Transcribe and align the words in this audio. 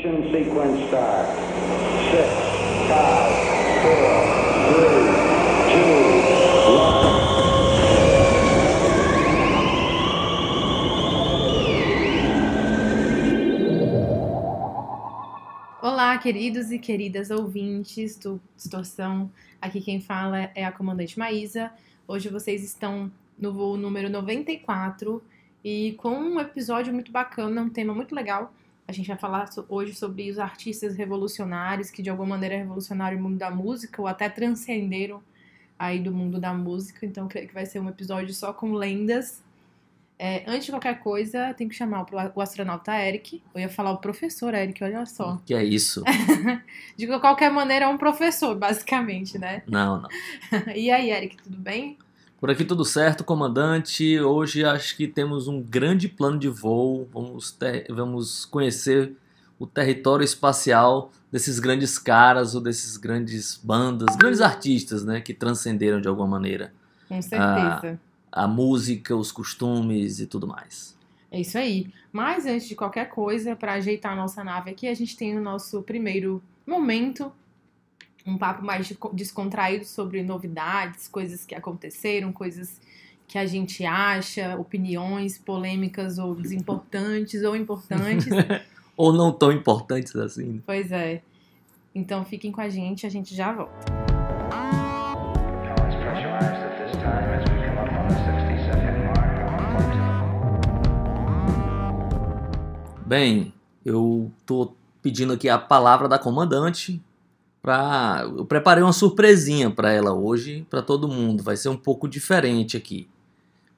Ignition 0.00 0.32
sequence 0.32 0.86
start. 0.88 1.28
Six, 2.10 2.28
five, 2.88 3.32
four, 3.82 4.08
three, 4.72 4.96
two, 5.72 6.00
one. 6.72 7.04
Olá, 15.82 16.16
queridos 16.16 16.70
e 16.70 16.78
queridas 16.78 17.30
ouvintes 17.30 18.16
do 18.16 18.40
Distorção. 18.56 19.30
Aqui 19.60 19.82
quem 19.82 20.00
fala 20.00 20.50
é 20.54 20.64
a 20.64 20.72
comandante 20.72 21.18
Maísa. 21.18 21.70
Hoje 22.08 22.30
vocês 22.30 22.64
estão 22.64 23.12
no 23.38 23.52
voo 23.52 23.76
número 23.76 24.08
94 24.08 25.22
e 25.62 25.92
com 25.98 26.14
um 26.14 26.40
episódio 26.40 26.90
muito 26.90 27.12
bacana, 27.12 27.60
um 27.60 27.68
tema 27.68 27.92
muito 27.94 28.14
legal. 28.14 28.54
A 28.90 28.92
gente 28.92 29.06
vai 29.06 29.16
falar 29.16 29.48
hoje 29.68 29.94
sobre 29.94 30.28
os 30.28 30.36
artistas 30.36 30.96
revolucionários 30.96 31.92
que 31.92 32.02
de 32.02 32.10
alguma 32.10 32.30
maneira 32.30 32.56
revolucionaram 32.56 33.16
o 33.16 33.22
mundo 33.22 33.38
da 33.38 33.48
música 33.48 34.02
ou 34.02 34.08
até 34.08 34.28
transcenderam 34.28 35.22
aí 35.78 36.00
do 36.00 36.12
mundo 36.12 36.40
da 36.40 36.52
música. 36.52 37.06
Então 37.06 37.28
creio 37.28 37.46
que 37.46 37.54
vai 37.54 37.64
ser 37.64 37.78
um 37.78 37.88
episódio 37.88 38.34
só 38.34 38.52
com 38.52 38.72
lendas. 38.72 39.44
É, 40.18 40.42
antes 40.44 40.64
de 40.64 40.72
qualquer 40.72 40.98
coisa, 40.98 41.54
tem 41.54 41.68
que 41.68 41.74
chamar 41.76 42.02
o 42.02 42.06
o 42.34 42.40
astronauta 42.40 42.92
Eric. 43.00 43.40
Eu 43.54 43.60
ia 43.60 43.68
falar 43.68 43.92
o 43.92 43.98
professor 43.98 44.54
Eric, 44.54 44.82
olha 44.82 45.06
só. 45.06 45.40
Que 45.46 45.54
é 45.54 45.62
isso? 45.62 46.02
De 46.98 47.06
qualquer 47.06 47.50
maneira, 47.52 47.84
é 47.84 47.88
um 47.88 47.96
professor, 47.96 48.56
basicamente, 48.56 49.38
né? 49.38 49.62
Não, 49.68 50.02
não. 50.02 50.08
E 50.74 50.90
aí, 50.90 51.12
Eric, 51.12 51.36
tudo 51.36 51.56
bem? 51.56 51.96
Por 52.40 52.50
aqui 52.50 52.64
tudo 52.64 52.84
certo, 52.84 53.22
comandante. 53.22 54.18
Hoje 54.18 54.64
acho 54.64 54.96
que 54.96 55.06
temos 55.06 55.46
um 55.46 55.60
grande 55.60 56.08
plano 56.08 56.38
de 56.38 56.48
voo. 56.48 57.06
Vamos, 57.12 57.50
ter- 57.50 57.86
vamos 57.90 58.46
conhecer 58.46 59.14
o 59.58 59.66
território 59.66 60.24
espacial 60.24 61.12
desses 61.30 61.58
grandes 61.58 61.98
caras 61.98 62.54
ou 62.54 62.60
desses 62.62 62.96
grandes 62.96 63.60
bandas, 63.62 64.16
grandes 64.16 64.40
artistas, 64.40 65.04
né, 65.04 65.20
que 65.20 65.34
transcenderam 65.34 66.00
de 66.00 66.08
alguma 66.08 66.26
maneira 66.26 66.72
Com 67.08 67.20
certeza. 67.20 68.00
a 68.32 68.48
música, 68.48 69.14
os 69.14 69.30
costumes 69.30 70.18
e 70.18 70.26
tudo 70.26 70.46
mais. 70.46 70.96
É 71.30 71.40
isso 71.40 71.58
aí. 71.58 71.92
Mas 72.10 72.46
antes 72.46 72.66
de 72.66 72.74
qualquer 72.74 73.10
coisa, 73.10 73.54
para 73.54 73.74
ajeitar 73.74 74.12
a 74.12 74.16
nossa 74.16 74.42
nave 74.42 74.70
aqui, 74.70 74.88
a 74.88 74.94
gente 74.94 75.14
tem 75.16 75.36
o 75.36 75.42
nosso 75.42 75.82
primeiro 75.82 76.42
momento, 76.66 77.30
um 78.26 78.36
papo 78.38 78.64
mais 78.64 78.86
de- 78.86 78.98
descontraído 79.12 79.84
sobre 79.84 80.22
novidades, 80.22 81.08
coisas 81.08 81.44
que 81.46 81.54
aconteceram, 81.54 82.32
coisas 82.32 82.80
que 83.26 83.38
a 83.38 83.46
gente 83.46 83.84
acha, 83.84 84.56
opiniões 84.56 85.38
polêmicas 85.38 86.18
ou 86.18 86.34
desimportantes 86.34 87.42
ou 87.44 87.54
importantes. 87.56 88.26
Ou 88.96 89.12
não 89.14 89.32
tão 89.32 89.50
importantes 89.50 90.14
assim. 90.14 90.60
pois 90.66 90.92
é. 90.92 91.22
Então 91.94 92.22
fiquem 92.24 92.52
com 92.52 92.60
a 92.60 92.68
gente, 92.68 93.06
a 93.06 93.08
gente 93.08 93.34
já 93.34 93.50
volta. 93.50 93.72
Now 94.52 95.74
it's 95.86 95.96
pressurized 95.96 96.62
at 96.62 96.76
this 96.84 96.92
time 96.98 97.32
as 97.32 97.42
we 97.50 97.56
come 97.64 97.78
up 97.78 97.88
on 97.94 98.08
the 98.08 98.14
60 98.14 98.58
second 98.66 99.04
mark 99.06 99.40
on 99.48 99.56
approach. 99.64 99.96
Bem, 103.06 103.54
eu 103.84 104.30
tô 104.44 104.74
pedindo 105.00 105.32
aqui 105.32 105.48
a 105.48 105.56
palavra 105.58 106.06
da 106.08 106.18
comandante 106.18 107.02
para 107.62 108.22
eu 108.36 108.44
preparei 108.44 108.82
uma 108.82 108.92
surpresinha 108.92 109.70
para 109.70 109.92
ela 109.92 110.12
hoje, 110.14 110.66
para 110.70 110.82
todo 110.82 111.08
mundo. 111.08 111.42
Vai 111.42 111.56
ser 111.56 111.68
um 111.68 111.76
pouco 111.76 112.08
diferente 112.08 112.76
aqui, 112.76 113.08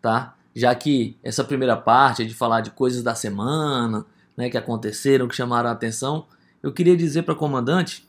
tá? 0.01 0.35
Já 0.55 0.75
que 0.75 1.17
essa 1.23 1.43
primeira 1.43 1.77
parte 1.77 2.23
é 2.23 2.25
de 2.25 2.35
falar 2.35 2.61
de 2.61 2.71
coisas 2.71 3.03
da 3.03 3.15
semana, 3.15 4.05
né, 4.37 4.51
que 4.51 4.57
aconteceram, 4.59 5.27
que 5.29 5.35
chamaram 5.35 5.69
a 5.69 5.73
atenção, 5.73 6.27
eu 6.63 6.73
queria 6.73 6.97
dizer 6.97 7.23
para 7.23 7.35
comandante, 7.35 8.07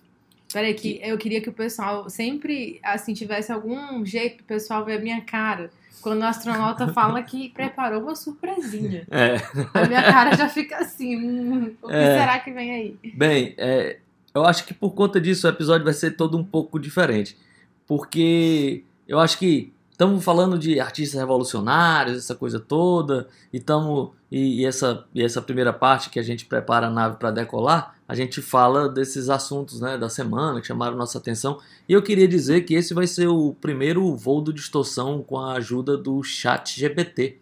Peraí, 0.51 0.75
que 0.75 0.99
eu 1.01 1.17
queria 1.17 1.41
que 1.41 1.49
o 1.49 1.53
pessoal 1.53 2.07
sempre, 2.11 2.79
assim, 2.83 3.15
tivesse 3.15 3.51
algum 3.51 4.05
jeito 4.05 4.37
do 4.37 4.43
pessoal 4.43 4.85
ver 4.85 4.99
a 4.99 5.01
minha 5.01 5.19
cara. 5.21 5.71
Quando 5.99 6.21
o 6.21 6.25
astronauta 6.25 6.89
fala 6.93 7.23
que 7.23 7.49
preparou 7.49 8.03
uma 8.03 8.15
surpresinha. 8.15 9.03
é, 9.09 9.37
A 9.73 9.87
minha 9.87 10.03
cara 10.03 10.35
já 10.37 10.47
fica 10.47 10.77
assim, 10.77 11.17
hum, 11.17 11.73
o 11.81 11.87
que 11.87 11.93
É. 11.95 12.19
será 12.19 12.37
que 12.37 12.51
vem 12.51 12.71
aí? 12.71 13.13
Bem, 13.15 13.55
é, 13.57 13.97
eu 14.33 14.45
acho 14.45 14.65
que 14.65 14.73
por 14.73 14.91
conta 14.91 15.21
disso 15.21 15.45
o 15.45 15.49
episódio 15.49 15.83
vai 15.85 15.93
ser 15.93 16.11
todo 16.11 16.37
um 16.37 16.43
pouco 16.43 16.79
diferente. 16.79 17.37
Porque 17.85 18.83
eu 19.07 19.19
acho 19.19 19.37
que 19.37 19.73
estamos 19.91 20.23
falando 20.23 20.57
de 20.57 20.79
artistas 20.79 21.19
revolucionários, 21.19 22.17
essa 22.17 22.35
coisa 22.35 22.59
toda, 22.59 23.27
e, 23.51 23.59
tamo, 23.59 24.13
e, 24.31 24.61
e 24.61 24.65
essa, 24.65 25.05
e 25.13 25.23
essa 25.23 25.41
primeira 25.41 25.71
parte 25.71 26.09
que 26.09 26.19
a 26.19 26.23
gente 26.23 26.45
prepara 26.45 26.87
a 26.87 26.89
nave 26.89 27.17
para 27.17 27.31
decolar, 27.31 27.95
a 28.07 28.15
gente 28.15 28.41
fala 28.41 28.89
desses 28.89 29.29
assuntos 29.29 29.79
né, 29.79 29.97
da 29.97 30.09
semana 30.09 30.59
que 30.59 30.67
chamaram 30.67 30.97
nossa 30.97 31.17
atenção. 31.17 31.59
E 31.87 31.93
eu 31.93 32.01
queria 32.01 32.27
dizer 32.27 32.61
que 32.61 32.73
esse 32.73 32.93
vai 32.93 33.07
ser 33.07 33.27
o 33.27 33.55
primeiro 33.61 34.15
voo 34.15 34.41
do 34.41 34.51
distorção 34.51 35.21
com 35.21 35.39
a 35.39 35.53
ajuda 35.53 35.95
do 35.95 36.21
chat 36.23 36.79
GPT. 36.79 37.37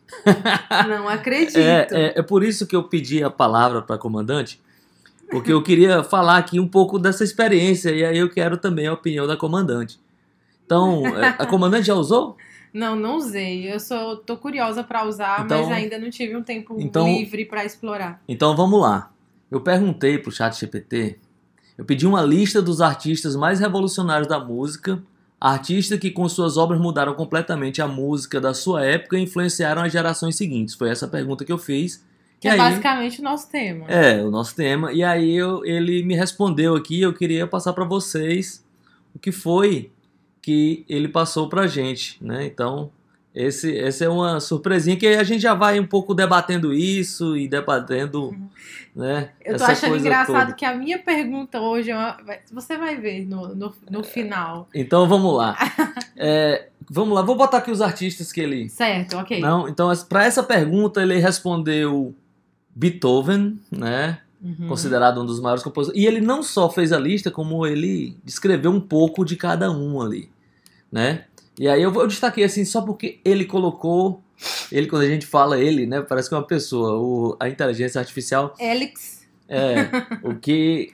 Não 0.88 1.08
acredito. 1.08 1.58
É, 1.58 1.88
é, 1.92 2.20
é 2.20 2.22
por 2.22 2.44
isso 2.44 2.68
que 2.68 2.76
eu 2.76 2.84
pedi 2.84 3.24
a 3.24 3.30
palavra 3.30 3.82
para 3.82 3.98
comandante, 3.98 4.62
porque 5.32 5.52
eu 5.52 5.64
queria 5.64 6.04
falar 6.04 6.38
aqui 6.38 6.60
um 6.60 6.68
pouco 6.68 7.00
dessa 7.00 7.24
experiência 7.24 7.90
e 7.92 8.04
aí 8.04 8.18
eu 8.18 8.30
quero 8.30 8.58
também 8.58 8.88
a 8.88 8.94
opinião 8.94 9.26
da 9.26 9.36
comandante. 9.38 10.00
Então, 10.66 11.06
é, 11.08 11.36
a 11.40 11.46
comandante 11.46 11.88
já 11.88 11.96
usou? 11.96 12.38
Não, 12.74 12.96
não 12.96 13.18
usei. 13.18 13.72
Eu 13.72 13.80
só 13.80 14.16
tô 14.16 14.38
curiosa 14.38 14.84
pra 14.84 15.06
usar, 15.06 15.44
Então- 15.46 15.64
mas 15.68 15.72
ainda 15.78 15.98
não 15.98 16.10
tive 16.10 16.36
um 16.36 16.44
tempo 16.44 16.78
então- 16.80 17.08
livre 17.08 17.46
pra 17.46 17.66
explorar. 17.66 18.22
Então 18.28 18.56
vamos 18.56 18.80
lá. 18.82 19.12
Eu 19.50 19.60
perguntei 19.60 20.18
pro 20.18 20.32
chat 20.32 20.58
GPT, 20.58 21.18
eu 21.78 21.84
pedi 21.84 22.08
uma 22.08 22.22
lista 22.22 22.62
dos 22.62 22.80
artistas 22.80 23.36
mais 23.36 23.60
revolucionários 23.60 24.28
da 24.28 24.40
música, 24.40 25.04
artistas 25.40 26.00
que 26.00 26.12
com 26.12 26.30
suas 26.30 26.56
obras 26.56 26.80
mudaram 26.80 27.14
completamente 27.16 27.82
a 27.82 27.88
música 27.88 28.40
da 28.40 28.54
sua 28.54 28.86
época 28.86 29.18
e 29.18 29.24
influenciaram 29.24 29.82
as 29.82 29.92
gerações 29.92 30.36
seguintes. 30.38 30.76
Foi 30.76 30.90
essa 30.90 31.08
pergunta 31.08 31.44
que 31.44 31.52
eu 31.52 31.58
fiz. 31.58 32.06
Que 32.42 32.48
é 32.48 32.52
aí- 32.52 32.58
basicamente 32.58 33.22
o 33.22 33.24
nosso 33.24 33.50
tema. 33.50 33.86
É, 33.88 34.22
o 34.24 34.32
nosso 34.32 34.56
tema. 34.56 34.92
E 34.92 35.04
aí 35.04 35.34
eu- 35.36 35.64
ele 35.64 36.02
me 36.04 36.16
respondeu 36.16 36.76
aqui, 36.76 37.00
eu 37.02 37.14
queria 37.14 37.46
passar 37.48 37.72
para 37.72 37.86
vocês 37.86 38.66
o 39.16 39.20
que 39.20 39.32
foi 39.32 39.92
que 40.42 40.84
ele 40.90 41.08
passou 41.08 41.48
pra 41.48 41.68
gente, 41.68 42.18
né? 42.20 42.44
Então, 42.48 42.90
esse 43.34 43.78
essa 43.78 44.06
é 44.06 44.10
uma 44.10 44.40
surpresinha 44.40 44.98
que 44.98 45.06
a 45.06 45.24
gente 45.24 45.40
já 45.42 45.54
vai 45.54 45.80
um 45.80 45.86
pouco 45.86 46.16
debatendo 46.16 46.74
isso 46.74 47.38
e 47.38 47.48
debatendo, 47.48 48.36
né? 48.96 49.30
Eu 49.46 49.58
tô 49.58 49.64
achando 49.64 49.96
engraçado 49.98 50.46
toda. 50.48 50.54
que 50.54 50.66
a 50.66 50.74
minha 50.74 50.98
pergunta 50.98 51.62
hoje 51.62 51.92
é 51.92 51.96
uma... 51.96 52.18
Você 52.52 52.76
vai 52.76 52.96
ver 52.98 53.24
no, 53.24 53.54
no, 53.54 53.72
no 53.90 54.04
final. 54.04 54.68
Então, 54.74 55.08
vamos 55.08 55.38
lá. 55.38 55.56
É, 56.24 56.68
vamos 56.88 57.16
lá, 57.16 57.22
vou 57.24 57.36
botar 57.36 57.58
aqui 57.58 57.72
os 57.72 57.82
artistas 57.82 58.32
que 58.32 58.40
ele 58.42 58.70
Certo, 58.70 59.18
ok. 59.18 59.40
Não, 59.40 59.68
então 59.68 59.92
para 60.08 60.24
essa 60.26 60.44
pergunta 60.44 61.02
ele 61.02 61.18
respondeu 61.18 62.14
Beethoven, 62.76 63.60
né? 63.72 64.20
Uhum. 64.44 64.68
considerado 64.68 65.22
um 65.22 65.26
dos 65.26 65.40
maiores 65.40 65.64
compositores. 65.64 66.02
E 66.02 66.08
ele 66.08 66.20
não 66.20 66.42
só 66.42 66.68
fez 66.68 66.92
a 66.92 66.98
lista, 66.98 67.30
como 67.30 67.64
ele 67.68 68.18
descreveu 68.24 68.72
um 68.72 68.80
pouco 68.82 69.24
de 69.24 69.36
cada 69.36 69.70
um 69.72 70.02
ali, 70.02 70.32
né? 70.92 71.26
E 71.60 71.68
aí 71.68 71.80
eu, 71.84 71.94
eu 71.94 72.08
destaquei 72.08 72.44
assim 72.44 72.66
só 72.66 72.82
porque 72.82 73.20
ele 73.24 73.46
colocou, 73.46 74.20
ele 74.72 74.88
quando 74.88 75.04
a 75.04 75.08
gente 75.08 75.28
fala 75.28 75.60
ele, 75.60 75.86
né, 75.86 76.02
parece 76.02 76.28
que 76.28 76.34
é 76.34 76.38
uma 76.40 76.48
pessoa, 76.48 76.98
o, 76.98 77.38
a 77.40 77.48
inteligência 77.50 78.00
artificial 78.00 78.56
Alex. 78.60 79.28
é 79.48 79.76
o 80.28 80.34
que 80.34 80.92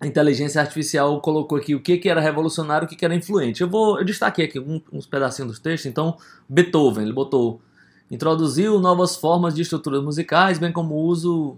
a 0.00 0.06
inteligência 0.06 0.58
artificial 0.62 1.20
colocou 1.20 1.58
aqui, 1.58 1.74
o 1.74 1.80
que, 1.82 1.98
que 1.98 2.08
era 2.08 2.18
revolucionário, 2.22 2.86
o 2.86 2.88
que, 2.88 2.96
que 2.96 3.04
era 3.04 3.14
influente. 3.14 3.60
Eu 3.60 3.68
vou, 3.68 3.98
eu 3.98 4.04
destaquei 4.06 4.46
aqui 4.46 4.58
um- 4.58 4.80
uns 4.90 5.04
pedacinhos 5.06 5.50
dos 5.50 5.60
textos. 5.60 5.84
Então, 5.90 6.16
Beethoven, 6.48 7.04
ele 7.04 7.12
botou 7.12 7.60
introduziu 8.10 8.80
novas 8.80 9.16
formas 9.16 9.54
de 9.54 9.62
estruturas 9.62 10.02
musicais, 10.02 10.58
bem 10.58 10.72
como 10.72 10.94
o 10.94 11.02
uso 11.04 11.56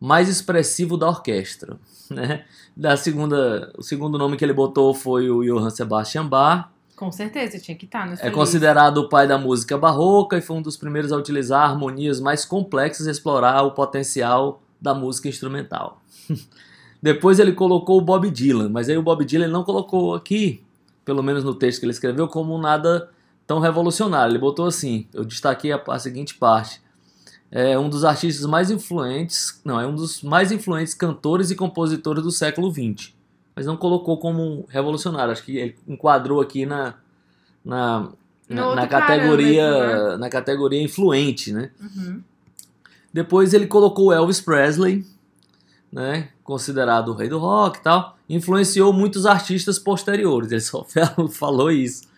mais 0.00 0.28
expressivo 0.28 0.96
da 0.96 1.08
orquestra. 1.08 1.76
Né? 2.12 2.44
Da 2.76 2.94
segunda, 2.94 3.72
o 3.78 3.82
segundo 3.82 4.18
nome 4.18 4.36
que 4.36 4.44
ele 4.44 4.52
botou 4.52 4.92
foi 4.92 5.30
o 5.30 5.42
Johann 5.42 5.70
Sebastian 5.70 6.26
Bach. 6.26 6.68
Com 6.94 7.10
certeza, 7.10 7.58
tinha 7.58 7.74
que 7.74 7.86
estar 7.86 8.06
nessa 8.06 8.22
É 8.22 8.26
lista. 8.26 8.38
considerado 8.38 8.98
o 8.98 9.08
pai 9.08 9.26
da 9.26 9.38
música 9.38 9.78
barroca 9.78 10.36
e 10.36 10.42
foi 10.42 10.56
um 10.56 10.60
dos 10.60 10.76
primeiros 10.76 11.10
a 11.10 11.16
utilizar 11.16 11.70
harmonias 11.70 12.20
mais 12.20 12.44
complexas 12.44 13.06
e 13.06 13.10
explorar 13.10 13.62
o 13.62 13.70
potencial 13.70 14.60
da 14.78 14.92
música 14.92 15.26
instrumental. 15.26 16.02
Depois 17.00 17.38
ele 17.38 17.52
colocou 17.52 17.96
o 17.96 18.02
Bob 18.02 18.30
Dylan, 18.30 18.68
mas 18.68 18.90
aí 18.90 18.98
o 18.98 19.02
Bob 19.02 19.24
Dylan 19.24 19.48
não 19.48 19.64
colocou 19.64 20.14
aqui, 20.14 20.62
pelo 21.06 21.22
menos 21.22 21.42
no 21.42 21.54
texto 21.54 21.80
que 21.80 21.86
ele 21.86 21.92
escreveu, 21.92 22.28
como 22.28 22.58
nada 22.58 23.08
tão 23.52 23.60
revolucionário. 23.60 24.32
Ele 24.32 24.38
botou 24.38 24.64
assim, 24.64 25.06
eu 25.12 25.26
destaquei 25.26 25.72
a, 25.72 25.82
a 25.88 25.98
seguinte 25.98 26.34
parte. 26.36 26.80
É 27.50 27.78
um 27.78 27.90
dos 27.90 28.02
artistas 28.02 28.46
mais 28.46 28.70
influentes, 28.70 29.60
não, 29.62 29.78
é 29.78 29.86
um 29.86 29.94
dos 29.94 30.22
mais 30.22 30.50
influentes 30.50 30.94
cantores 30.94 31.50
e 31.50 31.54
compositores 31.54 32.22
do 32.22 32.30
século 32.30 32.72
XX. 32.72 33.12
Mas 33.54 33.66
não 33.66 33.76
colocou 33.76 34.16
como 34.16 34.64
revolucionário, 34.70 35.32
acho 35.32 35.44
que 35.44 35.58
ele 35.58 35.76
enquadrou 35.86 36.40
aqui 36.40 36.64
na, 36.64 36.94
na, 37.62 38.08
na, 38.48 38.74
na 38.74 38.86
categoria 38.86 39.70
parâmetro, 39.70 40.18
na 40.18 40.30
categoria 40.30 40.82
influente, 40.82 41.52
né? 41.52 41.70
Uhum. 41.78 42.22
Depois 43.12 43.52
ele 43.52 43.66
colocou 43.66 44.14
Elvis 44.14 44.40
Presley, 44.40 45.04
né, 45.92 46.30
considerado 46.42 47.08
o 47.08 47.14
rei 47.14 47.28
do 47.28 47.38
rock 47.38 47.80
e 47.80 47.82
tal, 47.82 48.16
influenciou 48.26 48.94
muitos 48.94 49.26
artistas 49.26 49.78
posteriores. 49.78 50.50
Ele 50.50 50.60
só 50.62 50.86
falou 51.30 51.70
isso. 51.70 52.10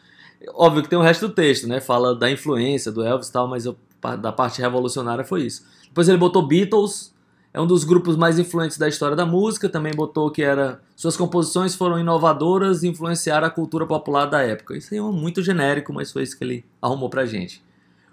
Óbvio 0.53 0.83
que 0.83 0.89
tem 0.89 0.99
o 0.99 1.03
resto 1.03 1.29
do 1.29 1.35
texto, 1.35 1.67
né? 1.67 1.81
Fala 1.81 2.15
da 2.15 2.31
influência 2.31 2.91
do 2.93 3.03
Elvis 3.03 3.29
e 3.29 3.33
tal, 3.33 3.49
mas 3.49 3.65
eu, 3.65 3.77
da 4.21 4.33
parte 4.33 4.61
revolucionária 4.61 5.25
foi 5.25 5.43
isso. 5.43 5.65
Depois 5.87 6.09
ele 6.09 6.19
botou 6.19 6.47
Beatles, 6.47 7.15
é 7.53 7.61
um 7.61 7.67
dos 7.67 7.85
grupos 7.85 8.17
mais 8.17 8.39
influentes 8.39 8.77
da 8.77 8.89
história 8.89 9.17
da 9.17 9.25
música, 9.25 9.69
também 9.69 9.95
botou 9.95 10.29
que 10.31 10.43
era 10.43 10.81
suas 10.97 11.17
composições 11.17 11.75
foram 11.75 11.99
inovadoras 11.99 12.83
e 12.83 12.89
influenciaram 12.89 13.47
a 13.47 13.51
cultura 13.51 13.87
popular 13.87 14.27
da 14.27 14.43
época. 14.43 14.77
Isso 14.77 14.93
aí 14.93 14.99
é 14.99 15.03
muito 15.03 15.41
genérico, 15.41 15.93
mas 15.93 16.11
foi 16.11 16.25
isso 16.25 16.37
que 16.37 16.43
ele 16.43 16.65
arrumou 16.83 17.09
pra 17.09 17.25
gente. 17.25 17.63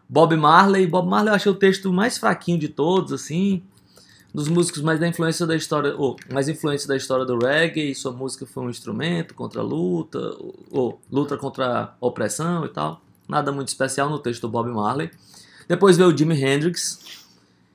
Bob 0.07 0.35
Marley, 0.35 0.85
Bob 0.85 1.09
Marley 1.09 1.31
eu 1.31 1.35
achei 1.35 1.51
o 1.51 1.55
texto 1.55 1.91
mais 1.91 2.17
fraquinho 2.17 2.59
de 2.59 2.67
todos, 2.67 3.13
assim, 3.13 3.63
dos 4.33 4.47
músicos 4.47 4.81
mais 4.81 4.99
da 4.99 5.07
influência 5.07 5.45
da 5.45 5.55
história, 5.55 5.93
ou 5.95 6.15
mais 6.31 6.47
influentes 6.47 6.85
da 6.85 6.95
história 6.95 7.25
do 7.25 7.37
reggae, 7.37 7.93
sua 7.93 8.11
música 8.11 8.45
foi 8.45 8.63
um 8.63 8.69
instrumento 8.69 9.33
contra 9.33 9.59
a 9.59 9.63
luta, 9.63 10.19
ou, 10.71 10.99
luta 11.11 11.37
contra 11.37 11.83
a 11.83 11.93
opressão 11.99 12.65
e 12.65 12.69
tal. 12.69 13.01
Nada 13.27 13.51
muito 13.51 13.67
especial 13.67 14.09
no 14.09 14.19
texto 14.19 14.41
do 14.41 14.49
Bob 14.49 14.69
Marley. 14.69 15.11
Depois 15.67 15.97
veio 15.97 16.09
o 16.09 16.17
Jimi 16.17 16.41
Hendrix. 16.41 16.99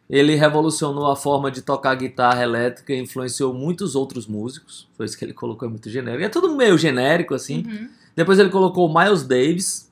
Ele 0.09 0.35
revolucionou 0.35 1.11
a 1.11 1.17
forma 1.17 1.51
de 1.51 1.63
tocar 1.63 1.95
guitarra 1.95 2.43
elétrica 2.43 2.93
e 2.93 3.01
influenciou 3.01 3.53
muitos 3.53 3.95
outros 3.95 4.27
músicos. 4.27 4.89
Foi 4.97 5.05
isso 5.05 5.19
que 5.19 5.25
ele 5.25 5.33
colocou, 5.33 5.67
é 5.67 5.71
muito 5.71 5.91
genérico. 5.91 6.25
É 6.25 6.29
tudo 6.29 6.55
meio 6.55 6.79
genérico, 6.79 7.35
assim. 7.35 7.65
Uhum. 7.67 7.89
Depois 8.15 8.39
ele 8.39 8.49
colocou 8.49 8.89
o 8.89 8.95
Miles 8.95 9.25
Davis, 9.25 9.91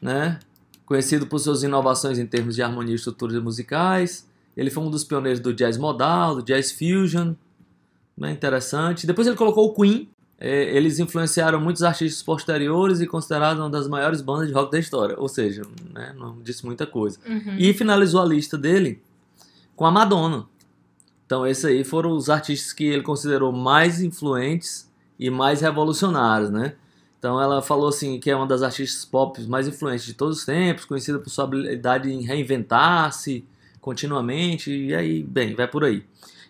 né? 0.00 0.40
Conhecido 0.86 1.26
por 1.26 1.38
suas 1.38 1.62
inovações 1.62 2.18
em 2.18 2.26
termos 2.26 2.56
de 2.56 2.62
harmonia 2.62 2.92
e 2.92 2.96
estruturas 2.96 3.40
musicais. 3.42 4.26
Ele 4.56 4.70
foi 4.70 4.82
um 4.82 4.90
dos 4.90 5.04
pioneiros 5.04 5.40
do 5.40 5.52
jazz 5.52 5.76
modal, 5.76 6.36
do 6.36 6.42
jazz 6.42 6.72
fusion, 6.72 7.34
né, 8.16 8.32
interessante. 8.32 9.06
Depois 9.06 9.26
ele 9.26 9.36
colocou 9.36 9.66
o 9.68 9.74
Queen. 9.74 10.08
É, 10.38 10.76
eles 10.76 10.98
influenciaram 10.98 11.60
muitos 11.60 11.84
artistas 11.84 12.20
posteriores 12.22 13.00
e 13.00 13.06
considerados 13.06 13.62
uma 13.62 13.70
das 13.70 13.86
maiores 13.86 14.20
bandas 14.20 14.48
de 14.48 14.52
rock 14.52 14.72
da 14.72 14.78
história. 14.78 15.14
Ou 15.18 15.28
seja, 15.28 15.62
né, 15.94 16.12
não 16.18 16.40
disse 16.42 16.66
muita 16.66 16.86
coisa. 16.86 17.18
Uhum. 17.26 17.56
E 17.58 17.72
finalizou 17.72 18.20
a 18.20 18.24
lista 18.24 18.58
dele 18.58 19.00
com 19.76 19.86
a 19.86 19.90
Madonna. 19.90 20.46
Então 21.24 21.46
esses 21.46 21.64
aí 21.64 21.84
foram 21.84 22.10
os 22.10 22.28
artistas 22.28 22.72
que 22.72 22.84
ele 22.84 23.02
considerou 23.02 23.52
mais 23.52 24.02
influentes 24.02 24.90
e 25.18 25.30
mais 25.30 25.60
revolucionários, 25.60 26.50
né? 26.50 26.74
Então 27.18 27.40
ela 27.40 27.62
falou 27.62 27.88
assim 27.88 28.18
que 28.18 28.28
é 28.28 28.36
uma 28.36 28.46
das 28.46 28.62
artistas 28.62 29.04
pop 29.04 29.40
mais 29.46 29.68
influentes 29.68 30.04
de 30.04 30.12
todos 30.12 30.40
os 30.40 30.44
tempos, 30.44 30.84
conhecida 30.84 31.18
por 31.18 31.30
sua 31.30 31.44
habilidade 31.44 32.10
em 32.10 32.22
reinventar-se, 32.22 33.46
continuamente, 33.82 34.70
e 34.72 34.94
aí, 34.94 35.22
bem, 35.22 35.54
vai 35.54 35.68
por 35.68 35.84
aí. 35.84 36.02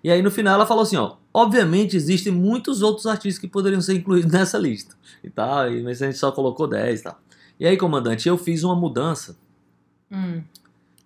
E 0.05 0.11
aí 0.11 0.21
no 0.23 0.31
final 0.31 0.55
ela 0.55 0.67
falou 0.67 0.83
assim, 0.85 0.97
ó, 0.97 1.17
obviamente 1.35 1.97
existem 1.97 2.33
muitos 2.33 2.83
outros 2.83 3.07
artistas 3.07 3.41
que 3.41 3.49
poderiam 3.49 3.81
ser 3.81 3.95
incluídos 3.95 4.31
nessa 4.33 4.57
lista, 4.59 4.95
e 5.25 5.31
tal, 5.31 5.69
e, 5.73 5.83
mas 5.83 6.01
a 6.03 6.07
gente 6.07 6.19
só 6.19 6.31
colocou 6.31 6.69
10 6.69 7.01
e 7.01 7.03
tal. 7.05 7.19
E 7.59 7.67
aí, 7.67 7.77
comandante, 7.77 8.29
eu 8.29 8.39
fiz 8.39 8.63
uma 8.63 8.77
mudança 8.77 9.37
Hum. 10.11 10.43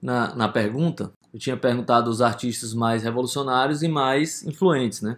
na, 0.02 0.34
na 0.34 0.48
pergunta. 0.48 1.12
Eu 1.32 1.38
tinha 1.38 1.56
perguntado 1.56 2.10
os 2.10 2.20
artistas 2.20 2.74
mais 2.74 3.02
revolucionários 3.04 3.82
e 3.82 3.88
mais 3.88 4.42
influentes, 4.44 5.00
né? 5.02 5.16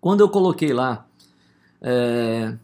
Quando 0.00 0.20
eu 0.20 0.28
coloquei 0.28 0.72
lá, 0.72 1.06
é, 1.82 2.54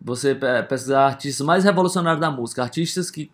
você 0.00 0.34
pe- 0.34 0.62
pesquisar 0.68 1.06
artistas 1.06 1.44
mais 1.44 1.64
revolucionários 1.64 2.20
da 2.20 2.30
música, 2.30 2.62
artistas 2.62 3.10
que 3.10 3.30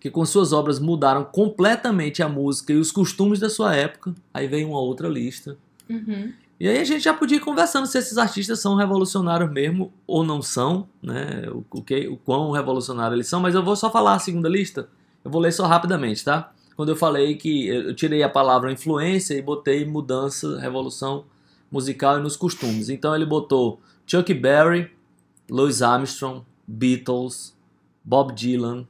que 0.00 0.10
com 0.10 0.24
suas 0.24 0.52
obras 0.52 0.80
mudaram 0.80 1.22
completamente 1.24 2.22
a 2.22 2.28
música 2.28 2.72
e 2.72 2.76
os 2.76 2.90
costumes 2.90 3.38
da 3.38 3.50
sua 3.50 3.76
época. 3.76 4.14
Aí 4.32 4.48
vem 4.48 4.64
uma 4.64 4.80
outra 4.80 5.06
lista. 5.08 5.58
Uhum. 5.88 6.32
E 6.58 6.68
aí 6.68 6.78
a 6.78 6.84
gente 6.84 7.04
já 7.04 7.12
podia 7.12 7.36
ir 7.36 7.40
conversando 7.40 7.86
se 7.86 7.98
esses 7.98 8.16
artistas 8.16 8.60
são 8.60 8.74
revolucionários 8.74 9.50
mesmo 9.50 9.92
ou 10.06 10.24
não 10.24 10.40
são, 10.40 10.88
né? 11.02 11.44
O, 11.50 11.64
o, 11.78 11.82
que, 11.82 12.08
o 12.08 12.16
quão 12.16 12.50
revolucionários 12.50 13.14
eles 13.14 13.28
são, 13.28 13.40
mas 13.40 13.54
eu 13.54 13.62
vou 13.62 13.76
só 13.76 13.90
falar 13.90 14.14
a 14.14 14.18
segunda 14.18 14.48
lista. 14.48 14.88
Eu 15.22 15.30
vou 15.30 15.40
ler 15.40 15.52
só 15.52 15.66
rapidamente, 15.66 16.24
tá? 16.24 16.52
Quando 16.76 16.88
eu 16.88 16.96
falei 16.96 17.36
que 17.36 17.68
eu 17.68 17.94
tirei 17.94 18.22
a 18.22 18.28
palavra 18.28 18.72
influência 18.72 19.34
e 19.34 19.42
botei 19.42 19.84
mudança, 19.84 20.58
revolução 20.58 21.24
musical 21.70 22.18
e 22.18 22.22
nos 22.22 22.36
costumes. 22.36 22.88
Então 22.88 23.14
ele 23.14 23.26
botou 23.26 23.80
Chuck 24.06 24.32
Berry, 24.32 24.90
Louis 25.50 25.82
Armstrong, 25.82 26.42
Beatles, 26.66 27.54
Bob 28.02 28.34
Dylan, 28.34 28.86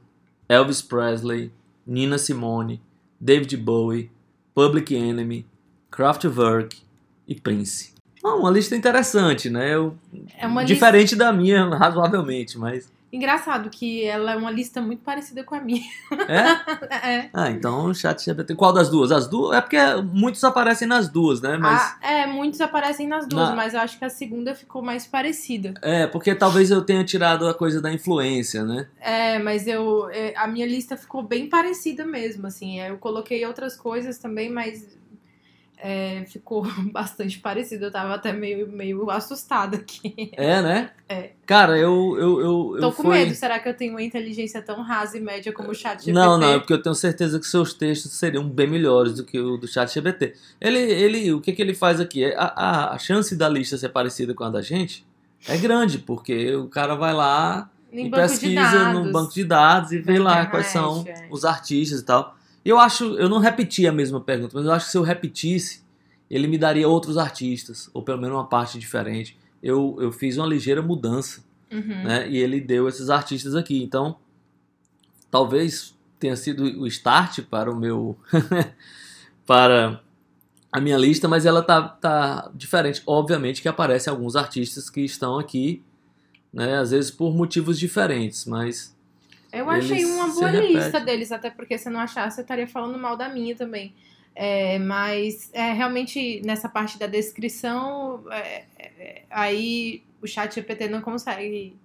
Elvis 0.51 0.81
Presley, 0.81 1.49
Nina 1.87 2.17
Simone, 2.17 2.81
David 3.19 3.55
Bowie, 3.57 4.11
Public 4.53 4.93
Enemy, 4.93 5.45
Kraftwerk 5.89 6.77
e 7.27 7.35
Prince. 7.35 7.93
Ah, 8.23 8.35
uma 8.35 8.51
lista 8.51 8.75
interessante, 8.75 9.49
né? 9.49 9.75
Eu- 9.75 9.95
É 10.37 10.45
uma 10.45 10.61
lista 10.61 10.73
Diferente 10.73 11.15
da 11.15 11.31
minha, 11.31 11.69
razoavelmente, 11.69 12.57
mas. 12.57 12.91
Engraçado 13.11 13.69
que 13.69 14.03
ela 14.03 14.31
é 14.33 14.35
uma 14.35 14.51
lista 14.51 14.81
muito 14.81 15.03
parecida 15.03 15.43
com 15.43 15.55
a 15.55 15.61
minha. 15.61 15.83
É? 16.27 16.81
É. 17.03 17.29
Ah, 17.33 17.49
então 17.49 17.85
o 17.85 17.93
chat 17.95 18.23
GPT. 18.23 18.53
Qual 18.55 18.71
das 18.73 18.89
duas? 18.89 19.11
As 19.11 19.27
duas? 19.27 19.57
É 19.57 19.61
porque 19.61 19.77
muitos 20.13 20.43
aparecem 20.43 20.87
nas 20.87 21.09
duas, 21.09 21.41
né? 21.41 21.57
Mas. 21.57 21.81
Ah, 21.81 21.97
é, 22.07 22.25
muitos 22.27 22.61
aparecem 22.61 23.07
nas 23.07 23.25
duas, 23.27 23.49
Na- 23.49 23.55
mas 23.55 23.73
eu 23.73 23.79
acho 23.79 23.97
que 23.97 24.05
a 24.05 24.09
segunda 24.09 24.53
ficou 24.53 24.81
mais 24.81 25.07
parecida. 25.07 25.73
É, 25.81 26.05
porque 26.07 26.35
talvez 26.35 26.69
eu 26.69 26.81
tenha 26.83 27.03
tirado 27.03 27.47
a 27.47 27.53
coisa 27.53 27.81
da 27.81 27.91
influência, 27.91 28.63
né? 28.63 28.87
É, 28.99 29.39
mas 29.39 29.65
eu 29.67 30.09
é, 30.11 30.33
a 30.35 30.47
minha 30.47 30.65
lista 30.67 30.95
ficou 30.95 31.23
bem 31.23 31.49
parecida 31.49 32.05
mesmo, 32.05 32.45
assim. 32.47 32.79
Eu 32.79 32.97
coloquei 32.97 33.43
outras 33.45 33.75
coisas 33.75 34.17
também, 34.17 34.49
mas 34.49 34.87
é, 35.83 36.23
ficou 36.27 36.63
bastante 36.93 37.39
parecido. 37.39 37.85
Eu 37.85 37.91
tava 37.91 38.13
até 38.13 38.31
meio, 38.31 38.71
meio 38.71 39.09
assustada 39.09 39.77
aqui. 39.77 40.31
É, 40.33 40.61
né? 40.61 40.91
É. 41.09 41.31
Cara, 41.45 41.77
eu. 41.77 42.15
eu, 42.17 42.39
eu, 42.39 42.77
Tô 42.79 42.85
eu 42.87 42.91
com 42.91 43.03
fui- 43.03 43.17
medo. 43.17 43.33
Será 43.35 43.59
que 43.59 43.67
eu 43.67 43.73
tenho 43.73 43.93
uma 43.93 44.03
inteligência 44.03 44.61
tão 44.61 44.81
rasa 44.81 45.17
e 45.17 45.21
média 45.21 45.51
como 45.51 45.71
o 45.71 45.75
chat 45.75 45.99
GPT? 45.99 46.11
Não, 46.13 46.37
não, 46.37 46.53
é 46.53 46.59
porque 46.59 46.73
eu 46.73 46.81
tenho 46.81 46.95
certeza 46.95 47.39
que 47.39 47.45
seus 47.47 47.73
textos 47.73 48.11
seriam 48.13 48.47
bem 48.47 48.67
melhores 48.67 49.15
do 49.15 49.25
que 49.25 49.39
o 49.39 49.57
do 49.57 49.67
chat 49.67 49.91
GPT. 49.91 50.33
Ele, 50.59 50.79
ele, 50.79 51.33
o 51.33 51.41
que, 51.41 51.51
que 51.51 51.61
ele 51.61 51.73
faz 51.73 51.99
aqui? 51.99 52.23
É, 52.23 52.35
A, 52.37 52.45
a, 52.45 52.93
a 52.93 52.97
chance 52.99 53.35
da 53.35 53.49
lista 53.49 53.77
ser 53.77 53.89
parecida 53.89 54.33
com 54.33 54.43
a 54.43 54.49
da 54.49 54.61
gente 54.61 55.05
é 55.47 55.57
grande, 55.57 55.97
porque 55.97 56.55
o 56.55 56.67
cara 56.67 56.93
vai 56.95 57.13
lá 57.13 57.69
Em 57.91 58.07
e 58.07 58.11
pesquisa 58.11 58.93
no 58.93 59.11
banco 59.11 59.33
de 59.33 59.43
dados 59.43 59.91
e 59.91 59.97
vê 59.99 60.19
lá 60.19 60.45
quais 60.45 60.67
são 60.67 61.03
é. 61.07 61.27
os 61.31 61.43
artistas 61.43 62.01
e 62.01 62.05
tal. 62.05 62.35
Eu 62.63 62.79
acho, 62.79 63.15
eu 63.17 63.27
não 63.27 63.39
repeti 63.39 63.87
a 63.87 63.91
mesma 63.91 64.21
pergunta, 64.21 64.51
mas 64.55 64.65
eu 64.65 64.71
acho 64.71 64.85
que 64.85 64.91
se 64.91 64.97
eu 64.97 65.01
repetisse, 65.01 65.83
ele 66.29 66.47
me 66.47 66.57
daria 66.57 66.87
outros 66.87 67.17
artistas, 67.17 67.89
ou 67.93 68.03
pelo 68.03 68.21
menos 68.21 68.35
uma 68.35 68.47
parte 68.47 68.77
diferente. 68.77 69.37
Eu, 69.61 69.97
eu 69.99 70.11
fiz 70.11 70.37
uma 70.37 70.47
ligeira 70.47 70.81
mudança 70.81 71.43
Uhum. 71.71 72.03
né? 72.03 72.29
E 72.29 72.37
ele 72.37 72.59
deu 72.59 72.87
esses 72.89 73.09
artistas 73.09 73.55
aqui. 73.55 73.81
Então, 73.81 74.17
talvez 75.29 75.97
tenha 76.19 76.35
sido 76.35 76.63
o 76.63 76.85
start 76.85 77.41
para 77.43 77.71
o 77.71 77.75
meu 77.75 78.17
para 79.47 80.01
a 80.71 80.79
minha 80.79 80.97
lista, 80.97 81.27
mas 81.27 81.45
ela 81.45 81.61
tá, 81.63 81.81
tá 81.81 82.51
diferente. 82.53 83.01
Obviamente 83.07 83.61
que 83.61 83.67
aparecem 83.67 84.11
alguns 84.11 84.35
artistas 84.35 84.89
que 84.89 85.01
estão 85.01 85.39
aqui, 85.39 85.81
né? 86.53 86.77
Às 86.77 86.91
vezes 86.91 87.09
por 87.09 87.33
motivos 87.33 87.79
diferentes, 87.79 88.45
mas 88.45 88.95
Eu 89.51 89.69
achei 89.69 90.05
uma 90.05 90.29
boa 90.29 90.51
lista 90.51 90.99
deles, 90.99 91.31
até 91.31 91.49
porque 91.49 91.77
se 91.77 91.89
eu 91.89 91.93
não 91.93 91.99
achasse, 91.99 92.39
eu 92.39 92.43
estaria 92.43 92.67
falando 92.67 92.97
mal 92.97 93.17
da 93.17 93.27
minha 93.27 93.55
também. 93.55 93.93
É, 94.33 94.79
mas 94.79 95.49
é, 95.51 95.73
realmente 95.73 96.41
nessa 96.45 96.69
parte 96.69 96.97
da 96.97 97.05
descrição, 97.05 98.23
é, 98.31 98.63
é, 98.79 99.21
aí 99.29 100.03
o 100.21 100.27
chat 100.27 100.55
GPT 100.55 100.87
não 100.87 101.01
consegue, 101.01 101.75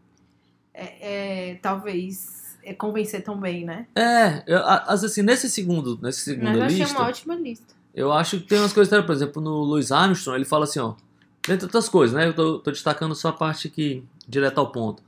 é, 0.73 1.51
é, 1.51 1.55
talvez, 1.57 2.57
convencer 2.79 3.23
tão 3.23 3.39
bem, 3.39 3.65
né? 3.65 3.87
é, 3.97 4.45
eu, 4.47 4.61
assim, 4.65 5.23
nesse 5.23 5.51
segundo, 5.51 5.99
nesse 6.01 6.31
Mas 6.31 6.39
eu 6.39 6.45
segunda 6.45 6.67
achei 6.67 6.79
lista, 6.79 6.99
uma 6.99 7.09
ótima 7.09 7.35
lista. 7.35 7.75
Eu 7.95 8.13
acho 8.13 8.39
que 8.41 8.47
tem 8.47 8.59
umas 8.59 8.73
coisas, 8.73 9.05
por 9.05 9.13
exemplo, 9.13 9.43
no 9.43 9.63
Louis 9.63 9.91
Armstrong, 9.91 10.37
ele 10.37 10.45
fala 10.45 10.65
assim, 10.65 10.79
ó, 10.79 10.95
dentre 11.47 11.65
outras 11.67 11.89
coisas, 11.89 12.15
né? 12.15 12.29
Eu 12.29 12.35
tô, 12.35 12.59
tô 12.59 12.71
destacando 12.71 13.15
só 13.15 13.29
a 13.29 13.33
parte 13.33 13.69
aqui, 13.69 14.05
direto 14.29 14.59
ao 14.59 14.71
ponto. 14.71 15.03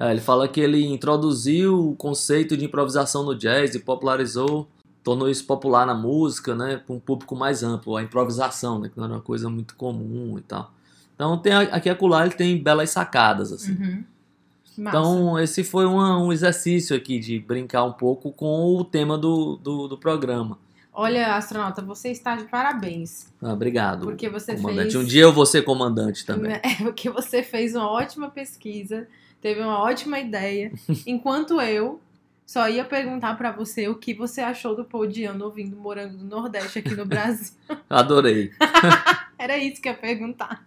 É, 0.00 0.10
ele 0.10 0.20
fala 0.20 0.48
que 0.48 0.60
ele 0.60 0.84
introduziu 0.86 1.90
o 1.90 1.94
conceito 1.96 2.56
de 2.56 2.64
improvisação 2.64 3.22
no 3.22 3.34
jazz 3.36 3.74
e 3.74 3.78
popularizou, 3.80 4.66
tornou 5.04 5.28
isso 5.28 5.44
popular 5.44 5.86
na 5.86 5.94
música, 5.94 6.54
né? 6.54 6.76
Para 6.84 6.94
um 6.94 6.98
público 7.00 7.36
mais 7.36 7.62
amplo, 7.62 7.96
a 7.96 8.02
improvisação, 8.02 8.78
né? 8.78 8.88
Que 8.88 8.96
não 8.96 9.04
era 9.04 9.14
uma 9.14 9.20
coisa 9.20 9.50
muito 9.50 9.74
comum 9.76 10.36
e 10.38 10.40
tal. 10.42 10.72
Então, 11.14 11.36
tem, 11.36 11.52
a- 11.52 11.60
aqui 11.60 11.88
e 11.88 11.92
acolá 11.92 12.24
ele 12.24 12.34
tem 12.34 12.56
belas 12.62 12.88
sacadas, 12.90 13.52
assim. 13.52 13.72
Uhum. 13.72 14.04
Então, 14.78 15.38
esse 15.38 15.62
foi 15.62 15.84
uma- 15.84 16.18
um 16.22 16.32
exercício 16.32 16.96
aqui 16.96 17.18
de 17.18 17.38
brincar 17.38 17.84
um 17.84 17.92
pouco 17.92 18.32
com 18.32 18.76
o 18.76 18.84
tema 18.84 19.18
do, 19.18 19.56
do, 19.56 19.86
do 19.88 19.98
programa. 19.98 20.56
Olha, 20.92 21.36
astronauta, 21.36 21.82
você 21.82 22.08
está 22.10 22.34
de 22.36 22.44
parabéns. 22.44 23.26
Ah, 23.42 23.52
obrigado. 23.52 24.04
Porque 24.06 24.28
você 24.28 24.56
comandante. 24.56 24.92
fez. 24.92 24.96
Um 24.96 25.04
dia 25.06 25.22
eu 25.22 25.32
vou 25.32 25.44
ser 25.46 25.62
comandante 25.62 26.24
também. 26.24 26.52
É 26.64 26.74
porque 26.82 27.10
você 27.10 27.42
fez 27.42 27.74
uma 27.74 27.88
ótima 27.90 28.28
pesquisa, 28.30 29.06
teve 29.40 29.60
uma 29.60 29.78
ótima 29.80 30.18
ideia, 30.18 30.72
enquanto 31.06 31.60
eu 31.60 32.00
só 32.50 32.68
ia 32.68 32.84
perguntar 32.84 33.36
pra 33.36 33.52
você 33.52 33.88
o 33.88 33.94
que 33.94 34.12
você 34.12 34.40
achou 34.40 34.74
do 34.74 34.84
Paul 34.84 35.06
Diano 35.06 35.44
ouvindo 35.44 35.76
Morango 35.76 36.16
do 36.16 36.24
Nordeste 36.24 36.80
aqui 36.80 36.96
no 36.96 37.06
Brasil. 37.06 37.54
Adorei. 37.88 38.50
Era 39.38 39.56
isso 39.56 39.80
que 39.80 39.88
eu 39.88 39.92
ia 39.92 39.98
perguntar. 39.98 40.66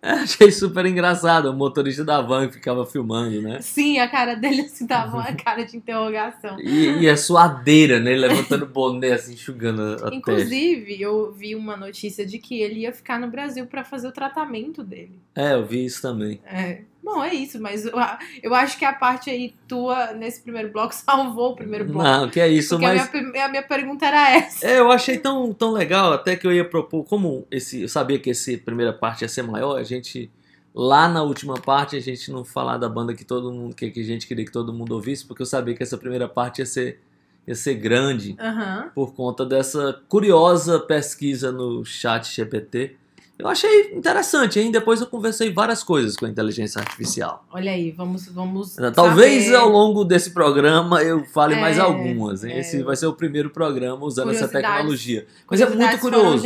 Achei 0.00 0.52
super 0.52 0.84
engraçado. 0.84 1.46
O 1.50 1.56
motorista 1.56 2.04
da 2.04 2.20
van 2.20 2.46
que 2.46 2.54
ficava 2.54 2.84
filmando, 2.84 3.40
né? 3.40 3.62
Sim, 3.62 3.98
a 3.98 4.06
cara 4.08 4.34
dele 4.34 4.60
assim 4.60 4.86
dava 4.86 5.16
uma 5.16 5.32
cara 5.32 5.64
de 5.64 5.76
interrogação. 5.76 6.60
E, 6.60 7.00
e 7.00 7.08
a 7.08 7.16
suadeira, 7.16 7.98
né? 7.98 8.12
Ele 8.12 8.28
levantando 8.28 8.66
o 8.66 8.68
boné, 8.68 9.12
assim, 9.12 9.32
enxugando 9.32 9.80
a 9.80 9.96
testa. 9.96 10.14
Inclusive, 10.14 11.00
eu 11.00 11.32
vi 11.32 11.56
uma 11.56 11.76
notícia 11.76 12.24
de 12.26 12.38
que 12.38 12.60
ele 12.60 12.80
ia 12.80 12.92
ficar 12.92 13.18
no 13.18 13.26
Brasil 13.26 13.66
pra 13.66 13.82
fazer 13.82 14.06
o 14.06 14.12
tratamento 14.12 14.84
dele. 14.84 15.18
É, 15.34 15.54
eu 15.54 15.64
vi 15.64 15.84
isso 15.84 16.00
também. 16.02 16.40
É. 16.44 16.82
Bom, 17.02 17.24
é 17.24 17.34
isso, 17.34 17.60
mas 17.60 17.86
eu, 17.86 17.94
eu 18.42 18.54
acho 18.54 18.78
que 18.78 18.84
a 18.84 18.92
parte 18.92 19.30
aí 19.30 19.54
tua 19.66 20.12
nesse 20.12 20.42
primeiro 20.42 20.70
bloco 20.70 20.92
salvou 20.94 21.52
o 21.52 21.56
primeiro 21.56 21.84
bloco. 21.86 22.02
Não, 22.02 22.28
que 22.28 22.38
é 22.38 22.48
isso, 22.48 22.78
porque 22.78 22.86
mas... 22.86 23.08
a, 23.08 23.22
minha, 23.22 23.44
a 23.46 23.48
minha 23.48 23.62
pergunta 23.62 24.06
era 24.06 24.30
essa. 24.36 24.66
É, 24.66 24.78
eu 24.78 24.90
achei 24.90 25.18
tão, 25.18 25.52
tão 25.52 25.72
legal, 25.72 26.12
até 26.12 26.36
que 26.36 26.46
eu 26.46 26.52
ia 26.52 26.64
propor, 26.64 27.04
como 27.04 27.46
esse, 27.50 27.82
eu 27.82 27.88
sabia 27.88 28.18
que 28.18 28.30
essa 28.30 28.56
primeira 28.58 28.92
parte 28.92 29.22
ia 29.22 29.28
ser 29.28 29.42
maior, 29.42 29.78
a 29.78 29.82
gente, 29.82 30.30
lá 30.74 31.08
na 31.08 31.22
última 31.22 31.54
parte, 31.54 31.96
a 31.96 32.00
gente 32.00 32.30
não 32.30 32.44
falar 32.44 32.76
da 32.76 32.88
banda 32.88 33.14
que 33.14 33.24
todo 33.24 33.50
mundo, 33.50 33.74
que, 33.74 33.90
que 33.90 34.00
a 34.00 34.04
gente 34.04 34.26
queria 34.26 34.44
que 34.44 34.52
todo 34.52 34.72
mundo 34.72 34.92
ouvisse, 34.92 35.26
porque 35.26 35.42
eu 35.42 35.46
sabia 35.46 35.74
que 35.74 35.82
essa 35.82 35.96
primeira 35.96 36.28
parte 36.28 36.58
ia 36.58 36.66
ser, 36.66 37.00
ia 37.46 37.54
ser 37.54 37.74
grande, 37.74 38.36
Aham. 38.38 38.90
por 38.94 39.14
conta 39.14 39.46
dessa 39.46 40.00
curiosa 40.06 40.78
pesquisa 40.78 41.50
no 41.50 41.82
chat 41.84 42.30
GPT. 42.30 42.96
Eu 43.40 43.48
achei 43.48 43.92
interessante, 43.94 44.60
hein? 44.60 44.70
Depois 44.70 45.00
eu 45.00 45.06
conversei 45.06 45.52
várias 45.52 45.82
coisas 45.82 46.16
com 46.16 46.26
a 46.26 46.28
inteligência 46.28 46.78
artificial. 46.78 47.44
Olha 47.50 47.72
aí, 47.72 47.90
vamos. 47.90 48.26
vamos 48.26 48.76
Talvez 48.94 49.44
saber. 49.44 49.56
ao 49.56 49.68
longo 49.68 50.04
desse 50.04 50.30
programa 50.32 51.02
eu 51.02 51.24
fale 51.24 51.56
mais 51.56 51.78
É, 51.78 51.80
algumas. 51.80 52.44
hein? 52.44 52.52
é. 52.52 52.60
Esse 52.60 52.82
vai 52.82 52.96
ser 52.96 53.06
o 53.06 53.14
primeiro 53.14 53.48
programa 53.50 54.04
usando 54.04 54.30
essa 54.30 54.46
tecnologia. 54.46 55.26
Mas 55.50 55.60
é 55.60 55.68
muito 55.68 55.98
curioso. 55.98 56.44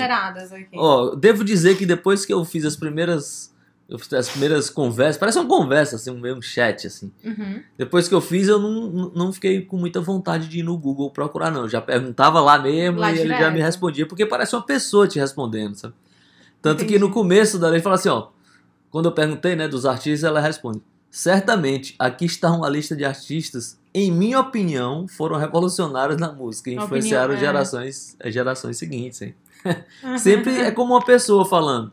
Ó, 0.75 1.15
devo 1.17 1.43
dizer 1.43 1.77
que 1.77 1.85
depois 1.85 2.25
que 2.25 2.33
eu 2.33 2.45
fiz 2.45 2.65
as 2.65 2.77
primeiras 2.77 3.53
as 4.17 4.31
primeiras 4.31 4.71
conversas, 4.71 5.19
parece 5.19 5.39
uma 5.39 5.47
conversa 5.47 5.97
assim, 5.97 6.11
um 6.11 6.19
meio 6.19 6.37
um 6.37 6.41
chat 6.43 6.87
assim. 6.87 7.13
Uhum. 7.23 7.61
Depois 7.77 8.09
que 8.09 8.15
eu 8.15 8.21
fiz, 8.21 8.49
eu 8.49 8.59
não, 8.59 9.13
não 9.15 9.33
fiquei 9.33 9.61
com 9.61 9.77
muita 9.77 10.01
vontade 10.01 10.49
de 10.49 10.61
ir 10.61 10.63
no 10.63 10.77
Google 10.79 11.11
procurar 11.11 11.51
não. 11.51 11.63
Eu 11.63 11.69
já 11.69 11.83
perguntava 11.83 12.41
lá 12.41 12.59
mesmo 12.59 12.99
Lá 12.99 13.13
e 13.13 13.19
ele 13.19 13.37
já 13.37 13.51
me 13.51 13.61
respondia, 13.61 14.07
porque 14.07 14.25
parece 14.25 14.57
uma 14.57 14.63
pessoa 14.63 15.07
te 15.07 15.19
respondendo, 15.19 15.75
sabe? 15.75 15.93
Tanto 16.64 16.78
que 16.78 16.94
Entendi. 16.94 16.99
no 16.99 17.11
começo 17.11 17.59
da 17.59 17.68
lei 17.68 17.78
fala 17.83 17.97
assim, 17.97 18.09
ó, 18.09 18.28
quando 18.90 19.04
eu 19.04 19.12
perguntei, 19.12 19.54
né, 19.54 19.68
dos 19.68 19.85
artistas, 19.85 20.25
ela 20.25 20.40
responde: 20.40 20.80
"Certamente, 21.11 21.94
aqui 21.99 22.25
está 22.25 22.50
uma 22.50 22.71
lista 22.71 22.97
de 22.97 23.04
artistas 23.04 23.78
em 23.92 24.11
minha 24.11 24.40
opinião, 24.40 25.06
foram 25.06 25.37
revolucionários 25.37 26.18
na 26.18 26.33
música 26.33 26.71
e 26.71 26.75
influenciaram 26.75 27.35
opinião, 27.35 27.50
é. 27.50 27.52
gerações, 27.52 28.16
as 28.18 28.33
gerações 28.33 28.78
seguintes. 28.78 29.21
Hein? 29.21 29.35
Uhum. 30.02 30.16
Sempre 30.16 30.59
é 30.59 30.71
como 30.71 30.94
uma 30.94 31.04
pessoa 31.04 31.44
falando. 31.44 31.92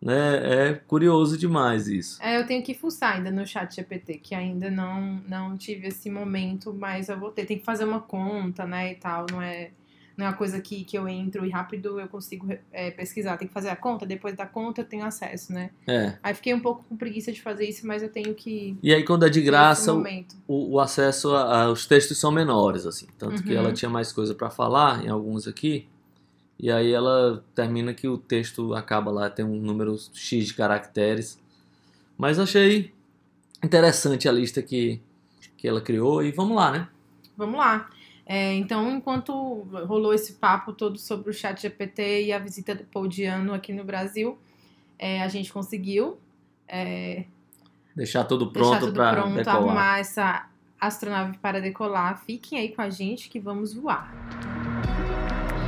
Né? 0.00 0.68
É 0.68 0.74
curioso 0.86 1.36
demais 1.36 1.88
isso. 1.88 2.22
É, 2.22 2.38
eu 2.38 2.46
tenho 2.46 2.62
que 2.62 2.74
fuçar 2.74 3.16
ainda 3.16 3.32
no 3.32 3.44
chat 3.44 3.74
GPT, 3.74 4.18
que 4.18 4.36
ainda 4.36 4.70
não, 4.70 5.20
não 5.26 5.56
tive 5.56 5.88
esse 5.88 6.08
momento, 6.08 6.72
mas 6.72 7.08
eu 7.08 7.18
vou 7.18 7.32
ter. 7.32 7.44
Tem 7.44 7.58
que 7.58 7.64
fazer 7.64 7.84
uma 7.84 8.00
conta, 8.00 8.64
né, 8.64 8.92
e 8.92 8.94
tal. 8.94 9.26
Não 9.28 9.42
é, 9.42 9.72
não 10.16 10.26
é 10.26 10.28
uma 10.30 10.34
coisa 10.36 10.60
que, 10.60 10.82
que 10.84 10.96
eu 10.96 11.06
entro 11.06 11.44
e 11.44 11.50
rápido 11.50 12.00
eu 12.00 12.08
consigo 12.08 12.46
é, 12.72 12.90
pesquisar. 12.90 13.36
Tem 13.36 13.46
que 13.46 13.52
fazer 13.52 13.68
a 13.68 13.76
conta, 13.76 14.06
depois 14.06 14.34
da 14.34 14.46
conta 14.46 14.80
eu 14.80 14.84
tenho 14.84 15.04
acesso, 15.04 15.52
né? 15.52 15.70
É. 15.86 16.16
Aí 16.22 16.32
fiquei 16.34 16.54
um 16.54 16.60
pouco 16.60 16.84
com 16.88 16.96
preguiça 16.96 17.30
de 17.30 17.42
fazer 17.42 17.68
isso, 17.68 17.86
mas 17.86 18.02
eu 18.02 18.08
tenho 18.08 18.34
que... 18.34 18.76
E 18.82 18.94
aí, 18.94 19.04
quando 19.04 19.26
é 19.26 19.28
de 19.28 19.42
graça, 19.42 19.92
o, 19.92 20.04
o- 20.74 20.80
acesso 20.80 21.34
a- 21.34 21.64
aos 21.64 21.84
textos 21.86 22.18
são 22.18 22.32
menores, 22.32 22.86
assim. 22.86 23.06
Tanto 23.18 23.42
que 23.42 23.52
Uhum. 23.52 23.58
ela 23.58 23.72
tinha 23.72 23.90
mais 23.90 24.10
coisa 24.12 24.34
para 24.34 24.48
falar 24.48 25.04
em 25.04 25.08
alguns 25.08 25.46
aqui. 25.46 25.86
E 26.58 26.70
aí 26.70 26.90
ela 26.92 27.44
termina 27.54 27.92
que 27.92 28.08
o 28.08 28.16
texto 28.16 28.72
acaba 28.72 29.10
lá, 29.10 29.28
tem 29.28 29.44
um 29.44 29.60
número 29.60 29.94
X 30.14 30.46
de 30.46 30.54
caracteres. 30.54 31.38
Mas 32.16 32.38
achei 32.38 32.90
interessante 33.62 34.28
a 34.28 34.32
lista 34.32 34.62
que, 34.62 35.00
que 35.56 35.68
ela 35.68 35.80
criou. 35.82 36.22
E 36.22 36.32
vamos 36.32 36.56
lá, 36.56 36.70
né? 36.72 36.88
Vamos 37.36 37.58
lá. 37.58 37.90
É, 38.26 38.54
então, 38.54 38.90
enquanto 38.90 39.32
rolou 39.86 40.12
esse 40.12 40.32
papo 40.34 40.72
todo 40.72 40.98
sobre 40.98 41.30
o 41.30 41.32
chat 41.32 41.62
GPT 41.62 42.24
e 42.24 42.32
a 42.32 42.38
visita 42.40 42.74
do 42.74 42.84
Paul 42.84 43.06
Diano 43.06 43.54
aqui 43.54 43.72
no 43.72 43.84
Brasil, 43.84 44.36
é, 44.98 45.22
a 45.22 45.28
gente 45.28 45.52
conseguiu 45.52 46.18
é, 46.66 47.24
Deixar 47.96 48.24
tudo 48.24 48.50
pronto 48.50 48.92
para 48.92 49.22
arrumar 49.46 50.00
essa 50.00 50.46
astronave 50.78 51.38
para 51.38 51.62
decolar. 51.62 52.22
Fiquem 52.26 52.58
aí 52.58 52.68
com 52.68 52.82
a 52.82 52.90
gente 52.90 53.30
que 53.30 53.40
vamos 53.40 53.72
voar. 53.72 54.12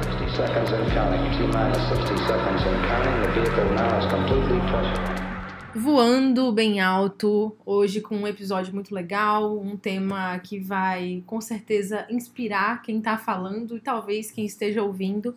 60 0.03 0.37
seconds 0.37 0.73
and 0.73 0.91
counting. 0.93 1.31
T 1.31 1.39
minus 1.47 1.83
60 1.89 2.19
seconds 2.27 2.63
and 2.67 2.83
counting. 2.87 3.23
The 3.23 3.29
vehicle 3.33 3.65
now 3.75 3.99
is 3.99 4.07
completely 4.13 4.61
touched. 4.71 5.28
Voando 5.75 6.51
bem 6.51 6.81
alto, 6.81 7.55
hoje 7.65 8.01
com 8.01 8.17
um 8.17 8.27
episódio 8.27 8.75
muito 8.75 8.93
legal, 8.95 9.59
um 9.59 9.77
tema 9.77 10.39
que 10.39 10.59
vai 10.59 11.23
com 11.27 11.41
certeza 11.41 12.07
inspirar 12.11 12.83
quem 12.83 13.01
tá 13.01 13.19
falando 13.19 13.77
e 13.77 13.81
talvez 13.81 14.31
quem 14.31 14.47
esteja 14.47 14.83
ouvindo, 14.83 15.35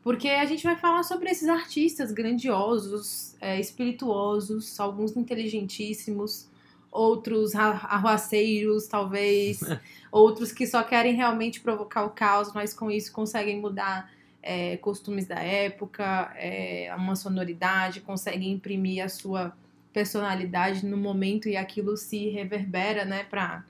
porque 0.00 0.28
a 0.28 0.44
gente 0.44 0.62
vai 0.62 0.76
falar 0.76 1.02
sobre 1.02 1.28
esses 1.28 1.48
artistas 1.48 2.12
grandiosos, 2.12 3.36
é, 3.40 3.58
espirituosos, 3.58 4.78
alguns 4.78 5.16
inteligentíssimos, 5.16 6.48
outros 6.90 7.54
arru- 7.56 7.86
arruaceiros, 7.88 8.86
talvez, 8.86 9.60
outros 10.10 10.52
que 10.52 10.66
só 10.68 10.84
querem 10.84 11.14
realmente 11.14 11.60
provocar 11.60 12.04
o 12.04 12.10
caos, 12.10 12.52
mas 12.54 12.72
com 12.72 12.90
isso 12.90 13.12
conseguem 13.12 13.60
mudar 13.60 14.10
é, 14.40 14.76
costumes 14.76 15.26
da 15.26 15.40
época, 15.40 16.32
é, 16.36 16.94
uma 16.96 17.16
sonoridade, 17.16 18.00
conseguem 18.00 18.52
imprimir 18.52 19.04
a 19.04 19.08
sua 19.08 19.52
personalidade 19.94 20.84
no 20.84 20.96
momento 20.96 21.48
e 21.48 21.56
aquilo 21.56 21.96
se 21.96 22.28
reverbera, 22.28 23.06
né, 23.06 23.24
para 23.24 23.64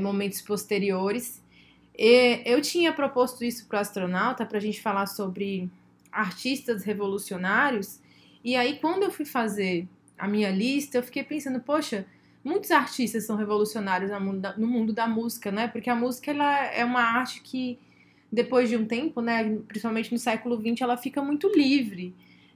momentos 0.00 0.40
posteriores. 0.40 1.42
E 1.96 2.40
eu 2.46 2.60
tinha 2.62 2.92
proposto 2.92 3.44
isso 3.44 3.66
para 3.68 3.78
o 3.78 3.80
astronauta 3.80 4.46
para 4.46 4.58
a 4.58 4.60
gente 4.60 4.80
falar 4.80 5.06
sobre 5.06 5.70
artistas 6.10 6.82
revolucionários. 6.82 8.00
E 8.42 8.56
aí, 8.56 8.78
quando 8.80 9.02
eu 9.02 9.10
fui 9.10 9.24
fazer 9.26 9.86
a 10.18 10.26
minha 10.26 10.50
lista, 10.50 10.98
eu 10.98 11.02
fiquei 11.02 11.22
pensando, 11.22 11.60
poxa, 11.60 12.06
muitos 12.42 12.70
artistas 12.70 13.24
são 13.24 13.36
revolucionários 13.36 14.10
no 14.10 14.20
mundo 14.20 14.40
da, 14.40 14.56
no 14.56 14.66
mundo 14.66 14.92
da 14.92 15.06
música, 15.06 15.52
né? 15.52 15.68
Porque 15.68 15.90
a 15.90 15.94
música 15.94 16.30
ela 16.30 16.66
é 16.66 16.84
uma 16.84 17.02
arte 17.02 17.40
que, 17.42 17.78
depois 18.32 18.68
de 18.68 18.76
um 18.76 18.86
tempo, 18.86 19.20
né, 19.20 19.58
principalmente 19.68 20.12
no 20.12 20.18
século 20.18 20.56
XX, 20.56 20.80
ela 20.80 20.96
fica 20.96 21.22
muito 21.22 21.48
livre. 21.54 22.14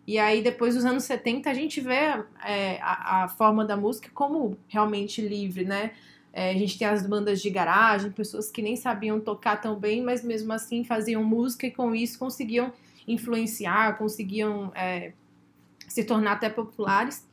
E 0.09 0.19
aí, 0.19 0.41
depois 0.41 0.75
dos 0.75 0.87
anos 0.87 1.05
70, 1.05 1.51
a 1.51 1.53
gente 1.53 1.83
vê 1.83 2.25
é, 2.43 2.81
a, 2.81 3.25
a 3.25 3.29
forma 3.29 3.63
da 3.63 3.77
música 3.77 4.09
como 4.15 4.57
realmente 4.67 5.21
livre, 5.21 5.67
né? 5.67 5.93
É, 6.33 6.51
a 6.51 6.55
gente 6.55 6.79
tem 6.79 6.89
as 6.89 7.07
bandas 7.07 7.43
de 7.43 7.51
garagem, 7.51 8.11
pessoas 8.11 8.51
que 8.51 8.63
nem 8.63 8.75
sabiam 8.75 9.21
tocar 9.21 9.61
tão 9.61 9.79
bem, 9.79 10.03
mas 10.03 10.25
mesmo 10.25 10.51
assim 10.51 10.83
faziam 10.83 11.23
música 11.23 11.67
e 11.67 11.71
com 11.71 11.95
isso 11.95 12.19
conseguiam 12.19 12.73
influenciar, 13.07 13.99
conseguiam 13.99 14.73
é, 14.75 15.13
se 15.87 16.03
tornar 16.05 16.33
até 16.33 16.49
populares. 16.49 17.29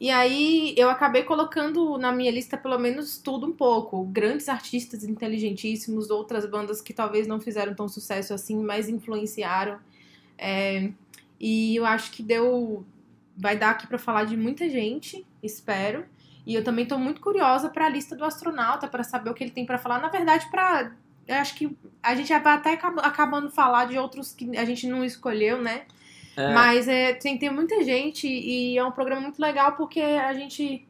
E 0.00 0.08
aí 0.08 0.72
eu 0.74 0.88
acabei 0.88 1.22
colocando 1.22 1.98
na 1.98 2.12
minha 2.12 2.30
lista 2.30 2.56
pelo 2.56 2.78
menos 2.78 3.18
tudo 3.18 3.46
um 3.46 3.52
pouco. 3.52 4.04
Grandes 4.06 4.48
artistas 4.48 5.04
inteligentíssimos, 5.04 6.08
outras 6.08 6.48
bandas 6.48 6.80
que 6.80 6.94
talvez 6.94 7.26
não 7.26 7.38
fizeram 7.38 7.74
tão 7.74 7.86
sucesso 7.86 8.32
assim, 8.32 8.56
mas 8.56 8.88
influenciaram. 8.88 9.78
É, 10.38 10.92
e 11.40 11.76
eu 11.76 11.84
acho 11.86 12.10
que 12.10 12.22
deu. 12.22 12.84
Vai 13.36 13.56
dar 13.56 13.70
aqui 13.70 13.86
para 13.86 13.98
falar 13.98 14.24
de 14.24 14.36
muita 14.36 14.68
gente, 14.70 15.26
espero. 15.42 16.04
E 16.46 16.54
eu 16.54 16.62
também 16.64 16.86
tô 16.86 16.96
muito 16.98 17.20
curiosa 17.20 17.68
para 17.68 17.86
a 17.86 17.88
lista 17.88 18.16
do 18.16 18.24
astronauta, 18.24 18.86
para 18.88 19.02
saber 19.04 19.30
o 19.30 19.34
que 19.34 19.44
ele 19.44 19.50
tem 19.50 19.66
para 19.66 19.78
falar. 19.78 20.00
Na 20.00 20.08
verdade, 20.08 20.48
para 20.50 20.92
eu 21.26 21.34
acho 21.36 21.54
que 21.56 21.76
a 22.02 22.14
gente 22.14 22.28
já 22.28 22.38
vai 22.38 22.54
até 22.54 22.72
acab- 22.74 23.00
acabando 23.00 23.50
falar 23.50 23.86
de 23.86 23.98
outros 23.98 24.32
que 24.32 24.56
a 24.56 24.64
gente 24.64 24.86
não 24.86 25.04
escolheu, 25.04 25.60
né? 25.60 25.82
É, 26.36 26.54
Mas 26.54 26.86
é, 26.86 27.12
tem, 27.14 27.36
tem 27.36 27.50
muita 27.50 27.82
gente 27.82 28.28
e 28.28 28.78
é 28.78 28.84
um 28.84 28.92
programa 28.92 29.22
muito 29.22 29.40
legal 29.40 29.72
porque 29.72 30.00
a 30.00 30.32
gente 30.34 30.86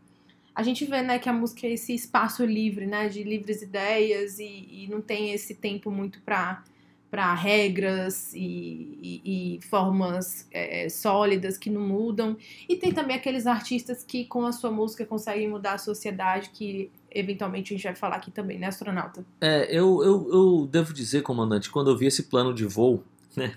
a 0.54 0.62
gente 0.62 0.84
vê, 0.86 1.02
né, 1.02 1.18
que 1.18 1.28
a 1.28 1.32
música 1.34 1.66
é 1.66 1.72
esse 1.72 1.94
espaço 1.94 2.42
livre, 2.44 2.86
né, 2.86 3.08
de 3.10 3.22
livres 3.22 3.60
ideias 3.60 4.38
e, 4.38 4.44
e 4.44 4.88
não 4.90 5.02
tem 5.02 5.32
esse 5.32 5.54
tempo 5.54 5.90
muito 5.90 6.20
para 6.22 6.64
para 7.10 7.32
regras 7.34 8.32
e, 8.34 8.98
e- 9.02 9.56
e 9.56 9.60
formas 9.68 10.46
é, 10.50 10.88
sólidas 10.88 11.56
que 11.56 11.70
não 11.70 11.80
mudam. 11.80 12.36
E 12.68 12.76
tem 12.76 12.92
também 12.92 13.16
aqueles 13.16 13.46
artistas 13.46 14.02
que 14.04 14.24
com 14.24 14.44
a 14.44 14.52
sua 14.52 14.70
música 14.70 15.04
conseguem 15.06 15.48
mudar 15.48 15.74
a 15.74 15.78
sociedade, 15.78 16.50
que 16.52 16.90
eventualmente 17.10 17.72
a 17.72 17.76
gente 17.76 17.84
vai 17.84 17.94
falar 17.94 18.16
aqui 18.16 18.30
também, 18.30 18.58
né, 18.58 18.66
astronauta? 18.66 19.24
É, 19.40 19.64
eu, 19.70 20.02
eu, 20.04 20.28
eu 20.32 20.68
devo 20.70 20.92
dizer, 20.92 21.22
comandante, 21.22 21.70
quando 21.70 21.90
eu 21.90 21.96
vi 21.96 22.06
esse 22.06 22.24
plano 22.24 22.52
de 22.52 22.66
voo, 22.66 23.02
né, 23.34 23.54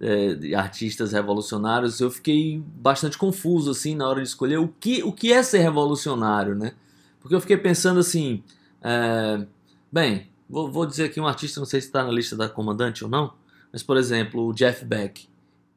é, 0.00 0.34
de 0.34 0.54
artistas 0.54 1.12
revolucionários, 1.12 2.00
eu 2.00 2.10
fiquei 2.10 2.62
bastante 2.76 3.16
confuso, 3.16 3.70
assim, 3.70 3.94
na 3.94 4.08
hora 4.08 4.20
de 4.22 4.28
escolher 4.28 4.58
o 4.58 4.68
que, 4.80 5.02
o 5.04 5.12
que 5.12 5.32
é 5.32 5.42
ser 5.42 5.58
revolucionário, 5.58 6.54
né? 6.54 6.72
Porque 7.20 7.34
eu 7.34 7.40
fiquei 7.40 7.56
pensando 7.56 8.00
assim, 8.00 8.42
é, 8.82 9.46
bem, 9.90 10.28
vou, 10.48 10.70
vou 10.70 10.86
dizer 10.86 11.04
aqui 11.04 11.20
um 11.20 11.26
artista, 11.26 11.60
não 11.60 11.66
sei 11.66 11.80
se 11.80 11.88
está 11.88 12.02
na 12.02 12.10
lista 12.10 12.36
da 12.36 12.48
comandante 12.48 13.04
ou 13.04 13.10
não, 13.10 13.32
mas, 13.72 13.82
por 13.82 13.96
exemplo, 13.96 14.46
o 14.46 14.52
Jeff 14.52 14.84
Beck. 14.84 15.28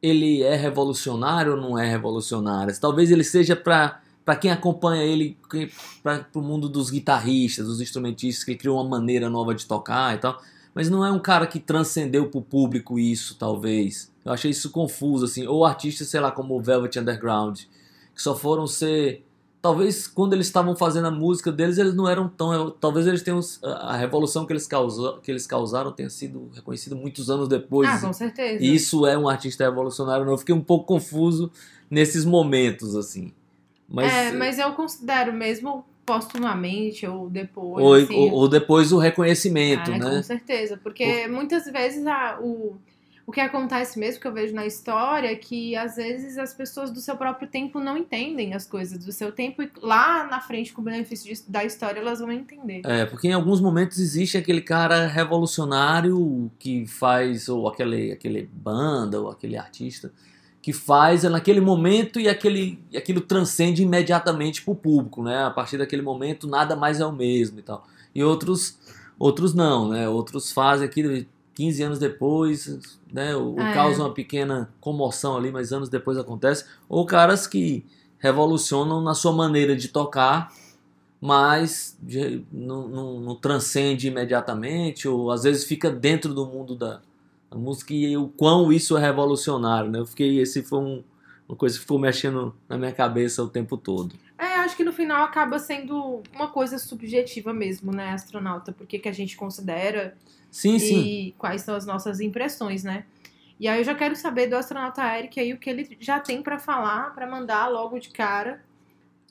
ele 0.01 0.41
é 0.43 0.55
revolucionário 0.55 1.53
ou 1.53 1.57
não 1.61 1.77
é 1.77 1.89
revolucionário. 1.89 2.77
Talvez 2.79 3.11
ele 3.11 3.23
seja 3.23 3.55
para 3.55 4.01
para 4.29 4.35
quem 4.35 4.51
acompanha 4.51 5.03
ele, 5.03 5.35
para 6.03 6.23
o 6.35 6.39
mundo 6.39 6.69
dos 6.69 6.91
guitarristas, 6.91 7.65
dos 7.65 7.81
instrumentistas, 7.81 8.43
que 8.43 8.53
criou 8.53 8.79
uma 8.79 8.88
maneira 8.88 9.27
nova 9.27 9.55
de 9.55 9.65
tocar 9.65 10.13
e 10.13 10.19
tal. 10.19 10.39
Mas 10.71 10.88
não 10.88 11.03
é 11.03 11.11
um 11.11 11.17
cara 11.17 11.47
que 11.47 11.59
transcendeu 11.59 12.29
para 12.29 12.38
o 12.38 12.43
público 12.43 12.99
isso, 12.99 13.35
talvez. 13.39 14.11
Eu 14.23 14.31
achei 14.31 14.51
isso 14.51 14.69
confuso, 14.69 15.25
assim. 15.25 15.47
Ou 15.47 15.65
artistas, 15.65 16.09
sei 16.09 16.19
lá, 16.19 16.31
como 16.31 16.55
o 16.55 16.61
Velvet 16.61 16.99
Underground, 16.99 17.61
que 18.13 18.21
só 18.21 18.35
foram 18.35 18.67
ser 18.67 19.25
talvez 19.61 20.07
quando 20.07 20.33
eles 20.33 20.47
estavam 20.47 20.75
fazendo 20.75 21.07
a 21.07 21.11
música 21.11 21.51
deles, 21.51 21.77
eles 21.77 21.93
não 21.93 22.07
eram 22.07 22.27
tão. 22.27 22.71
Talvez 22.71 23.07
eles 23.07 23.21
tenham. 23.21 23.39
A 23.63 23.95
revolução 23.95 24.45
que 24.45 24.53
eles, 24.53 24.67
causou, 24.67 25.19
que 25.19 25.31
eles 25.31 25.45
causaram 25.45 25.91
tenha 25.91 26.09
sido 26.09 26.49
reconhecida 26.53 26.95
muitos 26.95 27.29
anos 27.29 27.47
depois. 27.47 27.89
Ah, 27.89 27.99
com 27.99 28.13
certeza. 28.13 28.63
E 28.63 28.73
isso 28.73 29.05
é 29.05 29.17
um 29.17 29.27
artista 29.27 29.63
revolucionário, 29.63 30.25
não. 30.25 30.33
Eu 30.33 30.37
fiquei 30.37 30.55
um 30.55 30.61
pouco 30.61 30.85
confuso 30.85 31.51
nesses 31.89 32.25
momentos, 32.25 32.95
assim. 32.95 33.33
Mas, 33.87 34.13
é, 34.13 34.31
mas 34.31 34.59
eu 34.59 34.71
considero 34.73 35.33
mesmo 35.33 35.83
postumamente 36.05 37.05
ou 37.05 37.29
depois. 37.29 37.85
Ou, 37.85 37.93
assim, 37.93 38.15
ou, 38.15 38.31
ou 38.31 38.47
depois 38.47 38.91
o 38.91 38.97
reconhecimento, 38.97 39.91
ah, 39.91 39.97
né? 39.97 40.15
Com 40.17 40.23
certeza, 40.23 40.77
porque 40.81 41.27
muitas 41.27 41.65
vezes 41.65 42.05
a, 42.05 42.39
o 42.41 42.77
o 43.29 43.31
que 43.31 43.39
acontece 43.39 44.00
mesmo 44.00 44.19
que 44.19 44.25
eu 44.25 44.33
vejo 44.33 44.55
na 44.55 44.65
história 44.65 45.31
é 45.31 45.36
que 45.36 45.75
às 45.75 45.98
vezes 45.98 46.36
as 46.39 46.51
pessoas 46.51 46.89
do 46.89 47.00
seu 47.00 47.15
próprio 47.15 47.48
tempo 47.48 47.79
não 47.79 47.95
entendem 47.95 48.55
as 48.55 48.65
coisas 48.65 48.98
do 49.05 49.12
seu 49.12 49.31
tempo 49.31 49.62
e 49.62 49.69
lá 49.83 50.25
na 50.25 50.41
frente, 50.41 50.74
com 50.74 50.81
o 50.81 50.83
benefício 50.83 51.31
da 51.48 51.63
história, 51.63 52.00
elas 52.00 52.21
vão 52.21 52.31
entender. 52.31 52.81
É, 52.83 53.05
porque 53.05 53.27
em 53.27 53.33
alguns 53.33 53.62
momentos 53.62 54.00
existe 54.00 54.36
aquele 54.36 54.62
cara 54.62 55.05
revolucionário 55.05 56.50
que 56.57 56.88
faz, 56.88 57.48
ou 57.48 57.67
aquele, 57.67 58.12
aquele 58.12 58.50
banda, 58.51 59.21
ou 59.21 59.29
aquele 59.29 59.57
artista, 59.57 60.12
que 60.59 60.74
faz 60.74 61.21
naquele 61.21 61.62
momento 61.62 62.19
e 62.19 62.27
aquele, 62.27 62.83
e 62.89 62.98
aquilo 62.98 63.21
transcende 63.21 63.83
imediatamente 63.83 64.63
para 64.63 64.71
o 64.71 64.75
público, 64.75 65.21
né? 65.21 65.43
A 65.43 65.51
partir 65.51 65.77
daquele 65.77 66.01
momento 66.01 66.48
nada 66.48 66.75
mais 66.75 67.00
é 67.00 67.05
o 67.05 67.12
mesmo 67.12 67.59
e 67.59 67.62
tal. 67.62 67.86
E 68.15 68.24
outros, 68.24 68.79
outros 69.19 69.53
não, 69.53 69.88
né? 69.88 70.09
Outros 70.09 70.51
fazem 70.51 70.88
aquilo 70.88 71.24
15 71.56 71.84
anos 71.84 72.00
depois, 72.00 72.79
né, 73.12 73.36
o, 73.36 73.60
É. 73.60 73.74
causa 73.74 74.01
uma 74.03 74.13
pequena 74.13 74.70
comoção 74.79 75.36
ali, 75.38 75.51
mas 75.51 75.74
anos 75.74 75.89
depois 75.89 76.18
acontece. 76.18 76.65
Ou 76.88 77.06
caras 77.06 77.46
que 77.48 77.86
revolucionam 78.18 79.01
na 79.01 79.13
sua 79.13 79.32
maneira 79.34 79.75
de 79.75 79.88
tocar, 79.89 80.51
mas 81.22 81.98
de- 82.01 82.44
não, 82.51 82.88
não- 82.88 83.20
não 83.20 83.36
transcende 83.36 84.08
imediatamente, 84.08 85.08
ou 85.08 85.32
às 85.32 85.44
vezes 85.44 85.65
fica 85.65 85.89
dentro 85.91 86.34
do 86.34 86.46
mundo 86.46 86.75
da, 86.75 87.01
da 87.51 87.58
música 87.58 87.94
e 87.94 88.15
o 88.15 88.27
quão 88.29 88.72
isso 88.72 88.98
é 88.98 89.01
revolucionário. 89.01 89.89
Né? 89.91 90.00
Eu 90.00 90.06
fiquei, 90.06 90.39
esse 90.39 90.63
foi 90.63 90.79
um- 90.79 91.03
uma 91.48 91.58
coisa 91.58 91.75
que 91.75 91.82
ficou 91.82 92.00
mexendo 92.00 92.53
na 92.70 92.77
minha 92.77 92.91
cabeça 92.91 93.44
o 93.44 93.50
tempo 93.50 93.75
todo. 93.75 94.15
É, 94.38 94.56
acho 94.60 94.77
que 94.77 94.84
no 94.84 94.94
final 94.94 95.24
acaba 95.25 95.60
sendo 95.60 96.22
uma 96.34 96.48
coisa 96.48 96.77
subjetiva 96.77 97.51
mesmo, 97.51 97.91
né, 97.91 98.12
astronauta? 98.12 98.72
Porque 98.72 98.98
que 99.00 99.10
a 99.10 99.12
gente 99.12 99.36
considera 99.36 100.15
Sim, 100.51 100.79
sim. 100.79 101.00
e 101.00 101.32
quais 101.38 101.62
são 101.62 101.75
as 101.75 101.86
nossas 101.86 102.20
impressões, 102.20 102.84
né? 102.84 103.06
E 103.60 103.68
aí 103.68 103.79
eu 103.82 103.84
já 103.84 103.94
quero 103.94 104.15
saber 104.15 104.48
do 104.48 104.56
astronauta 104.56 105.03
Eric 105.18 105.39
aí 105.39 105.53
o 105.53 105.58
que 105.58 105.70
ele 105.70 105.98
já 106.00 106.20
tem 106.20 106.41
pra 106.41 106.58
falar, 106.58 107.13
pra 107.13 107.27
mandar 107.27 107.68
logo 107.68 108.00
de 108.00 108.10
cara 108.10 108.62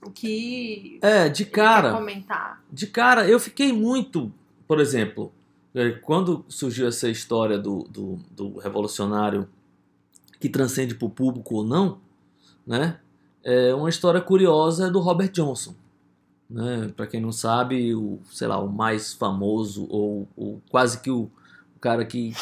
o 0.03 0.11
que 0.11 0.99
É, 1.03 1.29
de 1.29 1.45
cara. 1.45 1.93
comentar. 1.93 2.63
De 2.71 2.87
cara, 2.87 3.29
eu 3.29 3.41
fiquei 3.41 3.73
muito. 3.73 4.33
Por 4.67 4.81
exemplo, 4.81 5.33
eh, 5.75 5.91
quando 6.03 6.45
surgiu 6.49 6.87
essa 6.87 7.09
história 7.09 7.59
do, 7.59 7.85
do, 7.85 8.19
do 8.31 8.59
revolucionário 8.59 9.49
que 10.39 10.49
transcende 10.49 10.95
para 10.95 11.07
o 11.07 11.11
público 11.11 11.57
ou 11.57 11.65
não, 11.65 12.01
né? 12.67 13.01
É 13.43 13.75
uma 13.75 13.89
história 13.89 14.21
curiosa 14.21 14.91
do 14.91 15.01
Robert 15.01 15.31
Johnson. 15.31 15.75
Né? 16.49 16.91
Para 16.97 17.07
quem 17.07 17.21
não 17.21 17.33
sabe, 17.33 17.95
o, 17.95 18.21
sei 18.33 18.47
lá, 18.49 18.59
o 18.59 18.69
mais 18.69 19.13
famoso, 19.13 19.87
ou, 19.91 20.29
ou 20.37 20.63
quase 20.71 21.01
que 21.01 21.11
o, 21.11 21.31
o 21.77 21.81
cara 21.81 22.05
que 22.05 22.35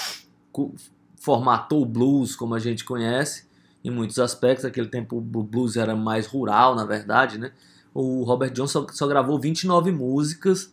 formatou 1.16 1.82
o 1.82 1.86
blues 1.86 2.36
como 2.36 2.54
a 2.54 2.58
gente 2.58 2.84
conhece, 2.84 3.46
em 3.84 3.90
muitos 3.90 4.18
aspectos. 4.18 4.64
Naquele 4.64 4.88
tempo 4.88 5.16
o 5.16 5.20
blues 5.20 5.76
era 5.76 5.96
mais 5.96 6.26
rural, 6.26 6.74
na 6.74 6.84
verdade, 6.84 7.38
né? 7.38 7.52
O 7.92 8.22
Robert 8.24 8.52
Johnson 8.52 8.86
só, 8.86 8.92
só 8.92 9.06
gravou 9.06 9.40
29 9.40 9.90
músicas, 9.90 10.72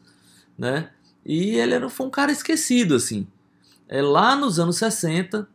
né? 0.58 0.92
E 1.26 1.56
ele 1.56 1.74
era, 1.74 1.90
foi 1.90 2.06
um 2.06 2.10
cara 2.10 2.32
esquecido, 2.32 2.96
assim. 2.96 3.26
É 3.88 4.02
lá 4.02 4.36
nos 4.36 4.60
anos 4.60 4.78
60, 4.78 5.48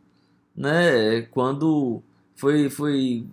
né? 0.55 1.21
Quando 1.23 2.01
foi, 2.35 2.69
foi 2.69 3.25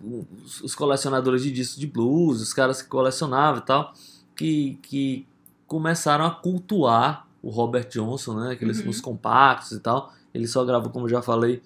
os 0.61 0.75
colecionadores 0.75 1.41
de 1.41 1.51
discos 1.51 1.79
de 1.79 1.87
blues, 1.87 2.41
os 2.41 2.53
caras 2.53 2.81
que 2.81 2.87
colecionavam 2.87 3.61
e 3.61 3.65
tal, 3.65 3.93
que, 4.37 4.79
que 4.83 5.27
começaram 5.65 6.25
a 6.25 6.31
cultuar 6.31 7.27
o 7.41 7.49
Robert 7.49 7.89
Johnson, 7.89 8.35
né? 8.35 8.51
Aqueles 8.53 8.79
Uhum. 8.79 8.89
os 8.89 9.01
compactos 9.01 9.71
e 9.71 9.79
tal. 9.79 10.13
Ele 10.33 10.47
só 10.47 10.63
gravou, 10.63 10.91
como 10.91 11.09
já 11.09 11.21
falei, 11.21 11.61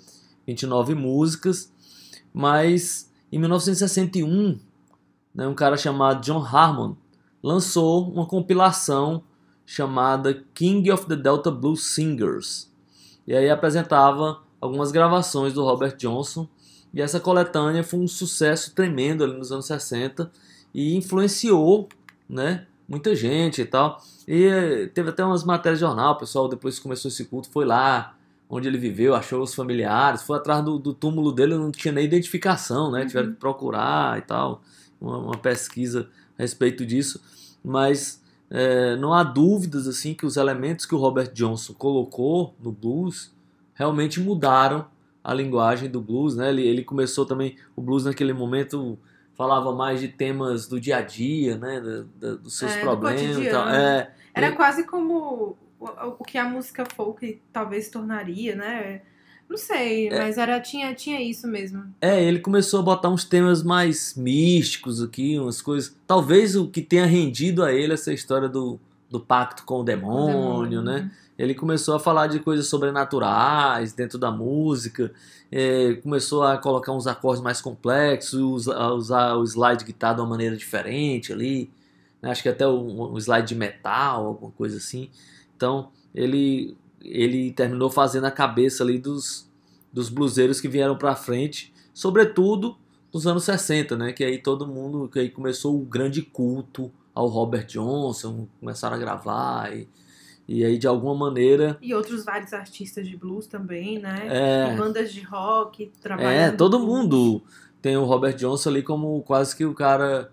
29 0.48 0.96
músicas. 0.96 1.72
Mas 2.34 3.12
em 3.32 3.38
1961, 3.40 4.60
né, 5.34 5.48
um 5.48 5.54
cara 5.54 5.78
chamado 5.78 6.22
John 6.22 6.44
Harmon 6.44 6.96
lançou 7.44 8.10
uma 8.10 8.26
compilação 8.26 9.24
chamada 9.66 10.44
King 10.54 10.92
of 10.92 11.06
the 11.08 11.16
Delta 11.16 11.50
Blues 11.52 11.84
Singers. 11.84 12.72
E 13.26 13.36
aí 13.36 13.50
apresentava 13.50 14.42
algumas 14.60 14.92
gravações 14.92 15.54
do 15.54 15.64
Robert 15.64 15.96
Johnson. 15.98 16.48
E 16.94 17.02
essa 17.02 17.20
coletânea 17.20 17.84
foi 17.84 18.00
um 18.00 18.08
sucesso 18.08 18.76
tremendo 18.76 19.24
ali 19.24 19.34
nos 19.38 19.52
anos 19.52 19.66
60 19.66 20.30
e 20.74 20.96
influenciou, 20.96 21.88
né, 22.32 22.66
muita 22.88 23.16
gente 23.16 23.62
e 23.62 23.66
tal. 23.66 24.02
E 24.28 24.46
eh, 24.46 24.88
teve 24.88 25.10
até 25.10 25.24
umas 25.24 25.44
matérias 25.44 25.80
de 25.80 25.86
jornal, 25.86 26.14
o 26.14 26.18
pessoal 26.18 26.48
depois 26.48 26.78
que 26.78 26.84
começou 26.84 27.10
esse 27.10 27.26
culto 27.26 27.50
foi 27.50 27.66
lá 27.66 28.16
onde 28.50 28.68
ele 28.68 28.78
viveu, 28.78 29.16
achou 29.16 29.42
os 29.42 29.54
familiares, 29.54 30.24
foi 30.24 30.38
atrás 30.38 30.64
do, 30.64 30.78
do 30.78 30.94
túmulo 30.94 31.32
dele, 31.32 31.56
não 31.56 31.72
tinha 31.72 31.94
nem 31.94 32.04
identificação, 32.04 32.92
né? 32.92 33.02
Uhum. 33.02 33.08
Tiveram 33.08 33.30
que 33.32 33.38
procurar 33.38 34.18
e 34.18 34.22
tal, 34.22 34.62
uma, 35.00 35.18
uma 35.18 35.38
pesquisa 35.38 36.10
a 36.38 36.42
respeito 36.42 36.86
disso. 36.86 37.22
Mas 37.64 38.22
é, 38.50 38.98
não 38.98 39.14
há 39.14 39.24
dúvidas 39.24 39.88
assim 39.88 40.14
que 40.14 40.26
os 40.26 40.36
elementos 40.36 40.86
que 40.86 40.94
o 40.94 40.98
Robert 40.98 41.32
Johnson 41.34 41.74
colocou 41.74 42.54
no 42.62 42.74
blues 42.74 43.32
realmente 43.74 44.20
mudaram 44.20 44.86
a 45.24 45.34
linguagem 45.34 45.90
do 45.90 46.02
blues, 46.02 46.36
né? 46.36 46.50
Ele, 46.50 46.68
ele 46.68 46.84
começou 46.84 47.26
também 47.26 47.56
o 47.74 47.82
blues 47.82 48.04
naquele 48.04 48.34
momento 48.34 49.00
falava 49.38 49.74
mais 49.74 50.00
de 50.00 50.08
temas 50.08 50.68
do 50.68 50.80
dia 50.80 50.98
a 50.98 51.02
dia, 51.02 51.58
né? 51.58 51.80
Da- 51.80 52.04
da- 52.30 52.36
dos 52.36 52.58
seus 52.58 52.72
É, 52.72 52.76
do 52.78 52.82
problemas, 52.82 53.38
e 53.38 53.50
tal. 53.50 53.70
É, 53.70 54.12
Era 54.34 54.48
ele- 54.48 54.56
quase 54.56 54.86
como 54.86 55.58
o, 55.80 55.86
o 56.20 56.24
que 56.24 56.38
a 56.38 56.46
música 56.46 56.86
folk 56.96 57.42
talvez 57.52 57.90
tornaria, 57.90 58.56
né? 58.56 59.02
Não 59.50 59.58
sei, 59.58 60.08
É. 60.08 60.18
mas 60.20 60.38
era, 60.38 60.60
tinha, 60.62 60.94
tinha 60.96 61.20
isso 61.22 61.46
mesmo. 61.48 61.84
É, 62.00 62.24
ele 62.24 62.40
começou 62.40 62.80
a 62.80 62.84
botar 62.84 63.10
uns 63.10 63.26
temas 63.26 63.62
mais 63.62 64.16
místicos 64.16 65.04
aqui, 65.04 65.38
umas 65.38 65.62
coisas. 65.62 65.94
Talvez 66.08 66.56
o 66.56 66.68
que 66.68 66.82
tenha 66.82 67.06
rendido 67.06 67.62
a 67.64 67.74
ele 67.74 67.92
essa 67.94 68.14
história 68.14 68.48
do, 68.48 68.80
do 69.10 69.20
pacto 69.20 69.66
com 69.66 69.82
o 69.82 69.84
demônio, 69.84 70.82
né? 70.82 71.12
Ele 71.38 71.54
começou 71.54 71.96
a 71.96 72.00
falar 72.00 72.28
de 72.28 72.40
coisas 72.40 72.68
sobrenaturais 72.68 73.92
dentro 73.94 74.18
da 74.18 74.32
música, 74.32 75.12
é, 75.52 75.96
começou 75.96 76.44
a 76.44 76.58
colocar 76.58 76.94
uns 76.94 77.08
acordes 77.08 77.44
mais 77.44 77.60
complexos, 77.60 78.70
a 78.70 78.94
usar 78.94 79.36
o 79.36 79.44
slide 79.44 79.80
de 79.80 79.86
guitarra 79.86 80.16
de 80.16 80.22
uma 80.22 80.30
maneira 80.30 80.56
diferente 80.56 81.34
ali. 81.34 81.70
né? 82.22 82.32
Acho 82.32 82.42
que 82.42 82.50
até 82.50 82.66
um, 82.66 83.14
um 83.14 83.18
slide 83.18 83.48
de 83.48 83.56
metal, 83.56 84.28
alguma 84.28 84.52
coisa 84.52 84.78
assim. 84.78 85.10
Então, 85.56 85.90
ele, 86.16 86.78
ele 87.02 87.52
terminou 87.52 87.90
fazendo 87.90 88.26
a 88.26 88.32
cabeça 88.32 88.84
ali 88.84 88.98
dos, 88.98 89.50
dos 89.92 90.10
bluseiros 90.10 90.62
que 90.62 90.70
vieram 90.70 90.98
pra 90.98 91.16
frente, 91.16 91.74
sobretudo 91.94 92.78
nos 93.14 93.28
anos 93.28 93.44
60, 93.44 93.98
né? 93.98 94.14
Que 94.14 94.24
aí 94.24 94.38
todo 94.38 94.66
mundo, 94.66 95.10
que 95.10 95.20
aí 95.20 95.30
começou 95.30 95.76
o 95.76 95.86
grande 95.86 96.22
culto 96.22 96.90
ao 97.14 97.28
Robert 97.28 97.66
Johnson, 97.66 98.48
começaram 98.60 98.96
a 98.96 99.00
gravar 99.00 99.76
e, 99.76 99.86
e 100.52 100.66
aí 100.66 100.78
de 100.78 100.88
alguma 100.88 101.16
maneira 101.16 101.78
E 101.82 101.94
outros 101.94 102.24
vários 102.26 102.54
artistas 102.54 103.08
de 103.08 103.16
blues 103.16 103.48
também, 103.48 104.00
né? 104.00 104.28
é, 104.30 104.74
E 104.74 104.78
bandas 104.78 105.14
de 105.14 105.22
rock 105.22 105.92
trabalhando. 106.02 106.32
é 106.34 106.52
todo 106.52 106.80
mundo 106.80 107.42
tem 107.82 107.98
o 107.98 108.04
Robert 108.04 108.36
Johnson 108.36 108.70
ali 108.70 108.84
como 108.84 109.22
quase 109.24 109.56
que 109.56 109.66
o 109.66 109.74
cara 109.74 110.32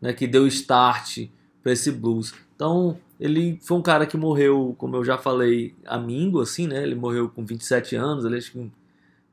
né, 0.00 0.12
que 0.12 0.26
deu 0.26 0.46
start 0.46 1.28
para 1.62 1.72
esse 1.72 1.90
blues. 1.90 2.34
Então 2.56 2.98
ele 3.18 3.58
foi 3.62 3.76
um 3.76 3.82
cara 3.82 4.06
que 4.06 4.16
morreu, 4.16 4.74
como 4.78 4.96
eu 4.96 5.04
já 5.04 5.16
falei, 5.18 5.74
amigo 5.86 6.40
assim, 6.40 6.66
né? 6.66 6.82
Ele 6.82 6.94
morreu 6.94 7.28
com 7.28 7.44
27 7.44 7.96
anos, 7.96 8.24
ele 8.24 8.36
acho 8.36 8.52
que 8.52 8.70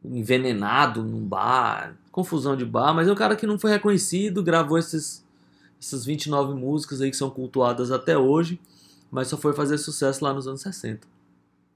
envenenado 0.04 1.04
num 1.04 1.26
bar, 1.26 1.96
confusão 2.12 2.56
de 2.56 2.66
bar, 2.66 2.94
mas 2.94 3.08
é 3.08 3.12
um 3.12 3.16
cara 3.16 3.36
que 3.36 3.48
não 3.48 3.60
foi 3.60 3.72
reconhecido, 3.72 4.44
gravou 4.44 4.78
esses, 4.78 5.26
essas 5.80 6.06
29 6.06 6.54
músicas 6.54 7.02
aí 7.02 7.10
que 7.10 7.18
são 7.18 7.30
cultuadas 7.30 7.92
até 7.92 8.18
hoje, 8.18 8.60
mas 9.12 9.28
só 9.28 9.38
foi 9.38 9.54
fazer 9.54 9.78
sucesso 9.78 10.24
lá 10.24 10.34
nos 10.34 10.48
anos 10.48 10.62
60. 10.62 11.08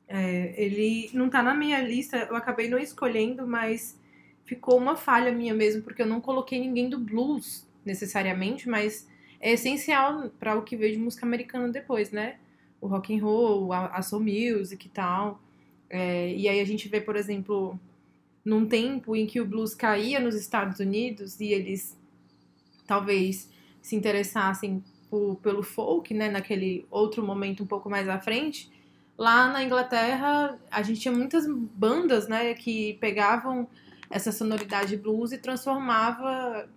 É, 0.08 0.54
ele 0.62 1.10
não 1.14 1.30
tá 1.30 1.42
na 1.42 1.54
minha 1.54 1.82
lista, 1.82 2.18
eu 2.18 2.36
acabei 2.36 2.70
não 2.70 2.78
escolhendo, 2.78 3.48
mas 3.48 3.98
ficou 4.44 4.78
uma 4.78 4.96
falha 4.96 5.32
minha 5.32 5.54
mesmo, 5.54 5.82
porque 5.82 6.02
eu 6.02 6.06
não 6.06 6.20
coloquei 6.20 6.60
ninguém 6.60 6.90
do 6.90 7.00
blues 7.00 7.66
necessariamente, 7.86 8.68
mas 8.68 9.08
é 9.40 9.54
essencial 9.54 10.30
para 10.40 10.58
o 10.58 10.64
que 10.64 10.76
veio 10.76 10.94
de 10.94 11.00
música 11.00 11.26
americana 11.26 11.70
depois, 11.70 12.12
né? 12.12 12.38
O 12.80 12.88
rock 12.88 13.16
and 13.16 13.24
roll, 13.24 13.72
a, 13.72 13.88
a 13.88 14.02
soul 14.02 14.22
music 14.22 14.86
e 14.86 14.90
tal. 14.90 15.42
É, 15.90 16.34
e 16.34 16.48
aí 16.48 16.60
a 16.60 16.66
gente 16.66 16.90
vê, 16.90 17.00
por 17.00 17.16
exemplo, 17.16 17.80
num 18.44 18.66
tempo 18.66 19.16
em 19.16 19.26
que 19.26 19.40
o 19.40 19.46
blues 19.46 19.74
caía 19.74 20.20
nos 20.20 20.36
Estados 20.36 20.80
Unidos 20.80 21.40
e 21.40 21.54
eles 21.54 21.98
talvez 22.86 23.50
se 23.82 23.96
interessassem 23.96 24.84
por, 25.12 25.36
pelo 25.44 25.62
folk, 25.62 26.12
né? 26.14 26.30
Naquele 26.32 26.86
outro 26.90 27.22
momento 27.24 27.62
um 27.62 27.68
pouco 27.68 27.90
mais 27.90 28.08
à 28.08 28.18
frente. 28.18 28.72
Lá 29.18 29.52
na 29.52 29.64
Inglaterra, 29.64 30.58
a 30.72 30.82
gente 30.82 31.02
tinha 31.02 31.12
muitas 31.14 31.46
bandas, 31.48 32.28
né, 32.28 32.56
que 32.56 32.94
pegavam 32.96 33.68
essa 34.10 34.32
sonoridade 34.32 34.98
blues 34.98 35.32
e 35.32 35.38
transformava 35.38 36.68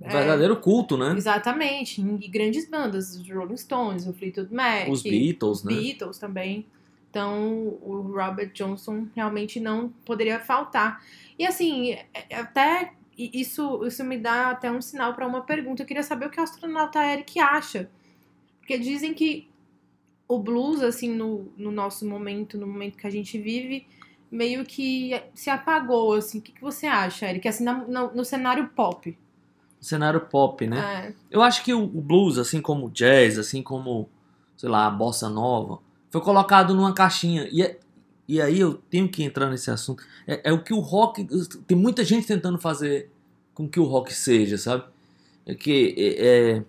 Um 0.00 0.08
verdadeiro 0.08 0.56
culto, 0.56 0.96
né? 0.96 1.12
Exatamente, 1.14 2.00
em 2.00 2.16
grandes 2.30 2.70
bandas, 2.70 3.16
os 3.16 3.28
Rolling 3.28 3.56
Stones, 3.56 4.06
o 4.06 4.14
Fleetwood 4.14 4.54
Mac, 4.54 4.88
Os 4.88 5.02
Beatles, 5.02 5.58
os 5.58 5.64
né? 5.64 5.74
Beatles 5.74 6.18
também. 6.18 6.64
Então, 7.10 7.76
o 7.82 8.12
Robert 8.14 8.52
Johnson 8.54 9.08
realmente 9.16 9.58
não 9.60 9.88
poderia 10.06 10.38
faltar. 10.38 11.04
E 11.36 11.44
assim, 11.44 11.92
é- 11.92 12.06
é 12.30 12.36
até 12.36 12.92
e 13.26 13.40
isso, 13.40 13.84
isso 13.84 14.04
me 14.04 14.16
dá 14.18 14.50
até 14.50 14.70
um 14.70 14.80
sinal 14.80 15.14
para 15.14 15.26
uma 15.26 15.42
pergunta. 15.42 15.82
Eu 15.82 15.86
queria 15.86 16.02
saber 16.02 16.26
o 16.26 16.30
que 16.30 16.40
o 16.40 16.42
astronauta 16.42 17.04
Eric 17.04 17.38
acha. 17.40 17.90
Porque 18.58 18.78
dizem 18.78 19.12
que 19.12 19.48
o 20.28 20.38
blues, 20.38 20.80
assim, 20.82 21.12
no, 21.12 21.52
no 21.56 21.72
nosso 21.72 22.06
momento, 22.06 22.56
no 22.56 22.66
momento 22.66 22.96
que 22.96 23.06
a 23.06 23.10
gente 23.10 23.36
vive, 23.38 23.86
meio 24.30 24.64
que 24.64 25.20
se 25.34 25.50
apagou, 25.50 26.14
assim. 26.14 26.38
O 26.38 26.42
que, 26.42 26.52
que 26.52 26.60
você 26.60 26.86
acha, 26.86 27.28
Eric? 27.28 27.48
Assim, 27.48 27.64
na- 27.64 27.84
no, 27.84 28.14
no 28.14 28.24
cenário 28.24 28.68
pop. 28.68 29.16
Cenário 29.80 30.20
pop, 30.20 30.66
né? 30.66 31.08
É. 31.08 31.14
Eu 31.30 31.42
acho 31.42 31.64
que 31.64 31.74
o 31.74 31.82
o 31.82 32.00
blues, 32.00 32.38
assim 32.38 32.60
como 32.60 32.86
o 32.86 32.90
jazz, 32.90 33.38
assim 33.38 33.62
como, 33.62 34.08
sei 34.56 34.68
lá, 34.68 34.86
a 34.86 34.90
bossa 34.90 35.28
nova, 35.28 35.80
foi 36.10 36.20
colocado 36.20 36.74
numa 36.74 36.94
caixinha. 36.94 37.48
E, 37.50 37.62
é- 37.62 37.79
e 38.34 38.40
aí 38.40 38.60
eu 38.60 38.74
tenho 38.90 39.08
que 39.08 39.22
entrar 39.22 39.50
nesse 39.50 39.70
assunto. 39.70 40.02
É, 40.26 40.50
é 40.50 40.52
o 40.52 40.62
que 40.62 40.72
o 40.72 40.80
rock. 40.80 41.26
Tem 41.66 41.76
muita 41.76 42.04
gente 42.04 42.26
tentando 42.26 42.58
fazer 42.58 43.10
com 43.54 43.68
que 43.68 43.80
o 43.80 43.84
rock 43.84 44.12
seja, 44.14 44.56
sabe? 44.56 44.84
É 45.46 45.54
que 45.54 45.94
é, 45.98 46.26
é, 46.56 46.64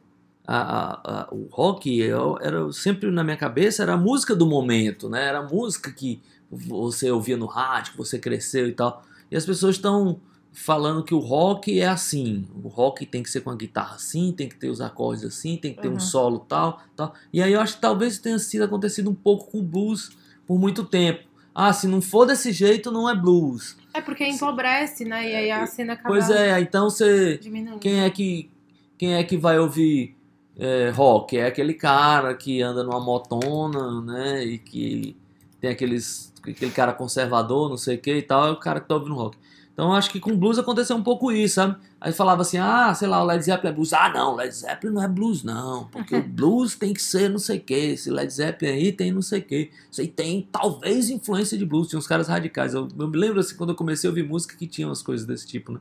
a- 0.47 0.61
a- 0.61 1.21
a- 1.21 1.27
o 1.31 1.47
rock 1.51 2.01
é- 2.01 2.07
era 2.41 2.71
sempre 2.73 3.11
na 3.11 3.23
minha 3.23 3.37
cabeça 3.37 3.83
era 3.83 3.93
a 3.93 3.97
música 3.97 4.35
do 4.35 4.45
momento, 4.45 5.07
né? 5.09 5.25
Era 5.25 5.39
a 5.39 5.43
música 5.47 5.91
que 5.91 6.19
você 6.49 7.09
ouvia 7.11 7.37
no 7.37 7.45
rádio, 7.45 7.91
que 7.93 7.97
você 7.97 8.17
cresceu 8.19 8.67
e 8.67 8.73
tal. 8.73 9.03
E 9.29 9.35
as 9.37 9.45
pessoas 9.45 9.75
estão 9.75 10.19
falando 10.53 11.03
que 11.03 11.13
o 11.13 11.19
rock 11.19 11.79
é 11.79 11.87
assim. 11.87 12.45
O 12.61 12.67
rock 12.67 13.05
tem 13.05 13.23
que 13.23 13.29
ser 13.29 13.39
com 13.41 13.49
a 13.51 13.55
guitarra 13.55 13.95
assim, 13.95 14.33
tem 14.33 14.49
que 14.49 14.55
ter 14.57 14.69
os 14.69 14.81
acordes 14.81 15.23
assim, 15.23 15.55
tem 15.55 15.73
que 15.73 15.81
ter 15.81 15.87
um 15.87 15.93
Uhum. 15.93 15.99
solo 15.99 16.39
tal, 16.39 16.81
tal. 16.95 17.13
E 17.31 17.41
aí 17.41 17.53
eu 17.53 17.61
acho 17.61 17.75
que 17.75 17.81
talvez 17.81 18.17
tenha 18.19 18.37
sido 18.37 18.63
acontecido 18.65 19.09
um 19.09 19.15
pouco 19.15 19.49
com 19.49 19.59
o 19.59 19.63
blues 19.63 20.09
por 20.45 20.59
muito 20.59 20.83
tempo. 20.83 21.30
Ah, 21.53 21.73
se 21.73 21.87
não 21.87 22.01
for 22.01 22.25
desse 22.25 22.51
jeito, 22.51 22.91
não 22.91 23.09
é 23.09 23.15
blues. 23.15 23.77
É 23.93 24.01
porque 24.01 24.25
empobrece, 24.25 25.03
né? 25.03 25.29
E 25.29 25.35
aí 25.35 25.51
a 25.51 25.67
cena 25.67 25.93
acaba 25.93 26.09
Pois 26.09 26.29
é, 26.29 26.59
então 26.61 26.89
você 26.89 27.37
diminuindo. 27.37 27.79
quem 27.79 28.01
é 28.01 28.09
que 28.09 28.49
quem 28.97 29.15
é 29.15 29.23
que 29.23 29.35
vai 29.35 29.59
ouvir 29.59 30.15
é, 30.57 30.89
rock? 30.91 31.37
É 31.37 31.47
aquele 31.47 31.73
cara 31.73 32.33
que 32.35 32.61
anda 32.61 32.83
numa 32.83 32.99
motona, 32.99 34.01
né? 34.01 34.45
E 34.45 34.57
que 34.57 35.17
tem 35.59 35.71
aqueles 35.71 36.31
aquele 36.41 36.71
cara 36.71 36.93
conservador, 36.93 37.69
não 37.69 37.77
sei 37.77 37.97
o 37.97 37.99
que 37.99 38.15
e 38.15 38.21
tal, 38.21 38.47
é 38.47 38.51
o 38.51 38.59
cara 38.59 38.79
que 38.79 38.87
tá 38.87 38.95
ouvindo 38.95 39.15
rock. 39.15 39.37
Então 39.81 39.95
acho 39.95 40.11
que 40.11 40.19
com 40.19 40.37
blues 40.37 40.59
aconteceu 40.59 40.95
um 40.95 41.01
pouco 41.01 41.31
isso, 41.31 41.55
sabe? 41.55 41.75
Aí 41.99 42.13
falava 42.13 42.43
assim, 42.43 42.59
ah, 42.59 42.93
sei 42.93 43.07
lá, 43.07 43.19
o 43.19 43.25
Led 43.25 43.43
Zeppelin 43.43 43.71
é 43.71 43.73
blues. 43.73 43.93
Ah, 43.93 44.09
não, 44.13 44.35
Led 44.35 44.53
Zeppelin 44.53 44.93
não 44.93 45.01
é 45.01 45.07
blues, 45.07 45.41
não. 45.41 45.85
Porque 45.85 46.15
o 46.15 46.21
blues 46.21 46.75
tem 46.75 46.93
que 46.93 47.01
ser 47.01 47.31
não 47.31 47.39
sei 47.39 47.57
o 47.57 47.61
que. 47.61 47.73
Esse 47.73 48.11
Led 48.11 48.31
Zeppelin 48.31 48.73
aí 48.73 48.91
tem 48.91 49.11
não 49.11 49.23
sei 49.23 49.39
o 49.39 49.43
que. 49.43 49.71
Isso 49.89 49.99
aí 49.99 50.07
tem 50.07 50.47
talvez 50.51 51.09
influência 51.09 51.57
de 51.57 51.65
blues. 51.65 51.87
Tinha 51.87 51.97
uns 51.97 52.05
caras 52.05 52.27
radicais. 52.27 52.75
Eu, 52.75 52.89
eu 52.95 53.07
me 53.07 53.17
lembro 53.17 53.39
assim, 53.39 53.55
quando 53.55 53.71
eu 53.71 53.75
comecei 53.75 54.07
a 54.07 54.11
ouvir 54.11 54.21
música 54.21 54.55
que 54.55 54.67
tinha 54.67 54.87
umas 54.87 55.01
coisas 55.01 55.25
desse 55.25 55.47
tipo, 55.47 55.71
né? 55.71 55.79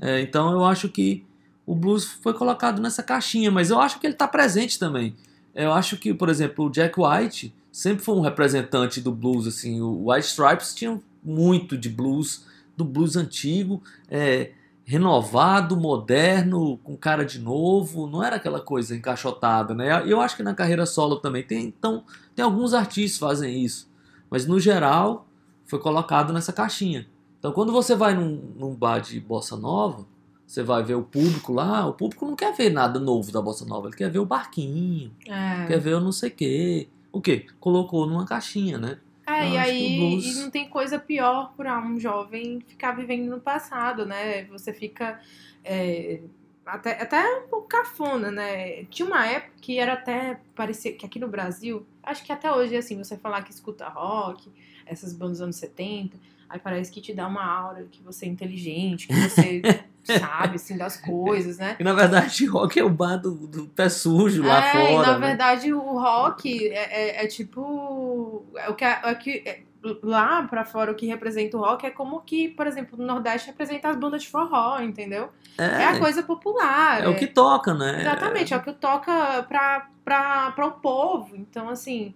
É, 0.00 0.22
então 0.22 0.50
eu 0.50 0.64
acho 0.64 0.88
que 0.88 1.22
o 1.66 1.74
blues 1.74 2.06
foi 2.06 2.32
colocado 2.32 2.80
nessa 2.80 3.02
caixinha, 3.02 3.50
mas 3.50 3.68
eu 3.68 3.78
acho 3.78 4.00
que 4.00 4.06
ele 4.06 4.14
está 4.14 4.26
presente 4.26 4.78
também. 4.78 5.14
Eu 5.54 5.70
acho 5.70 5.98
que, 5.98 6.14
por 6.14 6.30
exemplo, 6.30 6.64
o 6.64 6.70
Jack 6.70 6.98
White 6.98 7.54
sempre 7.70 8.02
foi 8.02 8.14
um 8.14 8.22
representante 8.22 9.02
do 9.02 9.12
blues, 9.12 9.46
assim, 9.46 9.82
o 9.82 10.10
White 10.10 10.28
Stripes 10.28 10.74
tinha 10.74 10.98
muito 11.22 11.76
de 11.76 11.90
blues, 11.90 12.46
do 12.76 12.84
blues 12.84 13.16
antigo, 13.16 13.82
é, 14.08 14.52
renovado, 14.84 15.76
moderno, 15.76 16.76
com 16.78 16.96
cara 16.96 17.24
de 17.24 17.38
novo, 17.38 18.06
não 18.06 18.22
era 18.22 18.36
aquela 18.36 18.60
coisa 18.60 18.94
encaixotada, 18.94 19.74
né? 19.74 20.02
Eu 20.06 20.20
acho 20.20 20.36
que 20.36 20.42
na 20.42 20.54
carreira 20.54 20.84
solo 20.86 21.16
também 21.16 21.42
tem, 21.42 21.66
então, 21.66 22.04
tem 22.34 22.44
alguns 22.44 22.74
artistas 22.74 23.14
que 23.14 23.20
fazem 23.20 23.64
isso, 23.64 23.90
mas 24.30 24.46
no 24.46 24.60
geral 24.60 25.26
foi 25.64 25.78
colocado 25.78 26.32
nessa 26.32 26.52
caixinha. 26.52 27.06
Então, 27.38 27.52
quando 27.52 27.72
você 27.72 27.94
vai 27.94 28.14
num, 28.14 28.40
num 28.56 28.74
bar 28.74 29.00
de 29.00 29.18
bossa 29.20 29.56
nova, 29.56 30.06
você 30.46 30.62
vai 30.62 30.82
ver 30.82 30.94
o 30.94 31.02
público 31.02 31.52
lá, 31.52 31.86
o 31.86 31.94
público 31.94 32.26
não 32.26 32.36
quer 32.36 32.54
ver 32.54 32.70
nada 32.70 33.00
novo 33.00 33.32
da 33.32 33.40
bossa 33.40 33.64
nova, 33.64 33.88
ele 33.88 33.96
quer 33.96 34.10
ver 34.10 34.18
o 34.18 34.26
barquinho, 34.26 35.10
É. 35.26 35.66
quer 35.66 35.80
ver 35.80 35.94
o 35.94 36.00
não 36.00 36.12
sei 36.12 36.28
o 36.28 36.32
quê. 36.34 36.88
O 37.10 37.20
quê? 37.20 37.46
Colocou 37.60 38.06
numa 38.06 38.26
caixinha, 38.26 38.76
né? 38.76 38.98
É, 39.26 39.48
Eu 39.48 39.52
e 39.54 39.58
aí 39.58 39.96
blues- 39.98 40.36
e 40.36 40.40
não 40.42 40.50
tem 40.50 40.68
coisa 40.68 40.98
pior 40.98 41.54
para 41.56 41.78
um 41.80 41.98
jovem 41.98 42.60
ficar 42.60 42.92
vivendo 42.92 43.30
no 43.30 43.40
passado, 43.40 44.04
né? 44.04 44.44
Você 44.44 44.72
fica 44.72 45.20
é, 45.64 46.20
até, 46.66 47.00
até 47.00 47.38
um 47.38 47.48
pouco 47.48 47.66
cafona, 47.68 48.30
né? 48.30 48.84
Tinha 48.84 49.06
uma 49.06 49.26
época 49.26 49.54
que 49.60 49.78
era 49.78 49.94
até 49.94 50.40
parecia 50.54 50.92
que 50.94 51.06
aqui 51.06 51.18
no 51.18 51.28
Brasil, 51.28 51.86
acho 52.02 52.22
que 52.24 52.32
até 52.32 52.52
hoje 52.52 52.74
é 52.74 52.78
assim, 52.78 52.96
você 52.98 53.16
falar 53.16 53.42
que 53.42 53.50
escuta 53.50 53.88
rock, 53.88 54.50
essas 54.86 55.12
bandas 55.14 55.38
dos 55.38 55.42
anos 55.42 55.56
70, 55.56 56.18
aí 56.48 56.58
parece 56.58 56.90
que 56.90 57.00
te 57.00 57.12
dá 57.14 57.26
uma 57.26 57.44
aura 57.44 57.86
que 57.90 58.02
você 58.02 58.26
é 58.26 58.28
inteligente, 58.28 59.06
que 59.06 59.14
você 59.14 59.62
sabe 60.04 60.56
assim 60.56 60.76
das 60.76 60.96
coisas, 60.96 61.58
né? 61.58 61.76
E 61.78 61.84
na 61.84 61.92
verdade, 61.94 62.44
rock 62.46 62.78
é 62.78 62.84
o 62.84 62.90
bar 62.90 63.16
do, 63.16 63.46
do 63.46 63.66
pé 63.66 63.88
sujo 63.88 64.42
lá 64.42 64.66
é, 64.66 64.72
fora. 64.72 64.90
e 64.92 64.96
na 64.96 65.18
né? 65.18 65.26
verdade 65.28 65.72
o 65.72 65.80
rock 65.98 66.68
é, 66.68 67.20
é- 67.20 67.24
é 67.24 67.26
tipo. 67.26 68.44
É 68.56 68.68
o 68.68 68.74
que, 68.74 68.84
é 68.84 69.14
que 69.14 69.42
é- 69.46 69.60
lá 70.02 70.42
pra 70.44 70.64
fora 70.64 70.90
o 70.90 70.94
que 70.94 71.06
representa 71.06 71.56
o 71.56 71.60
rock 71.60 71.84
é 71.84 71.90
como 71.90 72.20
que, 72.22 72.48
por 72.48 72.66
exemplo, 72.66 72.98
no 72.98 73.04
Nordeste 73.04 73.48
representa 73.48 73.88
as 73.88 73.96
bandas 73.96 74.22
de 74.22 74.28
forró, 74.30 74.80
entendeu? 74.80 75.28
É, 75.58 75.64
é, 75.64 75.84
a 75.88 75.98
coisa 75.98 76.22
popular. 76.22 77.02
é 77.04 77.08
o 77.08 77.16
que 77.16 77.26
toca, 77.26 77.74
né? 77.74 78.00
Exatamente, 78.00 78.54
é 78.54 78.56
o 78.56 78.62
que 78.62 78.72
toca 78.72 79.42
pra, 79.42 79.86
pra, 80.04 80.50
pra 80.52 80.66
o 80.66 80.72
povo. 80.72 81.36
Então, 81.36 81.68
assim, 81.68 82.14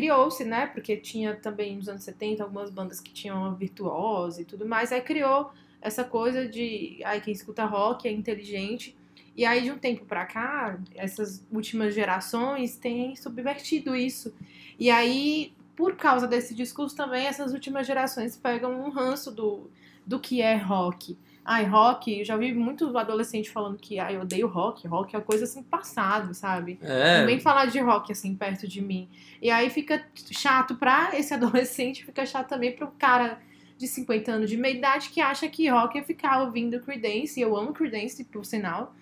criou-se, 0.00 0.44
né? 0.44 0.66
Porque 0.66 0.96
tinha 0.96 1.36
também 1.36 1.76
nos 1.76 1.88
anos 1.88 2.04
70 2.04 2.42
algumas 2.42 2.70
bandas 2.70 3.00
que 3.00 3.12
tinham 3.12 3.36
uma 3.36 3.54
virtuosa 3.54 4.40
e 4.40 4.44
tudo 4.46 4.66
mais. 4.66 4.90
Aí 4.92 5.02
criou 5.02 5.52
essa 5.80 6.02
coisa 6.02 6.48
de. 6.48 7.00
Ai, 7.04 7.20
quem 7.20 7.34
escuta 7.34 7.66
rock 7.66 8.08
é 8.08 8.10
inteligente. 8.10 8.96
E 9.36 9.44
aí, 9.44 9.62
de 9.62 9.70
um 9.70 9.78
tempo 9.78 10.04
pra 10.06 10.24
cá, 10.24 10.78
essas 10.94 11.46
últimas 11.52 11.94
gerações 11.94 12.76
têm 12.76 13.14
subvertido 13.14 13.94
isso. 13.94 14.34
E 14.78 14.90
aí, 14.90 15.52
por 15.76 15.96
causa 15.96 16.26
desse 16.26 16.54
discurso 16.54 16.96
também, 16.96 17.26
essas 17.26 17.52
últimas 17.52 17.86
gerações 17.86 18.36
pegam 18.36 18.82
um 18.82 18.90
ranço 18.90 19.30
do, 19.30 19.70
do 20.04 20.18
que 20.18 20.40
é 20.40 20.56
rock. 20.56 21.16
Ai, 21.52 21.64
rock, 21.64 22.20
eu 22.20 22.24
já 22.24 22.36
vi 22.36 22.54
muito 22.54 22.96
adolescente 22.96 23.50
falando 23.50 23.76
que 23.76 23.98
ai, 23.98 24.14
eu 24.14 24.20
odeio 24.20 24.46
rock, 24.46 24.86
rock 24.86 25.16
é 25.16 25.18
uma 25.18 25.24
coisa 25.24 25.42
assim 25.42 25.64
passado, 25.64 26.32
sabe? 26.32 26.78
É, 26.80 27.18
Não 27.18 27.26
vem 27.26 27.40
falar 27.40 27.64
de 27.64 27.80
rock 27.80 28.12
assim 28.12 28.36
perto 28.36 28.68
de 28.68 28.80
mim. 28.80 29.08
E 29.42 29.50
aí 29.50 29.68
fica 29.68 30.00
chato 30.30 30.76
pra 30.76 31.10
esse 31.18 31.34
adolescente, 31.34 32.04
fica 32.04 32.24
chato 32.24 32.50
também 32.50 32.70
pro 32.70 32.86
cara 32.96 33.40
de 33.76 33.88
50 33.88 34.30
anos 34.30 34.48
de 34.48 34.56
meia 34.56 34.76
idade 34.76 35.08
que 35.08 35.20
acha 35.20 35.48
que 35.48 35.68
rock 35.68 35.98
é 35.98 36.04
ficar 36.04 36.40
ouvindo 36.40 36.78
Creedence, 36.78 37.40
e 37.40 37.42
eu 37.42 37.56
amo 37.56 37.72
Creedence, 37.72 38.22
por 38.22 38.44
sinal, 38.44 38.94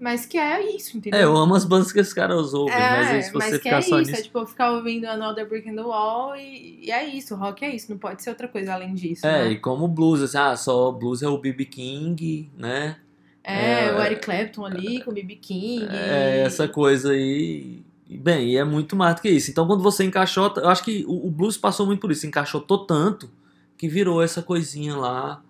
mas 0.00 0.24
que 0.26 0.38
é 0.38 0.74
isso, 0.74 0.96
entendeu? 0.96 1.20
é, 1.20 1.24
eu 1.24 1.36
amo 1.36 1.54
as 1.54 1.64
bandas 1.64 1.92
que 1.92 2.00
esses 2.00 2.12
caras 2.12 2.54
ouvem, 2.54 2.74
mas 2.74 3.08
aí 3.08 3.22
se 3.22 3.30
você 3.30 3.38
mas 3.38 3.50
que 3.50 3.58
ficar 3.58 3.76
é 3.76 3.82
só 3.82 4.00
isso, 4.00 4.10
é 4.10 4.12
nisso. 4.12 4.22
tipo 4.24 4.46
ficar 4.46 4.72
ouvindo 4.72 5.04
Another 5.06 5.48
Brick 5.48 5.68
in 5.68 5.76
the 5.76 5.82
Wall 5.82 6.34
e, 6.36 6.80
e 6.86 6.90
é 6.90 7.04
isso, 7.04 7.36
rock 7.36 7.64
é 7.64 7.74
isso, 7.74 7.90
não 7.90 7.98
pode 7.98 8.22
ser 8.22 8.30
outra 8.30 8.48
coisa 8.48 8.72
além 8.74 8.94
disso, 8.94 9.26
É, 9.26 9.44
né? 9.44 9.50
e 9.52 9.58
como 9.58 9.86
blues, 9.86 10.22
assim, 10.22 10.38
ah, 10.38 10.56
só 10.56 10.90
blues 10.90 11.22
é 11.22 11.28
o 11.28 11.36
B.B. 11.38 11.66
King, 11.66 12.50
né? 12.56 12.96
É, 13.44 13.86
é, 13.86 13.94
o 13.94 14.02
Eric 14.02 14.22
Clapton 14.22 14.64
ali 14.64 15.02
com 15.02 15.10
o 15.10 15.14
B.B. 15.14 15.36
King. 15.36 15.86
É, 15.90 16.42
essa 16.44 16.68
coisa 16.68 17.12
aí. 17.12 17.82
Bem, 18.08 18.48
e 18.50 18.56
é 18.56 18.64
muito 18.64 18.96
mais 18.96 19.14
do 19.14 19.22
que 19.22 19.30
isso. 19.30 19.50
Então, 19.50 19.66
quando 19.66 19.82
você 19.82 20.04
encaixota, 20.04 20.60
eu 20.60 20.68
acho 20.68 20.82
que 20.82 21.04
o, 21.06 21.28
o 21.28 21.30
blues 21.30 21.56
passou 21.56 21.86
muito 21.86 22.00
por 22.00 22.10
isso, 22.10 22.26
encaixotou 22.26 22.84
tanto 22.84 23.30
que 23.78 23.88
virou 23.88 24.22
essa 24.22 24.42
coisinha 24.42 24.96
lá. 24.96 25.42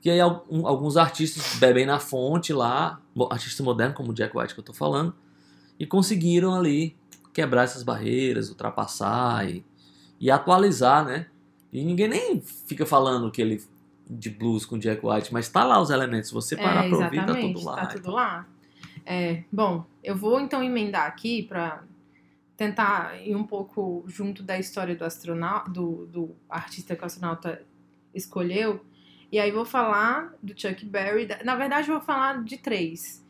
Que 0.00 0.10
aí 0.10 0.20
al- 0.20 0.46
alguns 0.64 0.96
artistas 0.96 1.56
bebem 1.58 1.84
na 1.84 1.98
fonte 1.98 2.52
lá, 2.52 3.00
artista 3.30 3.62
moderno, 3.62 3.94
como 3.94 4.10
o 4.10 4.14
Jack 4.14 4.36
White 4.36 4.54
que 4.54 4.60
eu 4.60 4.64
tô 4.64 4.72
falando, 4.72 5.14
e 5.78 5.86
conseguiram 5.86 6.54
ali 6.54 6.96
quebrar 7.32 7.64
essas 7.64 7.82
barreiras, 7.82 8.48
ultrapassar 8.48 9.48
e, 9.48 9.64
e 10.18 10.30
atualizar, 10.30 11.04
né? 11.04 11.26
E 11.72 11.84
ninguém 11.84 12.08
nem 12.08 12.40
fica 12.40 12.84
falando 12.84 13.30
que 13.30 13.40
ele 13.40 13.62
de 14.08 14.28
blues 14.28 14.66
com 14.66 14.76
Jack 14.76 15.06
White, 15.06 15.32
mas 15.32 15.48
tá 15.48 15.62
lá 15.64 15.80
os 15.80 15.90
elementos. 15.90 16.32
Você 16.32 16.56
parar 16.56 16.84
é, 16.84 16.88
pra 16.88 16.98
ouvir, 16.98 17.26
tá 17.26 17.34
tudo 17.36 17.64
lá. 17.64 17.76
Tá 17.76 17.86
tudo 17.86 18.10
lá. 18.10 18.48
É, 19.06 19.44
bom, 19.52 19.84
eu 20.02 20.16
vou 20.16 20.40
então 20.40 20.62
emendar 20.62 21.06
aqui 21.06 21.42
para 21.44 21.84
tentar 22.56 23.16
ir 23.24 23.36
um 23.36 23.44
pouco 23.44 24.04
junto 24.08 24.42
da 24.42 24.58
história 24.58 24.94
do 24.96 25.04
astronauta, 25.04 25.70
do, 25.70 26.06
do 26.06 26.36
artista 26.48 26.96
que 26.96 27.02
o 27.02 27.06
astronauta 27.06 27.62
escolheu. 28.14 28.84
E 29.30 29.38
aí 29.38 29.50
vou 29.50 29.64
falar 29.64 30.34
do 30.42 30.58
Chuck 30.58 30.84
Berry. 30.84 31.28
Na 31.44 31.54
verdade, 31.56 31.88
vou 31.88 32.00
falar 32.00 32.42
de 32.42 32.58
três. 32.58 33.24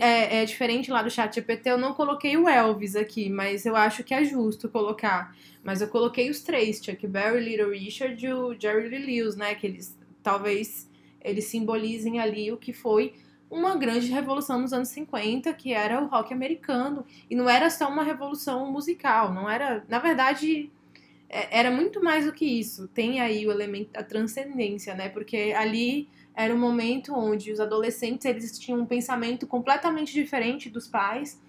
É, 0.00 0.42
é 0.42 0.44
diferente 0.44 0.90
lá 0.90 1.02
do 1.02 1.10
chat 1.10 1.34
GPT, 1.34 1.70
eu 1.70 1.76
não 1.76 1.92
coloquei 1.92 2.34
o 2.36 2.48
Elvis 2.48 2.96
aqui, 2.96 3.28
mas 3.28 3.66
eu 3.66 3.76
acho 3.76 4.02
que 4.02 4.14
é 4.14 4.24
justo 4.24 4.70
colocar. 4.70 5.36
Mas 5.62 5.82
eu 5.82 5.88
coloquei 5.88 6.30
os 6.30 6.40
três, 6.40 6.82
Chuck 6.82 7.06
Berry, 7.06 7.40
Little 7.40 7.70
Richard 7.70 8.24
e 8.24 8.32
o 8.32 8.58
Jerry 8.58 8.88
Lee 8.88 9.20
Lewis, 9.20 9.36
né? 9.36 9.54
Que 9.54 9.66
eles 9.66 9.96
talvez 10.22 10.88
eles 11.20 11.46
simbolizem 11.46 12.20
ali 12.20 12.52
o 12.52 12.56
que 12.56 12.72
foi 12.72 13.14
uma 13.50 13.76
grande 13.76 14.08
revolução 14.08 14.60
nos 14.60 14.72
anos 14.72 14.88
50, 14.88 15.52
que 15.54 15.72
era 15.72 16.00
o 16.00 16.06
rock 16.06 16.32
americano. 16.32 17.04
E 17.28 17.34
não 17.34 17.48
era 17.48 17.68
só 17.70 17.88
uma 17.88 18.02
revolução 18.02 18.70
musical, 18.70 19.32
não 19.32 19.48
era. 19.48 19.84
Na 19.88 19.98
verdade, 19.98 20.70
era 21.28 21.70
muito 21.70 22.02
mais 22.02 22.24
do 22.24 22.32
que 22.32 22.44
isso. 22.44 22.88
Tem 22.88 23.20
aí 23.20 23.46
o 23.46 23.50
elemento 23.50 23.92
da 23.92 24.02
transcendência, 24.02 24.94
né? 24.94 25.08
Porque 25.08 25.52
ali 25.56 26.08
era 26.34 26.54
um 26.54 26.58
momento 26.58 27.14
onde 27.14 27.50
os 27.50 27.60
adolescentes 27.60 28.24
eles 28.24 28.58
tinham 28.58 28.80
um 28.80 28.86
pensamento 28.86 29.46
completamente 29.46 30.12
diferente 30.12 30.68
dos 30.68 30.86
pais. 30.86 31.40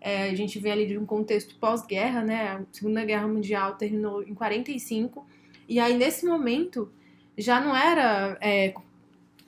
É, 0.00 0.30
a 0.30 0.34
gente 0.34 0.58
vem 0.58 0.72
ali 0.72 0.86
de 0.86 0.96
um 0.96 1.04
contexto 1.04 1.56
pós-guerra, 1.56 2.22
né? 2.22 2.48
A 2.48 2.62
Segunda 2.72 3.04
Guerra 3.04 3.28
Mundial 3.28 3.74
terminou 3.74 4.22
em 4.22 4.34
45. 4.34 5.26
E 5.68 5.78
aí, 5.78 5.96
nesse 5.96 6.24
momento, 6.24 6.90
já 7.36 7.60
não 7.60 7.76
era 7.76 8.38
é, 8.40 8.72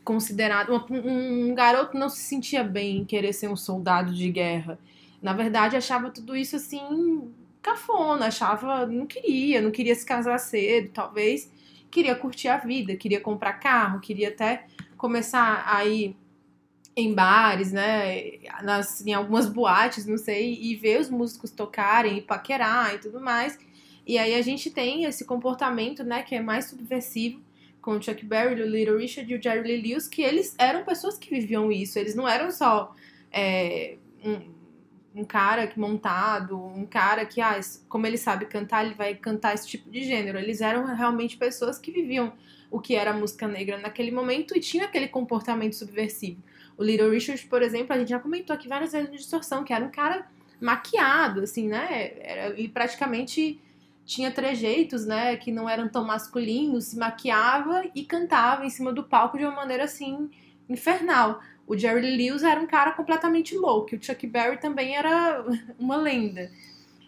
considerado. 0.04 0.72
Um, 0.90 1.50
um, 1.50 1.54
garoto 1.54 1.96
não 1.96 2.08
se 2.08 2.20
sentia 2.20 2.62
bem 2.62 2.98
em 2.98 3.04
querer 3.04 3.32
ser 3.32 3.48
um 3.48 3.56
soldado 3.56 4.12
de 4.12 4.30
guerra. 4.30 4.78
Na 5.22 5.32
verdade, 5.32 5.76
achava 5.76 6.11
tudo 6.11 6.37
isso 6.37 6.56
assim 6.56 7.32
cafona, 7.62 8.27
achava. 8.27 8.87
não 8.87 9.07
queria, 9.07 9.62
não 9.62 9.70
queria 9.70 9.94
se 9.94 10.05
casar 10.05 10.38
cedo, 10.38 10.90
talvez. 10.92 11.51
Queria 11.90 12.14
curtir 12.14 12.48
a 12.48 12.57
vida, 12.59 12.96
queria 12.96 13.20
comprar 13.20 13.55
carro, 13.55 14.01
queria 14.01 14.29
até 14.29 14.66
começar 14.96 15.64
a 15.66 15.85
ir 15.85 16.16
em 16.94 17.14
bares, 17.14 17.72
né, 17.72 18.38
nas, 18.62 19.05
em 19.07 19.14
algumas 19.14 19.48
boates, 19.48 20.07
não 20.07 20.18
sei, 20.18 20.59
e 20.61 20.75
ver 20.77 21.01
os 21.01 21.09
músicos 21.09 21.51
tocarem, 21.51 22.18
e 22.18 22.20
paquerar 22.20 22.94
e 22.94 22.98
tudo 22.98 23.20
mais. 23.20 23.59
E 24.07 24.18
aí 24.18 24.35
a 24.35 24.42
gente 24.42 24.70
tem 24.70 25.05
esse 25.05 25.25
comportamento, 25.25 26.05
né, 26.05 26.22
que 26.22 26.35
é 26.35 26.40
mais 26.40 26.66
subversivo, 26.66 27.40
com 27.81 27.92
o 27.92 28.03
Chuck 28.03 28.25
Berry, 28.25 28.61
o 28.62 28.66
Little 28.66 28.96
Richard 28.96 29.31
e 29.33 29.37
o 29.37 29.42
Jerry 29.42 29.66
Lee 29.66 29.83
Lewis, 29.83 30.07
que 30.07 30.22
eles 30.22 30.55
eram 30.59 30.85
pessoas 30.85 31.18
que 31.18 31.29
viviam 31.31 31.72
isso. 31.72 31.98
Eles 31.98 32.14
não 32.14 32.29
eram 32.29 32.51
só 32.51 32.94
é, 33.31 33.96
um, 34.25 34.40
um, 35.14 35.25
cara 35.25 35.66
que 35.66 35.79
montado, 35.79 36.57
um 36.57 36.87
cara 36.87 37.25
que, 37.25 37.40
ah, 37.40 37.59
como 37.88 38.07
ele 38.07 38.16
sabe 38.16 38.46
cantar, 38.46 38.85
ele 38.85 38.94
vai 38.94 39.14
cantar 39.14 39.55
esse 39.55 39.66
tipo 39.68 39.90
de 39.90 40.03
gênero. 40.03 40.38
Eles 40.38 40.61
eram 40.61 40.85
realmente 40.85 41.37
pessoas 41.37 41.79
que 41.79 41.90
viviam 41.90 42.33
o 42.70 42.81
que 42.81 42.94
era 42.94 43.12
música 43.12 43.46
negra 43.46 43.79
naquele 43.79 44.11
momento 44.11 44.57
e 44.57 44.61
tinha 44.61 44.85
aquele 44.85 45.09
comportamento 45.09 45.75
subversivo. 45.75 46.42
O 46.77 46.83
Little 46.83 47.11
Richard, 47.11 47.44
por 47.46 47.62
exemplo, 47.62 47.94
a 47.94 47.98
gente 47.98 48.09
já 48.09 48.18
comentou 48.18 48.55
aqui 48.55 48.66
várias 48.66 48.92
vezes 48.92 49.11
no 49.11 49.16
Distorção, 49.16 49.62
que 49.62 49.72
era 49.72 49.85
um 49.85 49.90
cara 49.90 50.27
maquiado, 50.61 51.40
assim, 51.40 51.68
né? 51.68 52.12
Ele 52.57 52.68
praticamente 52.68 53.61
tinha 54.05 54.31
trejeitos, 54.31 55.07
né, 55.07 55.37
que 55.37 55.53
não 55.53 55.68
eram 55.68 55.88
tão 55.88 56.05
masculinos, 56.05 56.87
se 56.87 56.98
maquiava 56.98 57.85
e 57.94 58.05
cantava 58.05 58.64
em 58.64 58.70
cima 58.70 58.92
do 58.92 59.05
palco 59.05 59.38
de 59.38 59.44
uma 59.44 59.55
maneira 59.55 59.85
assim 59.85 60.31
infernal. 60.68 61.40
O 61.66 61.77
Jerry 61.77 62.16
Lewis 62.16 62.42
era 62.42 62.61
um 62.61 62.66
cara 62.66 62.92
completamente 62.92 63.57
louco, 63.57 63.94
o 63.94 64.03
Chuck 64.03 64.27
Berry 64.27 64.59
também 64.59 64.96
era 64.96 65.44
uma 65.79 65.96
lenda. 65.96 66.51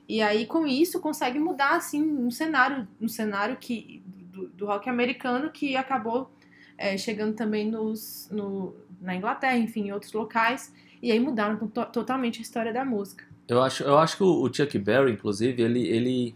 E 0.09 0.21
aí 0.21 0.47
com 0.47 0.67
isso 0.67 1.01
consegue 1.01 1.38
mudar 1.38 1.77
assim 1.77 2.03
um 2.03 2.31
cenário, 2.31 2.87
um 3.01 3.09
cenário 3.09 3.57
que 3.57 4.03
do, 4.07 4.49
do 4.49 4.67
rock 4.67 4.88
americano 4.88 5.51
que 5.51 5.77
acabou 5.77 6.31
é, 6.77 6.97
chegando 6.97 7.35
também 7.35 7.71
nos, 7.71 8.29
no, 8.31 8.75
na 9.01 9.14
Inglaterra, 9.14 9.57
enfim, 9.57 9.88
em 9.88 9.93
outros 9.93 10.12
locais, 10.12 10.73
e 11.03 11.12
aí 11.12 11.21
mudaram 11.21 11.57
to 11.57 11.85
totalmente 11.87 12.38
a 12.40 12.43
história 12.43 12.73
da 12.73 12.85
música. 12.85 13.25
Eu 13.47 13.62
acho, 13.62 13.83
eu 13.83 13.99
acho 13.99 14.17
que 14.17 14.23
o 14.23 14.53
Chuck 14.53 14.79
Berry, 14.79 15.12
inclusive, 15.12 15.62
ele, 15.62 15.87
ele 15.87 16.35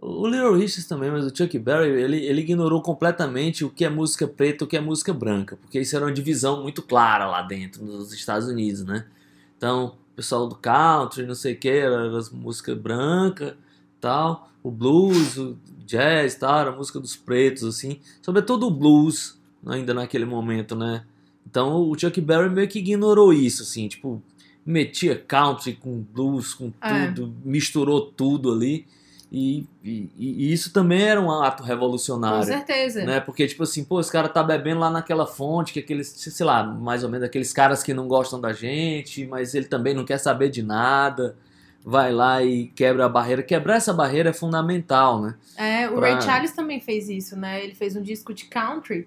o 0.00 0.26
Little 0.26 0.54
Richards 0.54 0.86
também, 0.86 1.10
mas 1.10 1.24
o 1.24 1.36
Chuck 1.36 1.58
Berry, 1.58 1.90
ele, 1.90 2.16
ele 2.24 2.40
ignorou 2.40 2.80
completamente 2.80 3.64
o 3.64 3.70
que 3.70 3.84
é 3.84 3.90
música 3.90 4.26
preta 4.26 4.64
e 4.64 4.66
o 4.66 4.68
que 4.68 4.76
é 4.76 4.80
música 4.80 5.12
branca, 5.12 5.56
porque 5.56 5.78
isso 5.80 5.94
era 5.94 6.06
uma 6.06 6.12
divisão 6.12 6.62
muito 6.62 6.80
clara 6.82 7.26
lá 7.26 7.42
dentro, 7.42 7.84
nos 7.84 8.12
Estados 8.12 8.48
Unidos, 8.48 8.84
né? 8.84 9.04
Então, 9.56 9.96
o 10.12 10.16
pessoal 10.16 10.48
do 10.48 10.54
country, 10.54 11.26
não 11.26 11.34
sei 11.34 11.52
o 11.54 11.58
que, 11.58 11.68
era 11.68 12.16
as 12.16 12.30
música 12.30 12.74
branca 12.74 13.56
tal, 14.00 14.50
o 14.62 14.70
blues, 14.70 15.36
o 15.36 15.58
jazz 15.86 16.34
tal, 16.34 16.68
a 16.68 16.72
música 16.72 16.98
dos 16.98 17.16
pretos, 17.16 17.64
assim, 17.64 18.00
sobretudo 18.22 18.66
o 18.66 18.70
blues, 18.70 19.38
ainda 19.66 19.92
naquele 19.92 20.24
momento, 20.24 20.74
né? 20.74 21.04
Então, 21.46 21.88
o 21.90 21.98
Chuck 21.98 22.18
Berry 22.20 22.48
meio 22.48 22.68
que 22.68 22.78
ignorou 22.78 23.32
isso, 23.32 23.62
assim, 23.62 23.88
tipo, 23.88 24.22
metia 24.64 25.16
country 25.18 25.74
com 25.74 26.00
blues, 26.00 26.54
com 26.54 26.72
É. 26.80 27.10
tudo, 27.12 27.34
misturou 27.44 28.00
tudo 28.02 28.52
ali. 28.52 28.86
E, 29.32 29.64
e- 29.84 30.10
e 30.18 30.52
isso 30.52 30.72
também 30.72 31.02
era 31.02 31.20
um 31.20 31.30
ato 31.30 31.62
Com 31.62 31.68
revolucionário. 31.68 32.42
certeza. 32.44 33.04
Né? 33.04 33.20
Porque, 33.20 33.46
tipo 33.46 33.62
assim, 33.62 33.84
pô, 33.84 34.00
esse 34.00 34.10
cara 34.10 34.28
tá 34.28 34.42
bebendo 34.42 34.80
lá 34.80 34.90
naquela 34.90 35.24
fonte, 35.26 35.72
que 35.72 35.78
aqueles, 35.78 36.08
sei 36.08 36.44
lá, 36.44 36.64
mais 36.64 37.04
ou 37.04 37.08
menos 37.10 37.24
aqueles 37.24 37.52
caras 37.52 37.82
que 37.82 37.94
não 37.94 38.08
gostam 38.08 38.40
da 38.40 38.52
gente, 38.52 39.26
mas 39.26 39.54
ele 39.54 39.66
também 39.66 39.94
não 39.94 40.04
quer 40.04 40.18
saber 40.18 40.48
de 40.50 40.62
nada, 40.64 41.36
vai 41.84 42.12
lá 42.12 42.42
e 42.42 42.66
quebra 42.74 43.06
a 43.06 43.08
barreira. 43.08 43.40
Quebrar 43.42 43.76
essa 43.76 43.92
barreira 43.94 44.30
é 44.30 44.32
fundamental, 44.32 45.22
né? 45.22 45.34
É, 45.56 45.88
o 45.88 45.94
pra- 45.94 46.12
Ray 46.12 46.20
Charles 46.22 46.50
também 46.50 46.80
fez 46.80 47.08
isso, 47.08 47.36
né? 47.36 47.62
Ele 47.62 47.74
fez 47.74 47.94
um 47.94 48.02
disco 48.02 48.34
de 48.34 48.46
country. 48.46 49.06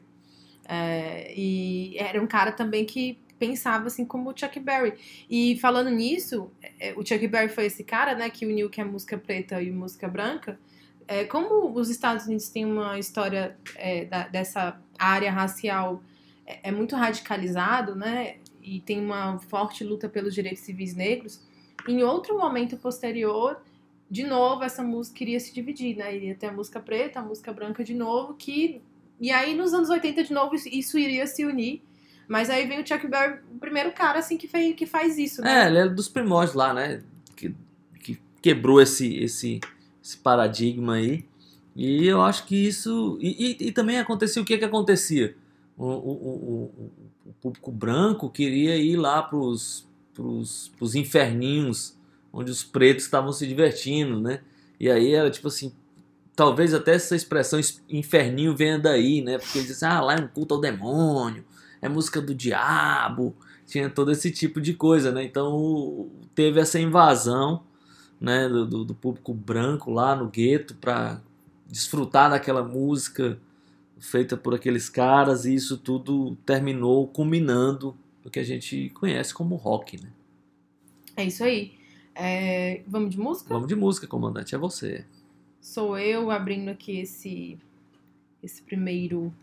é, 0.65 1.33
e 1.37 1.97
era 1.97 2.21
um 2.23 2.25
cara 2.27 2.49
também 2.53 2.85
que 2.85 3.17
pensava 3.39 3.87
assim 3.87 4.05
como 4.05 4.29
o 4.29 4.37
Chuck 4.37 4.59
Berry. 4.59 4.93
E 5.29 5.57
falando 5.59 5.89
nisso, 5.89 6.51
é, 6.79 6.93
o 6.95 7.05
Chuck 7.05 7.27
Berry 7.27 7.49
foi 7.49 7.65
esse 7.65 7.83
cara, 7.83 8.15
né, 8.15 8.29
que 8.29 8.45
uniu 8.45 8.69
que 8.69 8.79
é 8.81 8.83
música 8.83 9.17
preta 9.17 9.61
e 9.61 9.71
música 9.71 10.07
branca. 10.07 10.59
É, 11.07 11.25
como 11.25 11.77
os 11.77 11.89
Estados 11.89 12.25
Unidos 12.25 12.47
têm 12.49 12.65
uma 12.65 12.97
história 12.97 13.57
é, 13.75 14.05
da- 14.05 14.27
dessa 14.27 14.79
área 14.97 15.31
racial 15.31 16.01
é, 16.45 16.69
é 16.69 16.71
muito 16.71 16.95
radicalizado, 16.95 17.95
né? 17.95 18.37
E 18.61 18.79
tem 18.81 18.99
uma 18.99 19.37
forte 19.39 19.83
luta 19.83 20.07
pelos 20.07 20.33
direitos 20.33 20.63
civis 20.63 20.95
negros. 20.95 21.41
Em 21.87 22.03
outro 22.03 22.37
momento 22.37 22.77
posterior, 22.77 23.61
de 24.09 24.23
novo, 24.23 24.63
essa 24.63 24.83
música 24.83 25.23
iria 25.23 25.39
se 25.39 25.53
dividir, 25.53 25.97
né? 25.97 26.15
Iria 26.15 26.35
ter 26.35 26.47
a 26.47 26.51
música 26.51 26.79
preta, 26.79 27.19
a 27.19 27.23
música 27.23 27.51
branca 27.51 27.83
de 27.83 27.93
novo, 27.93 28.33
que. 28.35 28.81
E 29.19 29.31
aí, 29.31 29.55
nos 29.55 29.73
anos 29.73 29.89
80, 29.89 30.23
de 30.23 30.33
novo, 30.33 30.55
isso 30.55 30.97
iria 30.97 31.25
se 31.27 31.45
unir. 31.45 31.81
Mas 32.27 32.49
aí 32.49 32.67
vem 32.67 32.81
o 32.81 32.87
Chuck 32.87 33.05
Berry, 33.07 33.39
o 33.53 33.59
primeiro 33.59 33.91
cara, 33.91 34.19
assim, 34.19 34.37
que, 34.37 34.47
fez, 34.47 34.75
que 34.75 34.85
faz 34.85 35.17
isso, 35.17 35.41
É, 35.41 35.43
né? 35.45 35.67
ele 35.67 35.77
é 35.79 35.87
dos 35.89 36.07
primórdios 36.07 36.55
lá, 36.55 36.73
né? 36.73 37.01
Que, 37.35 37.53
que 38.01 38.19
quebrou 38.41 38.81
esse, 38.81 39.15
esse, 39.17 39.59
esse 40.03 40.17
paradigma 40.17 40.95
aí. 40.95 41.25
E 41.75 42.05
eu 42.07 42.21
acho 42.21 42.45
que 42.45 42.55
isso. 42.55 43.17
E, 43.21 43.57
e- 43.61 43.67
e 43.67 43.71
também 43.71 43.99
acontecia 43.99 44.41
o 44.41 44.45
que 44.45 44.57
que 44.57 44.65
acontecia? 44.65 45.35
O, 45.77 45.85
o- 45.85 45.89
o- 45.89 46.71
o- 47.27 47.33
público 47.41 47.71
branco 47.71 48.29
queria 48.29 48.77
ir 48.77 48.95
lá 48.95 49.21
pros, 49.21 49.85
pros, 50.13 50.71
pros 50.77 50.95
inferninhos, 50.95 51.97
onde 52.31 52.51
os 52.51 52.63
pretos 52.63 53.03
estavam 53.05 53.33
se 53.33 53.45
divertindo, 53.47 54.19
né? 54.21 54.39
E 54.79 54.89
aí 54.89 55.13
era 55.13 55.29
tipo 55.29 55.47
assim. 55.49 55.73
Talvez 56.35 56.73
até 56.73 56.95
essa 56.95 57.15
expressão 57.15 57.59
es- 57.59 57.83
inferninho 57.89 58.55
venha 58.55 58.79
daí, 58.79 59.21
né? 59.21 59.37
Porque 59.37 59.57
eles 59.59 59.67
dizem, 59.67 59.87
ah, 59.89 60.01
lá 60.01 60.15
é 60.15 60.19
um 60.21 60.27
culto 60.27 60.55
ao 60.55 60.61
demônio, 60.61 61.43
é 61.83 61.89
música 61.89 62.21
do 62.21 62.33
diabo, 62.33 63.35
tinha 63.67 63.89
todo 63.89 64.11
esse 64.11 64.31
tipo 64.31 64.61
de 64.61 64.73
coisa, 64.73 65.11
né? 65.11 65.23
Então 65.23 66.09
teve 66.33 66.59
essa 66.59 66.79
invasão, 66.79 67.63
né, 68.19 68.47
do, 68.47 68.85
do- 68.85 68.95
público 68.95 69.33
branco 69.33 69.91
lá 69.91 70.15
no 70.15 70.29
gueto 70.29 70.75
para 70.75 71.21
desfrutar 71.67 72.29
daquela 72.29 72.63
música 72.63 73.37
feita 73.99 74.35
por 74.37 74.53
aqueles 74.53 74.89
caras 74.89 75.45
e 75.45 75.53
isso 75.53 75.77
tudo 75.77 76.35
terminou 76.45 77.07
culminando 77.07 77.95
no 78.23 78.29
que 78.31 78.39
a 78.39 78.43
gente 78.43 78.89
conhece 78.91 79.33
como 79.33 79.55
rock, 79.55 80.01
né? 80.01 80.09
É 81.15 81.25
isso 81.25 81.43
aí. 81.43 81.73
É, 82.15 82.81
vamos 82.87 83.09
de 83.09 83.19
música? 83.19 83.53
Vamos 83.53 83.67
de 83.67 83.75
música, 83.75 84.07
comandante, 84.07 84.53
é 84.55 84.57
você. 84.57 85.05
Sou 85.61 85.97
eu 85.97 86.29
abrindo 86.29 86.69
aqui 86.69 86.99
esse, 86.99 87.57
esse 88.41 88.61
primeiro 88.61 89.33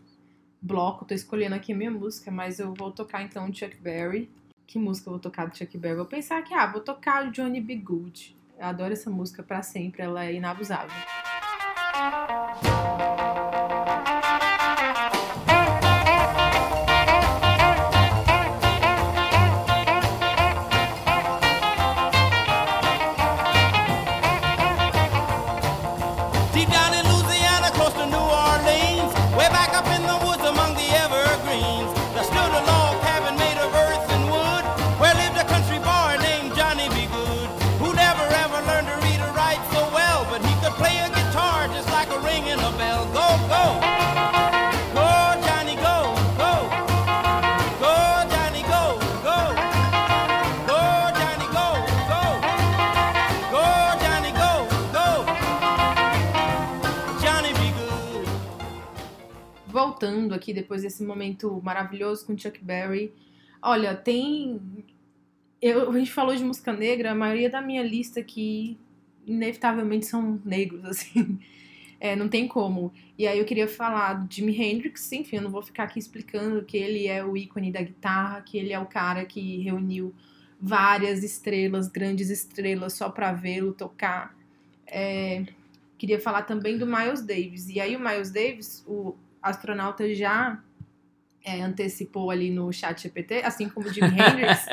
bloco. 0.61 1.05
Tô 1.05 1.13
escolhendo 1.13 1.55
aqui 1.55 1.73
a 1.73 1.75
minha 1.75 1.91
música, 1.91 2.29
mas 2.29 2.59
eu 2.59 2.73
vou 2.73 2.91
tocar 2.91 3.23
então 3.23 3.51
Chuck 3.53 3.75
Berry. 3.77 4.29
Que 4.67 4.77
música 4.77 5.09
eu 5.09 5.13
vou 5.13 5.19
tocar 5.19 5.47
do 5.47 5.57
Chuck 5.57 5.77
Berry? 5.77 5.95
Vou 5.95 6.05
pensar 6.05 6.41
que, 6.43 6.53
ah, 6.53 6.67
vou 6.67 6.81
tocar 6.81 7.31
Johnny 7.31 7.59
B. 7.59 7.75
Good. 7.75 8.37
Eu 8.57 8.65
adoro 8.65 8.93
essa 8.93 9.09
música 9.09 9.41
pra 9.41 9.61
sempre, 9.61 10.03
ela 10.03 10.23
é 10.23 10.33
inabusável. 10.33 10.95
Voltando 60.01 60.33
aqui 60.33 60.51
depois 60.51 60.81
desse 60.81 61.03
momento 61.03 61.61
maravilhoso 61.63 62.25
com 62.25 62.37
Chuck 62.37 62.63
Berry. 62.63 63.13
Olha, 63.61 63.95
tem. 63.95 64.59
Eu, 65.61 65.91
a 65.91 65.97
gente 65.97 66.11
falou 66.11 66.35
de 66.35 66.43
música 66.43 66.73
negra, 66.73 67.11
a 67.11 67.15
maioria 67.15 67.49
da 67.49 67.61
minha 67.61 67.83
lista 67.83 68.19
aqui, 68.19 68.79
inevitavelmente, 69.27 70.07
são 70.07 70.41
negros, 70.43 70.83
assim. 70.89 71.39
É, 71.99 72.15
não 72.15 72.27
tem 72.27 72.47
como. 72.47 72.91
E 73.15 73.27
aí 73.27 73.37
eu 73.37 73.45
queria 73.45 73.67
falar 73.67 74.25
de 74.27 74.37
Jimi 74.37 74.59
Hendrix, 74.59 75.11
enfim, 75.11 75.35
eu 75.35 75.43
não 75.43 75.51
vou 75.51 75.61
ficar 75.61 75.83
aqui 75.83 75.99
explicando 75.99 76.63
que 76.65 76.75
ele 76.75 77.07
é 77.07 77.23
o 77.23 77.37
ícone 77.37 77.71
da 77.71 77.83
guitarra, 77.83 78.41
que 78.41 78.57
ele 78.57 78.73
é 78.73 78.79
o 78.79 78.87
cara 78.87 79.23
que 79.23 79.61
reuniu 79.61 80.11
várias 80.59 81.23
estrelas, 81.23 81.87
grandes 81.87 82.31
estrelas, 82.31 82.93
só 82.93 83.07
para 83.07 83.31
vê-lo 83.33 83.71
tocar. 83.73 84.35
É, 84.87 85.45
queria 85.95 86.19
falar 86.19 86.41
também 86.41 86.75
do 86.75 86.87
Miles 86.87 87.21
Davis. 87.21 87.69
E 87.69 87.79
aí 87.79 87.95
o 87.95 87.99
Miles 87.99 88.31
Davis, 88.31 88.83
o 88.87 89.15
astronauta 89.41 90.13
já 90.13 90.61
é, 91.43 91.61
antecipou 91.61 92.29
ali 92.29 92.49
no 92.51 92.71
chat 92.71 93.01
GPT, 93.01 93.41
assim 93.43 93.69
como 93.69 93.87
o 93.87 93.93
Jimi 93.93 94.07
Hendrix. 94.19 94.65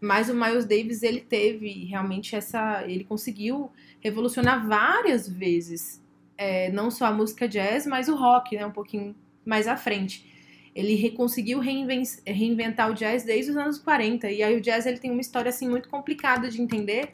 Mas 0.00 0.28
o 0.28 0.34
Miles 0.34 0.64
Davis, 0.66 1.02
ele 1.02 1.20
teve 1.20 1.84
realmente 1.84 2.36
essa... 2.36 2.84
Ele 2.86 3.04
conseguiu 3.04 3.70
revolucionar 4.00 4.66
várias 4.66 5.28
vezes 5.28 6.02
é, 6.36 6.70
não 6.70 6.90
só 6.90 7.06
a 7.06 7.12
música 7.12 7.48
jazz, 7.48 7.86
mas 7.86 8.08
o 8.08 8.14
rock, 8.14 8.56
né, 8.56 8.66
um 8.66 8.70
pouquinho 8.70 9.14
mais 9.44 9.66
à 9.66 9.76
frente. 9.76 10.30
Ele 10.74 11.10
conseguiu 11.12 11.60
reinven 11.60 12.02
reinventar 12.26 12.90
o 12.90 12.94
jazz 12.94 13.22
desde 13.22 13.52
os 13.52 13.56
anos 13.56 13.78
40, 13.78 14.30
e 14.30 14.42
aí 14.42 14.56
o 14.56 14.60
jazz 14.60 14.86
ele 14.86 14.98
tem 14.98 15.10
uma 15.10 15.20
história 15.20 15.48
assim 15.48 15.68
muito 15.68 15.88
complicada 15.88 16.50
de 16.50 16.60
entender, 16.60 17.10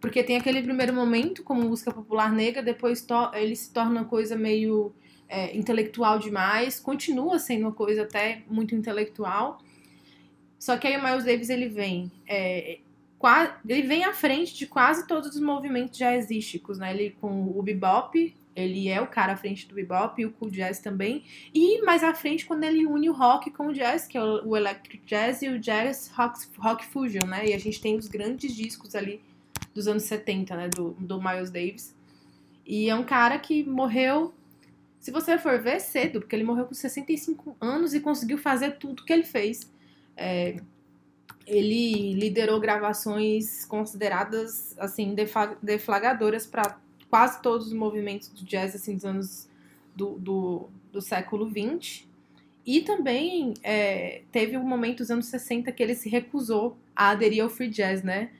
porque 0.00 0.22
tem 0.22 0.36
aquele 0.36 0.62
primeiro 0.62 0.94
momento 0.94 1.42
como 1.42 1.60
música 1.62 1.92
popular 1.92 2.32
negra, 2.32 2.62
depois 2.62 3.06
ele 3.34 3.54
se 3.54 3.70
torna 3.72 4.00
uma 4.00 4.04
coisa 4.04 4.34
meio 4.34 4.94
é, 5.28 5.56
intelectual 5.56 6.18
demais, 6.18 6.80
continua 6.80 7.38
sendo 7.38 7.62
uma 7.62 7.72
coisa 7.72 8.02
até 8.02 8.42
muito 8.48 8.74
intelectual. 8.74 9.58
Só 10.58 10.76
que 10.76 10.86
aí 10.86 10.96
o 10.96 11.04
Miles 11.04 11.24
Davis 11.24 11.50
ele 11.50 11.68
vem, 11.68 12.10
é, 12.26 12.78
quase, 13.18 13.52
ele 13.68 13.82
vem 13.82 14.04
à 14.04 14.12
frente 14.12 14.54
de 14.54 14.66
quase 14.66 15.06
todos 15.06 15.34
os 15.34 15.40
movimentos 15.40 15.98
jazzísticos, 15.98 16.78
né? 16.78 16.92
Ele 16.92 17.16
com 17.20 17.52
o 17.56 17.62
bebop, 17.62 18.34
ele 18.54 18.88
é 18.88 19.00
o 19.00 19.06
cara 19.06 19.34
à 19.34 19.36
frente 19.36 19.68
do 19.68 19.74
bebop 19.74 20.20
e 20.20 20.24
o 20.24 20.32
cool 20.32 20.50
jazz 20.50 20.80
também. 20.80 21.24
E 21.54 21.82
mais 21.82 22.02
à 22.02 22.14
frente, 22.14 22.46
quando 22.46 22.64
ele 22.64 22.86
une 22.86 23.10
o 23.10 23.12
rock 23.12 23.50
com 23.50 23.66
o 23.66 23.72
jazz, 23.72 24.06
que 24.06 24.16
é 24.16 24.22
o 24.22 24.56
electric 24.56 25.04
jazz 25.04 25.42
e 25.42 25.48
o 25.48 25.58
jazz 25.58 26.10
rock, 26.16 26.38
rock 26.58 26.86
fusion, 26.86 27.26
né? 27.26 27.48
E 27.48 27.52
a 27.52 27.58
gente 27.58 27.80
tem 27.80 27.96
os 27.96 28.08
grandes 28.08 28.56
discos 28.56 28.94
ali 28.94 29.20
dos 29.74 29.86
anos 29.86 30.04
70, 30.04 30.56
né? 30.56 30.68
Do, 30.68 30.92
do 30.98 31.20
Miles 31.20 31.50
Davis. 31.50 31.94
E 32.64 32.88
é 32.88 32.94
um 32.94 33.04
cara 33.04 33.38
que 33.38 33.62
morreu, 33.62 34.34
se 35.06 35.12
você 35.12 35.38
for 35.38 35.60
ver, 35.60 35.78
cedo, 35.78 36.18
porque 36.18 36.34
ele 36.34 36.42
morreu 36.42 36.66
com 36.66 36.74
65 36.74 37.56
anos 37.60 37.94
e 37.94 38.00
conseguiu 38.00 38.36
fazer 38.36 38.72
tudo 38.72 39.04
que 39.04 39.12
ele 39.12 39.22
fez. 39.22 39.72
É, 40.16 40.56
ele 41.46 42.14
liderou 42.14 42.58
gravações 42.58 43.64
consideradas 43.66 44.76
assim 44.76 45.14
deflagradoras 45.62 46.44
para 46.44 46.80
quase 47.08 47.40
todos 47.40 47.68
os 47.68 47.72
movimentos 47.72 48.30
do 48.30 48.44
jazz 48.44 48.74
assim, 48.74 48.96
dos 48.96 49.04
anos 49.04 49.48
do, 49.94 50.18
do, 50.18 50.68
do 50.90 51.00
século 51.00 51.48
XX. 51.48 52.04
E 52.66 52.80
também 52.80 53.54
é, 53.62 54.22
teve 54.32 54.56
um 54.56 54.66
momento 54.66 54.98
dos 54.98 55.10
anos 55.12 55.26
60 55.26 55.70
que 55.70 55.84
ele 55.84 55.94
se 55.94 56.08
recusou 56.08 56.76
a 56.96 57.10
aderir 57.10 57.44
ao 57.44 57.48
free 57.48 57.70
jazz, 57.70 58.02
né? 58.02 58.32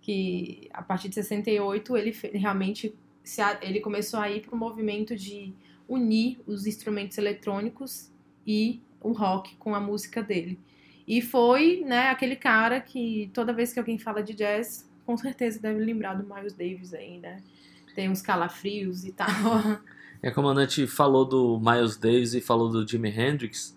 Que 0.00 0.66
a 0.72 0.80
partir 0.80 1.10
de 1.10 1.16
68 1.16 1.94
ele 1.94 2.16
realmente 2.32 2.94
se, 3.22 3.42
ele 3.60 3.80
começou 3.80 4.18
a 4.18 4.30
ir 4.30 4.40
para 4.40 4.54
o 4.54 4.58
movimento 4.58 5.14
de 5.14 5.52
unir 5.88 6.38
os 6.46 6.66
instrumentos 6.66 7.18
eletrônicos 7.18 8.10
e 8.46 8.80
o 9.00 9.12
rock 9.12 9.56
com 9.56 9.74
a 9.74 9.80
música 9.80 10.22
dele. 10.22 10.58
E 11.06 11.22
foi, 11.22 11.84
né, 11.86 12.10
aquele 12.10 12.36
cara 12.36 12.80
que 12.80 13.30
toda 13.32 13.52
vez 13.52 13.72
que 13.72 13.78
alguém 13.78 13.98
fala 13.98 14.22
de 14.22 14.34
jazz, 14.34 14.90
com 15.04 15.16
certeza 15.16 15.60
deve 15.60 15.78
lembrar 15.78 16.14
do 16.14 16.26
Miles 16.26 16.52
Davis 16.52 16.92
aí, 16.92 17.18
né? 17.18 17.42
tem 17.96 18.10
uns 18.10 18.20
calafrios 18.20 19.04
e 19.04 19.12
tal. 19.12 19.26
É, 20.22 20.28
a 20.28 20.32
comandante 20.32 20.86
falou 20.86 21.26
do 21.26 21.60
Miles 21.60 21.98
Davis 21.98 22.32
e 22.32 22.40
falou 22.40 22.70
do 22.70 22.88
Jimi 22.88 23.10
Hendrix. 23.10 23.76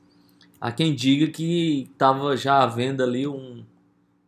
Há 0.60 0.72
quem 0.72 0.96
diga 0.96 1.28
que 1.28 1.90
estava 1.92 2.38
já 2.38 2.64
havendo 2.64 3.04
ali 3.04 3.28
um, 3.28 3.62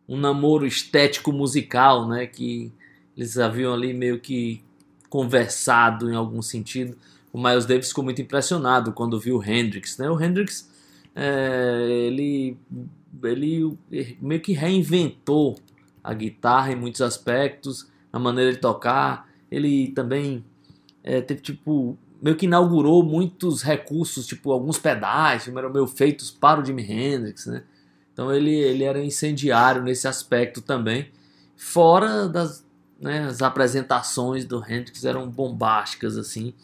um 0.06 0.18
namoro 0.18 0.66
estético 0.66 1.32
musical, 1.32 2.06
né? 2.06 2.26
Que 2.26 2.70
eles 3.16 3.38
haviam 3.38 3.72
ali 3.72 3.94
meio 3.94 4.20
que 4.20 4.62
conversado 5.08 6.12
em 6.12 6.14
algum 6.14 6.42
sentido. 6.42 6.98
O 7.32 7.42
Miles 7.42 7.64
Davis 7.66 7.88
ficou 7.88 8.04
muito 8.04 8.20
impressionado 8.20 8.92
quando 8.92 9.18
viu 9.18 9.38
o 9.38 9.44
Hendrix, 9.44 9.96
né? 9.98 10.10
O 10.10 10.20
Hendrix, 10.20 10.70
é, 11.14 11.86
ele, 12.06 12.56
ele 13.22 13.78
meio 14.20 14.40
que 14.40 14.52
reinventou 14.52 15.58
a 16.04 16.12
guitarra 16.12 16.72
em 16.72 16.76
muitos 16.76 17.00
aspectos, 17.00 17.88
a 18.12 18.18
maneira 18.18 18.52
de 18.52 18.58
tocar 18.58 19.32
ele 19.52 19.88
também 19.88 20.42
é, 21.04 21.20
teve 21.20 21.42
tipo 21.42 21.98
meio 22.22 22.36
que 22.36 22.46
inaugurou 22.46 23.02
muitos 23.02 23.62
recursos, 23.62 24.26
tipo 24.26 24.50
alguns 24.50 24.78
pedais, 24.78 25.46
eram 25.48 25.70
meio 25.70 25.86
feitos 25.86 26.30
para 26.30 26.60
o 26.60 26.64
Jimi 26.64 26.82
Hendrix, 26.82 27.46
né? 27.46 27.64
Então 28.12 28.32
ele, 28.32 28.54
ele 28.54 28.84
era 28.84 29.04
incendiário 29.04 29.82
nesse 29.82 30.06
aspecto 30.06 30.60
também. 30.60 31.10
Fora 31.56 32.28
das 32.28 32.64
né, 33.00 33.24
as 33.24 33.42
apresentações 33.42 34.44
do 34.44 34.62
Hendrix 34.64 35.04
eram 35.04 35.28
bombásticas 35.28 36.16
assim. 36.16 36.54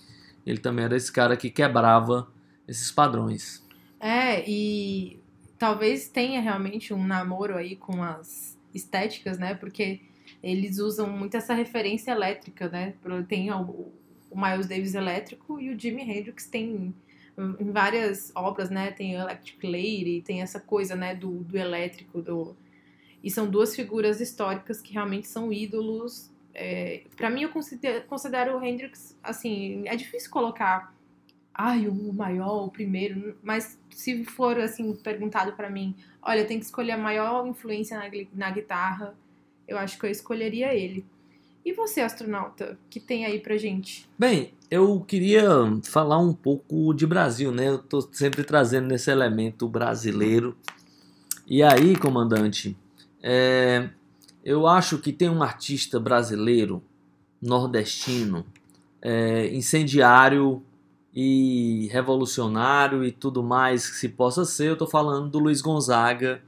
Ele 0.49 0.59
também 0.59 0.87
era 0.87 0.97
esse 0.97 1.13
cara 1.13 1.37
que 1.37 1.51
quebrava 1.51 2.27
esses 2.67 2.91
padrões. 2.91 3.63
É, 4.01 4.49
e 4.49 5.21
talvez 5.59 6.09
tenha 6.09 6.41
realmente 6.41 6.95
um 6.95 7.07
namoro 7.07 7.55
aí 7.55 7.77
com 7.77 8.03
as 8.03 8.59
estéticas, 8.75 9.39
né? 9.39 9.55
Porque 9.55 10.01
eles 10.43 10.79
usam 10.79 11.07
muito 11.11 11.37
essa 11.37 11.53
referência 11.53 12.13
elétrica, 12.13 12.67
né? 12.71 12.95
Tem 13.29 13.53
o, 13.53 13.93
Miles 14.35 14.67
Davis 14.67 14.95
elétrico 14.95 15.61
e 15.61 15.69
o 15.69 15.79
Jimi 15.79 16.03
Hendrix 16.03 16.47
tem 16.47 16.95
em 17.37 17.71
várias 17.71 18.33
obras, 18.35 18.71
né? 18.71 18.91
Tem 18.91 19.13
Electric 19.13 19.67
Lady, 19.67 20.23
tem 20.25 20.41
essa 20.41 20.59
coisa, 20.59 20.97
né, 20.97 21.15
do, 21.15 21.45
do 21.45 21.59
elétrico, 21.59 22.23
do... 22.23 22.57
E 23.23 23.31
são 23.31 23.51
duas 23.51 23.77
figuras 23.77 24.19
históricas 24.19 24.81
que 24.81 24.95
realmente 24.95 25.29
são 25.29 25.53
ídolos. 25.53 26.31
É, 26.61 27.03
para 27.16 27.31
mim, 27.31 27.42
eu 27.42 27.51
considero, 27.51 28.05
considero 28.09 28.59
o 28.59 28.64
Hendrix, 28.64 29.16
assim, 29.23 29.85
é 29.87 29.94
difícil 29.94 30.29
colocar, 30.29 30.92
ai, 31.55 31.87
o 31.87 32.12
maior, 32.12 32.64
o 32.64 32.68
primeiro, 32.68 33.39
mas 33.45 33.78
se 33.95 34.24
for, 34.24 34.59
assim, 34.59 34.93
perguntado 34.97 35.53
para 35.53 35.70
mim, 35.70 35.95
olha, 36.20 36.45
tem 36.45 36.59
que 36.59 36.64
escolher 36.64 36.93
a 36.93 36.99
maior 36.99 37.47
influência 37.47 37.97
na, 37.97 38.11
na 38.35 38.51
guitarra, 38.51 39.14
eu 39.68 39.78
acho 39.78 39.97
que 40.01 40.07
eu 40.07 40.11
escolheria 40.11 40.74
ele. 40.74 41.07
E 41.64 41.72
você, 41.72 42.01
astronauta, 42.01 42.76
que 42.91 42.99
tem 42.99 43.24
aí 43.24 43.39
pra 43.39 43.57
gente? 43.57 44.09
Bem, 44.18 44.53
eu 44.68 45.01
queria 45.03 45.49
falar 45.85 46.18
um 46.18 46.35
pouco 46.35 46.93
de 46.93 47.07
Brasil, 47.07 47.53
né? 47.53 47.68
Eu 47.68 47.78
tô 47.78 48.01
sempre 48.01 48.43
trazendo 48.43 48.93
esse 48.93 49.12
elemento 49.12 49.68
brasileiro. 49.68 50.57
E 51.47 51.62
aí, 51.62 51.95
comandante, 51.97 52.76
é, 53.22 53.91
eu 54.49 54.66
acho 54.66 54.96
que 54.96 55.12
tem 55.12 55.28
um 55.28 55.42
artista 55.42 56.01
brasileiro, 56.01 56.82
nordestino, 57.40 58.46
é, 59.03 59.46
incendiário 59.55 60.62
e 61.14 61.86
revolucionário 61.92 63.05
e 63.05 63.12
tudo 63.12 63.42
mais 63.42 63.90
que 63.90 63.96
se 63.96 64.09
possa 64.09 64.46
ser. 64.46 64.70
Eu 64.70 64.76
tô 64.76 64.86
falando 64.86 65.28
do 65.28 65.38
Luiz 65.38 65.61
Gonzaga. 65.61 66.40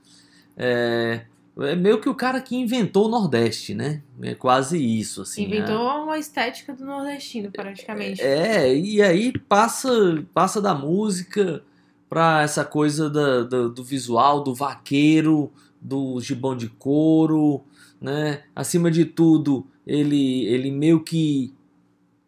É, 0.56 1.26
é 1.58 1.76
meio 1.76 2.00
que 2.00 2.08
o 2.08 2.14
cara 2.14 2.40
que 2.40 2.56
inventou 2.56 3.04
o 3.04 3.10
Nordeste, 3.10 3.74
né? 3.74 4.00
É 4.22 4.34
quase 4.34 4.78
isso, 4.78 5.20
assim. 5.20 5.44
Inventou 5.44 5.84
né? 5.84 6.00
uma 6.02 6.18
estética 6.18 6.72
do 6.72 6.86
nordestino, 6.86 7.50
praticamente. 7.52 8.22
É, 8.22 8.74
e 8.74 9.02
aí 9.02 9.30
passa, 9.40 10.24
passa 10.32 10.58
da 10.58 10.74
música 10.74 11.62
pra 12.08 12.40
essa 12.40 12.64
coisa 12.64 13.10
da, 13.10 13.42
da, 13.42 13.68
do 13.68 13.84
visual, 13.84 14.42
do 14.42 14.54
vaqueiro, 14.54 15.52
do 15.78 16.18
gibão 16.18 16.56
de 16.56 16.70
couro, 16.70 17.62
né? 18.00 18.42
Acima 18.54 18.90
de 18.90 19.04
tudo, 19.04 19.66
ele, 19.86 20.44
ele 20.46 20.70
meio 20.70 21.02
que 21.02 21.52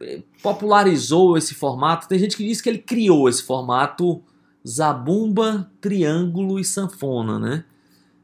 é, 0.01 0.23
popularizou 0.43 1.37
esse 1.37 1.55
formato. 1.55 2.09
Tem 2.09 2.19
gente 2.19 2.37
que 2.37 2.47
diz 2.47 2.61
que 2.61 2.69
ele 2.69 2.79
criou 2.79 3.29
esse 3.29 3.43
formato 3.43 4.23
zabumba, 4.67 5.71
triângulo 5.81 6.59
e 6.59 6.65
sanfona, 6.65 7.39
né? 7.39 7.65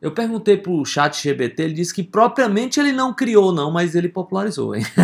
Eu 0.01 0.13
perguntei 0.13 0.57
pro 0.57 0.85
chat 0.85 1.21
GBT, 1.21 1.63
ele 1.63 1.75
disse 1.75 1.93
que 1.93 2.05
propriamente 2.05 2.79
ele 2.79 2.93
não 2.93 3.13
criou, 3.13 3.51
não, 3.51 3.71
mas 3.71 3.97
ele 3.97 4.09
popularizou, 4.09 4.75
hein? 4.77 4.85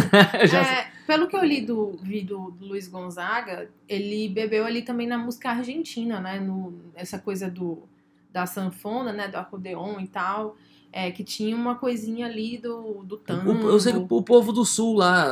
É, 0.55 0.87
pelo 1.05 1.27
que 1.27 1.37
eu 1.37 1.45
li 1.45 1.61
do, 1.61 1.99
vi 2.01 2.23
do 2.23 2.55
Luiz 2.61 2.87
Gonzaga, 2.87 3.69
ele 3.89 4.29
bebeu 4.29 4.65
ali 4.65 4.83
também 4.83 5.07
na 5.07 5.19
música 5.19 5.51
argentina, 5.51 6.21
né? 6.21 6.39
No, 6.39 6.75
essa 6.95 7.19
coisa 7.19 7.51
do, 7.51 7.83
da 8.33 8.47
sanfona, 8.47 9.13
né? 9.13 9.27
Do 9.27 9.37
acordeon 9.37 9.99
e 10.01 10.07
tal. 10.07 10.57
É, 10.97 11.11
que 11.11 11.25
tinha 11.25 11.57
uma 11.57 11.75
coisinha 11.75 12.25
ali 12.25 12.57
do, 12.57 13.03
do 13.03 13.17
tango. 13.17 13.51
O- 13.53 13.69
eu 13.69 13.81
sei 13.81 13.93
que 13.93 13.99
o 13.99 14.23
povo 14.23 14.53
do 14.53 14.65
sul 14.65 14.95
lá, 14.99 15.27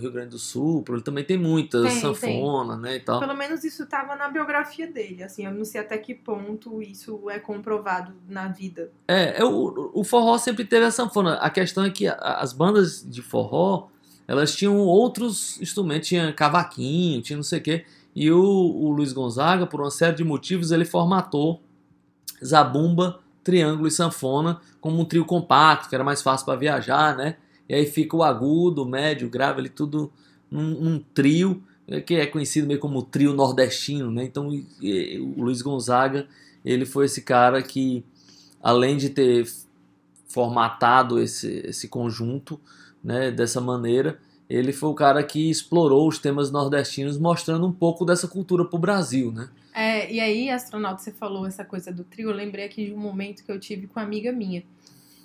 Rio 0.00 0.12
Grande 0.12 0.30
do 0.30 0.38
Sul, 0.38 0.84
ele 0.88 1.00
também 1.02 1.24
tem 1.24 1.36
muita 1.36 1.82
Tem, 1.82 2.00
sanfona, 2.00 2.76
né, 2.76 2.94
e 2.94 3.00
tal. 3.00 3.18
Pelo 3.18 3.34
menos 3.34 3.64
isso 3.64 3.82
estava 3.82 4.14
na 4.14 4.28
biografia 4.28 4.86
dele, 4.86 5.24
assim, 5.24 5.44
eu 5.44 5.50
não 5.50 5.64
sei 5.64 5.80
até 5.80 5.98
que 5.98 6.14
ponto 6.14 6.80
isso 6.80 7.28
é 7.28 7.40
comprovado 7.40 8.12
na 8.28 8.46
vida. 8.46 8.92
É, 9.08 9.40
é, 9.40 9.44
o, 9.44 10.04
forró 10.04 10.38
sempre 10.38 10.64
teve 10.64 10.86
a 10.86 10.90
sanfona. 10.92 11.34
A 11.34 11.50
questão 11.50 11.82
é 11.84 11.90
que 11.90 12.06
as 12.06 12.52
bandas 12.52 13.04
de 13.04 13.20
forró, 13.20 13.88
elas 14.28 14.54
tinham 14.54 14.76
outros 14.78 15.60
instrumentos, 15.60 16.06
tinha 16.06 16.32
cavaquinho, 16.32 17.20
tinha 17.22 17.36
não 17.36 17.42
sei 17.42 17.58
o 17.58 17.62
quê. 17.62 17.84
E 18.14 18.30
o, 18.30 18.40
o 18.40 18.92
Luiz 18.92 19.12
Gonzaga, 19.12 19.66
por 19.66 19.80
uma 19.80 19.90
série 19.90 20.14
de 20.14 20.22
motivos, 20.22 20.70
ele 20.70 20.84
formatou 20.84 21.60
zabumba, 22.44 23.18
triângulo 23.48 23.88
e 23.88 23.90
sanfona 23.90 24.60
como 24.78 25.00
um 25.00 25.06
trio 25.06 25.24
compacto, 25.24 25.88
que 25.88 25.94
era 25.94 26.04
mais 26.04 26.20
fácil 26.20 26.44
para 26.44 26.58
viajar, 26.58 27.16
né? 27.16 27.36
E 27.66 27.74
aí 27.74 27.86
fica 27.86 28.14
o 28.14 28.22
agudo, 28.22 28.82
o 28.82 28.86
médio, 28.86 29.26
o 29.26 29.30
grave, 29.30 29.62
ele 29.62 29.70
tudo 29.70 30.12
num, 30.50 30.68
num 30.78 30.98
trio, 31.14 31.62
eh, 31.86 32.02
que 32.02 32.14
é 32.14 32.26
conhecido 32.26 32.66
meio 32.66 32.78
como 32.78 33.02
trio 33.02 33.32
nordestino, 33.32 34.10
né? 34.10 34.24
Então 34.24 34.48
o 34.48 35.42
Luiz 35.42 35.62
Gonzaga, 35.62 36.26
ele 36.62 36.84
foi 36.84 37.06
esse 37.06 37.22
cara 37.22 37.62
que 37.62 38.04
além 38.62 38.98
de 38.98 39.08
ter 39.08 39.48
formatado 40.26 41.18
esse, 41.18 41.62
esse 41.64 41.88
conjunto 41.88 42.60
né, 43.02 43.30
dessa 43.30 43.62
maneira, 43.62 44.18
ele 44.48 44.74
foi 44.74 44.90
o 44.90 44.94
cara 44.94 45.22
que 45.22 45.48
explorou 45.48 46.06
os 46.06 46.18
temas 46.18 46.50
nordestinos, 46.50 47.16
mostrando 47.16 47.66
um 47.66 47.72
pouco 47.72 48.04
dessa 48.04 48.28
cultura 48.28 48.66
para 48.66 48.76
o 48.76 48.80
Brasil. 48.80 49.32
Né? 49.32 49.48
É, 49.80 50.12
e 50.12 50.18
aí, 50.18 50.50
astronauta, 50.50 51.00
você 51.00 51.12
falou 51.12 51.46
essa 51.46 51.64
coisa 51.64 51.92
do 51.92 52.02
trio, 52.02 52.30
eu 52.30 52.34
lembrei 52.34 52.64
aqui 52.64 52.86
de 52.86 52.92
um 52.92 52.98
momento 52.98 53.44
que 53.44 53.52
eu 53.52 53.60
tive 53.60 53.86
com 53.86 54.00
uma 54.00 54.04
amiga 54.04 54.32
minha, 54.32 54.64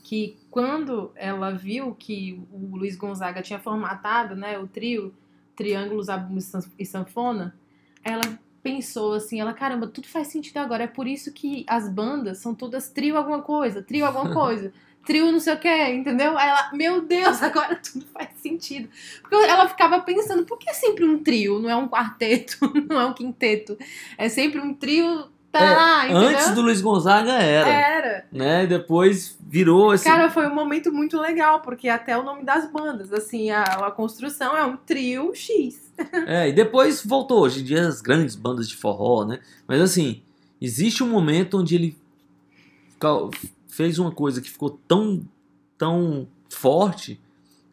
que 0.04 0.38
quando 0.52 1.12
ela 1.16 1.50
viu 1.50 1.96
que 1.96 2.40
o 2.52 2.76
Luiz 2.76 2.96
Gonzaga 2.96 3.42
tinha 3.42 3.58
formatado, 3.58 4.36
né, 4.36 4.60
o 4.60 4.68
trio, 4.68 5.12
triângulos, 5.56 6.08
e 6.08 6.42
San- 6.42 6.72
e 6.78 6.86
sanfona, 6.86 7.58
ela 8.04 8.22
pensou 8.62 9.14
assim, 9.14 9.42
ela, 9.42 9.54
caramba, 9.54 9.88
tudo 9.88 10.08
faz 10.08 10.28
sentido 10.28 10.58
agora, 10.58 10.84
é 10.84 10.88
por 10.88 11.08
isso 11.08 11.34
que 11.34 11.66
as 11.68 11.90
bandas 11.90 12.38
são 12.38 12.54
todas 12.54 12.92
trio 12.92 13.18
alguma 13.18 13.42
coisa, 13.42 13.82
trio 13.82 14.06
alguma 14.06 14.30
coisa, 14.40 14.72
trio 15.06 15.32
não 15.32 15.40
sei 15.40 15.54
o 15.54 15.60
que, 15.60 15.88
entendeu? 15.90 16.38
Aí 16.38 16.50
ela, 16.50 16.70
meu 16.74 17.02
Deus, 17.02 17.42
agora 17.44 17.76
tudo 17.76 18.06
faz 18.14 18.30
sentido. 18.42 18.90
Porque 19.22 19.36
ela 19.36 19.68
ficava 19.68 20.00
pensando, 20.02 20.46
por 20.46 20.58
que 20.58 20.70
é 20.70 20.74
sempre 20.74 21.06
um 21.06 21.22
trio, 21.22 21.60
não 21.60 21.70
é 21.70 21.76
um 21.76 21.88
quarteto, 21.88 22.58
não 22.90 23.00
é 23.00 23.06
um 23.06 23.14
quinteto? 23.14 23.78
É 24.18 24.30
sempre 24.30 24.60
um 24.60 24.74
trio, 24.74 25.28
tá? 25.52 26.08
É, 26.08 26.14
Antes 26.14 26.52
do 26.52 26.62
Luiz 26.62 26.82
Gonzaga 26.82 27.34
era, 27.34 27.70
Era. 27.70 28.26
né? 28.32 28.66
Depois 28.66 29.38
virou 29.42 29.94
esse. 29.94 30.06
Cara, 30.06 30.30
foi 30.30 30.48
um 30.48 30.56
momento 30.56 30.92
muito 30.92 31.20
legal, 31.20 31.62
porque 31.62 31.90
até 31.90 32.18
o 32.18 32.24
nome 32.24 32.44
das 32.44 32.72
bandas, 32.72 33.14
assim, 33.14 33.52
a, 33.52 33.64
a 33.64 33.92
construção 33.92 34.58
é 34.58 34.66
um 34.66 34.78
trio 34.78 35.34
X. 35.36 35.84
É, 36.26 36.50
e 36.50 36.54
depois 36.54 37.06
voltou. 37.06 37.42
Hoje 37.42 37.62
em 37.62 37.64
dia 37.64 37.88
as 37.88 38.02
grandes 38.02 38.36
bandas 38.36 38.68
de 38.68 38.76
forró, 38.76 39.26
né? 39.26 39.40
Mas 39.68 39.80
assim, 39.80 40.24
existe 40.60 41.04
um 41.04 41.10
momento 41.10 41.60
onde 41.60 41.76
ele 41.76 41.98
fez 43.74 44.00
uma 44.00 44.12
coisa 44.12 44.42
que 44.42 44.50
ficou 44.50 44.80
tão, 44.88 45.22
tão 45.78 46.28
forte 46.50 47.20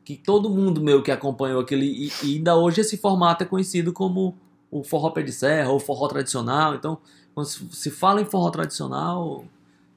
que 0.04 0.16
todo 0.16 0.50
mundo 0.50 0.80
meio 0.80 1.02
que 1.02 1.10
acompanhou 1.10 1.60
aquele. 1.60 1.86
E, 1.86 2.12
e 2.24 2.36
ainda 2.36 2.56
hoje 2.56 2.80
esse 2.80 2.96
formato 2.96 3.44
é 3.44 3.46
conhecido 3.46 3.92
como 3.92 4.34
o 4.70 4.82
forró 4.82 5.10
pé 5.10 5.22
de 5.22 5.32
serra 5.32 5.70
ou 5.70 5.78
forró 5.78 6.08
tradicional. 6.08 6.74
Então, 6.74 6.98
quando 7.34 7.46
se 7.46 7.90
fala 7.90 8.20
em 8.20 8.24
forró 8.24 8.50
tradicional, 8.50 9.44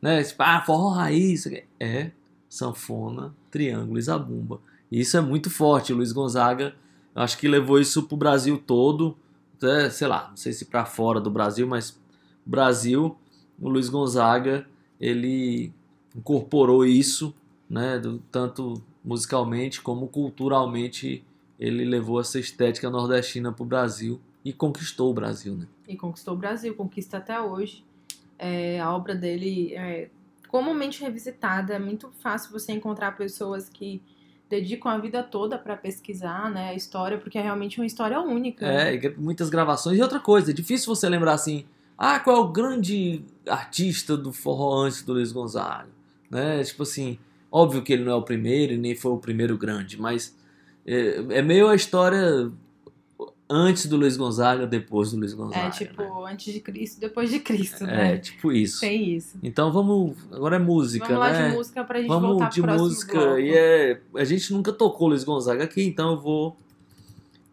né? 0.01 0.23
se- 0.23 0.35
Ah, 0.37 0.61
forró 0.65 0.89
raiz, 0.89 1.45
é 1.79 2.11
sanfona, 2.49 3.33
triângulo 3.49 3.97
e 3.97 4.01
zabumba. 4.01 4.59
E 4.91 4.99
isso 4.99 5.17
é 5.17 5.21
muito 5.21 5.49
forte. 5.49 5.91
O 5.93 5.95
Luiz 5.95 6.11
Gonzaga 6.11 6.75
acho 7.15 7.37
que 7.37 7.47
levou 7.47 7.79
isso 7.79 8.03
pro 8.03 8.17
Brasil 8.17 8.57
todo, 8.57 9.17
até, 9.57 9.89
sei 9.89 10.07
lá, 10.07 10.27
não 10.29 10.37
sei 10.37 10.51
se 10.53 10.65
para 10.65 10.85
fora 10.85 11.19
do 11.21 11.31
Brasil, 11.31 11.65
mas 11.67 11.99
Brasil, 12.45 13.15
o 13.59 13.69
Luiz 13.69 13.89
Gonzaga, 13.89 14.67
ele 14.99 15.71
incorporou 16.15 16.85
isso, 16.85 17.33
né, 17.69 17.97
do- 17.99 18.19
tanto 18.31 18.81
musicalmente 19.03 19.81
como 19.81 20.07
culturalmente, 20.07 21.23
ele 21.59 21.83
levou 21.85 22.19
essa 22.19 22.39
estética 22.39 22.89
nordestina 22.89 23.51
pro 23.51 23.65
Brasil 23.65 24.19
e 24.45 24.51
conquistou 24.53 25.11
o 25.11 25.13
Brasil, 25.13 25.55
né? 25.55 25.67
E 25.87 25.95
conquistou 25.95 26.33
o 26.33 26.37
Brasil, 26.37 26.73
conquista 26.75 27.17
até 27.17 27.39
hoje. 27.39 27.83
É, 28.37 28.79
a 28.79 28.93
obra 28.93 29.15
dele 29.15 29.73
é 29.75 30.09
comumente 30.47 31.01
revisitada, 31.01 31.73
é 31.73 31.79
muito 31.79 32.11
fácil 32.19 32.51
você 32.51 32.71
encontrar 32.73 33.17
pessoas 33.17 33.67
que 33.69 34.01
dedicam 34.49 34.91
a 34.91 34.97
vida 34.99 35.23
toda 35.23 35.57
para 35.57 35.75
pesquisar 35.75 36.49
né, 36.51 36.69
a 36.69 36.73
história, 36.75 37.17
porque 37.17 37.37
é 37.37 37.41
realmente 37.41 37.79
uma 37.79 37.85
história 37.85 38.19
única. 38.19 38.65
É, 38.65 38.93
e 38.93 38.97
gra- 38.97 39.15
muitas 39.17 39.49
gravações. 39.49 39.97
E 39.97 40.01
outra 40.01 40.19
coisa, 40.19 40.51
é 40.51 40.53
difícil 40.53 40.93
você 40.93 41.09
lembrar 41.09 41.33
assim, 41.33 41.65
ah, 41.97 42.19
qual 42.19 42.35
é 42.37 42.39
o 42.39 42.47
grande 42.49 43.23
artista 43.47 44.15
do 44.15 44.31
forró 44.31 44.83
antes 44.83 45.01
do 45.01 45.13
Luiz 45.13 45.31
Gonzaga? 45.31 45.87
Né? 46.33 46.63
Tipo 46.63 46.83
assim, 46.83 47.17
óbvio 47.51 47.81
que 47.83 47.93
ele 47.93 48.03
não 48.03 48.11
é 48.11 48.15
o 48.15 48.23
primeiro 48.23 48.73
e 48.73 48.77
nem 48.77 48.95
foi 48.95 49.11
o 49.11 49.17
primeiro 49.17 49.57
grande, 49.57 49.99
mas 50.01 50.35
é, 50.85 51.23
é 51.29 51.41
meio 51.41 51.67
a 51.67 51.75
história 51.75 52.51
antes 53.49 53.85
do 53.85 53.97
Luiz 53.97 54.17
Gonzaga, 54.17 54.65
depois 54.65 55.11
do 55.11 55.17
Luiz 55.17 55.33
Gonzaga. 55.33 55.67
É 55.67 55.69
tipo, 55.69 56.01
né? 56.01 56.31
antes 56.31 56.51
de 56.51 56.59
Cristo, 56.59 56.99
depois 56.99 57.29
de 57.29 57.39
Cristo, 57.39 57.83
É, 57.83 57.87
né? 58.13 58.17
tipo 58.17 58.51
isso. 58.51 58.79
Tem 58.79 59.15
isso. 59.15 59.37
Então 59.43 59.71
vamos. 59.71 60.17
Agora 60.31 60.55
é 60.55 60.59
música, 60.59 61.05
Vamos 61.05 61.19
lá 61.19 61.31
né? 61.31 61.49
de 61.49 61.55
música 61.55 61.83
pra 61.83 61.99
gente 61.99 62.07
voltar 62.09 62.27
Vamos 62.27 62.43
pro 62.43 62.49
de 62.49 62.61
música. 62.79 63.19
bloco. 63.19 63.39
E 63.39 63.53
é. 63.53 64.01
A 64.15 64.23
gente 64.23 64.51
nunca 64.51 64.73
tocou 64.73 65.09
Luiz 65.09 65.23
Gonzaga 65.23 65.63
aqui, 65.63 65.83
então 65.83 66.13
eu 66.13 66.19
vou 66.19 66.57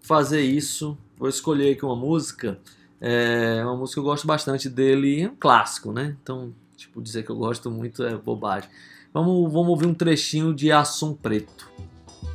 fazer 0.01 0.41
isso. 0.41 0.97
Vou 1.19 1.29
escolher 1.29 1.73
aqui 1.75 1.85
uma 1.85 1.97
música. 1.97 2.59
É 3.01 3.63
uma 3.65 3.77
música 3.77 3.95
que 3.95 4.01
eu 4.01 4.05
gosto 4.05 4.27
bastante 4.27 4.69
dele. 4.69 5.23
É 5.23 5.29
um 5.29 5.37
clássico, 5.39 5.93
né? 5.93 6.17
Então, 6.23 6.53
tipo, 6.81 7.01
dizer 7.01 7.23
que 7.23 7.31
eu 7.31 7.37
gosto 7.37 7.71
muito 7.71 8.03
é 8.03 8.17
bobagem. 8.17 8.69
Vamos, 9.13 9.53
vamos 9.53 9.69
ouvir 9.69 9.87
um 9.87 9.95
trechinho 9.95 10.55
de 10.55 10.73
Assum 10.73 11.15
Preto. 11.15 11.69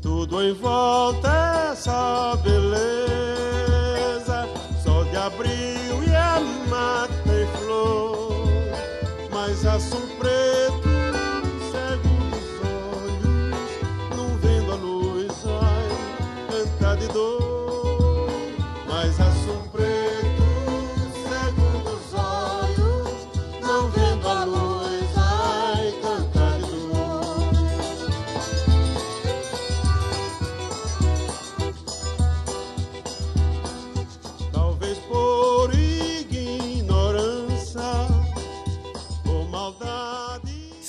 Tudo 0.02 0.42
em 0.42 0.54
volta 0.54 1.28
é 1.28 1.72
essa 1.72 2.36
beleza, 2.38 3.05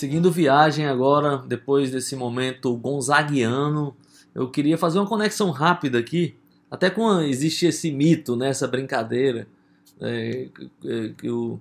Seguindo 0.07 0.31
viagem 0.31 0.87
agora, 0.87 1.39
depois 1.49 1.91
desse 1.91 2.15
momento 2.15 2.73
gonzaguiano, 2.77 3.93
eu 4.33 4.49
queria 4.49 4.79
fazer 4.79 5.01
uma 5.01 5.07
conexão 5.09 5.51
rápida 5.51 5.99
aqui, 5.99 6.37
até 6.71 6.89
com 6.89 7.21
existe 7.23 7.67
esse 7.67 7.91
mito, 7.91 8.37
né, 8.37 8.51
essa 8.51 8.69
brincadeira, 8.69 9.49
é, 10.01 10.49
que- 10.81 11.15
que, 11.19 11.29
o- 11.29 11.59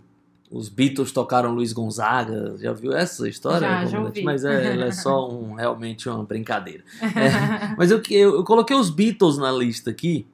os 0.51 0.69
Beatles 0.69 1.11
tocaram 1.11 1.55
Luiz 1.55 1.73
Gonzaga, 1.73 2.55
já 2.59 2.71
viu 2.71 2.93
essa 2.93 3.27
história? 3.27 3.67
Já, 3.67 3.85
já 3.85 3.89
comandante? 3.97 4.19
ouvi. 4.19 4.23
Mas 4.23 4.45
é, 4.45 4.73
ela 4.73 4.85
é 4.85 4.91
só 4.91 5.25
um, 5.33 5.55
realmente 5.55 6.07
uma 6.07 6.23
brincadeira. 6.23 6.83
É, 7.01 7.75
mas 7.75 7.89
eu, 7.89 7.99
eu, 8.11 8.35
eu 8.35 8.43
coloquei 8.43 8.75
os 8.77 8.91
Beatles 8.91 9.39
na 9.39 9.51
lista 9.51 9.89
aqui, 9.89 10.27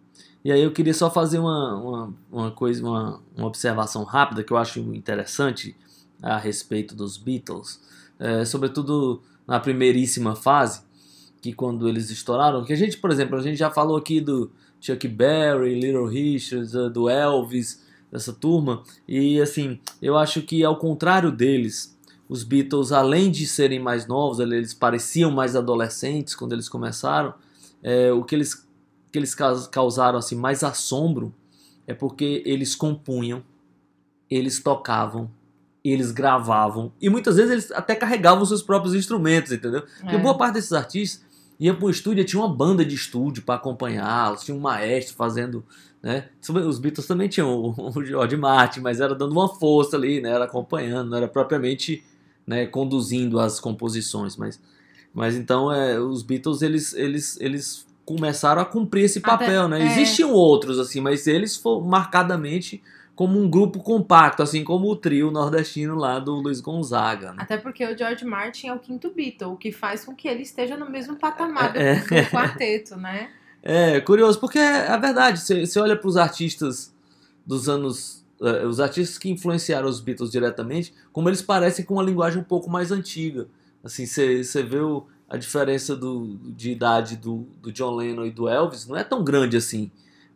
e 0.43 0.51
aí 0.51 0.61
eu 0.61 0.71
queria 0.73 0.93
só 0.93 1.09
fazer 1.09 1.39
uma, 1.39 1.75
uma, 1.77 2.13
uma 2.29 2.51
coisa, 2.51 2.83
uma, 2.85 3.21
uma 3.37 3.47
observação 3.47 4.03
rápida 4.03 4.43
que 4.43 4.51
eu 4.51 4.57
acho 4.57 4.81
interessante 4.93 5.73
a 6.21 6.37
respeito 6.37 6.93
dos 6.93 7.15
Beatles, 7.15 7.79
é, 8.21 8.45
sobretudo 8.45 9.21
na 9.47 9.59
primeiríssima 9.59 10.35
fase, 10.35 10.81
que 11.41 11.51
quando 11.51 11.89
eles 11.89 12.11
estouraram, 12.11 12.63
que 12.63 12.71
a 12.71 12.75
gente, 12.75 12.97
por 12.97 13.09
exemplo, 13.09 13.35
a 13.35 13.41
gente 13.41 13.57
já 13.57 13.71
falou 13.71 13.97
aqui 13.97 14.21
do 14.21 14.51
Chuck 14.79 15.07
Berry, 15.07 15.73
Little 15.79 16.05
Richard, 16.07 16.77
eh, 16.77 16.89
do 16.89 17.09
Elvis, 17.09 17.83
dessa 18.11 18.31
turma, 18.31 18.83
e 19.07 19.41
assim, 19.41 19.79
eu 20.01 20.17
acho 20.17 20.43
que 20.43 20.63
ao 20.63 20.77
contrário 20.77 21.31
deles, 21.31 21.97
os 22.29 22.43
Beatles, 22.43 22.91
além 22.91 23.31
de 23.31 23.47
serem 23.47 23.79
mais 23.79 24.05
novos, 24.05 24.39
eles 24.39 24.73
pareciam 24.73 25.31
mais 25.31 25.55
adolescentes 25.55 26.35
quando 26.35 26.53
eles 26.53 26.69
começaram, 26.69 27.33
é, 27.81 28.11
o 28.11 28.23
que 28.23 28.35
eles, 28.35 28.53
que 29.11 29.17
eles 29.17 29.33
caus- 29.33 29.67
causaram 29.67 30.19
assim, 30.19 30.35
mais 30.35 30.63
assombro 30.63 31.33
é 31.87 31.93
porque 31.93 32.43
eles 32.45 32.75
compunham, 32.75 33.43
eles 34.29 34.61
tocavam 34.61 35.29
eles 35.83 36.11
gravavam. 36.11 36.91
E 37.01 37.09
muitas 37.09 37.35
vezes 37.37 37.51
eles 37.51 37.71
até 37.71 37.95
carregavam 37.95 38.45
seus 38.45 38.61
próprios 38.61 38.93
instrumentos, 38.93 39.51
entendeu? 39.51 39.83
Porque 39.99 40.15
É. 40.15 40.19
boa 40.19 40.37
parte 40.37 40.53
desses 40.55 40.73
artistas 40.73 41.25
ia 41.59 41.73
pro 41.73 41.89
estúdio 41.89 42.21
e 42.21 42.25
tinha 42.25 42.41
uma 42.41 42.53
banda 42.53 42.83
de 42.85 42.95
estúdio 42.95 43.43
para 43.43 43.55
acompanhá-los, 43.55 44.43
tinha 44.43 44.55
um 44.55 44.59
maestro 44.59 45.15
fazendo. 45.15 45.63
Né? 46.01 46.25
Os 46.67 46.79
Beatles 46.79 47.05
também 47.05 47.27
tinham 47.29 47.49
o, 47.53 47.73
o 47.97 48.03
George 48.05 48.35
Martin, 48.37 48.79
mas 48.79 48.99
era 48.99 49.13
dando 49.15 49.31
uma 49.33 49.47
força 49.47 49.95
ali, 49.95 50.19
né? 50.21 50.29
Era 50.31 50.45
acompanhando, 50.45 51.09
não 51.11 51.17
era 51.17 51.27
propriamente 51.27 52.03
né, 52.45 52.65
conduzindo 52.65 53.39
as 53.39 53.59
composições, 53.59 54.35
mas, 54.35 54.59
mas 55.13 55.35
então 55.35 55.71
é, 55.71 55.99
os 55.99 56.23
Beatles 56.23 56.61
eles, 56.63 56.93
eles, 56.93 57.37
eles 57.39 57.85
começaram 58.03 58.61
a 58.61 58.65
cumprir 58.65 59.03
esse 59.05 59.19
Até- 59.19 59.29
papel, 59.29 59.67
né? 59.67 59.81
é. 59.81 59.85
Existiam 59.91 60.31
outros 60.33 60.79
assim, 60.79 60.99
mas 60.99 61.27
eles 61.27 61.55
foram 61.55 61.81
marcadamente 61.81 62.81
como 63.15 63.39
um 63.39 63.49
grupo 63.49 63.79
compacto, 63.79 64.41
assim 64.41 64.63
como 64.63 64.89
o 64.89 64.95
trio 64.95 65.29
nordestino 65.31 65.95
lá 65.95 66.17
do 66.19 66.33
Luiz 66.35 66.59
Gonzaga. 66.61 67.31
Né? 67.33 67.37
Até 67.39 67.57
porque 67.57 67.85
o 67.85 67.95
George 67.97 68.25
Martin 68.25 68.67
é 68.67 68.73
o 68.73 68.79
quinto 68.79 69.11
Beatle, 69.13 69.51
o 69.53 69.57
que 69.57 69.71
faz 69.71 70.03
com 70.05 70.15
que 70.15 70.27
ele 70.27 70.41
esteja 70.41 70.75
no 70.77 70.89
mesmo 70.89 71.15
patamar 71.17 71.73
do, 71.73 71.79
É. 71.79 71.95
do 71.99 72.29
quarteto, 72.31 72.95
né? 72.95 73.29
É 73.61 73.99
curioso, 74.01 74.39
porque 74.39 74.57
é 74.57 74.87
a 74.87 74.97
verdade. 74.97 75.39
Você 75.39 75.65
você 75.65 75.79
olha 75.79 75.95
para 75.95 76.07
os 76.07 76.17
artistas 76.17 76.91
dos 77.45 77.69
anos. 77.69 78.25
eh, 78.41 78.65
os 78.65 78.79
artistas 78.79 79.19
que 79.19 79.29
influenciaram 79.29 79.87
os 79.87 79.99
Beatles 80.01 80.31
diretamente, 80.31 80.91
como 81.13 81.29
eles 81.29 81.43
parecem 81.43 81.85
com 81.85 81.93
uma 81.95 82.03
linguagem 82.03 82.39
um 82.41 82.43
pouco 82.43 82.71
mais 82.71 82.91
antiga. 82.91 83.47
Assim, 83.83 84.07
você 84.07 84.43
você 84.43 84.63
vê 84.63 84.79
o- 84.79 85.05
a 85.29 85.37
diferença 85.37 85.95
do, 85.95 86.39
de 86.43 86.71
idade 86.71 87.15
do, 87.17 87.45
do 87.61 87.71
John 87.71 87.95
Lennon 87.95 88.25
e 88.25 88.31
do 88.31 88.49
Elvis, 88.49 88.87
não 88.87 88.97
é 88.97 89.03
tão 89.03 89.23
grande 89.23 89.55
assim. 89.57 89.91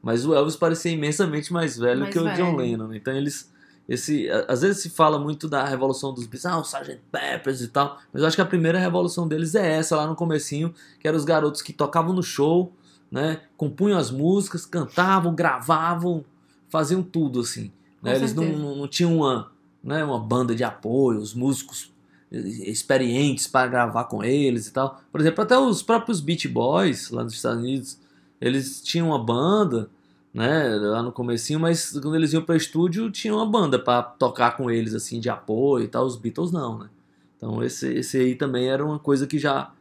Mas 0.05 0.23
o 0.23 0.35
Elvis 0.35 0.55
parecia 0.55 0.91
imensamente 0.91 1.51
mais 1.51 1.79
velho 1.79 2.01
Mais 2.01 2.13
que 2.13 2.19
o 2.19 2.23
John 2.35 2.55
velho. 2.55 2.57
Lennon. 2.57 2.87
né? 2.89 2.97
Então 2.97 3.11
eles. 3.11 3.51
Esse, 3.89 4.27
às 4.47 4.61
vezes 4.61 4.81
se 4.81 4.89
fala 4.89 5.19
muito 5.19 5.47
da 5.47 5.63
revolução 5.63 6.11
dos 6.13 6.25
Beatles, 6.25 6.45
ah, 6.45 6.57
o 6.57 6.61
Sgt. 6.61 7.01
Peppers 7.11 7.61
e 7.61 7.67
tal, 7.67 7.99
mas 8.11 8.21
eu 8.21 8.27
acho 8.27 8.35
que 8.35 8.41
a 8.41 8.45
primeira 8.45 8.79
revolução 8.79 9.27
deles 9.27 9.53
é 9.53 9.77
essa, 9.77 9.95
lá 9.95 10.07
no 10.07 10.15
comecinho, 10.15 10.73
que 10.99 11.07
eram 11.07 11.17
os 11.17 11.23
garotos 11.23 11.61
que 11.61 11.71
tocavam 11.71 12.11
no 12.11 12.23
show, 12.23 12.73
né, 13.11 13.41
compunham 13.55 13.99
as 13.99 14.09
músicas, 14.09 14.65
cantavam, 14.65 15.35
gravavam, 15.35 16.25
faziam 16.67 17.03
tudo 17.03 17.41
assim. 17.41 17.71
Né? 18.01 18.15
Eles 18.15 18.33
não, 18.33 18.45
não, 18.45 18.75
não 18.75 18.87
tinham 18.87 19.17
uma, 19.17 19.51
né, 19.83 20.03
uma 20.03 20.19
banda 20.19 20.55
de 20.55 20.63
apoio, 20.63 21.19
os 21.19 21.35
músicos 21.35 21.93
eh, 22.31 22.37
experientes 22.39 23.45
para 23.45 23.67
gravar 23.67 24.05
com 24.05 24.23
eles 24.23 24.65
e 24.65 24.73
tal. 24.73 24.99
Por 25.11 25.21
exemplo, 25.21 25.43
até 25.43 25.55
os 25.59 25.83
próprios 25.83 26.19
Beach 26.19 26.47
Boys 26.47 27.11
lá 27.11 27.23
nos 27.23 27.33
Estados 27.33 27.59
Unidos, 27.59 27.99
eles 28.39 28.81
tinham 28.81 29.07
uma 29.07 29.23
banda, 29.23 29.89
né, 30.33 30.75
lá 30.75 31.01
no 31.01 31.11
comecinho, 31.11 31.59
mas 31.59 31.91
quando 31.91 32.15
eles 32.15 32.33
iam 32.33 32.41
para 32.41 32.57
estúdio 32.57 33.09
tinha 33.09 33.33
uma 33.33 33.45
banda 33.45 33.79
para 33.79 34.03
tocar 34.03 34.57
com 34.57 34.69
eles 34.69 34.93
assim 34.93 35.19
de 35.19 35.29
apoio 35.29 35.85
e 35.85 35.87
tal. 35.87 36.05
Os 36.05 36.17
Beatles 36.17 36.51
não, 36.51 36.77
né? 36.77 36.89
Então 37.37 37.63
esse, 37.63 37.93
esse 37.93 38.17
aí 38.17 38.35
também 38.35 38.67
era 38.67 38.85
uma 38.85 38.99
coisa 38.99 39.25
que 39.25 39.39
já 39.39 39.71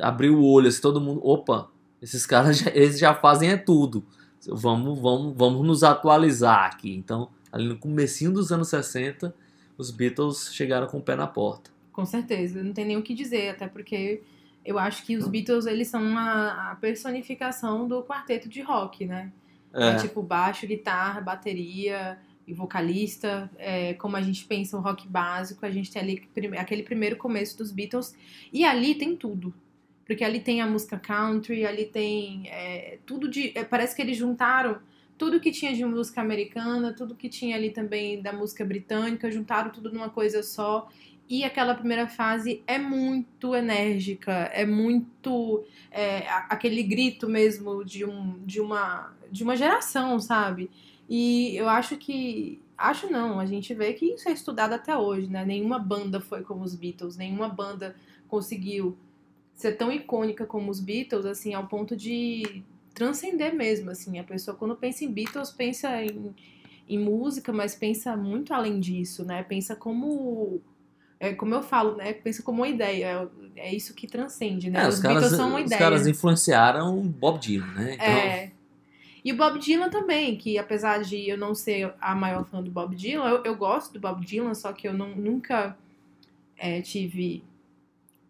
abriu 0.00 0.38
o 0.38 0.44
olho, 0.44 0.68
assim, 0.68 0.80
todo 0.80 1.00
mundo, 1.00 1.20
opa, 1.24 1.68
esses 2.00 2.26
caras 2.26 2.58
já, 2.58 2.70
eles 2.74 2.98
já 2.98 3.14
fazem 3.14 3.50
é 3.50 3.56
tudo. 3.56 4.04
Vamos, 4.46 4.98
vamos, 4.98 5.34
vamos 5.36 5.66
nos 5.66 5.82
atualizar 5.82 6.66
aqui. 6.66 6.94
Então, 6.94 7.30
ali 7.50 7.66
no 7.66 7.78
comecinho 7.78 8.32
dos 8.32 8.52
anos 8.52 8.68
60, 8.68 9.34
os 9.78 9.90
Beatles 9.90 10.50
chegaram 10.52 10.86
com 10.86 10.98
o 10.98 11.02
pé 11.02 11.16
na 11.16 11.26
porta. 11.26 11.70
Com 11.92 12.04
certeza, 12.04 12.62
não 12.62 12.72
tem 12.72 12.84
nem 12.84 12.96
o 12.96 13.02
que 13.02 13.14
dizer, 13.14 13.50
até 13.50 13.68
porque 13.68 14.22
eu 14.64 14.78
acho 14.78 15.04
que 15.04 15.16
os 15.16 15.28
Beatles, 15.28 15.66
eles 15.66 15.88
são 15.88 16.02
uma, 16.02 16.70
a 16.72 16.76
personificação 16.76 17.86
do 17.86 18.02
quarteto 18.02 18.48
de 18.48 18.62
rock, 18.62 19.04
né? 19.04 19.32
É. 19.72 19.88
É, 19.88 19.96
tipo 19.96 20.22
baixo, 20.22 20.66
guitarra, 20.66 21.20
bateria 21.20 22.18
e 22.46 22.54
vocalista. 22.54 23.50
É, 23.58 23.94
como 23.94 24.16
a 24.16 24.22
gente 24.22 24.44
pensa 24.44 24.76
o 24.76 24.80
rock 24.80 25.06
básico, 25.08 25.66
a 25.66 25.70
gente 25.70 25.90
tem 25.90 26.00
ali 26.00 26.28
aquele 26.56 26.82
primeiro 26.82 27.16
começo 27.16 27.58
dos 27.58 27.72
Beatles. 27.72 28.14
E 28.52 28.64
ali 28.64 28.94
tem 28.94 29.16
tudo. 29.16 29.52
Porque 30.06 30.22
ali 30.22 30.40
tem 30.40 30.60
a 30.60 30.66
música 30.66 30.98
country, 30.98 31.66
ali 31.66 31.86
tem 31.86 32.48
é, 32.48 32.98
tudo 33.04 33.28
de. 33.28 33.52
é, 33.54 33.64
parece 33.64 33.96
que 33.96 34.02
eles 34.02 34.16
juntaram 34.16 34.78
tudo 35.16 35.40
que 35.40 35.50
tinha 35.50 35.72
de 35.72 35.84
música 35.84 36.20
americana, 36.20 36.92
tudo 36.92 37.14
que 37.14 37.28
tinha 37.28 37.56
ali 37.56 37.70
também 37.70 38.20
da 38.20 38.32
música 38.32 38.64
britânica, 38.64 39.30
juntaram 39.30 39.70
tudo 39.70 39.92
numa 39.92 40.10
coisa 40.10 40.42
só. 40.42 40.88
E 41.28 41.42
aquela 41.42 41.74
primeira 41.74 42.06
fase 42.06 42.62
é 42.66 42.78
muito 42.78 43.54
enérgica, 43.54 44.32
é 44.52 44.66
muito 44.66 45.64
é, 45.90 46.28
aquele 46.50 46.82
grito 46.82 47.28
mesmo 47.28 47.82
de, 47.84 48.04
um, 48.04 48.38
de, 48.44 48.60
uma, 48.60 49.14
de 49.32 49.42
uma 49.42 49.56
geração, 49.56 50.20
sabe? 50.20 50.70
E 51.08 51.56
eu 51.56 51.68
acho 51.68 51.96
que. 51.96 52.60
Acho 52.76 53.10
não, 53.10 53.38
a 53.38 53.46
gente 53.46 53.72
vê 53.72 53.92
que 53.92 54.14
isso 54.14 54.28
é 54.28 54.32
estudado 54.32 54.72
até 54.72 54.96
hoje, 54.96 55.28
né? 55.28 55.44
Nenhuma 55.44 55.78
banda 55.78 56.20
foi 56.20 56.42
como 56.42 56.64
os 56.64 56.74
Beatles, 56.74 57.16
nenhuma 57.16 57.48
banda 57.48 57.94
conseguiu 58.26 58.98
ser 59.54 59.72
tão 59.76 59.92
icônica 59.92 60.44
como 60.44 60.70
os 60.70 60.80
Beatles, 60.80 61.24
assim, 61.24 61.54
ao 61.54 61.68
ponto 61.68 61.96
de 61.96 62.64
transcender 62.92 63.54
mesmo, 63.54 63.90
assim. 63.90 64.18
A 64.18 64.24
pessoa, 64.24 64.56
quando 64.56 64.74
pensa 64.76 65.04
em 65.04 65.12
Beatles, 65.12 65.50
pensa 65.50 66.02
em, 66.02 66.34
em 66.88 66.98
música, 66.98 67.52
mas 67.52 67.74
pensa 67.74 68.16
muito 68.16 68.52
além 68.52 68.80
disso, 68.80 69.24
né? 69.24 69.42
Pensa 69.42 69.76
como. 69.76 70.60
É, 71.24 71.32
como 71.34 71.54
eu 71.54 71.62
falo, 71.62 71.96
né? 71.96 72.12
Pensa 72.12 72.42
como 72.42 72.62
uma 72.62 72.68
ideia. 72.68 73.28
É, 73.56 73.74
isso 73.74 73.94
que 73.94 74.06
transcende, 74.06 74.70
né? 74.70 74.84
É, 74.84 74.88
os 74.88 74.96
os, 74.96 75.00
Beatles 75.00 75.22
caras, 75.22 75.36
são 75.36 75.48
uma 75.48 75.58
os 75.60 75.66
ideia. 75.66 75.78
caras 75.78 76.06
influenciaram 76.06 76.98
o 76.98 77.02
Bob 77.02 77.38
Dylan, 77.38 77.66
né? 77.68 77.94
Então, 77.94 78.06
É. 78.06 78.52
E 79.24 79.32
o 79.32 79.36
Bob 79.36 79.58
Dylan 79.58 79.88
também, 79.88 80.36
que 80.36 80.58
apesar 80.58 81.02
de 81.02 81.26
eu 81.26 81.38
não 81.38 81.54
ser 81.54 81.94
a 81.98 82.14
maior 82.14 82.44
fã 82.44 82.62
do 82.62 82.70
Bob 82.70 82.94
Dylan, 82.94 83.26
eu, 83.26 83.42
eu 83.44 83.56
gosto 83.56 83.94
do 83.94 83.98
Bob 83.98 84.22
Dylan, 84.24 84.52
só 84.52 84.70
que 84.70 84.86
eu 84.86 84.92
não, 84.92 85.16
nunca 85.16 85.78
é, 86.58 86.82
tive 86.82 87.42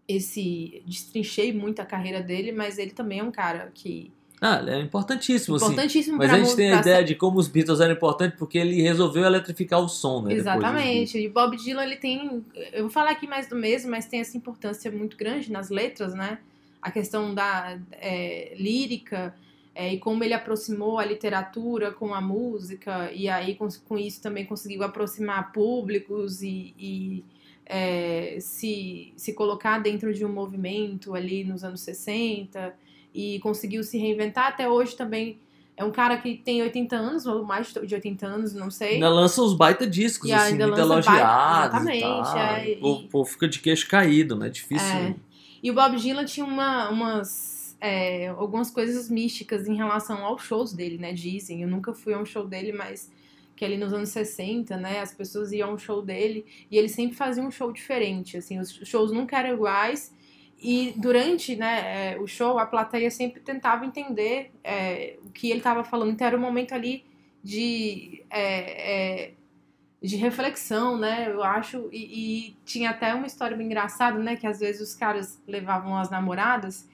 esse. 0.06 0.82
destrinchei 0.86 1.52
muito 1.52 1.80
a 1.80 1.84
carreira 1.84 2.22
dele, 2.22 2.52
mas 2.52 2.78
ele 2.78 2.92
também 2.92 3.18
é 3.18 3.24
um 3.24 3.32
cara 3.32 3.72
que. 3.74 4.12
Ah, 4.46 4.62
é 4.66 4.78
importantíssimo, 4.78 5.56
assim. 5.56 5.64
Importantíssimo 5.64 6.18
Mas 6.18 6.28
pra 6.28 6.36
a 6.36 6.42
gente 6.42 6.54
tem 6.54 6.70
a 6.70 6.78
ideia 6.78 7.02
de 7.02 7.14
como 7.14 7.38
os 7.38 7.48
Beatles 7.48 7.80
eram 7.80 7.94
importantes 7.94 8.38
porque 8.38 8.58
ele 8.58 8.82
resolveu 8.82 9.24
eletrificar 9.24 9.80
o 9.80 9.88
som, 9.88 10.20
né? 10.20 10.34
Exatamente. 10.34 11.16
E 11.16 11.26
Bob 11.30 11.56
Dylan, 11.56 11.82
ele 11.82 11.96
tem. 11.96 12.44
Eu 12.70 12.82
vou 12.82 12.90
falar 12.90 13.12
aqui 13.12 13.26
mais 13.26 13.48
do 13.48 13.56
mesmo, 13.56 13.90
mas 13.90 14.04
tem 14.04 14.20
essa 14.20 14.36
importância 14.36 14.90
muito 14.90 15.16
grande 15.16 15.50
nas 15.50 15.70
letras, 15.70 16.12
né? 16.12 16.40
A 16.82 16.90
questão 16.90 17.34
da 17.34 17.78
é, 17.92 18.54
lírica 18.58 19.34
é, 19.74 19.94
e 19.94 19.98
como 19.98 20.22
ele 20.22 20.34
aproximou 20.34 20.98
a 20.98 21.06
literatura 21.06 21.90
com 21.90 22.12
a 22.12 22.20
música, 22.20 23.10
e 23.12 23.30
aí 23.30 23.54
com, 23.54 23.66
com 23.88 23.96
isso 23.96 24.20
também 24.20 24.44
conseguiu 24.44 24.82
aproximar 24.82 25.52
públicos 25.52 26.42
e. 26.42 26.74
e, 26.78 27.24
é, 27.66 28.36
se, 28.40 29.14
se 29.16 29.32
colocar 29.32 29.78
dentro 29.78 30.12
de 30.12 30.22
um 30.22 30.30
movimento 30.30 31.14
ali 31.14 31.44
nos 31.44 31.64
anos 31.64 31.80
60 31.80 32.74
e 33.14 33.38
conseguiu 33.40 33.82
se 33.84 33.96
reinventar 33.96 34.48
até 34.48 34.68
hoje 34.68 34.96
também. 34.96 35.38
É 35.76 35.84
um 35.84 35.90
cara 35.90 36.16
que 36.16 36.36
tem 36.36 36.62
80 36.62 36.94
anos, 36.96 37.26
ou 37.26 37.44
mais 37.44 37.72
de 37.72 37.94
80 37.94 38.26
anos, 38.26 38.54
não 38.54 38.70
sei. 38.70 38.94
Ainda 38.94 39.08
lança 39.08 39.42
uns 39.42 39.54
baita 39.54 39.86
discos, 39.86 40.30
E 40.30 40.32
assim, 40.32 40.52
ainda 40.52 40.66
muito 40.68 40.80
elogiados 40.80 41.80
exatamente, 41.80 42.04
é, 42.04 42.76
o, 42.76 42.80
povo, 42.80 43.00
e- 43.00 43.04
o 43.06 43.08
povo 43.08 43.30
fica 43.30 43.48
de 43.48 43.58
queixo 43.60 43.88
caído, 43.88 44.36
né? 44.36 44.48
Difícil. 44.48 44.86
É. 44.86 45.14
E 45.62 45.70
o 45.70 45.74
Bob 45.74 45.96
Dylan 45.96 46.24
tinha 46.24 46.46
uma, 46.46 46.90
umas, 46.90 47.76
é, 47.80 48.28
algumas 48.28 48.70
coisas 48.70 49.08
místicas 49.10 49.66
em 49.66 49.74
relação 49.74 50.24
aos 50.24 50.42
shows 50.42 50.72
dele, 50.72 50.96
né? 50.98 51.12
Dizem. 51.12 51.62
Eu 51.62 51.68
nunca 51.68 51.92
fui 51.92 52.14
a 52.14 52.18
um 52.18 52.24
show 52.26 52.46
dele, 52.46 52.72
mas 52.72 53.10
que 53.56 53.64
ali 53.64 53.76
nos 53.76 53.92
anos 53.92 54.10
60, 54.10 54.76
né? 54.76 55.00
As 55.00 55.12
pessoas 55.12 55.50
iam 55.52 55.70
ao 55.70 55.78
show 55.78 56.02
dele 56.02 56.44
e 56.70 56.76
ele 56.76 56.88
sempre 56.88 57.16
fazia 57.16 57.42
um 57.42 57.50
show 57.50 57.72
diferente, 57.72 58.36
assim. 58.36 58.60
Os 58.60 58.70
shows 58.84 59.10
nunca 59.10 59.38
eram 59.38 59.54
iguais. 59.54 60.12
E 60.66 60.94
durante 60.96 61.54
né, 61.54 62.14
é, 62.14 62.18
o 62.18 62.26
show, 62.26 62.58
a 62.58 62.64
plateia 62.64 63.10
sempre 63.10 63.38
tentava 63.40 63.84
entender 63.84 64.50
é, 64.64 65.18
o 65.22 65.28
que 65.28 65.50
ele 65.50 65.58
estava 65.58 65.84
falando. 65.84 66.12
Então 66.12 66.26
era 66.26 66.36
um 66.38 66.40
momento 66.40 66.74
ali 66.74 67.04
de, 67.42 68.24
é, 68.30 69.24
é, 69.26 69.30
de 70.02 70.16
reflexão, 70.16 70.96
né? 70.96 71.30
Eu 71.30 71.42
acho. 71.42 71.90
E, 71.92 72.48
e 72.48 72.56
tinha 72.64 72.90
até 72.90 73.12
uma 73.12 73.26
história 73.26 73.54
bem 73.54 73.66
engraçada, 73.66 74.18
né? 74.18 74.36
Que 74.36 74.46
às 74.46 74.58
vezes 74.58 74.80
os 74.80 74.94
caras 74.94 75.38
levavam 75.46 75.98
as 75.98 76.08
namoradas 76.08 76.88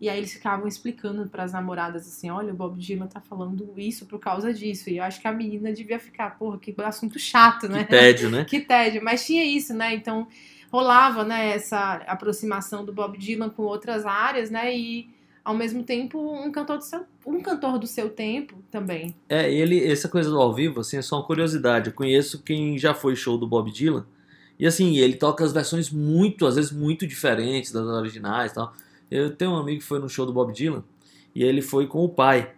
e 0.00 0.08
aí 0.08 0.16
eles 0.16 0.32
ficavam 0.32 0.66
explicando 0.66 1.28
para 1.28 1.44
as 1.44 1.52
namoradas 1.52 2.08
assim: 2.08 2.30
olha, 2.30 2.54
o 2.54 2.56
Bob 2.56 2.78
Dylan 2.80 3.06
tá 3.06 3.20
falando 3.20 3.70
isso 3.76 4.06
por 4.06 4.18
causa 4.18 4.52
disso. 4.54 4.88
E 4.88 4.96
eu 4.96 5.04
acho 5.04 5.20
que 5.20 5.28
a 5.28 5.32
menina 5.32 5.74
devia 5.74 6.00
ficar, 6.00 6.38
porra, 6.38 6.58
que 6.58 6.74
assunto 6.78 7.18
chato, 7.18 7.68
né? 7.68 7.84
Que 7.84 7.90
tédio, 7.90 8.30
né? 8.30 8.44
que 8.48 8.60
tédio. 8.60 9.04
Mas 9.04 9.26
tinha 9.26 9.44
isso, 9.44 9.74
né? 9.74 9.94
Então 9.94 10.26
rolava, 10.70 11.24
né, 11.24 11.50
essa 11.50 11.94
aproximação 12.06 12.84
do 12.84 12.92
Bob 12.92 13.18
Dylan 13.18 13.50
com 13.50 13.62
outras 13.62 14.06
áreas, 14.06 14.50
né? 14.50 14.76
E 14.76 15.10
ao 15.44 15.54
mesmo 15.54 15.82
tempo 15.82 16.18
um 16.18 16.50
cantor 16.52 16.78
do 16.78 16.84
seu, 16.84 17.04
um 17.26 17.40
cantor 17.40 17.78
do 17.78 17.86
seu 17.86 18.08
tempo 18.10 18.62
também. 18.70 19.14
É, 19.28 19.52
ele, 19.52 19.84
essa 19.84 20.08
coisa 20.08 20.30
do 20.30 20.40
ao 20.40 20.54
vivo, 20.54 20.80
assim, 20.80 20.96
é 20.96 21.02
só 21.02 21.16
uma 21.16 21.26
curiosidade. 21.26 21.88
Eu 21.88 21.94
conheço 21.94 22.42
quem 22.42 22.78
já 22.78 22.94
foi 22.94 23.16
show 23.16 23.36
do 23.36 23.46
Bob 23.46 23.70
Dylan. 23.72 24.06
E 24.58 24.66
assim, 24.66 24.98
ele 24.98 25.14
toca 25.14 25.42
as 25.42 25.52
versões 25.52 25.90
muito, 25.90 26.46
às 26.46 26.56
vezes 26.56 26.70
muito 26.70 27.06
diferentes 27.06 27.72
das 27.72 27.86
originais 27.86 28.52
tal. 28.52 28.72
Eu 29.10 29.34
tenho 29.34 29.52
um 29.52 29.56
amigo 29.56 29.80
que 29.80 29.86
foi 29.86 29.98
no 29.98 30.08
show 30.08 30.24
do 30.24 30.32
Bob 30.32 30.52
Dylan 30.52 30.84
e 31.34 31.42
ele 31.42 31.62
foi 31.62 31.86
com 31.86 32.04
o 32.04 32.08
pai. 32.08 32.52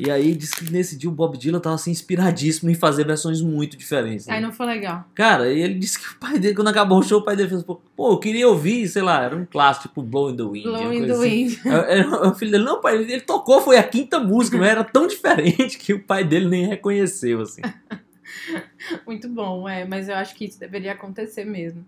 E 0.00 0.10
aí 0.10 0.34
diz 0.34 0.54
que 0.54 0.72
nesse 0.72 0.96
dia 0.96 1.08
o 1.10 1.12
Bob 1.12 1.36
Dylan 1.36 1.60
tava 1.60 1.74
assim, 1.74 1.90
inspiradíssimo 1.90 2.70
em 2.70 2.74
fazer 2.74 3.04
versões 3.04 3.42
muito 3.42 3.76
diferentes. 3.76 4.26
né? 4.26 4.34
Aí 4.34 4.40
não 4.40 4.50
foi 4.50 4.64
legal. 4.66 5.04
Cara, 5.14 5.52
e 5.52 5.60
ele 5.60 5.74
disse 5.74 5.98
que 5.98 6.14
o 6.14 6.18
pai 6.18 6.38
dele, 6.38 6.54
quando 6.54 6.68
acabou 6.68 6.98
o 6.98 7.02
show, 7.02 7.20
o 7.20 7.24
pai 7.24 7.36
dele 7.36 7.50
fez, 7.50 7.62
pô, 7.62 7.80
eu 7.98 8.18
queria 8.18 8.48
ouvir, 8.48 8.88
sei 8.88 9.02
lá, 9.02 9.22
era 9.22 9.36
um 9.36 9.44
clássico, 9.44 9.88
tipo 9.88 10.02
Blow 10.02 10.30
in 10.30 10.36
the 10.36 10.42
Wind. 10.44 10.62
Blowing 10.64 10.98
coisa 11.00 11.06
the 11.06 11.12
assim. 11.12 11.46
Wind. 11.46 11.66
É, 11.66 11.98
é, 12.00 12.06
O 12.06 12.34
filho 12.34 12.50
dele, 12.50 12.64
não, 12.64 12.80
pai, 12.80 12.96
ele 12.96 13.20
tocou, 13.20 13.60
foi 13.60 13.76
a 13.76 13.82
quinta 13.82 14.18
música, 14.18 14.56
mas 14.56 14.68
era 14.70 14.82
tão 14.82 15.06
diferente 15.06 15.76
que 15.78 15.92
o 15.92 16.02
pai 16.02 16.24
dele 16.24 16.48
nem 16.48 16.66
reconheceu, 16.66 17.42
assim. 17.42 17.60
Muito 19.06 19.28
bom, 19.28 19.68
é, 19.68 19.84
mas 19.84 20.08
eu 20.08 20.14
acho 20.16 20.34
que 20.34 20.46
isso 20.46 20.58
deveria 20.58 20.92
acontecer 20.92 21.44
mesmo. 21.44 21.84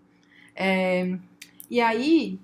É, 0.54 1.16
e 1.70 1.80
aí, 1.80 2.38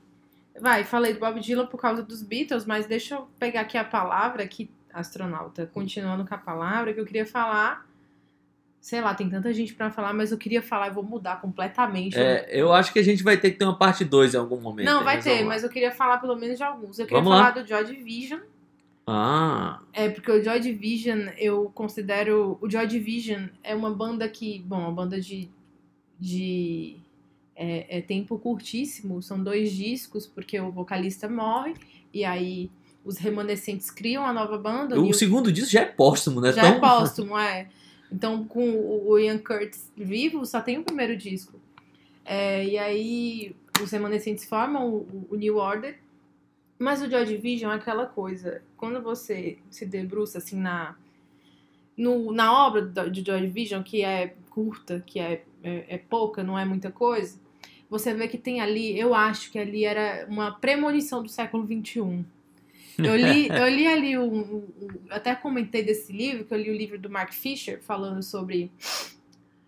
vai, 0.58 0.84
falei 0.84 1.12
do 1.12 1.20
Bob 1.20 1.38
Dylan 1.38 1.66
por 1.66 1.78
causa 1.78 2.02
dos 2.02 2.22
Beatles, 2.22 2.64
mas 2.64 2.86
deixa 2.86 3.16
eu 3.16 3.28
pegar 3.38 3.60
aqui 3.60 3.76
a 3.76 3.84
palavra, 3.84 4.46
que 4.46 4.70
astronauta, 4.92 5.66
continuando 5.66 6.26
com 6.26 6.34
a 6.34 6.38
palavra, 6.38 6.92
que 6.92 7.00
eu 7.00 7.06
queria 7.06 7.26
falar. 7.26 7.88
Sei 8.80 9.00
lá, 9.00 9.14
tem 9.14 9.28
tanta 9.28 9.52
gente 9.52 9.74
pra 9.74 9.90
falar, 9.90 10.14
mas 10.14 10.32
eu 10.32 10.38
queria 10.38 10.62
falar 10.62 10.88
e 10.88 10.90
vou 10.90 11.02
mudar 11.02 11.40
completamente. 11.40 12.18
É, 12.18 12.48
eu 12.50 12.72
acho 12.72 12.92
que 12.92 12.98
a 12.98 13.02
gente 13.02 13.22
vai 13.22 13.36
ter 13.36 13.50
que 13.50 13.58
ter 13.58 13.64
uma 13.66 13.76
parte 13.76 14.04
2 14.04 14.34
em 14.34 14.38
algum 14.38 14.58
momento. 14.58 14.86
Não, 14.86 15.04
vai 15.04 15.20
ter, 15.20 15.42
lá. 15.42 15.48
mas 15.48 15.62
eu 15.62 15.68
queria 15.68 15.90
falar 15.90 16.16
pelo 16.18 16.34
menos 16.34 16.56
de 16.56 16.64
alguns. 16.64 16.98
Eu 16.98 17.06
queria 17.06 17.22
Vamos 17.22 17.38
lá. 17.38 17.50
falar 17.50 17.62
do 17.62 17.68
Joy 17.68 17.84
Division. 17.84 18.40
Ah, 19.06 19.80
É, 19.92 20.08
porque 20.08 20.30
o 20.30 20.42
Joy 20.42 20.60
Division, 20.60 21.28
eu 21.36 21.70
considero. 21.74 22.56
O 22.60 22.70
Joy 22.70 22.86
Division 22.86 23.48
é 23.62 23.74
uma 23.74 23.90
banda 23.90 24.28
que. 24.28 24.60
Bom, 24.60 24.78
uma 24.78 24.92
banda 24.92 25.20
de. 25.20 25.50
de 26.18 26.96
é, 27.56 27.98
é 27.98 28.00
tempo 28.00 28.38
curtíssimo. 28.38 29.20
São 29.20 29.42
dois 29.42 29.72
discos, 29.72 30.26
porque 30.26 30.58
o 30.60 30.70
vocalista 30.70 31.28
morre. 31.28 31.74
E 32.14 32.24
aí 32.24 32.70
os 33.04 33.16
remanescentes 33.18 33.90
criam 33.90 34.24
a 34.24 34.32
nova 34.32 34.58
banda. 34.58 35.00
o 35.00 35.12
segundo 35.14 35.50
disco 35.52 35.70
já 35.70 35.80
é 35.82 35.86
póstumo, 35.86 36.40
né? 36.40 36.52
já 36.52 36.62
Tão- 36.62 36.72
é 36.76 36.80
póstumo, 36.80 37.38
é. 37.38 37.68
Então, 38.12 38.44
com 38.44 38.68
o 39.06 39.18
Ian 39.18 39.38
Curtis 39.38 39.90
vivo, 39.96 40.44
só 40.44 40.60
tem 40.60 40.78
o 40.78 40.82
primeiro 40.84 41.16
disco. 41.16 41.58
É, 42.24 42.64
e 42.64 42.76
aí, 42.76 43.54
os 43.82 43.90
remanescentes 43.90 44.44
formam 44.44 44.88
o, 44.88 45.26
o 45.30 45.36
New 45.36 45.56
Order. 45.56 45.98
Mas 46.78 47.02
o 47.02 47.10
Joy 47.10 47.24
Division 47.26 47.70
é 47.72 47.76
aquela 47.76 48.06
coisa. 48.06 48.62
Quando 48.76 49.00
você 49.02 49.58
se 49.70 49.84
debruça, 49.86 50.38
assim, 50.38 50.56
na, 50.58 50.96
no- 51.96 52.32
na 52.32 52.66
obra 52.66 52.82
de 53.10 53.22
Joy 53.24 53.40
Division, 53.42 53.82
que 53.82 54.02
é 54.02 54.34
curta, 54.50 55.02
que 55.06 55.20
é, 55.20 55.44
é, 55.62 55.84
é 55.88 55.98
pouca, 55.98 56.42
não 56.42 56.58
é 56.58 56.64
muita 56.64 56.90
coisa, 56.90 57.38
você 57.88 58.14
vê 58.14 58.26
que 58.28 58.38
tem 58.38 58.60
ali, 58.60 58.98
eu 58.98 59.14
acho 59.14 59.50
que 59.50 59.58
ali 59.58 59.84
era 59.84 60.26
uma 60.28 60.52
premonição 60.52 61.22
do 61.22 61.28
século 61.28 61.66
XXI. 61.66 62.24
Eu 62.98 63.16
li, 63.16 63.48
eu 63.52 63.68
li 63.68 63.86
ali 63.86 64.18
um, 64.18 64.40
um- 64.40 64.68
até 65.10 65.34
comentei 65.34 65.82
desse 65.82 66.12
livro, 66.12 66.44
que 66.44 66.52
eu 66.54 66.58
li 66.58 66.70
o 66.70 66.76
livro 66.76 66.98
do 66.98 67.08
Mark 67.10 67.32
Fisher 67.32 67.80
falando 67.82 68.22
sobre. 68.22 68.70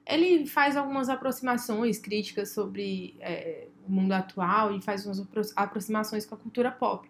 Ele 0.07 0.47
faz 0.47 0.77
algumas 0.77 1.09
aproximações 1.09 1.99
críticas 1.99 2.51
sobre 2.51 3.15
é, 3.21 3.69
o 3.87 3.93
mundo 3.93 4.13
atual 4.13 4.75
e 4.75 4.81
faz 4.83 5.07
umas 5.07 5.21
apro- 5.21 5.43
aproximações 5.55 6.27
com 6.27 6.35
a 6.35 6.39
cultura 6.39 6.71
pop. 6.73 7.09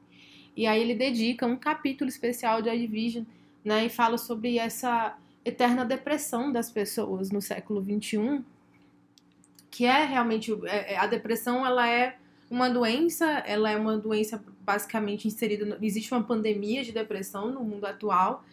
E 0.54 0.66
aí 0.66 0.80
ele 0.80 0.94
dedica 0.94 1.46
um 1.46 1.56
capítulo 1.56 2.08
especial 2.10 2.60
de 2.60 2.68
A 2.68 2.76
Division, 2.76 3.24
né, 3.64 3.86
e 3.86 3.88
fala 3.88 4.18
sobre 4.18 4.58
essa 4.58 5.16
eterna 5.44 5.84
depressão 5.84 6.52
das 6.52 6.70
pessoas 6.70 7.30
no 7.30 7.40
século 7.40 7.82
XXI, 7.82 8.42
que 9.70 9.86
é 9.86 10.04
realmente 10.04 10.52
é- 10.66 10.92
é- 10.94 10.98
a 10.98 11.06
depressão, 11.06 11.64
ela 11.64 11.88
é 11.88 12.16
uma 12.52 12.68
doença, 12.68 13.24
ela 13.46 13.70
é 13.70 13.76
uma 13.78 13.96
doença 13.96 14.44
basicamente 14.60 15.26
inserida. 15.26 15.78
Existe 15.80 16.12
uma 16.12 16.22
pandemia 16.22 16.84
de 16.84 16.92
depressão 16.92 17.50
no 17.50 17.64
mundo 17.64 17.86
atual, 17.86 18.44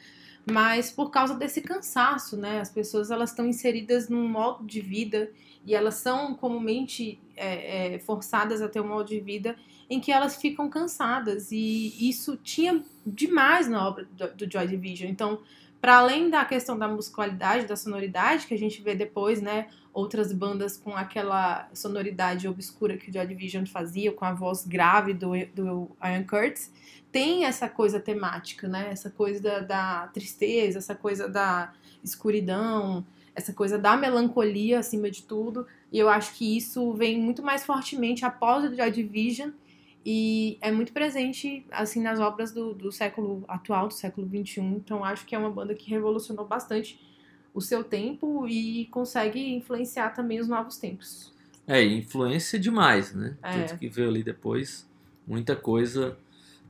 mas 0.50 0.90
por 0.90 1.12
causa 1.12 1.36
desse 1.36 1.60
cansaço, 1.60 2.38
né? 2.38 2.62
As 2.62 2.70
pessoas 2.70 3.12
elas 3.12 3.32
estão 3.32 3.46
inseridas 3.46 4.08
num 4.08 4.26
modo 4.26 4.66
de 4.66 4.80
vida 4.80 5.30
e 5.66 5.76
elas 5.76 5.96
são 5.96 6.34
comumente 6.34 7.20
é, 7.36 7.96
é, 7.96 8.00
forçadas 8.00 8.62
a 8.62 8.70
ter 8.70 8.80
um 8.80 8.88
modo 8.88 9.10
de 9.10 9.20
vida 9.20 9.58
em 9.90 10.00
que 10.00 10.14
elas 10.14 10.38
ficam 10.38 10.70
cansadas 10.70 11.52
e 11.52 12.10
isso 12.10 12.38
tinha 12.38 12.82
demais 13.06 13.68
na 13.68 13.86
obra 13.86 14.08
do, 14.12 14.34
do 14.34 14.50
Joy 14.50 14.66
Division. 14.66 15.10
Então, 15.10 15.42
para 15.80 15.98
além 15.98 16.30
da 16.30 16.44
questão 16.44 16.78
da 16.78 16.88
musicalidade, 16.88 17.66
da 17.66 17.76
sonoridade 17.76 18.48
que 18.48 18.54
a 18.54 18.58
gente 18.58 18.82
vê 18.82 18.96
depois, 18.96 19.42
né? 19.42 19.68
outras 19.94 20.32
bandas 20.32 20.78
com 20.78 20.96
aquela 20.96 21.70
sonoridade 21.74 22.48
obscura 22.48 22.98
que 22.98 23.10
o 23.10 23.14
Joy 23.14 23.28
Division 23.28 23.66
fazia, 23.66 24.12
com 24.12 24.26
a 24.26 24.34
voz 24.34 24.66
grave 24.66 25.14
do, 25.14 25.32
do 25.54 25.92
Ian 26.04 26.24
Curtis, 26.24 26.72
tem 27.12 27.46
essa 27.46 27.68
coisa 27.68 28.00
temática, 28.00 28.68
né? 28.68 28.90
Essa 28.92 29.10
coisa 29.10 29.42
da, 29.42 29.60
da 29.60 30.08
tristeza, 30.08 30.78
essa 30.78 30.94
coisa 30.94 31.28
da 31.28 31.74
escuridão, 32.04 33.06
essa 33.36 33.52
coisa 33.52 33.78
da 33.78 33.98
melancolia 33.98 34.80
acima 34.80 35.10
de 35.10 35.24
tudo. 35.24 35.66
E 35.92 35.98
eu 35.98 36.08
acho 36.08 36.34
que 36.36 36.58
isso 36.58 36.94
vem 36.94 37.20
muito 37.20 37.42
mais 37.42 37.66
fortemente 37.66 38.24
após 38.24 38.64
o 38.64 38.76
Joy 38.76 38.92
Division 38.92 39.50
e 40.12 40.58
é 40.60 40.72
muito 40.72 40.92
presente 40.92 41.64
assim 41.70 42.02
nas 42.02 42.20
obras 42.20 42.52
do, 42.52 42.74
do 42.74 42.92
século 42.92 43.46
atual, 43.48 43.90
do 43.90 43.94
século 43.94 44.28
XXI. 44.28 44.60
Então 44.62 45.06
acho 45.06 45.24
que 45.24 45.36
é 45.36 45.38
uma 45.38 45.52
banda 45.52 45.76
que 45.76 45.88
revolucionou 45.88 46.48
bastante 46.48 47.00
o 47.54 47.62
seu 47.62 47.84
tempo 47.84 48.48
e 48.48 48.88
consegue 48.88 49.54
influenciar 49.54 50.10
também 50.10 50.40
os 50.40 50.48
novos 50.48 50.78
tempos. 50.78 51.32
É, 51.68 51.86
influência 51.86 52.58
demais, 52.58 53.14
né? 53.14 53.38
É. 53.44 53.52
Tanto 53.52 53.78
que 53.78 53.88
veio 53.88 54.10
ali 54.10 54.24
depois, 54.24 54.90
muita 55.28 55.56
coisa. 55.56 56.18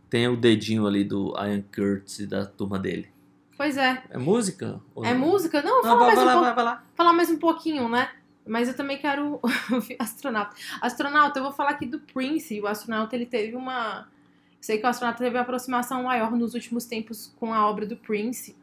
Tem 0.09 0.27
o 0.27 0.35
dedinho 0.35 0.85
ali 0.85 1.05
do 1.05 1.33
Ian 1.37 1.63
Curtis 1.73 2.19
e 2.19 2.27
da 2.27 2.45
turma 2.45 2.77
dele. 2.77 3.07
Pois 3.55 3.77
é. 3.77 4.03
É 4.09 4.17
música? 4.17 4.81
É 4.97 5.13
não? 5.13 5.19
música? 5.19 5.61
Não, 5.61 5.77
Não, 5.77 5.83
fala, 5.83 5.99
vai, 5.99 6.05
mais 6.07 6.15
vai 6.15 6.23
um 6.23 6.27
lá, 6.27 6.33
pouco, 6.33 6.45
vai, 6.45 6.55
vai 6.55 6.63
lá. 6.65 6.83
falar 6.93 7.13
mais 7.13 7.29
um 7.29 7.39
pouquinho, 7.39 7.87
né? 7.87 8.09
Mas 8.49 8.67
eu 8.67 8.75
também 8.75 8.97
quero 8.97 9.39
astronauta. 9.99 10.55
Astronauta, 10.81 11.39
eu 11.39 11.43
vou 11.43 11.51
falar 11.51 11.71
aqui 11.71 11.85
do 11.85 11.99
Prince. 11.99 12.59
O 12.59 12.67
astronauta, 12.67 13.15
ele 13.15 13.25
teve 13.25 13.55
uma... 13.55 14.07
Sei 14.59 14.77
que 14.77 14.85
o 14.85 14.89
astronauta 14.89 15.23
teve 15.23 15.35
uma 15.35 15.43
aproximação 15.43 16.03
maior 16.03 16.31
nos 16.31 16.53
últimos 16.53 16.85
tempos 16.85 17.33
com 17.39 17.53
a 17.53 17.69
obra 17.69 17.85
do 17.85 17.95
Prince. 17.95 18.55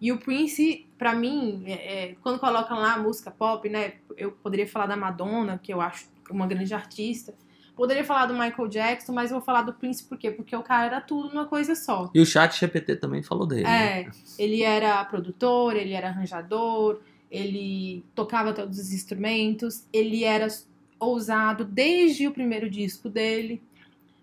E 0.00 0.12
o 0.12 0.18
Prince, 0.18 0.86
pra 0.98 1.14
mim, 1.14 1.64
é, 1.66 1.72
é, 1.72 2.16
quando 2.22 2.38
colocam 2.38 2.78
lá 2.78 2.94
a 2.94 2.98
música 2.98 3.30
pop, 3.30 3.68
né? 3.68 3.94
Eu 4.16 4.32
poderia 4.32 4.66
falar 4.66 4.86
da 4.86 4.96
Madonna, 4.96 5.58
que 5.62 5.72
eu 5.72 5.80
acho 5.80 6.06
uma 6.30 6.46
grande 6.46 6.74
artista. 6.74 7.34
Poderia 7.74 8.04
falar 8.04 8.26
do 8.26 8.34
Michael 8.34 8.68
Jackson, 8.68 9.12
mas 9.12 9.30
eu 9.30 9.36
vou 9.36 9.44
falar 9.44 9.62
do 9.62 9.72
Prince 9.72 10.02
por 10.02 10.18
quê? 10.18 10.32
Porque 10.32 10.54
o 10.54 10.62
cara 10.62 10.86
era 10.86 11.00
tudo 11.00 11.28
numa 11.28 11.46
coisa 11.46 11.76
só. 11.76 12.10
E 12.12 12.20
o 12.20 12.26
chat 12.26 12.58
GPT 12.58 12.96
também 12.96 13.22
falou 13.22 13.46
dele. 13.46 13.62
né? 13.62 14.00
É, 14.00 14.10
ele 14.36 14.62
era 14.64 15.04
produtor, 15.04 15.76
ele 15.76 15.92
era 15.92 16.08
arranjador, 16.08 17.00
ele 17.30 18.04
tocava 18.14 18.52
todos 18.52 18.78
os 18.78 18.92
instrumentos, 18.92 19.86
ele 19.92 20.24
era 20.24 20.48
ousado 20.98 21.64
desde 21.64 22.26
o 22.26 22.32
primeiro 22.32 22.68
disco 22.68 23.08
dele. 23.08 23.62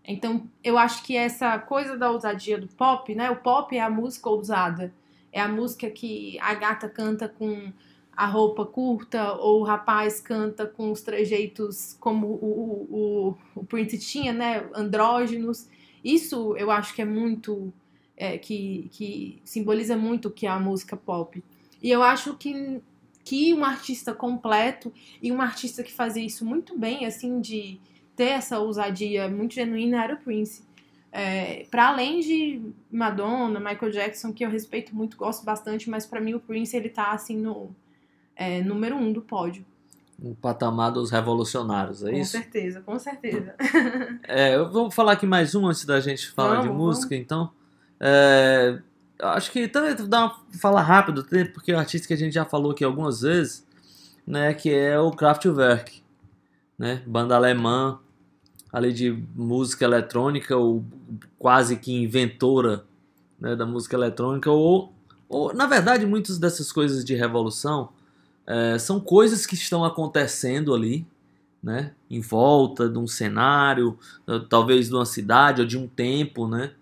Então, 0.08 0.48
eu 0.64 0.78
acho 0.78 1.04
que 1.04 1.16
essa 1.16 1.58
coisa 1.58 1.98
da 1.98 2.12
ousadia 2.12 2.60
do 2.60 2.68
pop, 2.68 3.14
né? 3.16 3.30
O 3.32 3.38
pop 3.38 3.76
é 3.76 3.82
a 3.82 3.90
música 3.90 4.30
ousada. 4.30 4.94
É 5.32 5.42
a 5.42 5.48
música 5.48 5.90
que 5.90 6.38
a 6.40 6.54
gata 6.54 6.88
canta 6.88 7.28
com 7.28 7.72
a 8.16 8.26
roupa 8.26 8.66
curta, 8.66 9.34
ou 9.34 9.62
o 9.62 9.64
rapaz 9.64 10.22
canta 10.22 10.66
com 10.66 10.92
os 10.92 11.02
trejeitos 11.02 11.98
como 12.00 12.28
o, 12.28 12.88
o, 12.90 13.60
o, 13.60 13.66
Prince 13.66 13.98
tinha, 13.98 14.32
né? 14.32 14.66
Andrógenos. 14.74 15.68
Isso 16.04 16.56
eu 16.56 16.72
acho 16.72 16.94
que 16.94 17.02
é 17.02 17.06
muito 17.06 17.74
é, 18.16 18.38
que, 18.38 18.90
que 18.92 19.42
simboliza 19.44 19.98
muito 19.98 20.30
o 20.30 20.32
que 20.32 20.46
é 20.46 20.50
a 20.50 20.60
música 20.60 20.96
pop. 20.96 21.44
E 21.82 21.92
eu 21.92 22.02
acho 22.02 22.36
que, 22.36 22.82
que 23.26 23.56
um 23.56 23.66
artista 23.66 24.14
completo 24.14 24.94
e 25.20 25.32
um 25.32 25.42
artista 25.42 25.82
que 25.82 25.92
fazia 25.92 26.24
isso 26.24 26.46
muito 26.46 26.78
bem, 26.78 27.08
assim, 27.08 27.42
de 27.42 27.82
ter 28.16 28.26
essa 28.26 28.60
ousadia 28.60 29.28
muito 29.28 29.56
genuína, 29.56 30.04
era 30.04 30.14
o 30.14 30.18
Prince. 30.18 30.64
É, 31.12 31.66
para 31.72 31.88
além 31.88 32.20
de 32.20 32.62
Madonna, 32.92 33.60
Michael 33.60 33.92
Jackson, 33.92 34.32
que 34.32 34.46
eu 34.46 34.50
respeito 34.50 34.96
muito, 34.96 35.18
gosto 35.18 35.44
bastante, 35.44 35.90
mas 35.90 36.06
para 36.06 36.22
mim 36.22 36.36
o 36.36 36.40
Prince 36.40 36.78
ele 36.78 36.88
tá 36.88 37.14
assim 37.14 37.36
no 37.36 37.76
é, 38.36 38.62
número 38.62 38.96
um 38.96 39.12
do 39.12 39.22
pódio. 39.22 39.66
Um 40.22 40.36
patamar 40.36 40.92
dos 40.92 41.10
revolucionários, 41.10 42.04
é 42.04 42.12
com 42.12 42.18
isso? 42.18 42.32
certeza, 42.32 42.82
com 42.82 43.00
certeza. 43.00 43.56
É, 44.28 44.56
eu 44.56 44.72
vou 44.72 44.92
falar 44.92 45.14
aqui 45.14 45.26
mais 45.26 45.56
um 45.56 45.66
antes 45.66 45.84
da 45.84 46.00
gente 46.00 46.32
falar 46.32 46.62
de 46.62 46.68
Vamos, 46.68 46.84
música, 46.84 47.16
então. 47.16 47.52
É, 48.00 48.80
acho 49.20 49.52
que 49.52 49.68
também 49.68 49.96
dar 50.08 50.26
uma 50.26 50.36
fala 50.60 50.82
rápida, 50.82 51.22
até 51.22 51.46
porque 51.46 51.72
é 51.72 51.76
um 51.76 51.80
artista 51.80 52.08
que 52.08 52.14
a 52.14 52.18
gente 52.18 52.34
já 52.34 52.46
falou 52.46 52.72
aqui 52.72 52.84
algumas 52.84 53.22
vezes, 53.22 53.66
né, 54.26 54.54
que 54.54 54.74
é 54.74 55.00
o 55.00 55.12
Kraftwerk, 55.12 56.02
né, 56.78 57.02
banda 57.06 57.36
alemã, 57.36 58.00
ali 58.72 58.92
de 58.92 59.12
música 59.36 59.86
eletrônica, 59.86 60.56
ou 60.56 60.84
quase 61.40 61.78
que 61.78 61.94
inventora 61.94 62.84
né, 63.40 63.56
da 63.56 63.66
música 63.66 63.96
eletrônica, 63.96 64.52
ou, 64.52 64.94
ou 65.30 65.54
na 65.54 65.66
verdade 65.66 66.06
muitas 66.06 66.38
dessas 66.38 66.72
coisas 66.72 67.06
de 67.06 67.16
revolução 67.16 67.90
é, 68.46 68.78
são 68.78 69.00
coisas 69.00 69.46
que 69.46 69.56
estão 69.56 69.84
acontecendo 69.86 70.74
ali, 70.74 71.08
né, 71.64 71.94
em 72.10 72.22
volta 72.22 72.88
de 72.88 72.98
um 72.98 73.08
cenário, 73.08 73.98
talvez 74.50 74.90
de 74.90 74.94
uma 74.94 75.06
cidade 75.06 75.62
ou 75.62 75.68
de 75.68 75.78
um 75.78 75.88
tempo, 75.88 76.48
né? 76.48 76.74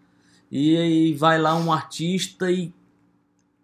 E 0.55 0.77
aí 0.77 1.13
vai 1.15 1.39
lá 1.39 1.55
um 1.55 1.73
artista 1.73 2.51
e 2.51 2.71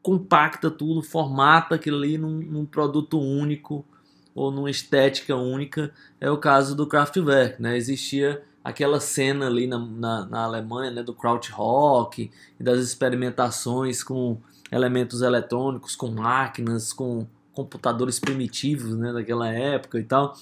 compacta 0.02 0.72
tudo, 0.72 1.04
formata 1.04 1.76
aquilo 1.76 1.98
ali 1.98 2.18
num, 2.18 2.40
num 2.40 2.66
produto 2.66 3.20
único 3.20 3.86
ou 4.34 4.50
numa 4.50 4.72
estética 4.72 5.36
única. 5.36 5.94
É 6.20 6.32
o 6.32 6.38
caso 6.40 6.76
do 6.76 6.88
Kraftwerk, 6.88 7.62
né? 7.62 7.78
Existia 7.78 8.42
aquela 8.64 9.00
cena 9.00 9.46
ali 9.46 9.68
na, 9.68 9.78
na, 9.78 10.26
na 10.26 10.44
Alemanha 10.46 10.90
né, 10.90 11.04
do 11.04 11.14
krautrock 11.14 12.32
e 12.60 12.64
das 12.64 12.80
experimentações 12.80 14.02
com 14.02 14.40
elementos 14.72 15.22
eletrônicos, 15.22 15.96
com 15.96 16.10
máquinas, 16.10 16.92
com 16.92 17.28
computadores 17.54 18.20
primitivos 18.20 18.98
né, 18.98 19.14
daquela 19.14 19.48
época 19.48 20.00
e 20.00 20.04
tal. 20.04 20.36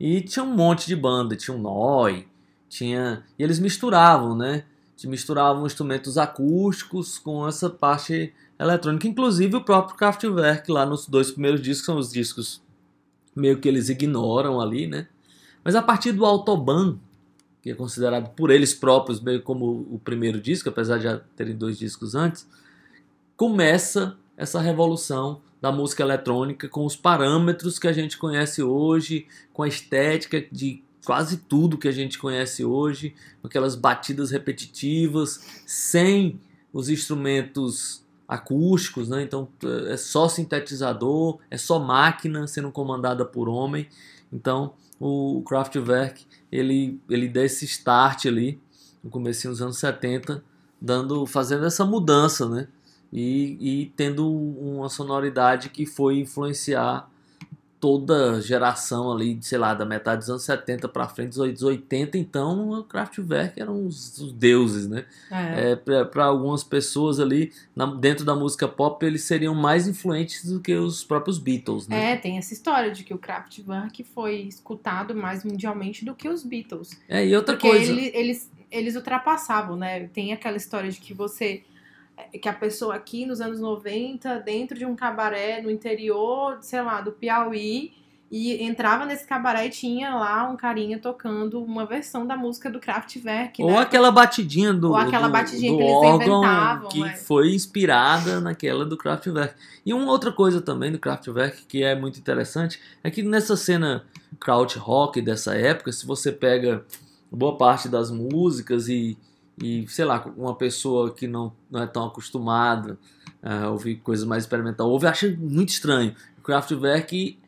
E 0.00 0.22
tinha 0.22 0.46
um 0.46 0.56
monte 0.56 0.86
de 0.86 0.96
banda, 0.96 1.36
tinha 1.36 1.54
um 1.54 1.60
Noi, 1.60 2.26
tinha. 2.70 3.22
E 3.38 3.42
eles 3.42 3.58
misturavam, 3.58 4.34
né? 4.34 4.64
Misturavam 5.06 5.66
instrumentos 5.66 6.18
acústicos 6.18 7.18
com 7.18 7.46
essa 7.46 7.70
parte 7.70 8.32
eletrônica. 8.58 9.06
Inclusive 9.06 9.56
o 9.56 9.64
próprio 9.64 9.96
Kraftwerk 9.96 10.70
lá 10.72 10.84
nos 10.84 11.06
dois 11.06 11.30
primeiros 11.30 11.60
discos 11.62 11.86
são 11.86 11.98
os 11.98 12.10
discos 12.10 12.60
meio 13.34 13.60
que 13.60 13.68
eles 13.68 13.88
ignoram 13.88 14.60
ali, 14.60 14.86
né? 14.86 15.06
Mas 15.62 15.74
a 15.74 15.82
partir 15.82 16.12
do 16.12 16.24
Autobahn, 16.24 16.96
que 17.62 17.70
é 17.70 17.74
considerado 17.74 18.30
por 18.34 18.50
eles 18.50 18.74
próprios 18.74 19.20
meio 19.20 19.42
como 19.42 19.86
o 19.90 20.00
primeiro 20.02 20.40
disco, 20.40 20.68
apesar 20.68 20.96
de 20.96 21.04
já 21.04 21.20
terem 21.36 21.54
dois 21.54 21.78
discos 21.78 22.14
antes, 22.14 22.48
começa 23.36 24.16
essa 24.36 24.60
revolução 24.60 25.40
da 25.60 25.70
música 25.70 26.02
eletrônica 26.02 26.68
com 26.68 26.84
os 26.84 26.96
parâmetros 26.96 27.78
que 27.78 27.88
a 27.88 27.92
gente 27.92 28.16
conhece 28.16 28.62
hoje, 28.62 29.26
com 29.52 29.62
a 29.62 29.68
estética 29.68 30.44
de 30.50 30.82
quase 31.08 31.38
tudo 31.38 31.78
que 31.78 31.88
a 31.88 31.92
gente 31.92 32.18
conhece 32.18 32.62
hoje, 32.62 33.14
aquelas 33.42 33.74
batidas 33.74 34.30
repetitivas, 34.30 35.62
sem 35.64 36.38
os 36.70 36.90
instrumentos 36.90 38.04
acústicos, 38.28 39.08
né? 39.08 39.22
Então 39.22 39.48
é 39.88 39.96
só 39.96 40.28
sintetizador, 40.28 41.38
é 41.50 41.56
só 41.56 41.78
máquina 41.78 42.46
sendo 42.46 42.70
comandada 42.70 43.24
por 43.24 43.48
homem. 43.48 43.88
Então 44.30 44.74
o 45.00 45.42
Kraftwerk 45.48 46.26
ele 46.52 47.00
ele 47.08 47.26
dá 47.26 47.42
esse 47.42 47.64
start 47.64 48.26
ali 48.26 48.60
no 49.02 49.08
começo 49.08 49.48
dos 49.48 49.62
anos 49.62 49.78
70, 49.78 50.44
dando 50.78 51.24
fazendo 51.24 51.64
essa 51.64 51.86
mudança, 51.86 52.46
né? 52.46 52.68
e, 53.10 53.56
e 53.60 53.86
tendo 53.96 54.30
uma 54.30 54.90
sonoridade 54.90 55.70
que 55.70 55.86
foi 55.86 56.18
influenciar 56.18 57.08
toda 57.80 58.40
geração 58.40 59.12
ali, 59.12 59.38
sei 59.40 59.58
lá, 59.58 59.72
da 59.72 59.86
metade 59.86 60.20
dos 60.20 60.30
anos 60.30 60.42
70 60.42 60.88
para 60.88 61.08
frente, 61.08 61.38
dos 61.38 61.62
80, 61.62 62.18
então 62.18 62.70
o 62.70 62.84
Kraftwerk 62.84 63.60
eram 63.60 63.86
os, 63.86 64.18
os 64.18 64.32
deuses, 64.32 64.88
né? 64.88 65.04
É. 65.30 65.72
É, 65.72 66.04
para 66.04 66.24
algumas 66.24 66.64
pessoas 66.64 67.20
ali, 67.20 67.52
na, 67.74 67.86
dentro 67.86 68.24
da 68.24 68.34
música 68.34 68.66
pop, 68.66 69.04
eles 69.04 69.22
seriam 69.24 69.54
mais 69.54 69.86
influentes 69.86 70.44
do 70.50 70.60
que 70.60 70.74
os 70.74 71.04
próprios 71.04 71.38
Beatles, 71.38 71.86
né? 71.86 72.12
É, 72.12 72.16
tem 72.16 72.38
essa 72.38 72.52
história 72.52 72.90
de 72.90 73.04
que 73.04 73.14
o 73.14 73.18
Kraftwerk 73.18 74.02
foi 74.04 74.40
escutado 74.42 75.14
mais 75.14 75.44
mundialmente 75.44 76.04
do 76.04 76.14
que 76.14 76.28
os 76.28 76.42
Beatles. 76.42 76.98
É, 77.08 77.26
e 77.26 77.34
outra 77.36 77.54
Porque 77.54 77.68
coisa... 77.68 77.92
ele- 77.92 78.10
eles, 78.14 78.50
eles 78.70 78.96
ultrapassavam, 78.96 79.76
né? 79.76 80.08
Tem 80.08 80.32
aquela 80.32 80.56
história 80.56 80.90
de 80.90 80.98
que 80.98 81.14
você. 81.14 81.62
Que 82.40 82.48
a 82.48 82.52
pessoa 82.52 82.94
aqui 82.94 83.24
nos 83.26 83.40
anos 83.40 83.60
90, 83.60 84.40
dentro 84.40 84.78
de 84.78 84.84
um 84.84 84.94
cabaré 84.96 85.62
no 85.62 85.70
interior, 85.70 86.58
sei 86.60 86.82
lá, 86.82 87.00
do 87.00 87.12
Piauí, 87.12 87.92
e 88.30 88.62
entrava 88.62 89.06
nesse 89.06 89.26
cabaré 89.26 89.66
e 89.66 89.70
tinha 89.70 90.14
lá 90.14 90.48
um 90.50 90.56
carinha 90.56 90.98
tocando 90.98 91.62
uma 91.62 91.86
versão 91.86 92.26
da 92.26 92.36
música 92.36 92.68
do 92.68 92.78
Kraftwerk. 92.78 93.62
Ou 93.62 93.70
né? 93.70 93.78
aquela 93.78 94.10
batidinha 94.10 94.74
do, 94.74 94.90
Ou 94.90 94.96
aquela 94.96 95.28
do- 95.28 95.32
batidinha 95.32 95.72
do 95.72 95.78
que 95.78 95.84
eles 95.84 96.14
inventavam, 96.14 96.88
que 96.90 97.02
é. 97.04 97.16
foi 97.16 97.54
inspirada 97.54 98.40
naquela 98.40 98.84
do 98.84 98.98
Kraftwerk. 98.98 99.54
E 99.84 99.94
uma 99.94 100.10
outra 100.10 100.30
coisa 100.30 100.60
também 100.60 100.92
do 100.92 100.98
Kraftwerk 100.98 101.64
que 101.66 101.82
é 101.82 101.94
muito 101.94 102.18
interessante 102.18 102.78
é 103.02 103.10
que 103.10 103.22
nessa 103.22 103.56
cena 103.56 104.04
krautrock 104.38 105.22
dessa 105.22 105.54
época, 105.54 105.90
se 105.90 106.06
você 106.06 106.30
pega 106.30 106.84
boa 107.32 107.56
parte 107.56 107.88
das 107.88 108.10
músicas 108.10 108.88
e, 108.88 109.16
e 109.62 109.86
sei 109.88 110.04
lá, 110.04 110.24
uma 110.36 110.54
pessoa 110.54 111.12
que 111.12 111.26
não, 111.26 111.52
não 111.70 111.82
é 111.82 111.86
tão 111.86 112.06
acostumada 112.06 112.98
a 113.42 113.68
ouvir 113.68 113.96
coisas 113.96 114.26
mais 114.26 114.44
experimentais, 114.44 114.88
ouve, 114.88 115.06
acha 115.06 115.28
muito 115.38 115.70
estranho. 115.70 116.14
O 116.38 116.42
Kraftwerk 116.42 117.38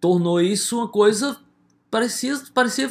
tornou 0.00 0.40
isso 0.40 0.78
uma 0.78 0.88
coisa 0.88 1.36
parecia 1.90 2.40
parecia 2.54 2.90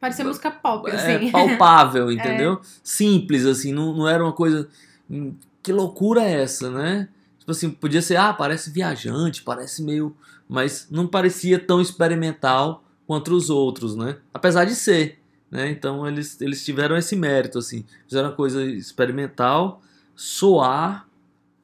Parecia 0.00 0.24
música 0.24 0.50
pop, 0.50 0.90
é, 0.90 0.94
assim. 0.94 1.28
palpável, 1.30 2.10
entendeu? 2.10 2.58
Simples, 2.82 3.44
assim, 3.44 3.70
não, 3.70 3.92
não 3.94 4.08
era 4.08 4.24
uma 4.24 4.32
coisa. 4.32 4.66
hum, 5.10 5.34
Que 5.62 5.72
loucura 5.72 6.22
é 6.22 6.42
essa, 6.42 6.70
né? 6.70 7.06
Tipo 7.38 7.50
assim, 7.50 7.70
podia 7.70 8.00
ser, 8.00 8.16
ah, 8.16 8.32
parece 8.32 8.70
viajante, 8.70 9.42
parece 9.42 9.82
meio. 9.82 10.16
Mas 10.48 10.88
não 10.90 11.06
parecia 11.06 11.58
tão 11.58 11.82
experimental 11.82 12.82
quanto 13.06 13.34
os 13.34 13.50
outros, 13.50 13.94
né? 13.94 14.16
Apesar 14.32 14.64
de 14.64 14.74
ser, 14.74 15.19
né? 15.50 15.70
Então 15.70 16.06
eles, 16.06 16.40
eles 16.40 16.64
tiveram 16.64 16.96
esse 16.96 17.16
mérito, 17.16 17.58
assim. 17.58 17.84
Fizeram 18.06 18.28
uma 18.30 18.34
coisa 18.36 18.64
experimental, 18.64 19.82
soar 20.14 21.06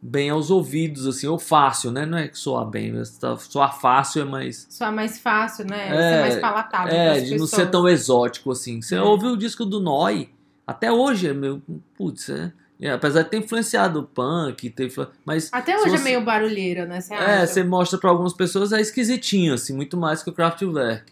bem 0.01 0.31
aos 0.31 0.51
ouvidos, 0.51 1.07
assim, 1.07 1.27
ou 1.27 1.39
fácil, 1.39 1.91
né? 1.91 2.07
Não 2.07 2.19
é 2.19 2.29
que 2.29 2.39
soar 2.39 2.65
bem, 2.67 2.93
mas 2.93 3.17
tá- 3.19 3.37
soar 3.37 3.79
fácil 3.81 4.23
é 4.23 4.25
mais. 4.25 4.69
É 4.81 4.91
mais 4.91 5.19
fácil, 5.19 5.65
né? 5.67 5.89
É, 5.89 6.11
Ser 6.15 6.21
mais 6.21 6.37
palatável. 6.37 6.95
É, 6.95 7.21
de 7.21 7.37
não 7.37 7.47
ser 7.47 7.71
tão 7.71 7.89
exótico 7.89 8.53
assim. 8.53 8.81
Você 8.81 8.95
É. 8.97 9.03
ouve 9.03 9.27
o 9.27 9.37
disco 9.37 9.65
do 9.65 9.81
Noi, 9.81 10.29
até 10.67 10.93
hoje 10.93 11.29
é 11.29 11.33
meio. 11.35 11.61
Putz, 11.97 12.29
é. 12.29 12.53
é, 12.81 12.91
apesar 12.93 13.23
de 13.23 13.31
ter 13.31 13.39
influenciado 13.39 14.01
o 14.01 14.03
punk, 14.05 14.69
ter, 14.71 14.93
mas. 15.25 15.49
Até 15.53 15.77
hoje 15.77 15.95
é 15.95 15.99
você- 15.99 16.05
meio 16.05 16.21
barulheira, 16.25 16.85
né? 16.87 17.01
Você 17.01 17.15
É, 17.15 17.17
acha? 17.39 17.47
você 17.47 17.65
mostra 17.65 17.99
pra 17.99 18.11
algumas 18.11 18.33
pessoas 18.35 18.73
é 18.73 18.81
esquisitinho, 18.81 19.55
assim, 19.55 19.75
muito 19.75 19.97
mais 19.97 20.23
que 20.23 20.31
o 20.31 20.33
Kraftwerk. 20.33 21.11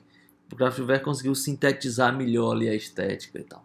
O 0.53 0.57
Kraftwerk 0.57 1.05
conseguiu 1.05 1.35
sintetizar 1.35 2.17
melhor 2.17 2.53
ali 2.53 2.69
a 2.69 2.75
estética 2.75 3.39
e 3.39 3.45
tal. 3.45 3.65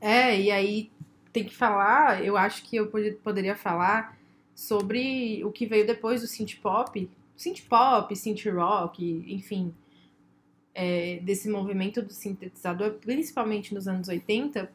É, 0.00 0.38
e 0.40 0.50
aí 0.50 0.90
tem 1.32 1.44
que 1.44 1.54
falar, 1.54 2.24
eu 2.24 2.36
acho 2.36 2.62
que 2.64 2.76
eu 2.76 2.88
pod- 2.88 3.18
poderia 3.22 3.54
falar 3.54 4.18
sobre 4.54 5.42
o 5.44 5.50
que 5.52 5.66
veio 5.66 5.86
depois 5.86 6.20
do 6.20 6.26
synth 6.26 6.56
pop, 6.60 7.08
synth 7.36 7.62
pop, 7.68 8.14
synth 8.14 8.46
rock, 8.46 9.24
enfim, 9.28 9.74
é, 10.74 11.20
desse 11.22 11.48
movimento 11.48 12.02
do 12.02 12.12
sintetizador, 12.12 12.92
principalmente 12.94 13.74
nos 13.74 13.88
anos 13.88 14.08
80, 14.08 14.70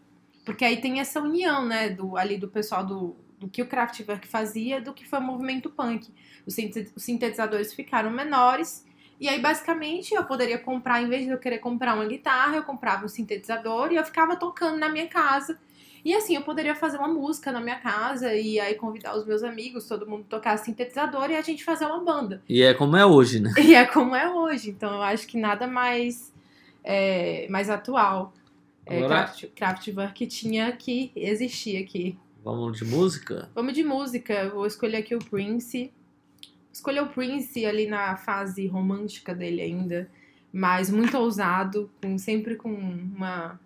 porque 0.46 0.64
aí 0.64 0.80
tem 0.80 1.00
essa 1.00 1.20
união, 1.20 1.66
né, 1.66 1.90
do, 1.90 2.18
ali 2.18 2.38
do 2.38 2.48
pessoal 2.48 2.86
do, 2.86 3.16
do 3.40 3.50
que 3.50 3.62
o 3.62 3.68
Kraftwerk 3.68 4.28
fazia, 4.28 4.80
do 4.80 4.94
que 4.94 5.06
foi 5.08 5.20
o 5.20 5.24
movimento 5.24 5.70
punk. 5.70 6.08
Os 6.46 6.56
sintetizadores 6.98 7.74
ficaram 7.74 8.12
menores, 8.12 8.86
e 9.20 9.30
aí 9.30 9.40
basicamente 9.40 10.14
eu 10.14 10.24
poderia 10.26 10.58
comprar, 10.58 11.02
em 11.02 11.08
vez 11.10 11.24
de 11.26 11.30
eu 11.32 11.38
querer 11.38 11.60
comprar 11.60 11.96
uma 11.96 12.06
guitarra, 12.06 12.56
eu 12.58 12.64
comprava 12.64 13.06
um 13.06 13.08
sintetizador 13.08 13.92
e 13.92 13.96
eu 13.96 14.04
ficava 14.04 14.36
tocando 14.36 14.78
na 14.78 14.90
minha 14.90 15.08
casa. 15.08 15.58
E 16.04 16.14
assim, 16.14 16.36
eu 16.36 16.44
poderia 16.44 16.76
fazer 16.76 16.98
uma 16.98 17.08
música 17.08 17.52
na 17.52 17.60
minha 17.60 17.78
casa 17.78 18.34
e 18.36 18.60
aí 18.60 18.76
convidar 18.76 19.18
os 19.18 19.26
meus 19.26 19.42
amigos, 19.42 19.88
todo 19.88 20.06
mundo 20.06 20.24
tocar 20.30 20.56
sintetizador 20.58 21.32
e 21.32 21.36
a 21.36 21.42
gente 21.42 21.64
fazer 21.64 21.86
uma 21.86 22.00
banda. 22.00 22.44
E 22.48 22.62
é 22.62 22.76
como 22.76 22.96
é 22.96 23.04
hoje, 23.06 23.40
né? 23.40 23.52
E 23.58 23.74
é 23.74 23.86
como 23.86 24.16
é 24.16 24.30
hoje. 24.30 24.70
Então 24.70 24.94
eu 24.94 25.02
acho 25.02 25.26
que 25.26 25.36
nada 25.40 25.66
mais, 25.66 26.32
é, 26.84 27.48
mais 27.50 27.72
atual. 27.72 28.34
É, 28.86 29.00
Agora- 29.00 29.34
Kraftwerk 29.56 30.28
tinha 30.28 30.72
que 30.74 31.12
existir 31.16 31.82
aqui. 31.82 32.16
Vamos 32.44 32.78
de 32.78 32.86
música? 32.86 33.50
Vamos 33.56 33.74
de 33.74 33.84
música. 33.84 34.34
Eu 34.34 34.52
Vou 34.52 34.68
escolher 34.68 34.98
aqui 34.98 35.16
o 35.16 35.20
Prince. 35.20 35.92
Escolher 36.76 37.04
o 37.04 37.08
Prince 37.08 37.66
ali 37.66 37.88
na 37.88 38.18
fase 38.18 38.68
romântica 38.68 39.34
dele 39.34 39.62
ainda, 39.62 40.12
mas 40.52 40.90
muito 40.90 41.18
ousado, 41.18 41.90
com, 42.02 42.18
sempre 42.18 42.58
com 42.58 42.70
uma, 42.70 43.58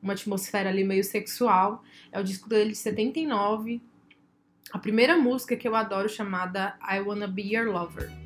uma 0.00 0.12
atmosfera 0.12 0.70
ali 0.70 0.84
meio 0.84 1.02
sexual. 1.02 1.82
É 2.12 2.20
o 2.20 2.22
disco 2.22 2.48
dele 2.48 2.70
de 2.70 2.76
79. 2.76 3.82
A 4.72 4.78
primeira 4.78 5.16
música 5.16 5.56
que 5.56 5.66
eu 5.66 5.74
adoro 5.74 6.08
chamada 6.08 6.78
I 6.88 7.00
Wanna 7.00 7.26
Be 7.26 7.52
Your 7.52 7.66
Lover. 7.66 8.21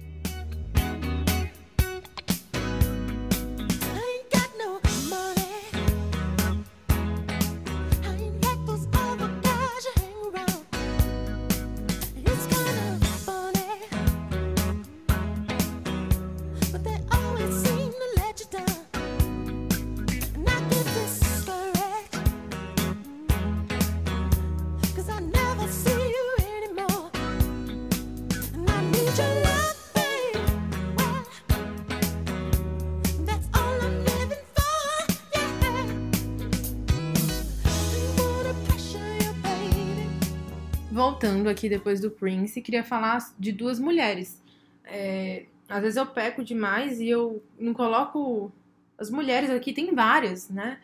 Voltando 41.46 41.48
aqui 41.48 41.68
depois 41.68 42.00
do 42.00 42.10
Prince, 42.10 42.60
queria 42.60 42.82
falar 42.82 43.18
de 43.38 43.52
duas 43.52 43.78
mulheres. 43.78 44.42
É, 44.84 45.46
às 45.68 45.82
vezes 45.82 45.96
eu 45.96 46.06
peco 46.06 46.44
demais 46.44 47.00
e 47.00 47.08
eu 47.08 47.42
não 47.58 47.72
coloco 47.72 48.52
as 48.98 49.10
mulheres 49.10 49.50
aqui, 49.50 49.72
tem 49.72 49.94
várias, 49.94 50.48
né? 50.48 50.78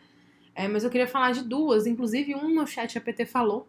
É, 0.55 0.67
mas 0.67 0.83
eu 0.83 0.89
queria 0.89 1.07
falar 1.07 1.31
de 1.31 1.43
duas, 1.43 1.87
inclusive 1.87 2.35
um 2.35 2.53
no 2.53 2.67
chat 2.67 2.97
APT 2.97 3.25
falou, 3.25 3.67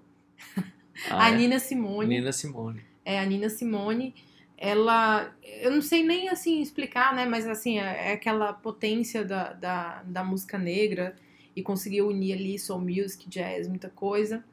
Ah, 1.10 1.26
a 1.26 1.30
é. 1.30 1.36
Nina 1.36 1.58
Simone. 1.58 2.08
Nina 2.08 2.32
Simone. 2.32 2.82
É, 3.04 3.18
a 3.18 3.24
Nina 3.24 3.48
Simone, 3.48 4.14
ela. 4.56 5.34
Eu 5.42 5.70
não 5.70 5.82
sei 5.82 6.02
nem 6.04 6.28
assim 6.28 6.60
explicar, 6.60 7.14
né? 7.14 7.26
Mas 7.26 7.46
assim, 7.46 7.78
é, 7.78 8.10
é 8.10 8.12
aquela 8.12 8.52
potência 8.52 9.24
da, 9.24 9.52
da, 9.52 10.02
da 10.04 10.22
música 10.22 10.58
negra 10.58 11.16
e 11.56 11.62
conseguiu 11.62 12.08
unir 12.08 12.34
ali 12.34 12.58
soul 12.58 12.80
music, 12.80 13.28
jazz, 13.28 13.66
muita 13.66 13.88
coisa. 13.88 14.44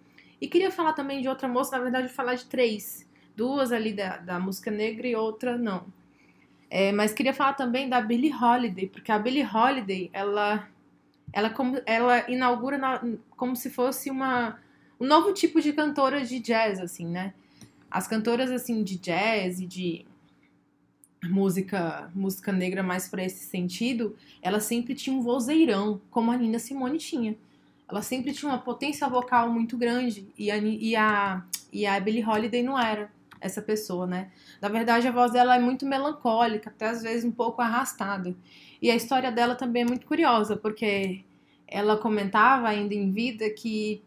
E 0.42 0.48
queria 0.48 0.72
falar 0.72 0.94
também 0.94 1.22
de 1.22 1.30
outra 1.30 1.48
moça, 1.48 1.78
na 1.78 1.84
verdade, 1.84 2.10
falar 2.10 2.36
de 2.36 2.46
três. 2.46 3.08
Duas 3.36 3.72
ali 3.72 3.94
da, 3.94 4.18
da 4.18 4.40
música 4.40 4.72
negra 4.72 5.08
e 5.08 5.16
outra 5.16 5.58
não. 5.58 5.86
É, 6.70 6.92
mas 6.92 7.14
queria 7.14 7.34
falar 7.34 7.54
também 7.54 7.88
da 7.88 8.02
Billie 8.02 8.34
Holiday, 8.34 8.88
porque 8.88 9.12
a 9.12 9.20
Billie 9.20 9.46
Holiday, 9.46 10.10
ela, 10.14 10.68
ela, 11.32 11.50
como, 11.50 11.80
ela 11.86 12.30
inaugura 12.32 12.78
na- 12.78 13.04
como 13.32 13.56
se 13.56 13.70
fosse 13.70 14.10
uma, 14.10 14.60
um 15.00 15.06
novo 15.06 15.34
tipo 15.34 15.62
de 15.62 15.74
cantora 15.74 16.26
de 16.26 16.40
jazz, 16.40 16.80
assim, 16.80 17.06
né? 17.06 17.34
As 17.90 18.08
cantoras, 18.08 18.50
assim, 18.52 18.84
de 18.84 18.98
jazz 18.98 19.60
e 19.60 19.68
de 19.68 20.06
música, 21.24 22.10
música 22.16 22.52
negra 22.52 22.82
mais 22.82 23.08
para 23.08 23.24
esse 23.24 23.46
sentido, 23.46 24.16
elas 24.42 24.64
sempre 24.64 24.96
tinham 24.96 25.20
um 25.20 25.22
vozeirão, 25.22 26.02
como 26.10 26.32
a 26.32 26.38
Nina 26.38 26.58
Simone 26.58 26.98
tinha. 26.98 27.36
Ela 27.92 28.02
sempre 28.02 28.32
tinha 28.32 28.50
uma 28.50 28.58
potência 28.58 29.08
vocal 29.10 29.50
muito 29.52 29.78
grande 29.78 30.28
e 30.38 30.50
a, 30.50 30.58
e 30.58 30.96
a, 30.96 31.44
e 31.74 31.86
a 31.86 32.00
Billie 32.00 32.26
Holiday 32.26 32.64
não 32.64 32.80
era 32.80 33.12
essa 33.42 33.62
pessoa, 33.62 34.08
né? 34.08 34.32
Na 34.62 34.70
verdade, 34.70 35.08
a 35.08 35.12
voz 35.12 35.34
dela 35.34 35.56
é 35.56 35.60
muito 35.60 35.86
melancólica, 35.86 36.70
até 36.70 36.88
às 36.88 37.02
vezes 37.02 37.26
um 37.26 37.32
pouco 37.32 37.62
arrastada. 37.62 38.34
E 38.82 38.90
a 38.90 38.96
história 38.96 39.32
dela 39.32 39.56
também 39.56 39.82
é 39.82 39.86
muito 39.86 40.06
curiosa, 40.06 40.56
porque 40.56 41.24
ela 41.68 41.98
comentava 41.98 42.70
ainda 42.70 42.94
em 42.94 43.12
vida 43.12 43.50
que 43.50 44.02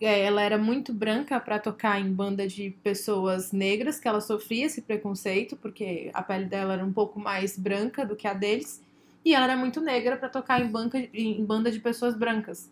é, 0.00 0.20
ela 0.22 0.42
era 0.42 0.58
muito 0.58 0.92
branca 0.92 1.38
para 1.38 1.58
tocar 1.58 2.00
em 2.00 2.12
banda 2.12 2.46
de 2.48 2.70
pessoas 2.82 3.52
negras, 3.52 4.00
que 4.00 4.08
ela 4.08 4.20
sofria 4.20 4.66
esse 4.66 4.82
preconceito, 4.82 5.56
porque 5.56 6.10
a 6.12 6.22
pele 6.22 6.46
dela 6.46 6.74
era 6.74 6.84
um 6.84 6.92
pouco 6.92 7.20
mais 7.20 7.58
branca 7.58 8.04
do 8.04 8.16
que 8.16 8.26
a 8.26 8.32
deles, 8.32 8.82
e 9.24 9.34
ela 9.34 9.44
era 9.44 9.56
muito 9.56 9.80
negra 9.80 10.16
para 10.16 10.28
tocar 10.28 10.60
em, 10.60 10.70
em 11.12 11.44
banda 11.44 11.70
de 11.70 11.78
pessoas 11.78 12.16
brancas. 12.16 12.70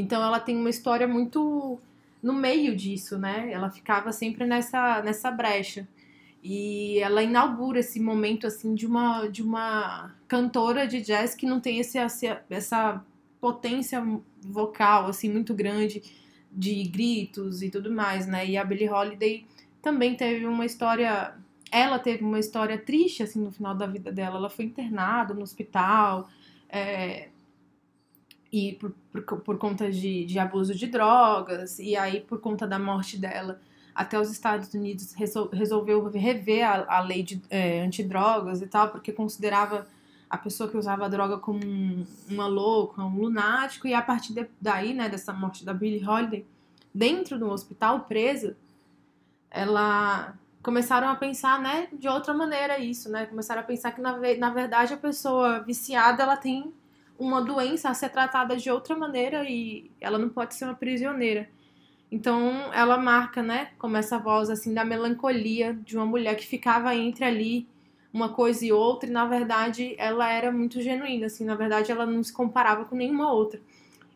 Então 0.00 0.22
ela 0.22 0.40
tem 0.40 0.56
uma 0.56 0.70
história 0.70 1.06
muito 1.06 1.78
no 2.22 2.32
meio 2.32 2.76
disso, 2.76 3.18
né? 3.18 3.50
Ela 3.52 3.70
ficava 3.70 4.12
sempre 4.12 4.46
nessa, 4.46 5.02
nessa 5.02 5.30
brecha. 5.30 5.86
E 6.42 6.98
ela 7.00 7.22
inaugura 7.22 7.80
esse 7.80 8.00
momento 8.00 8.46
assim 8.46 8.74
de 8.74 8.86
uma 8.86 9.26
de 9.26 9.42
uma 9.42 10.14
cantora 10.26 10.86
de 10.86 11.02
jazz 11.02 11.34
que 11.34 11.44
não 11.46 11.60
tem 11.60 11.78
esse, 11.80 11.98
essa, 11.98 13.04
potência 13.40 14.02
vocal 14.42 15.06
assim 15.06 15.30
muito 15.30 15.54
grande 15.54 16.02
de 16.52 16.82
gritos 16.84 17.62
e 17.62 17.70
tudo 17.70 17.90
mais, 17.90 18.26
né? 18.26 18.46
E 18.46 18.56
a 18.56 18.64
Billie 18.64 18.88
Holiday 18.88 19.46
também 19.80 20.14
teve 20.14 20.46
uma 20.46 20.66
história, 20.66 21.34
ela 21.70 21.98
teve 21.98 22.22
uma 22.22 22.38
história 22.38 22.76
triste 22.78 23.22
assim 23.22 23.40
no 23.40 23.50
final 23.50 23.74
da 23.74 23.86
vida 23.86 24.12
dela. 24.12 24.36
Ela 24.36 24.50
foi 24.50 24.66
internada 24.66 25.32
no 25.32 25.42
hospital 25.42 26.28
é, 26.68 27.29
e 28.52 28.72
por, 28.74 28.92
por, 29.12 29.40
por 29.40 29.58
conta 29.58 29.90
de, 29.90 30.24
de 30.24 30.38
abuso 30.38 30.74
de 30.74 30.86
drogas 30.86 31.78
e 31.78 31.96
aí 31.96 32.20
por 32.20 32.40
conta 32.40 32.66
da 32.66 32.78
morte 32.78 33.16
dela 33.16 33.60
até 33.94 34.18
os 34.18 34.30
Estados 34.30 34.72
Unidos 34.74 35.12
resol- 35.14 35.48
resolveu 35.52 36.08
rever 36.10 36.64
a, 36.66 36.96
a 36.96 37.00
lei 37.00 37.22
de 37.22 37.40
é, 37.50 37.80
antidrogas 37.82 38.62
e 38.62 38.66
tal, 38.66 38.88
porque 38.88 39.12
considerava 39.12 39.86
a 40.28 40.38
pessoa 40.38 40.70
que 40.70 40.76
usava 40.76 41.04
a 41.06 41.08
droga 41.08 41.38
como 41.38 41.58
um- 41.64 42.06
uma 42.28 42.46
louca, 42.46 43.02
um 43.02 43.16
lunático, 43.18 43.86
e 43.88 43.92
a 43.94 44.00
partir 44.00 44.32
de- 44.32 44.48
daí, 44.60 44.94
né, 44.94 45.08
dessa 45.08 45.32
morte 45.32 45.64
da 45.64 45.74
Billie 45.74 46.06
Holiday, 46.06 46.46
dentro 46.94 47.36
do 47.38 47.50
hospital, 47.50 48.00
presa, 48.02 48.56
ela 49.50 50.34
começaram 50.62 51.08
a 51.08 51.16
pensar, 51.16 51.58
né, 51.60 51.88
de 51.92 52.06
outra 52.08 52.32
maneira 52.34 52.78
isso, 52.78 53.10
né, 53.10 53.26
começaram 53.26 53.60
a 53.62 53.64
pensar 53.64 53.92
que, 53.92 54.00
na, 54.00 54.16
na 54.36 54.50
verdade, 54.50 54.92
a 54.94 54.96
pessoa 54.96 55.60
viciada, 55.60 56.22
ela 56.22 56.36
tem 56.36 56.72
uma 57.20 57.42
doença 57.42 57.90
a 57.90 57.94
ser 57.94 58.08
tratada 58.08 58.56
de 58.56 58.70
outra 58.70 58.96
maneira 58.96 59.44
e 59.44 59.90
ela 60.00 60.18
não 60.18 60.30
pode 60.30 60.54
ser 60.54 60.64
uma 60.64 60.74
prisioneira. 60.74 61.48
Então, 62.10 62.72
ela 62.72 62.96
marca, 62.96 63.42
né, 63.42 63.70
como 63.78 63.96
essa 63.96 64.18
voz, 64.18 64.48
assim, 64.48 64.72
da 64.72 64.84
melancolia 64.84 65.74
de 65.74 65.96
uma 65.96 66.06
mulher 66.06 66.34
que 66.34 66.46
ficava 66.46 66.94
entre 66.96 67.24
ali 67.24 67.68
uma 68.12 68.30
coisa 68.30 68.64
e 68.64 68.72
outra, 68.72 69.08
e 69.08 69.12
na 69.12 69.24
verdade 69.26 69.94
ela 69.96 70.28
era 70.32 70.50
muito 70.50 70.80
genuína, 70.80 71.26
assim, 71.26 71.44
na 71.44 71.54
verdade 71.54 71.92
ela 71.92 72.04
não 72.04 72.24
se 72.24 72.32
comparava 72.32 72.84
com 72.86 72.96
nenhuma 72.96 73.30
outra. 73.30 73.60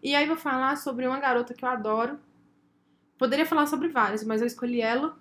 E 0.03 0.15
aí 0.15 0.27
vou 0.27 0.37
falar 0.37 0.77
sobre 0.77 1.07
uma 1.07 1.21
garota 1.21 1.55
que 1.55 1.65
eu 1.65 1.69
adoro. 1.69 2.19
Poderia 3.17 3.47
falar 3.47 3.67
sobre 3.67 3.89
várias, 3.89 4.25
mas 4.25 4.41
eu 4.41 4.47
escolhi 4.47 4.81
ela, 4.81 5.17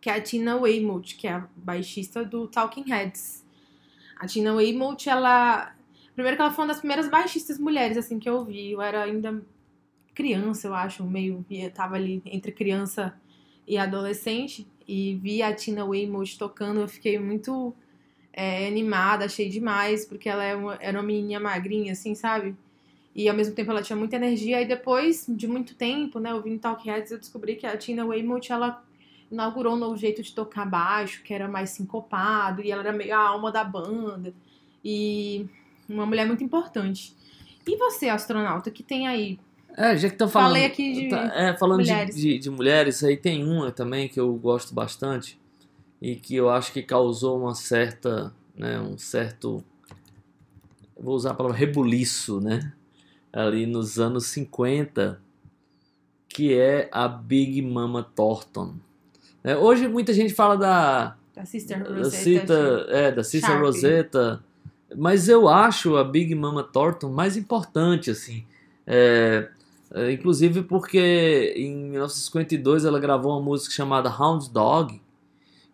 que 0.00 0.08
é 0.08 0.14
a 0.14 0.20
Tina 0.22 0.56
Weymouth, 0.56 1.16
que 1.18 1.26
é 1.26 1.32
a 1.32 1.46
baixista 1.54 2.24
do 2.24 2.46
Talking 2.46 2.88
Heads. 2.88 3.44
A 4.16 4.26
Tina 4.26 4.54
Weymouth, 4.54 5.06
ela... 5.08 5.74
Primeiro 6.14 6.36
que 6.36 6.42
ela 6.42 6.50
foi 6.50 6.64
uma 6.64 6.68
das 6.72 6.78
primeiras 6.78 7.08
baixistas 7.08 7.58
mulheres, 7.58 7.96
assim, 7.96 8.18
que 8.18 8.28
eu 8.28 8.36
ouvi. 8.36 8.72
Eu 8.72 8.82
era 8.82 9.04
ainda 9.04 9.42
criança, 10.14 10.68
eu 10.68 10.74
acho, 10.74 11.04
meio... 11.04 11.44
Eu 11.50 11.70
tava 11.70 11.96
ali 11.96 12.22
entre 12.26 12.52
criança 12.52 13.14
e 13.66 13.78
adolescente 13.78 14.66
e 14.86 15.14
vi 15.16 15.42
a 15.42 15.54
Tina 15.54 15.84
Weymouth 15.84 16.36
tocando, 16.38 16.80
eu 16.80 16.88
fiquei 16.88 17.18
muito 17.18 17.74
é, 18.32 18.66
animada, 18.66 19.24
achei 19.24 19.48
demais, 19.48 20.04
porque 20.04 20.28
ela 20.28 20.44
é 20.44 20.54
uma- 20.54 20.78
era 20.80 20.98
uma 20.98 21.04
menininha 21.06 21.40
magrinha, 21.40 21.92
assim, 21.92 22.14
sabe? 22.14 22.56
E 23.14 23.28
ao 23.28 23.36
mesmo 23.36 23.54
tempo 23.54 23.70
ela 23.70 23.82
tinha 23.82 23.96
muita 23.96 24.16
energia. 24.16 24.60
E 24.60 24.66
depois 24.66 25.26
de 25.28 25.46
muito 25.48 25.74
tempo, 25.74 26.18
né, 26.20 26.32
ouvindo 26.34 26.60
Talk 26.60 26.86
Heads, 26.88 27.12
eu 27.12 27.18
descobri 27.18 27.56
que 27.56 27.66
a 27.66 27.76
Tina 27.76 28.04
Weymouth, 28.04 28.50
ela 28.50 28.82
inaugurou 29.30 29.74
um 29.74 29.78
novo 29.78 29.96
jeito 29.96 30.22
de 30.22 30.34
tocar 30.34 30.66
baixo, 30.66 31.22
que 31.22 31.32
era 31.34 31.48
mais 31.48 31.70
sincopado, 31.70 32.62
e 32.62 32.70
ela 32.70 32.82
era 32.82 32.92
meio 32.92 33.14
a 33.14 33.18
alma 33.18 33.50
da 33.52 33.64
banda. 33.64 34.34
E 34.84 35.46
uma 35.92 36.06
mulher 36.06 36.26
muito 36.26 36.42
importante. 36.44 37.14
E 37.66 37.76
você, 37.76 38.08
astronauta, 38.08 38.70
que 38.70 38.82
tem 38.82 39.06
aí? 39.06 39.38
É, 39.76 39.96
já 39.96 40.08
que 40.08 40.14
estão 40.14 40.28
falando. 40.28 40.48
Falei 40.48 40.64
aqui 40.66 40.92
de 40.92 41.08
tá- 41.08 41.32
é, 41.34 41.56
falando 41.56 41.82
de- 41.82 41.90
mulheres. 41.90 42.16
De, 42.16 42.38
de 42.38 42.50
mulheres, 42.50 43.04
aí 43.04 43.16
tem 43.16 43.44
uma 43.44 43.70
também 43.70 44.08
que 44.08 44.18
eu 44.18 44.32
gosto 44.34 44.74
bastante 44.74 45.38
e 46.02 46.16
que 46.16 46.34
eu 46.34 46.50
acho 46.50 46.72
que 46.72 46.82
causou 46.82 47.38
uma 47.40 47.54
certa, 47.54 48.32
né, 48.56 48.80
um 48.80 48.98
certo, 48.98 49.62
vou 50.98 51.14
usar 51.14 51.30
a 51.30 51.34
palavra 51.34 51.56
rebuliço, 51.56 52.40
né, 52.40 52.72
ali 53.32 53.64
nos 53.66 53.98
anos 54.00 54.26
50, 54.26 55.20
que 56.28 56.54
é 56.54 56.88
a 56.92 57.06
Big 57.06 57.60
Mama 57.62 58.02
Thornton. 58.02 58.74
É, 59.44 59.56
hoje 59.56 59.86
muita 59.88 60.12
gente 60.12 60.34
fala 60.34 60.56
da, 60.56 61.16
Da 61.34 61.44
Sister 61.44 61.82
Rosetta. 61.86 62.10
Cita, 62.10 62.86
é, 62.90 63.12
da 63.12 63.22
Cissa 63.24 63.46
Sharp. 63.46 63.60
Rosetta, 63.62 64.44
mas 64.96 65.28
eu 65.28 65.48
acho 65.48 65.96
a 65.96 66.04
Big 66.04 66.34
Mama 66.34 66.62
Thornton 66.62 67.10
mais 67.10 67.36
importante, 67.36 68.10
assim. 68.10 68.44
É, 68.86 69.48
é, 69.92 70.12
inclusive 70.12 70.62
porque 70.62 71.52
em 71.56 71.90
1952 71.90 72.84
ela 72.84 72.98
gravou 72.98 73.32
uma 73.32 73.42
música 73.42 73.74
chamada 73.74 74.08
Hound 74.08 74.50
Dog, 74.50 75.00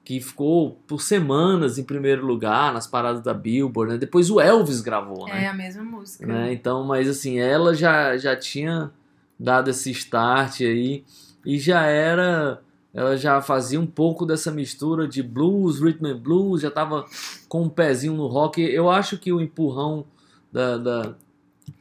que 0.05 0.21
ficou 0.21 0.79
por 0.87 1.03
semanas 1.03 1.79
em 1.79 1.85
primeiro 1.85 2.25
lugar 2.25 2.73
nas 2.73 2.87
paradas 2.87 3.21
da 3.23 3.35
Billboard, 3.35 3.95
né? 3.95 3.99
Depois 3.99 4.31
o 4.31 4.41
Elvis 4.41 4.81
gravou, 4.81 5.27
né? 5.27 5.45
É 5.45 5.49
a 5.49 5.53
mesma 5.53 5.83
música. 5.83 6.27
né? 6.27 6.53
Então, 6.53 6.85
mas 6.85 7.09
assim, 7.09 7.39
ela 7.39 7.75
já, 7.75 8.17
já 8.17 8.37
tinha 8.37 8.91
dado 9.39 9.69
esse 9.69 9.91
start 9.91 10.61
aí 10.61 11.05
e 11.45 11.59
já 11.59 11.83
era, 11.87 12.63
ela 12.97 13.17
já 13.17 13.41
fazia 13.43 13.79
um 13.79 13.87
pouco 13.87 14.25
dessa 14.25 14.51
mistura 14.51 15.07
de 15.07 15.23
blues, 15.23 15.81
rhythm 15.81 16.07
and 16.07 16.19
blues, 16.19 16.63
já 16.63 16.71
tava 16.71 17.05
com 17.49 17.63
um 17.65 17.69
pezinho 17.69 18.15
no 18.15 18.27
rock. 18.27 18.61
Eu 18.63 18.89
acho 18.91 19.19
que 19.19 19.31
o 19.33 19.41
empurrão 19.41 20.07
da, 20.51 20.79
da- 20.79 21.15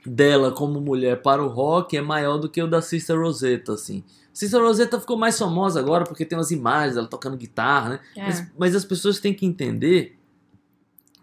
dela 0.06 0.52
como 0.52 0.82
mulher 0.82 1.22
para 1.22 1.44
o 1.44 1.48
rock 1.48 1.96
é 1.96 2.02
maior 2.02 2.38
do 2.38 2.50
que 2.50 2.62
o 2.62 2.68
da 2.68 2.82
Sister 2.82 3.18
Rosetta, 3.20 3.74
assim. 3.74 4.04
Sister 4.34 4.60
Rosetta 4.62 5.00
ficou 5.00 5.16
mais 5.18 5.40
famosa 5.40 5.80
agora 5.80 6.04
porque 6.04 6.26
tem 6.26 6.38
umas 6.38 6.52
imagens 6.52 6.96
dela 6.96 7.08
tocando 7.08 7.38
guitarra, 7.38 7.90
né? 7.92 8.00
É. 8.18 8.24
Mas, 8.26 8.52
mas 8.58 8.76
as 8.76 8.84
pessoas 8.84 9.18
têm 9.20 9.34
que 9.34 9.46
entender 9.46 10.18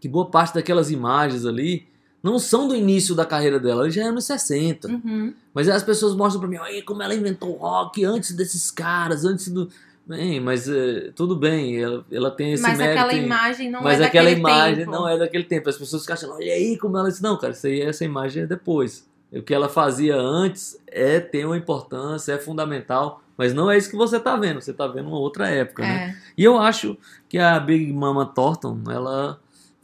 que 0.00 0.08
boa 0.08 0.30
parte 0.30 0.54
daquelas 0.54 0.90
imagens 0.90 1.44
ali 1.44 1.86
não 2.22 2.38
são 2.38 2.68
do 2.68 2.74
início 2.76 3.14
da 3.14 3.24
carreira 3.26 3.58
dela, 3.58 3.82
ela 3.82 3.90
já 3.90 4.04
é 4.06 4.10
nos 4.10 4.24
60. 4.24 4.88
Uhum. 4.88 5.34
Mas 5.52 5.68
as 5.68 5.82
pessoas 5.82 6.14
mostram 6.14 6.40
pra 6.40 6.48
mim, 6.48 6.56
olha 6.56 6.82
como 6.84 7.02
ela 7.02 7.14
inventou 7.14 7.50
o 7.50 7.58
rock 7.58 8.04
antes 8.04 8.32
desses 8.32 8.70
caras, 8.70 9.24
antes 9.24 9.48
do. 9.48 9.68
Bem, 10.04 10.40
mas 10.40 10.68
eh, 10.68 11.12
tudo 11.14 11.36
bem, 11.36 11.80
ela, 11.80 12.04
ela 12.10 12.30
tem 12.30 12.52
esse 12.52 12.62
Mas 12.62 12.76
mérito. 12.76 12.98
aquela 12.98 13.14
em- 13.14 13.24
imagem 13.24 13.70
não 13.70 13.82
mas 13.82 14.00
é 14.00 14.04
aquela 14.06 14.24
daquele 14.24 14.40
imagem 14.40 14.76
tempo. 14.84 14.90
não 14.90 15.08
é 15.08 15.16
daquele 15.16 15.44
tempo. 15.44 15.68
As 15.68 15.76
pessoas 15.78 16.02
ficam 16.02 16.14
achando, 16.14 16.32
olha 16.34 16.52
aí 16.52 16.76
como 16.76 16.98
ela 16.98 17.08
disse. 17.08 17.22
Não, 17.22 17.36
cara, 17.38 17.52
isso 17.52 17.66
aí, 17.68 17.80
essa 17.80 18.04
imagem 18.04 18.42
é 18.42 18.46
depois. 18.46 19.06
o 19.32 19.40
que 19.42 19.54
ela 19.54 19.68
fazia 19.68 20.16
antes 20.16 20.76
é 20.88 21.20
tem 21.20 21.44
uma 21.44 21.56
importância, 21.56 22.32
é 22.32 22.38
fundamental, 22.38 23.22
mas 23.38 23.54
não 23.54 23.70
é 23.70 23.78
isso 23.78 23.88
que 23.90 23.96
você 23.96 24.18
tá 24.18 24.36
vendo, 24.36 24.60
você 24.60 24.72
tá 24.72 24.88
vendo 24.88 25.06
uma 25.06 25.18
outra 25.18 25.48
época, 25.48 25.82
né? 25.82 26.16
É, 26.18 26.32
E 26.36 26.42
eu 26.44 26.58
acho 26.58 26.98
que 27.28 27.38
a 27.38 27.58
Big 27.60 27.92
Mama 27.92 28.26
Thornton, 28.26 28.80
ela 28.90 29.38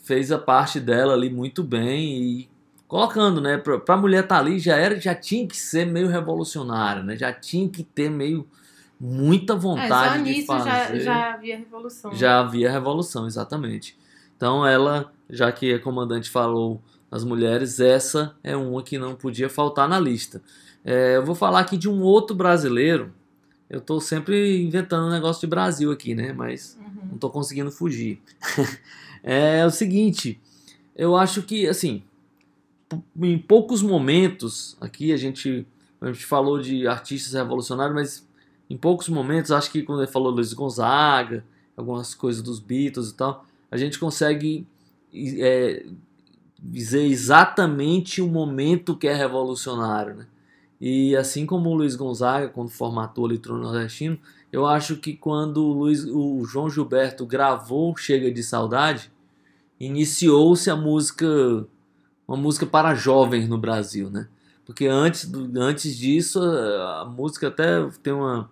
fez 0.08 0.32
a 0.32 0.38
parte 0.38 0.80
dela 0.80 1.12
ali 1.12 1.28
muito 1.28 1.62
bem 1.62 2.22
e 2.22 2.48
colocando, 2.88 3.42
né, 3.42 3.58
pra, 3.58 3.78
pra 3.78 3.94
mulher 3.94 4.22
estar 4.22 4.38
ali 4.38 4.58
já 4.58 4.74
era, 4.74 4.98
já 4.98 5.14
tinha 5.14 5.46
que 5.46 5.54
ser 5.54 5.84
meio 5.84 6.08
revolucionária, 6.08 7.02
né? 7.02 7.14
Já 7.14 7.30
tinha 7.30 7.68
que 7.68 7.82
ter 7.84 8.08
meio 8.10 8.48
muita 8.98 9.52
é, 9.52 9.56
vontade 9.56 10.24
de 10.24 10.30
nisso 10.30 10.46
fazer. 10.46 10.70
já, 10.70 10.98
já 10.98 11.34
havia 11.34 11.58
revolução. 11.58 12.14
Já 12.14 12.40
havia 12.40 12.72
revolução, 12.72 13.26
exatamente. 13.26 13.94
Então 14.34 14.66
ela, 14.66 15.12
já 15.28 15.52
que 15.52 15.74
a 15.74 15.78
comandante 15.78 16.30
falou 16.30 16.80
as 17.10 17.22
mulheres, 17.22 17.78
essa 17.78 18.34
é 18.42 18.56
uma 18.56 18.82
que 18.82 18.96
não 18.98 19.14
podia 19.14 19.50
faltar 19.50 19.86
na 19.86 20.00
lista. 20.00 20.40
É, 20.82 21.16
eu 21.16 21.24
vou 21.26 21.34
falar 21.34 21.60
aqui 21.60 21.76
de 21.76 21.88
um 21.88 22.00
outro 22.00 22.34
brasileiro. 22.34 23.12
Eu 23.68 23.82
tô 23.82 24.00
sempre 24.00 24.62
inventando 24.62 25.06
um 25.08 25.10
negócio 25.10 25.40
de 25.42 25.46
Brasil 25.46 25.92
aqui, 25.92 26.14
né? 26.14 26.32
Mas 26.32 26.78
Uhum. 26.80 27.08
não 27.12 27.18
tô 27.18 27.28
conseguindo 27.28 27.70
fugir. 27.70 28.22
é 29.22 29.64
o 29.64 29.70
seguinte, 29.70 30.40
eu 30.94 31.16
acho 31.16 31.42
que, 31.42 31.66
assim, 31.66 32.02
em 33.16 33.38
poucos 33.38 33.82
momentos, 33.82 34.76
aqui 34.80 35.12
a 35.12 35.16
gente, 35.16 35.66
a 36.00 36.06
gente 36.10 36.24
falou 36.24 36.60
de 36.60 36.86
artistas 36.86 37.32
revolucionários, 37.32 37.94
mas 37.94 38.28
em 38.70 38.76
poucos 38.76 39.08
momentos, 39.08 39.50
acho 39.50 39.70
que 39.70 39.82
quando 39.82 40.02
ele 40.02 40.10
falou 40.10 40.30
Luiz 40.30 40.52
Gonzaga, 40.52 41.44
algumas 41.76 42.14
coisas 42.14 42.42
dos 42.42 42.58
Beatles 42.58 43.10
e 43.10 43.14
tal, 43.14 43.46
a 43.70 43.76
gente 43.76 43.98
consegue 43.98 44.66
é, 45.14 45.86
dizer 46.58 47.04
exatamente 47.04 48.20
o 48.20 48.26
momento 48.26 48.96
que 48.96 49.06
é 49.06 49.14
revolucionário, 49.14 50.14
né? 50.14 50.26
E 50.80 51.16
assim 51.16 51.44
como 51.44 51.70
o 51.70 51.74
Luiz 51.74 51.96
Gonzaga, 51.96 52.48
quando 52.48 52.68
formatou 52.68 53.26
ali 53.26 53.34
o 53.34 53.38
Trono 53.38 53.62
Nordestino, 53.62 54.18
eu 54.52 54.66
acho 54.66 54.96
que 54.96 55.14
quando 55.14 55.58
o, 55.58 55.72
Luiz, 55.72 56.04
o 56.04 56.44
João 56.44 56.70
Gilberto 56.70 57.26
gravou 57.26 57.96
Chega 57.96 58.30
de 58.30 58.42
Saudade, 58.42 59.10
iniciou-se 59.78 60.70
a 60.70 60.76
música, 60.76 61.26
uma 62.26 62.36
música 62.36 62.66
para 62.66 62.94
jovens 62.94 63.48
no 63.48 63.58
Brasil, 63.58 64.10
né? 64.10 64.28
Porque 64.64 64.86
antes, 64.86 65.26
do- 65.26 65.60
antes 65.60 65.96
disso, 65.96 66.40
a, 66.42 67.04
música 67.04 67.48
até 67.48 67.88
tem 68.02 68.12
uma 68.12 68.50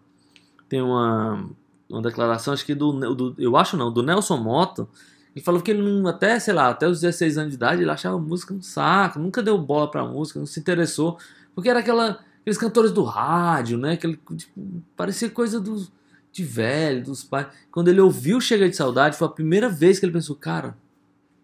tem 0.69 0.83
uma, 0.83 1.49
uma 1.89 2.03
declaração, 2.03 2.53
acho 2.55 2.65
que 2.67 2.75
do, 2.75 2.93
do 3.15 3.35
eu 3.39 3.57
acho 3.57 3.77
não, 3.77 3.93
do 3.93 4.03
Nelson 4.03 4.37
Mota, 4.39 4.89
ele 5.35 5.45
falou 5.45 5.61
que 5.61 5.71
ele 5.71 5.83
não, 5.83 6.09
até, 6.09 6.39
sei 6.41 6.55
lá, 6.55 6.71
até 6.71 6.89
os 6.89 7.01
16 7.01 7.39
anos 7.39 7.51
de 7.51 7.57
idade, 7.57 7.83
ele 7.83 7.91
achava 7.91 8.19
música 8.19 8.55
um 8.55 8.63
saco, 8.63 9.19
nunca 9.19 9.43
deu 9.43 9.59
bola 9.59 9.91
pra 9.91 10.05
música, 10.05 10.39
não 10.39 10.47
se 10.47 10.59
interessou, 10.59 11.19
porque 11.55 11.69
era 11.69 11.81
aquela, 11.81 12.19
aqueles 12.47 12.59
cantores 12.59 12.93
do 12.93 13.03
rádio, 13.03 13.77
né? 13.77 13.95
Aquele, 13.95 14.17
tipo, 14.37 14.83
parecia 14.97 15.29
coisa 15.29 15.61
dos, 15.61 15.91
de 16.31 16.45
velho, 16.45 17.03
dos 17.03 17.25
pais. 17.25 17.49
Quando 17.73 17.89
ele 17.89 18.01
ouviu 18.01 18.41
Chega 18.41 18.69
de 18.69 18.77
Saudade, 18.77 19.17
foi 19.17 19.27
a 19.27 19.31
primeira 19.31 19.69
vez 19.69 19.99
que 19.99 20.07
ele 20.07 20.13
pensou, 20.13 20.37
cara, 20.37 20.77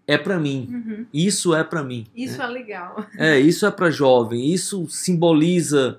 é 0.07 0.17
pra 0.17 0.39
mim, 0.39 0.69
Uhum. 0.71 1.07
isso 1.13 1.55
é 1.55 1.65
pra 1.65 1.83
mim. 1.83 2.07
Isso 2.15 2.39
né? 2.39 2.45
é 2.45 2.47
legal. 2.47 3.07
É, 3.17 3.39
isso 3.41 3.67
é 3.67 3.71
pra 3.71 3.91
jovem, 3.91 4.53
isso 4.53 4.87
simboliza 4.89 5.99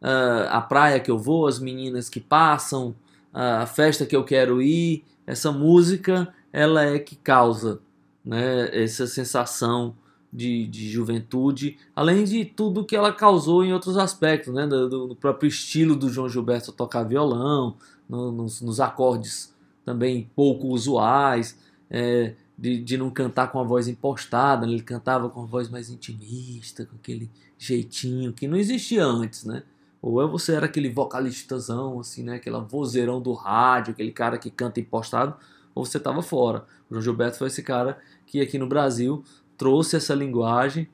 ah, 0.00 0.48
a 0.50 0.60
praia 0.62 0.98
que 0.98 1.10
eu 1.10 1.18
vou, 1.18 1.46
as 1.46 1.58
meninas 1.58 2.08
que 2.08 2.20
passam, 2.20 2.94
a 3.32 3.66
festa 3.66 4.06
que 4.06 4.16
eu 4.16 4.24
quero 4.24 4.62
ir. 4.62 5.04
Essa 5.26 5.52
música, 5.52 6.32
ela 6.50 6.82
é 6.84 6.98
que 6.98 7.16
causa 7.16 7.80
né, 8.24 8.70
essa 8.72 9.06
sensação 9.06 9.94
de, 10.32 10.66
de 10.66 10.88
juventude, 10.90 11.78
além 11.96 12.24
de 12.24 12.44
tudo 12.44 12.84
que 12.84 12.94
ela 12.94 13.12
causou 13.12 13.64
em 13.64 13.72
outros 13.72 13.96
aspectos, 13.96 14.52
né, 14.54 14.66
do, 14.66 15.08
do- 15.08 15.16
próprio 15.16 15.48
estilo 15.48 15.96
do 15.96 16.08
João 16.10 16.28
Gilberto 16.28 16.70
tocar 16.72 17.02
violão, 17.04 17.76
no- 18.08 18.30
nos, 18.30 18.60
nos 18.60 18.78
acordes 18.80 19.54
também 19.84 20.30
pouco 20.36 20.68
usuais, 20.68 21.58
é, 21.90 22.34
de, 22.58 22.78
de 22.82 22.96
não 22.98 23.08
cantar 23.10 23.50
com 23.50 23.58
a 23.58 23.62
voz 23.64 23.88
impostada, 23.88 24.66
né, 24.66 24.72
ele 24.72 24.82
cantava 24.82 25.30
com 25.30 25.42
a 25.42 25.46
voz 25.46 25.68
mais 25.68 25.88
intimista, 25.88 26.84
com 26.84 26.96
aquele 26.96 27.30
jeitinho 27.56 28.32
que 28.32 28.46
não 28.46 28.56
existia 28.56 29.04
antes, 29.04 29.44
né? 29.44 29.62
Ou 30.00 30.22
é 30.22 30.26
você 30.26 30.52
era 30.54 30.66
aquele 30.66 30.88
vocalistazão, 30.90 31.98
assim, 31.98 32.22
né? 32.22 32.36
Aquela 32.36 32.60
vozeirão 32.60 33.20
do 33.20 33.32
rádio, 33.32 33.92
aquele 33.92 34.12
cara 34.12 34.38
que 34.38 34.48
canta 34.50 34.78
impostado, 34.78 35.34
ou 35.74 35.84
você 35.84 35.98
tava 35.98 36.22
fora. 36.22 36.64
O 36.88 36.94
João 36.94 37.02
Gilberto 37.02 37.38
foi 37.38 37.48
esse 37.48 37.62
cara 37.62 37.98
que 38.26 38.40
aqui 38.40 38.58
no 38.58 38.68
Brasil 38.68 39.24
trouxe 39.58 39.96
essa 39.96 40.14
linguagem 40.14 40.88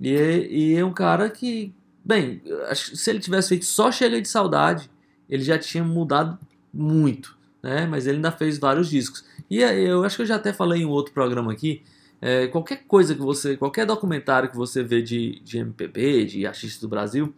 e, 0.00 0.14
é- 0.14 0.46
e 0.46 0.76
é 0.76 0.84
um 0.84 0.92
cara 0.92 1.28
que, 1.28 1.72
bem, 2.04 2.40
se 2.74 3.10
ele 3.10 3.18
tivesse 3.18 3.48
feito 3.48 3.64
só 3.64 3.90
Chega 3.90 4.20
de 4.20 4.28
Saudade, 4.28 4.90
ele 5.28 5.42
já 5.42 5.58
tinha 5.58 5.82
mudado 5.82 6.38
muito, 6.72 7.36
né? 7.62 7.86
Mas 7.86 8.06
ele 8.06 8.16
ainda 8.16 8.30
fez 8.30 8.58
vários 8.58 8.88
discos. 8.88 9.24
E 9.50 9.58
eu 9.60 10.04
acho 10.04 10.16
que 10.16 10.22
eu 10.22 10.26
já 10.26 10.36
até 10.36 10.52
falei 10.52 10.82
em 10.82 10.86
um 10.86 10.90
outro 10.90 11.12
programa 11.12 11.52
aqui, 11.52 11.82
é, 12.20 12.46
qualquer 12.46 12.84
coisa 12.86 13.14
que 13.14 13.20
você, 13.20 13.56
qualquer 13.56 13.84
documentário 13.84 14.48
que 14.48 14.56
você 14.56 14.82
vê 14.82 15.02
de, 15.02 15.40
de 15.40 15.58
MPB, 15.58 16.24
de 16.24 16.46
artistas 16.46 16.80
do 16.80 16.88
Brasil, 16.88 17.34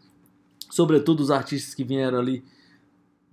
sobretudo 0.71 1.21
os 1.21 1.31
artistas 1.31 1.75
que 1.75 1.85
vieram 1.85 2.19
ali 2.19 2.45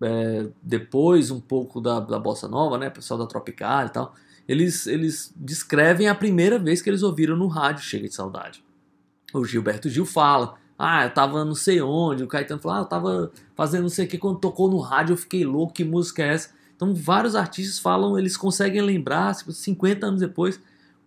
é, 0.01 0.47
depois 0.61 1.29
um 1.29 1.39
pouco 1.39 1.81
da, 1.81 1.99
da 1.99 2.17
bossa 2.17 2.47
nova, 2.47 2.77
né, 2.77 2.89
pessoal 2.89 3.19
da 3.19 3.27
Tropical 3.27 3.85
e 3.85 3.89
tal, 3.89 4.15
eles, 4.51 4.87
eles 4.87 5.33
descrevem 5.35 6.07
a 6.07 6.15
primeira 6.15 6.59
vez 6.59 6.81
que 6.81 6.89
eles 6.89 7.03
ouviram 7.03 7.35
no 7.35 7.47
rádio 7.47 7.83
Chega 7.83 8.07
de 8.07 8.13
Saudade. 8.13 8.63
O 9.33 9.45
Gilberto 9.45 9.87
Gil 9.89 10.05
fala, 10.05 10.55
ah, 10.77 11.05
eu 11.05 11.13
tava 11.13 11.45
não 11.45 11.55
sei 11.55 11.81
onde, 11.81 12.23
o 12.23 12.27
Caetano 12.27 12.61
fala, 12.61 12.79
ah, 12.79 12.81
eu 12.81 12.85
tava 12.85 13.31
fazendo 13.55 13.83
não 13.83 13.89
sei 13.89 14.05
o 14.05 14.07
que, 14.07 14.17
quando 14.17 14.39
tocou 14.39 14.69
no 14.69 14.79
rádio 14.79 15.13
eu 15.13 15.17
fiquei 15.17 15.45
louco, 15.45 15.73
que 15.73 15.83
música 15.83 16.23
é 16.23 16.33
essa? 16.33 16.49
Então 16.75 16.93
vários 16.93 17.35
artistas 17.35 17.79
falam, 17.79 18.17
eles 18.17 18.35
conseguem 18.35 18.81
lembrar, 18.81 19.35
tipo, 19.35 19.51
50 19.51 20.05
anos 20.05 20.19
depois, 20.19 20.59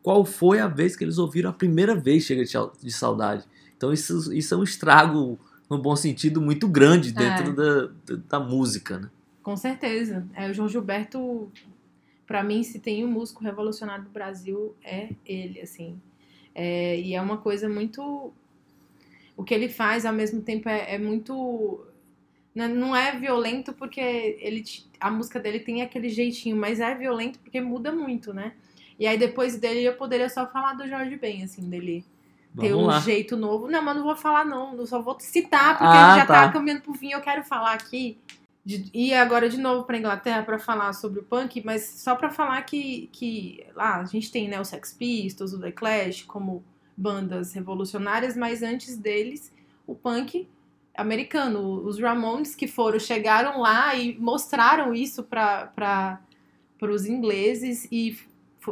qual 0.02 0.24
foi 0.24 0.58
a 0.60 0.68
vez 0.68 0.96
que 0.96 1.02
eles 1.04 1.18
ouviram 1.18 1.50
a 1.50 1.52
primeira 1.52 1.94
vez 1.94 2.22
Chega 2.24 2.44
de 2.44 2.50
Sau- 2.50 2.72
de 2.80 2.92
Saudade. 2.92 3.44
Então 3.76 3.92
isso, 3.92 4.32
isso 4.32 4.54
é 4.54 4.56
um 4.56 4.62
estrago, 4.62 5.38
no 5.68 5.78
bom 5.78 5.96
sentido, 5.96 6.40
muito 6.40 6.68
grande 6.68 7.10
dentro 7.12 7.52
da, 7.54 7.86
da, 8.06 8.22
da 8.28 8.40
música, 8.40 8.98
né? 8.98 9.10
Com 9.42 9.56
certeza. 9.56 10.24
É, 10.34 10.48
o 10.50 10.54
João 10.54 10.68
Gilberto, 10.68 11.50
pra 12.26 12.42
mim, 12.42 12.62
se 12.62 12.78
tem 12.78 13.04
um 13.04 13.08
músico 13.10 13.42
revolucionário 13.44 14.04
do 14.04 14.10
Brasil, 14.10 14.74
é 14.82 15.08
ele, 15.26 15.60
assim. 15.60 16.00
É, 16.54 16.98
e 17.00 17.14
é 17.14 17.20
uma 17.20 17.38
coisa 17.38 17.68
muito. 17.68 18.32
O 19.36 19.42
que 19.42 19.52
ele 19.52 19.68
faz, 19.68 20.06
ao 20.06 20.12
mesmo 20.12 20.40
tempo, 20.42 20.68
é, 20.68 20.94
é 20.94 20.98
muito. 20.98 21.86
Não 22.54 22.68
não 22.68 22.96
é 22.96 23.18
violento 23.18 23.72
porque 23.72 24.00
ele, 24.40 24.62
a 25.00 25.10
música 25.10 25.40
dele 25.40 25.58
tem 25.58 25.82
aquele 25.82 26.08
jeitinho, 26.08 26.56
mas 26.56 26.78
é 26.78 26.94
violento 26.94 27.38
porque 27.40 27.60
muda 27.60 27.90
muito, 27.90 28.32
né? 28.32 28.52
E 28.96 29.08
aí 29.08 29.18
depois 29.18 29.56
dele 29.58 29.82
eu 29.82 29.96
poderia 29.96 30.28
só 30.28 30.46
falar 30.46 30.74
do 30.74 30.86
Jorge 30.86 31.16
Ben, 31.16 31.42
assim, 31.42 31.68
dele 31.68 32.04
ter 32.56 32.68
Vamos 32.70 32.84
um 32.84 32.86
lá. 32.86 33.00
jeito 33.00 33.36
novo. 33.36 33.66
Não, 33.68 33.82
mas 33.82 33.96
não 33.96 34.04
vou 34.04 34.14
falar, 34.14 34.44
não. 34.44 34.76
Eu 34.76 34.86
só 34.86 35.02
vou 35.02 35.18
citar, 35.18 35.76
porque 35.76 35.96
Ah, 35.96 36.10
ele 36.12 36.20
já 36.20 36.26
tá. 36.26 36.46
tá. 36.46 36.52
caminhando 36.52 36.82
pro 36.82 36.94
fim. 36.94 37.10
Eu 37.10 37.20
quero 37.20 37.42
falar 37.42 37.72
aqui. 37.72 38.16
De- 38.64 38.90
ir 38.94 39.14
agora 39.14 39.48
de 39.48 39.58
novo 39.58 39.84
pra 39.84 39.98
Inglaterra 39.98 40.42
pra 40.42 40.58
falar 40.58 40.92
sobre 40.92 41.20
o 41.20 41.22
punk, 41.22 41.62
mas 41.64 41.84
só 41.86 42.14
pra 42.16 42.30
falar 42.30 42.62
que, 42.62 43.08
que 43.12 43.64
lá 43.74 44.00
a 44.00 44.04
gente 44.04 44.30
tem 44.32 44.48
né, 44.48 44.60
o 44.60 44.64
Sex 44.64 44.92
Pistols, 44.92 45.52
o 45.52 45.60
The 45.60 45.72
Clash 45.72 46.22
como 46.22 46.64
bandas 46.96 47.52
revolucionárias, 47.52 48.36
mas 48.36 48.62
antes 48.62 48.96
deles 48.96 49.52
o 49.86 49.94
punk 49.94 50.48
americano, 50.96 51.84
os 51.84 51.98
Ramones 52.00 52.54
que 52.54 52.68
foram, 52.68 52.98
chegaram 53.00 53.60
lá 53.60 53.94
e 53.96 54.16
mostraram 54.18 54.94
isso 54.94 55.24
para 55.24 56.20
os 56.82 57.04
ingleses 57.06 57.88
e 57.90 58.16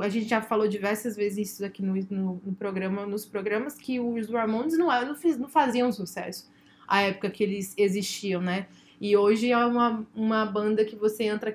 a 0.00 0.08
gente 0.08 0.26
já 0.28 0.40
falou 0.40 0.66
diversas 0.68 1.16
vezes 1.16 1.52
isso 1.52 1.64
aqui 1.64 1.82
no, 1.82 1.94
no, 2.10 2.40
no 2.46 2.54
programa, 2.54 3.04
nos 3.04 3.26
programas, 3.26 3.74
que 3.74 4.00
os 4.00 4.30
Ramones 4.30 4.78
não, 4.78 4.86
não, 4.88 5.14
não 5.38 5.48
faziam 5.48 5.92
sucesso 5.92 6.50
à 6.88 7.02
época 7.02 7.28
que 7.30 7.42
eles 7.42 7.74
existiam, 7.76 8.40
né? 8.40 8.66
E 9.02 9.16
hoje 9.16 9.50
é 9.50 9.58
uma, 9.66 10.06
uma 10.14 10.46
banda 10.46 10.84
que 10.84 10.94
você 10.94 11.24
entra, 11.24 11.52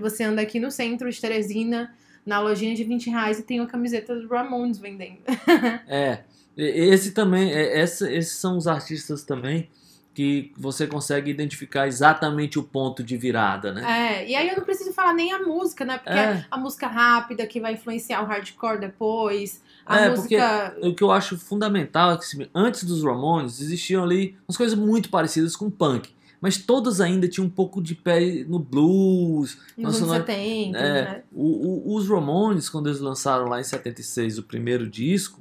você 0.00 0.22
anda 0.22 0.40
aqui 0.40 0.60
no 0.60 0.70
centro 0.70 1.10
de 1.10 1.20
Teresina, 1.20 1.92
na 2.24 2.38
lojinha 2.38 2.72
de 2.74 2.84
20 2.84 3.10
reais 3.10 3.40
e 3.40 3.42
tem 3.42 3.58
uma 3.60 3.66
camiseta 3.66 4.14
dos 4.14 4.30
Ramones 4.30 4.78
vendendo. 4.78 5.18
É, 5.88 6.20
esse 6.56 7.10
também, 7.10 7.52
é- 7.52 7.80
essa- 7.80 8.08
esses 8.10 8.36
são 8.38 8.56
os 8.56 8.68
artistas 8.68 9.24
também 9.24 9.68
que 10.14 10.52
você 10.56 10.86
consegue 10.86 11.28
identificar 11.28 11.88
exatamente 11.88 12.56
o 12.60 12.62
ponto 12.62 13.02
de 13.02 13.16
virada, 13.16 13.72
né? 13.72 13.82
É, 14.22 14.28
e 14.30 14.36
aí 14.36 14.48
eu 14.48 14.56
não 14.56 14.62
preciso 14.64 14.92
falar 14.92 15.12
nem 15.12 15.32
a 15.32 15.40
música, 15.40 15.84
né? 15.84 15.98
Porque 15.98 16.16
É. 16.16 16.46
a 16.48 16.56
música 16.56 16.86
rápida 16.86 17.44
que 17.48 17.58
vai 17.60 17.72
influenciar 17.72 18.22
o 18.22 18.26
hardcore 18.26 18.78
depois, 18.78 19.60
a 19.84 19.98
É, 20.02 20.10
porque 20.10 20.38
música. 20.38 20.76
o 20.80 20.94
que 20.94 21.02
eu 21.02 21.10
acho 21.10 21.36
fundamental 21.36 22.12
é 22.12 22.16
que 22.16 22.48
antes 22.54 22.84
dos 22.84 23.02
Ramones 23.02 23.60
existiam 23.60 24.04
ali 24.04 24.36
umas 24.48 24.56
coisas 24.56 24.78
muito 24.78 25.10
parecidas 25.10 25.56
com 25.56 25.68
punk, 25.68 26.14
mas 26.44 26.58
todas 26.58 27.00
ainda 27.00 27.26
tinham 27.26 27.46
um 27.46 27.50
pouco 27.50 27.80
de 27.82 27.94
pé 27.94 28.44
no 28.46 28.58
blues. 28.58 29.56
Nossa, 29.78 29.96
anos 29.98 30.08
nós- 30.08 30.26
70, 30.26 30.78
É, 30.78 30.92
né? 31.04 31.22
o- 31.32 31.90
o- 31.92 31.96
os 31.96 32.06
Ramones, 32.06 32.68
quando 32.68 32.88
eles 32.88 33.00
lançaram 33.00 33.46
lá 33.48 33.58
em 33.58 33.64
76 33.64 34.36
o 34.38 34.42
primeiro 34.42 34.86
disco, 34.88 35.40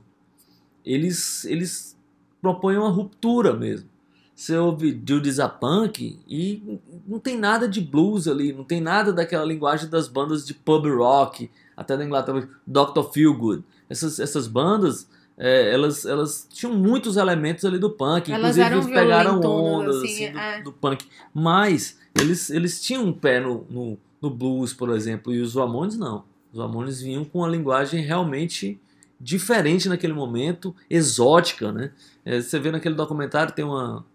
eles, 0.86 1.46
eles 1.46 1.98
propõe 2.42 2.78
uma 2.78 2.90
ruptura 2.90 3.54
mesmo. 3.54 3.90
Você 4.36 4.58
ouve 4.58 5.00
Judas 5.08 5.40
a 5.40 5.48
Punk 5.48 6.20
e 6.28 6.80
não 7.08 7.20
tem 7.20 7.38
nada 7.38 7.68
de 7.68 7.80
blues 7.80 8.28
ali, 8.28 8.52
não 8.52 8.64
tem 8.64 8.82
nada 8.82 9.14
daquela 9.14 9.46
linguagem 9.46 9.90
das 9.90 10.08
bandas 10.08 10.46
de 10.46 10.54
pub 10.54 10.86
rock, 10.88 11.50
até 11.78 11.96
da 11.96 12.04
Inglaterra, 12.04 12.48
Dr. 12.66 13.04
Feelgood. 13.14 13.64
Essas, 13.90 14.20
essas 14.20 14.48
bandas, 14.48 15.08
é, 15.38 15.74
elas, 15.74 16.06
elas 16.06 16.48
tinham 16.52 16.76
muitos 16.76 17.18
elementos 17.18 17.66
ali 17.66 17.80
do 17.80 17.90
punk, 17.90 18.32
Elas 18.32 18.58
inclusive 18.58 18.76
eles 18.76 19.02
pegaram 19.02 19.40
ondas 19.40 19.98
assim, 19.98 20.26
assim, 20.26 20.32
do, 20.32 20.40
é. 20.40 20.62
do 20.62 20.72
punk, 20.72 21.06
mas 21.34 22.00
eles, 22.20 22.50
eles 22.50 22.82
tinham 22.82 23.04
um 23.04 23.14
pé 23.14 23.40
no, 23.40 23.66
no, 23.70 23.98
no 24.22 24.30
blues, 24.30 24.74
por 24.74 24.90
exemplo, 24.92 25.34
e 25.34 25.42
os 25.42 25.56
Ramones 25.56 25.98
não. 25.98 26.24
Os 26.52 26.60
Ramones 26.60 27.02
vinham 27.02 27.26
com 27.26 27.40
uma 27.40 27.48
linguagem 27.48 28.02
realmente 28.02 28.80
diferente 29.20 29.90
naquele 29.90 30.14
momento, 30.14 30.76
exótica, 30.90 31.72
né? 31.72 31.92
É, 32.24 32.40
você 32.40 32.60
vê 32.60 32.70
naquele 32.70 32.94
documentário, 32.94 33.54
tem 33.54 33.66
uma, 33.66 34.06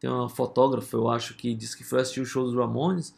tem 0.00 0.10
uma 0.10 0.28
fotógrafa, 0.28 0.96
eu 0.96 1.08
acho, 1.08 1.34
que 1.34 1.54
disse 1.54 1.76
que 1.76 1.84
foi 1.84 2.00
assistir 2.00 2.20
o 2.20 2.26
show 2.26 2.44
dos 2.44 2.54
Ramones, 2.54 3.14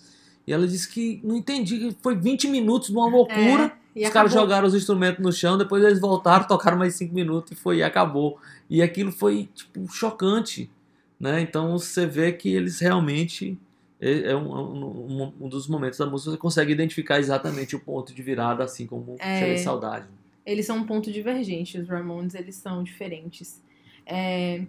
e 0.47 0.53
ela 0.53 0.67
disse 0.67 0.89
que 0.89 1.21
não 1.25 1.37
entendi, 1.37 1.79
que 1.79 1.97
foi 2.03 2.17
20 2.17 2.49
minutos 2.49 2.89
de 2.89 2.95
uma 2.95 3.09
loucura, 3.09 3.65
É, 3.65 3.78
e 4.01 4.05
os 4.07 4.11
caras 4.11 4.33
jogaram 4.33 4.67
os 4.67 4.75
instrumentos 4.75 5.23
no 5.25 5.33
chão, 5.33 5.57
depois 5.59 5.83
eles 5.85 6.01
voltaram, 6.01 6.47
tocaram 6.47 6.79
mais 6.79 6.95
5 6.95 7.15
minutos 7.15 7.53
e 7.53 7.55
foi 7.55 7.79
e 7.79 7.83
acabou. 7.83 8.39
E 8.71 8.81
aquilo 8.83 9.11
foi, 9.13 9.49
tipo, 9.55 9.87
chocante, 9.93 10.71
né? 11.19 11.41
Então 11.41 11.79
você 11.79 12.07
vê 12.07 12.33
que 12.33 12.49
eles 12.55 12.81
realmente... 12.81 13.59
É 14.01 14.31
é 14.31 14.37
um, 14.37 14.55
um- 14.55 15.33
um 15.41 15.49
dos 15.49 15.67
momentos 15.67 15.99
da 15.99 16.07
música 16.07 16.31
você 16.31 16.37
consegue 16.37 16.71
identificar 16.73 17.19
exatamente 17.19 17.75
o 17.75 17.81
ponto 17.81 18.15
de 18.15 18.23
virada, 18.23 18.63
assim 18.63 18.87
como 18.87 19.17
É. 19.19 19.57
Saudade. 19.57 20.07
Eles 20.47 20.65
são 20.67 20.77
um 20.79 20.85
ponto 20.87 21.11
divergente, 21.11 21.79
os 21.79 21.89
Ramones, 21.89 22.35
eles 22.37 22.55
são 22.55 22.83
diferentes. 22.85 23.61
É, 24.07 24.63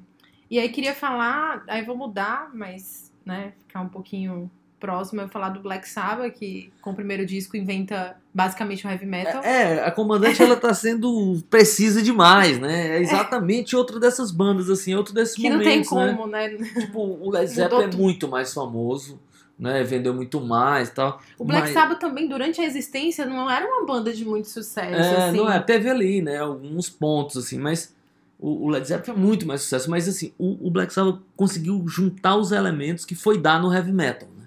E 0.50 0.58
aí 0.58 0.68
queria 0.70 0.96
falar, 0.96 1.64
aí 1.68 1.86
vou 1.86 1.96
mudar, 1.96 2.50
mas, 2.56 3.14
né, 3.24 3.54
ficar 3.68 3.82
um 3.82 3.88
pouquinho 3.88 4.50
próximo, 4.80 5.22
eu 5.22 5.26
vou 5.26 5.32
falar 5.32 5.50
do 5.50 5.60
Black 5.60 5.88
Sabbath, 5.88 6.34
que 6.34 6.72
com 6.82 6.92
o 6.92 6.96
primeiro 6.96 7.26
disco 7.26 7.58
inventa 7.58 8.16
basicamente 8.34 8.86
o 8.86 8.90
heavy 8.90 9.06
metal. 9.06 9.44
É, 9.44 9.84
a 9.86 9.92
comandante 9.92 10.42
ela 10.42 10.56
tá 10.56 10.74
sendo 10.74 11.44
precisa 11.50 12.02
demais, 12.02 12.60
né? 12.60 12.98
É 12.98 13.02
exatamente 13.02 13.76
outra 13.76 14.00
dessas 14.00 14.32
bandas, 14.32 14.70
assim, 14.70 14.96
outro 14.96 15.14
desses 15.14 15.36
que 15.36 15.50
não 15.50 15.60
tem 15.60 15.84
momentos, 15.84 15.92
né? 15.92 16.14
como, 16.14 16.28
né? 16.28 16.50
Tipo, 16.80 17.00
o 17.00 17.30
Led 17.32 17.48
Zeppelin 17.48 17.84
é 17.84 17.96
muito 17.96 18.28
mais 18.28 18.54
famoso, 18.54 19.20
né? 19.58 19.84
Vendeu 19.84 20.14
muito 20.14 20.40
mais 20.40 20.88
e 20.90 20.94
tal. 20.94 21.22
O 21.38 21.44
Black 21.44 21.64
Mas- 21.64 21.74
Sabbath 21.74 22.00
também, 22.00 22.28
durante 22.28 22.62
a 22.62 22.64
existência, 22.66 23.26
não 23.26 23.50
era 23.50 23.66
uma 23.66 23.86
banda 23.86 24.14
de 24.14 24.24
muito 24.24 24.48
sucesso, 24.48 24.96
É, 24.96 25.28
assim. 25.28 25.38
não 25.38 25.52
é, 25.52 25.60
teve 25.60 25.90
ali, 25.90 26.22
né? 26.22 26.38
Alguns 26.38 26.90
pontos, 26.90 27.36
assim, 27.38 27.60
mas 27.60 27.94
o, 28.40 28.70
Led 28.70 28.88
Zeppelin 28.88 29.18
é 29.18 29.20
muito 29.20 29.46
mais 29.46 29.62
sucesso. 29.64 29.90
Mas, 29.92 30.08
assim, 30.08 30.32
o, 30.38 30.68
o 30.68 30.72
Black 30.72 30.94
Sabbath 30.94 31.20
conseguiu 31.36 31.84
juntar 31.88 32.38
os 32.38 32.54
elementos 32.54 33.04
que 33.04 33.14
foi 33.16 33.38
dar 33.38 33.62
no 33.62 33.74
heavy 33.74 33.92
metal, 33.92 34.30
né? 34.38 34.39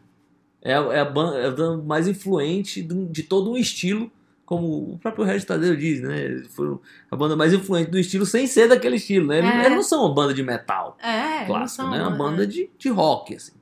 É, 0.63 0.75
a- 0.75 0.93
é 0.95 1.01
a 1.01 1.05
banda 1.05 1.39
é 1.39 1.47
a 1.47 1.51
banda 1.51 1.83
mais 1.83 2.07
influente 2.07 2.83
de, 2.83 3.05
de 3.07 3.23
todo 3.25 3.51
um 3.51 3.57
estilo, 3.57 4.11
como 4.47 4.93
o 4.95 4.99
próprio 4.99 5.25
Regis 5.25 5.45
Tadeu 5.45 5.75
diz, 5.77 6.01
né? 6.01 6.25
Eles 6.25 6.47
foram 6.55 6.81
a 7.11 7.17
banda 7.17 7.35
mais 7.35 7.53
influente 7.53 7.91
do 7.91 7.99
estilo 7.99 8.25
sem 8.27 8.47
ser 8.47 8.69
daquele 8.69 8.97
estilo, 8.97 9.27
né? 9.29 9.39
Eles, 9.39 9.51
É. 9.51 9.61
eles 9.61 9.73
não 9.77 9.83
são 9.83 10.05
uma 10.05 10.15
banda 10.15 10.33
de 10.35 10.43
metal 10.43 10.97
É, 11.03 11.45
clássico, 11.47 11.89
né? 11.89 11.99
É 11.99 12.03
uma 12.03 12.11
banda 12.17 12.47
de, 12.47 12.71
de 12.79 12.89
rock, 12.89 13.35
assim. 13.35 13.53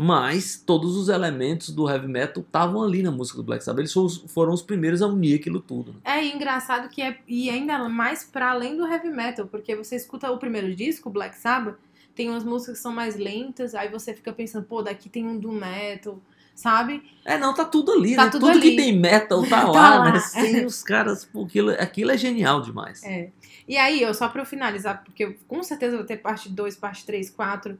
Mas 0.00 0.62
todos 0.64 0.96
os 0.96 1.08
elementos 1.08 1.70
do 1.70 1.90
heavy 1.90 2.06
metal 2.06 2.40
estavam 2.42 2.84
ali 2.84 3.02
na 3.02 3.10
música 3.10 3.36
do 3.38 3.42
Black 3.42 3.64
Sabbath. 3.64 3.80
Eles 3.80 3.92
foram, 3.92 4.06
os- 4.06 4.24
foram 4.28 4.52
os 4.52 4.62
primeiros 4.62 5.02
a 5.02 5.08
unir 5.08 5.34
aquilo 5.40 5.60
tudo. 5.60 5.92
né? 5.92 5.98
É 6.04 6.24
engraçado 6.24 6.88
que 6.88 7.02
é 7.02 7.18
e 7.26 7.50
ainda 7.50 7.88
mais 7.88 8.22
pra 8.24 8.52
além 8.52 8.76
do 8.76 8.86
heavy 8.86 9.10
metal, 9.10 9.46
porque 9.46 9.74
você 9.74 9.96
escuta 9.96 10.30
o 10.30 10.38
primeiro 10.38 10.72
disco, 10.74 11.10
Black 11.10 11.36
Sabbath, 11.36 11.76
tem 12.14 12.30
umas 12.30 12.44
músicas 12.44 12.76
que 12.76 12.82
são 12.82 12.92
mais 12.92 13.16
lentas, 13.16 13.74
aí 13.74 13.88
você 13.88 14.14
fica 14.14 14.32
pensando, 14.32 14.64
pô, 14.66 14.82
daqui 14.82 15.08
tem 15.08 15.26
um 15.26 15.36
do 15.38 15.50
metal, 15.50 16.20
sabe? 16.58 17.00
É, 17.24 17.38
não, 17.38 17.54
tá 17.54 17.64
tudo 17.64 17.92
ali, 17.92 18.16
Tá 18.16 18.24
né? 18.24 18.30
tudo 18.30 18.46
Tudo, 18.46 18.58
ali. 18.58 18.70
que 18.70 18.76
tem 18.76 18.92
metal 18.98 19.42
tá, 19.44 19.60
Tá 19.62 19.68
lá, 19.70 19.98
lá. 20.00 20.12
né? 20.12 20.18
Sem 20.18 20.64
os 20.66 20.82
caras, 20.82 21.24
pô, 21.24 21.46
aquilo, 21.78 22.10
é 22.10 22.16
genial 22.16 22.60
demais. 22.60 23.02
É. 23.04 23.30
E 23.68 23.76
aí, 23.76 24.02
eu 24.02 24.12
só 24.12 24.28
pra 24.28 24.42
eu 24.42 24.46
finalizar, 24.46 25.04
porque 25.04 25.24
eu, 25.24 25.36
com 25.46 25.62
certeza 25.62 25.96
vou 25.96 26.04
ter 26.04 26.16
parte 26.16 26.48
2, 26.48 26.74
parte 26.76 27.06
3, 27.06 27.30
4, 27.30 27.78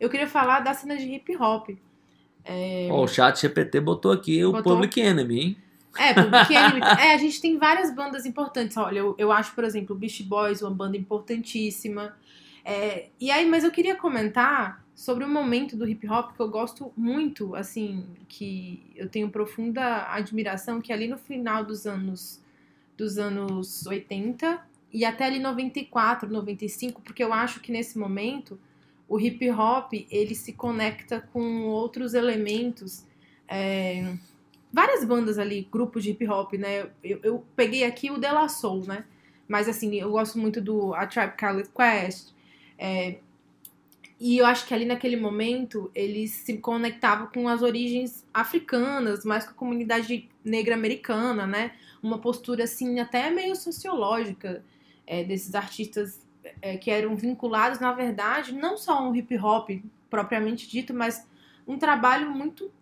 eu 0.00 0.10
queria 0.10 0.26
falar 0.26 0.60
da 0.60 0.74
cena 0.74 0.96
de 0.96 1.04
hip 1.04 1.36
hop. 1.36 1.68
É, 2.44 2.88
Ó, 2.90 3.04
o 3.04 3.08
chat 3.08 3.40
GPT 3.40 3.80
botou 3.80 4.10
aqui 4.12 4.44
o 4.44 4.50
Botou. 4.52 4.72
Public 4.74 5.00
Enemy, 5.00 5.40
hein? 5.40 5.56
É, 5.98 6.12
Public 6.14 6.50
Enemy. 6.54 6.80
É, 6.80 7.14
a 7.14 7.18
gente 7.18 7.40
tem 7.40 7.58
várias 7.58 7.94
bandas 7.94 8.26
importantes. 8.26 8.76
Olha, 8.76 8.98
eu, 8.98 9.14
eu 9.18 9.30
acho, 9.30 9.54
por 9.54 9.62
exemplo, 9.62 9.94
o 9.94 9.98
Beast 9.98 10.22
Boys 10.24 10.62
uma 10.62 10.70
banda 10.70 10.96
importantíssima. 10.96 12.16
É, 12.64 13.08
e 13.20 13.30
aí, 13.30 13.46
mas 13.48 13.62
eu 13.62 13.70
queria 13.70 13.94
comentar 13.94 14.84
sobre 14.96 15.24
um 15.24 15.28
momento 15.28 15.76
do 15.76 15.86
hip 15.86 16.08
hop 16.08 16.34
que 16.34 16.40
eu 16.40 16.48
gosto 16.48 16.90
muito, 16.96 17.54
assim, 17.54 18.06
que 18.26 18.90
eu 18.96 19.08
tenho 19.10 19.28
profunda 19.28 20.10
admiração, 20.10 20.80
que 20.80 20.90
é 20.90 20.94
ali 20.94 21.06
no 21.06 21.18
final 21.18 21.62
dos 21.64 21.86
anos 21.86 22.42
dos 22.96 23.18
anos 23.18 23.86
80 23.86 24.58
e 24.90 25.04
até 25.04 25.26
ali 25.26 25.38
94, 25.38 26.32
95, 26.32 27.02
porque 27.02 27.22
eu 27.22 27.30
acho 27.30 27.60
que 27.60 27.70
nesse 27.70 27.98
momento 27.98 28.58
o 29.06 29.20
hip 29.20 29.50
hop 29.50 29.92
ele 30.10 30.34
se 30.34 30.54
conecta 30.54 31.20
com 31.20 31.64
outros 31.64 32.14
elementos. 32.14 33.04
é, 33.46 34.16
várias 34.72 35.04
bandas 35.04 35.38
ali, 35.38 35.68
grupos 35.70 36.02
de 36.02 36.10
hip 36.10 36.26
hop, 36.26 36.54
né? 36.54 36.90
Eu, 37.04 37.20
eu 37.22 37.44
peguei 37.54 37.84
aqui 37.84 38.10
o 38.10 38.18
De 38.18 38.30
La 38.30 38.48
Soul, 38.48 38.86
né? 38.86 39.04
Mas 39.46 39.68
assim, 39.68 39.94
eu 39.94 40.10
gosto 40.10 40.38
muito 40.38 40.60
do 40.60 40.94
A 40.94 41.06
Tribe 41.06 41.34
Called 41.36 41.68
Quest. 41.68 42.32
é, 42.78 43.18
e 44.18 44.38
eu 44.38 44.46
acho 44.46 44.66
que 44.66 44.72
ali 44.72 44.86
naquele 44.86 45.16
momento 45.16 45.90
eles 45.94 46.30
se 46.30 46.56
conectavam 46.56 47.26
com 47.26 47.48
as 47.48 47.60
origens 47.60 48.24
africanas, 48.32 49.24
mais 49.24 49.44
com 49.44 49.50
a 49.50 49.54
comunidade 49.54 50.28
negra 50.42 50.74
americana, 50.74 51.46
né? 51.46 51.72
Uma 52.02 52.18
postura 52.18 52.64
assim 52.64 52.98
até 52.98 53.30
meio 53.30 53.54
sociológica 53.54 54.64
é, 55.06 55.22
desses 55.22 55.54
artistas 55.54 56.26
é, 56.62 56.78
que 56.78 56.90
eram 56.90 57.14
vinculados, 57.14 57.78
na 57.78 57.92
verdade, 57.92 58.52
não 58.52 58.78
só 58.78 58.94
ao 58.98 59.14
hip 59.14 59.36
hop 59.38 59.70
propriamente 60.08 60.68
dito, 60.68 60.94
mas 60.94 61.26
um 61.66 61.78
trabalho 61.78 62.30
muito 62.30 62.72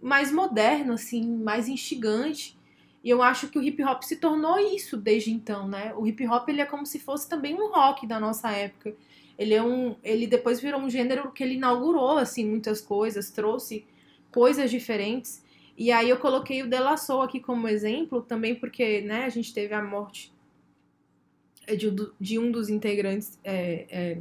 mais 0.00 0.30
moderno, 0.30 0.94
assim, 0.94 1.38
mais 1.38 1.68
instigante. 1.68 2.58
E 3.02 3.08
eu 3.08 3.22
acho 3.22 3.48
que 3.48 3.58
o 3.58 3.62
hip 3.62 3.82
hop 3.82 4.02
se 4.02 4.16
tornou 4.16 4.58
isso 4.58 4.96
desde 4.96 5.32
então, 5.32 5.66
né? 5.66 5.94
O 5.94 6.06
hip 6.06 6.26
hop 6.26 6.48
ele 6.48 6.60
é 6.60 6.66
como 6.66 6.84
se 6.84 6.98
fosse 6.98 7.28
também 7.28 7.54
um 7.54 7.72
rock 7.72 8.06
da 8.06 8.20
nossa 8.20 8.50
época. 8.50 8.94
Ele 9.38 9.54
é 9.54 9.62
um, 9.62 9.96
ele 10.02 10.26
depois 10.26 10.60
virou 10.60 10.80
um 10.80 10.90
gênero 10.90 11.32
que 11.32 11.42
ele 11.42 11.54
inaugurou 11.54 12.18
assim 12.18 12.46
muitas 12.46 12.80
coisas, 12.80 13.30
trouxe 13.30 13.84
coisas 14.30 14.70
diferentes. 14.70 15.42
E 15.76 15.90
aí 15.90 16.10
eu 16.10 16.18
coloquei 16.18 16.62
o 16.62 16.68
De 16.68 16.78
La 16.78 16.96
Soul 16.96 17.22
aqui 17.22 17.40
como 17.40 17.66
exemplo 17.66 18.22
também 18.22 18.54
porque, 18.54 19.00
né, 19.00 19.24
a 19.24 19.28
gente 19.28 19.52
teve 19.52 19.74
a 19.74 19.82
morte 19.82 20.32
de, 21.76 21.88
um 21.88 22.10
de 22.20 22.38
um 22.38 22.50
dos 22.50 22.68
integrantes 22.68 23.38
é, 23.42 23.86
é, 23.90 24.18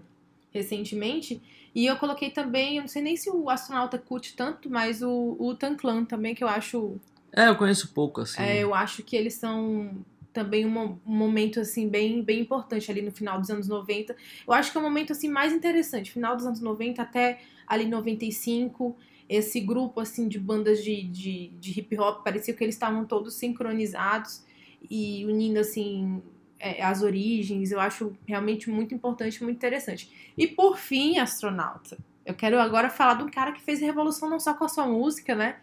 recentemente. 0.53 1.41
E 1.73 1.85
eu 1.85 1.97
coloquei 1.97 2.29
também, 2.29 2.77
eu 2.77 2.81
não 2.81 2.87
sei 2.87 3.01
nem 3.01 3.15
se 3.15 3.29
o 3.29 3.49
astronauta 3.49 3.97
curte 3.97 4.35
tanto, 4.35 4.69
mas 4.69 5.01
o, 5.01 5.35
o 5.39 5.55
Tan 5.55 5.75
Clan 5.75 6.03
também, 6.03 6.35
que 6.35 6.43
eu 6.43 6.47
acho 6.47 6.99
É, 7.31 7.47
eu 7.47 7.55
conheço 7.55 7.93
pouco, 7.93 8.21
assim. 8.21 8.41
é, 8.41 8.63
eu 8.63 8.73
acho 8.73 9.03
que 9.03 9.15
eles 9.15 9.35
são 9.35 10.03
também 10.33 10.65
um, 10.65 10.69
mo- 10.69 11.01
momento 11.05 11.59
assim 11.59 11.87
bem, 11.89 12.23
bem 12.23 12.41
importante 12.41 12.89
ali 12.89 13.01
no 13.01 13.11
final 13.11 13.39
dos 13.39 13.49
anos 13.49 13.67
90. 13.67 14.15
Eu 14.47 14.53
acho 14.53 14.71
que 14.71 14.77
é 14.77 14.81
um 14.81 14.83
momento 14.83 15.11
assim 15.11 15.29
mais 15.29 15.53
interessante, 15.53 16.11
final 16.11 16.35
dos 16.35 16.45
anos 16.45 16.61
90 16.61 17.01
até 17.01 17.39
ali 17.67 17.85
95, 17.85 18.97
esse 19.29 19.59
grupo 19.61 19.99
assim 19.99 20.27
de 20.27 20.39
bandas 20.39 20.83
de, 20.83 21.03
de, 21.03 21.47
de 21.59 21.79
hip 21.79 21.97
hop, 21.97 22.23
parecia 22.23 22.53
que 22.53 22.63
eles 22.63 22.75
estavam 22.75 23.05
todos 23.05 23.35
sincronizados 23.35 24.43
e 24.89 25.25
unindo 25.25 25.59
assim 25.59 26.21
é, 26.59 26.83
as 26.83 27.01
origens. 27.01 27.71
Eu 27.71 27.79
acho 27.79 28.13
realmente 28.27 28.69
muito 28.69 28.93
importante, 28.93 29.43
muito 29.43 29.57
interessante. 29.57 30.11
E 30.37 30.47
por 30.47 30.77
fim, 30.77 31.17
astronauta. 31.19 31.97
Eu 32.25 32.33
quero 32.35 32.59
agora 32.59 32.89
falar 32.89 33.15
de 33.15 33.23
um 33.23 33.29
cara 33.29 33.51
que 33.51 33.61
fez 33.61 33.79
revolução 33.79 34.29
não 34.29 34.39
só 34.39 34.53
com 34.53 34.63
a 34.65 34.69
sua 34.69 34.85
música, 34.85 35.35
né? 35.35 35.57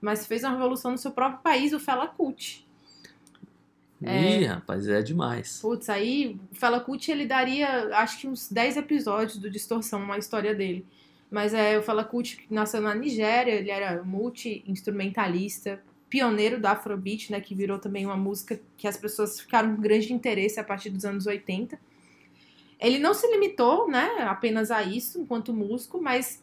mas 0.00 0.26
fez 0.26 0.44
uma 0.44 0.52
revolução 0.52 0.92
no 0.92 0.98
seu 0.98 1.10
próprio 1.10 1.40
país, 1.42 1.72
o 1.72 1.80
Fela 1.80 2.06
Kuti. 2.06 2.65
Ih, 4.02 4.44
rapaz, 4.44 4.86
é 4.88 5.00
demais. 5.02 5.58
Putz, 5.60 5.88
aí 5.88 6.38
o 6.52 6.54
Fela 6.54 6.80
Kuti 6.80 7.10
ele 7.10 7.24
daria, 7.26 7.96
acho 7.96 8.20
que 8.20 8.28
uns 8.28 8.50
10 8.50 8.76
episódios 8.76 9.38
do 9.38 9.48
Distorção, 9.50 10.02
uma 10.02 10.18
história 10.18 10.54
dele. 10.54 10.84
Mas 11.30 11.54
é 11.54 11.78
o 11.78 11.82
Fela 11.82 12.04
Kuti 12.04 12.36
que 12.36 12.52
nasceu 12.54 12.80
na 12.80 12.94
Nigéria, 12.94 13.52
ele 13.52 13.70
era 13.70 14.02
multi-instrumentalista, 14.02 15.82
pioneiro 16.08 16.60
do 16.60 16.66
Afrobeat, 16.66 17.32
né, 17.32 17.40
que 17.40 17.54
virou 17.54 17.78
também 17.78 18.06
uma 18.06 18.16
música 18.16 18.60
que 18.76 18.86
as 18.86 18.96
pessoas 18.96 19.40
ficaram 19.40 19.74
com 19.74 19.82
grande 19.82 20.12
interesse 20.12 20.60
a 20.60 20.64
partir 20.64 20.90
dos 20.90 21.04
anos 21.04 21.26
80. 21.26 21.78
Ele 22.78 22.98
não 22.98 23.14
se 23.14 23.26
limitou, 23.30 23.88
né, 23.90 24.08
apenas 24.28 24.70
a 24.70 24.82
isso 24.82 25.20
enquanto 25.20 25.52
músico, 25.52 26.00
mas 26.00 26.42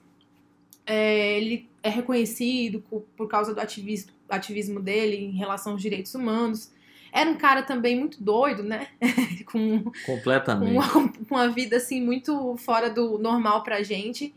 é, 0.85 1.37
ele 1.37 1.69
é 1.81 1.89
reconhecido 1.89 2.83
co- 2.89 3.05
por 3.15 3.27
causa 3.29 3.53
do 3.53 3.61
ativismo, 3.61 4.11
ativismo 4.27 4.79
dele 4.81 5.15
em 5.15 5.31
relação 5.31 5.73
aos 5.73 5.81
direitos 5.81 6.13
humanos. 6.13 6.71
Era 7.13 7.29
um 7.29 7.35
cara 7.35 7.61
também 7.61 7.95
muito 7.95 8.23
doido, 8.23 8.63
né? 8.63 8.87
com, 9.45 9.83
com, 9.83 9.91
Completamente. 10.03 10.71
uma, 10.71 10.89
com 10.89 11.35
uma 11.35 11.47
vida 11.47 11.77
assim 11.77 12.01
muito 12.01 12.57
fora 12.57 12.89
do 12.89 13.19
normal 13.19 13.63
pra 13.63 13.83
gente. 13.83 14.33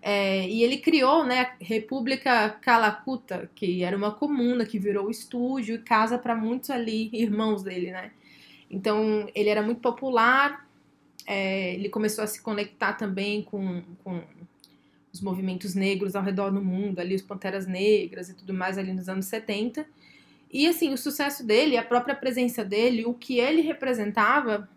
É, 0.00 0.48
e 0.48 0.62
ele 0.62 0.78
criou, 0.78 1.24
né, 1.24 1.40
a 1.40 1.54
República 1.60 2.50
Calacuta, 2.62 3.50
que 3.54 3.82
era 3.82 3.96
uma 3.96 4.10
comuna 4.10 4.64
que 4.64 4.78
virou 4.78 5.10
estúdio 5.10 5.76
e 5.76 5.78
casa 5.78 6.18
para 6.18 6.34
muitos 6.34 6.70
ali 6.70 7.10
irmãos 7.12 7.62
dele, 7.62 7.90
né? 7.90 8.10
Então 8.70 9.28
ele 9.34 9.50
era 9.50 9.62
muito 9.62 9.82
popular. 9.82 10.66
é, 11.26 11.74
ele 11.74 11.90
começou 11.90 12.24
a 12.24 12.26
se 12.26 12.40
conectar 12.40 12.94
também 12.94 13.42
com, 13.42 13.82
com 14.02 14.22
os 15.12 15.20
movimentos 15.20 15.74
negros 15.74 16.16
ao 16.16 16.22
redor 16.22 16.50
do 16.50 16.62
mundo, 16.62 17.00
ali 17.00 17.14
os 17.14 17.22
Panteras 17.22 17.66
Negras 17.66 18.30
e 18.30 18.34
tudo 18.34 18.54
mais 18.54 18.78
ali 18.78 18.94
nos 18.94 19.08
anos 19.10 19.26
70. 19.26 19.86
E 20.54 20.68
assim, 20.68 20.92
o 20.92 20.96
sucesso 20.96 21.44
dele, 21.44 21.76
a 21.76 21.82
própria 21.82 22.14
presença 22.14 22.64
dele, 22.64 23.04
o 23.04 23.12
que 23.12 23.40
ele 23.40 23.60
representava, 23.60 24.68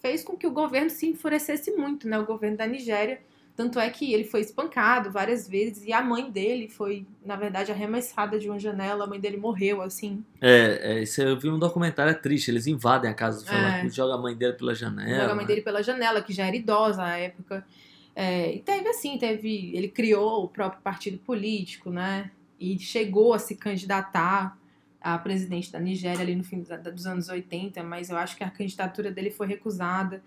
fez 0.00 0.22
com 0.22 0.36
que 0.36 0.46
o 0.46 0.52
governo 0.52 0.88
se 0.88 1.08
enfurecesse 1.08 1.72
muito, 1.72 2.06
né? 2.06 2.16
O 2.16 2.24
governo 2.24 2.56
da 2.56 2.64
Nigéria. 2.64 3.20
Tanto 3.56 3.80
é 3.80 3.90
que 3.90 4.12
ele 4.12 4.22
foi 4.22 4.42
espancado 4.42 5.10
várias 5.10 5.48
vezes 5.48 5.84
e 5.84 5.92
a 5.92 6.00
mãe 6.00 6.30
dele 6.30 6.68
foi, 6.68 7.04
na 7.24 7.34
verdade, 7.34 7.72
arremessada 7.72 8.38
de 8.38 8.48
uma 8.48 8.60
janela. 8.60 9.04
A 9.04 9.06
mãe 9.08 9.18
dele 9.18 9.36
morreu, 9.36 9.82
assim. 9.82 10.24
É, 10.40 10.80
é, 10.82 11.02
isso 11.02 11.20
eu 11.20 11.36
vi 11.36 11.48
um 11.48 11.58
documentário, 11.58 12.12
é 12.12 12.14
triste. 12.14 12.52
Eles 12.52 12.68
invadem 12.68 13.10
a 13.10 13.14
casa 13.14 13.40
do 13.40 13.46
Fela 13.46 13.78
É. 13.78 13.88
Jogam 13.88 14.14
a 14.14 14.22
mãe 14.22 14.36
dele 14.36 14.52
pela 14.52 14.74
janela. 14.74 15.08
Joga 15.08 15.32
a 15.32 15.34
mãe 15.34 15.44
né? 15.44 15.48
dele 15.48 15.62
pela 15.62 15.82
janela, 15.82 16.22
que 16.22 16.32
já 16.32 16.46
era 16.46 16.54
idosa 16.54 17.02
à 17.02 17.16
época. 17.16 17.66
É, 18.14 18.54
e 18.54 18.60
teve 18.60 18.88
assim, 18.88 19.18
teve. 19.18 19.76
Ele 19.76 19.88
criou 19.88 20.44
o 20.44 20.48
próprio 20.48 20.80
partido 20.80 21.18
político, 21.18 21.90
né? 21.90 22.30
E 22.60 22.78
chegou 22.78 23.34
a 23.34 23.38
se 23.40 23.56
candidatar 23.56 24.56
a 25.04 25.18
presidente 25.18 25.70
da 25.70 25.78
Nigéria 25.78 26.22
ali 26.22 26.34
no 26.34 26.42
fim 26.42 26.62
dos, 26.62 27.04
anos 27.04 27.28
80, 27.28 27.82
mas 27.82 28.08
eu 28.08 28.16
acho 28.16 28.34
que 28.34 28.42
a 28.42 28.48
candidatura 28.48 29.10
dele 29.10 29.30
foi 29.30 29.46
recusada. 29.46 30.22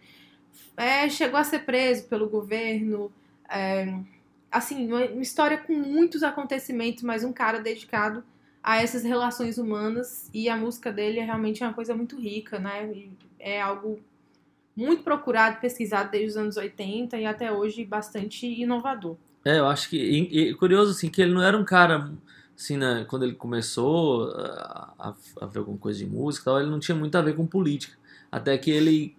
É, 0.78 1.10
chegou 1.10 1.40
a 1.40 1.44
ser 1.44 1.60
preso 1.66 2.04
pelo 2.04 2.30
governo. 2.30 3.12
é, 3.50 3.92
assim, 4.52 4.88
uma, 4.88 5.04
história 5.20 5.58
com 5.58 5.74
muitos 5.74 6.22
acontecimentos, 6.22 7.02
mas 7.02 7.24
um 7.24 7.34
cara 7.34 7.60
dedicado 7.60 8.24
a 8.62 8.78
essas 8.78 9.04
relações 9.04 9.58
humanas. 9.58 10.30
E 10.32 10.48
a 10.48 10.56
música 10.56 10.92
dele 10.92 11.20
é 11.20 11.26
realmente 11.26 11.64
uma 11.64 11.74
coisa 11.74 11.96
muito 11.96 12.16
rica, 12.16 12.60
né? 12.60 12.88
É 13.40 13.60
algo 13.60 14.00
muito 14.76 15.02
procurado, 15.02 15.60
pesquisado 15.60 16.12
desde 16.12 16.30
os 16.30 16.38
anos 16.38 16.56
80 16.56 17.18
e 17.18 17.26
até 17.26 17.52
hoje 17.52 17.84
bastante 17.84 18.46
inovador. 18.46 19.18
É, 19.44 19.58
eu 19.58 19.66
acho 19.66 19.90
que. 19.90 19.98
E, 19.98 20.50
e 20.50 20.54
curioso, 20.54 20.92
assim, 20.92 21.10
que 21.10 21.20
ele 21.20 21.34
não 21.34 21.42
era 21.42 21.58
um 21.58 21.66
cara. 21.66 22.12
Assim, 22.58 22.76
né, 22.78 23.06
quando 23.08 23.24
ele 23.24 23.34
começou 23.36 24.32
a, 24.32 25.14
a- 25.42 25.46
ver 25.46 25.60
alguma 25.60 25.78
coisa 25.78 26.00
de 26.00 26.08
música 26.08 26.46
tal, 26.46 26.60
ele 26.60 26.70
não 26.72 26.80
tinha 26.80 26.96
muito 26.96 27.16
a 27.16 27.22
ver 27.22 27.36
com 27.36 27.46
política. 27.46 27.96
Até 28.32 28.58
que 28.58 28.72
ele 28.72 29.16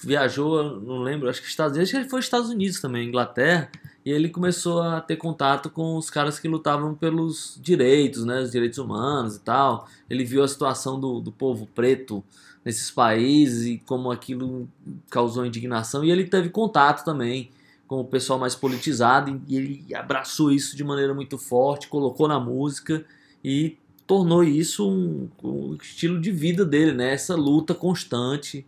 viajou, 0.00 0.80
não 0.80 1.00
lembro, 1.02 1.28
acho 1.28 1.42
que 1.42 1.48
Estados 1.48 1.72
Unidos, 1.76 1.88
acho 1.88 1.98
que 1.98 2.02
ele 2.04 2.08
foi 2.10 2.20
Estados 2.20 2.48
Unidos 2.50 2.80
também, 2.80 3.08
Inglaterra, 3.08 3.70
e 4.04 4.10
ele 4.10 4.28
começou 4.30 4.80
a 4.80 5.00
ter 5.00 5.16
contato 5.16 5.68
com 5.68 5.96
os 5.96 6.08
caras 6.08 6.38
que 6.38 6.48
lutavam 6.48 6.94
pelos 6.94 7.58
direitos, 7.60 8.24
né, 8.24 8.40
os 8.40 8.50
direitos 8.50 8.78
humanos 8.78 9.36
e 9.36 9.40
tal. 9.40 9.88
Ele 10.08 10.24
viu 10.24 10.42
a 10.42 10.48
situação 10.48 10.98
do, 10.98 11.20
do 11.20 11.32
povo 11.32 11.66
preto 11.74 12.24
nesses 12.64 12.90
países 12.90 13.66
e 13.66 13.78
como 13.84 14.10
aquilo 14.10 14.68
causou 15.10 15.44
indignação, 15.44 16.04
e 16.04 16.10
ele 16.10 16.24
teve 16.24 16.48
contato 16.48 17.04
também 17.04 17.50
com 17.88 18.00
o 18.00 18.04
pessoal 18.04 18.38
mais 18.38 18.54
politizado 18.54 19.40
e 19.48 19.56
ele 19.56 19.94
abraçou 19.94 20.52
isso 20.52 20.76
de 20.76 20.84
maneira 20.84 21.14
muito 21.14 21.38
forte, 21.38 21.88
colocou 21.88 22.28
na 22.28 22.38
música 22.38 23.04
e 23.42 23.76
tornou 24.06 24.44
isso 24.44 24.88
um, 24.88 25.28
um 25.42 25.74
estilo 25.82 26.20
de 26.20 26.30
vida 26.30 26.64
dele, 26.64 26.92
né? 26.92 27.14
Essa 27.14 27.34
luta 27.34 27.74
constante 27.74 28.64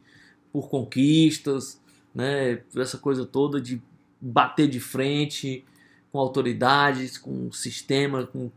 por 0.53 0.69
conquistas, 0.69 1.81
né? 2.15 2.61
Essa 2.77 2.99
coisa 2.99 3.25
toda 3.27 3.61
de 3.61 3.81
bater 4.21 4.69
de 4.69 4.81
frente 4.81 5.65
com 6.11 6.19
autoridades, 6.19 7.17
com 7.17 7.47
o 7.49 7.53
sistema, 7.53 8.27
com 8.27 8.47
o 8.47 8.53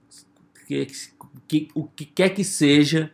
que, 0.68 0.88
que- 1.48 1.68
o 1.76 1.84
que 1.85 2.06
quer 2.06 2.30
que 2.30 2.44
seja. 2.44 3.11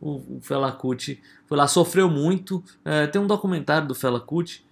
O, 0.00 0.36
o 0.36 0.40
Fela 0.42 0.70
Kuti 0.72 1.20
foi 1.46 1.56
lá, 1.56 1.66
sofreu 1.68 2.08
muito. 2.10 2.62
É, 2.84 3.06
tem 3.06 3.20
um 3.20 3.26
documentário 3.26 3.86
do 3.88 3.94
Fela 3.94 4.20
Kuti 4.20 4.65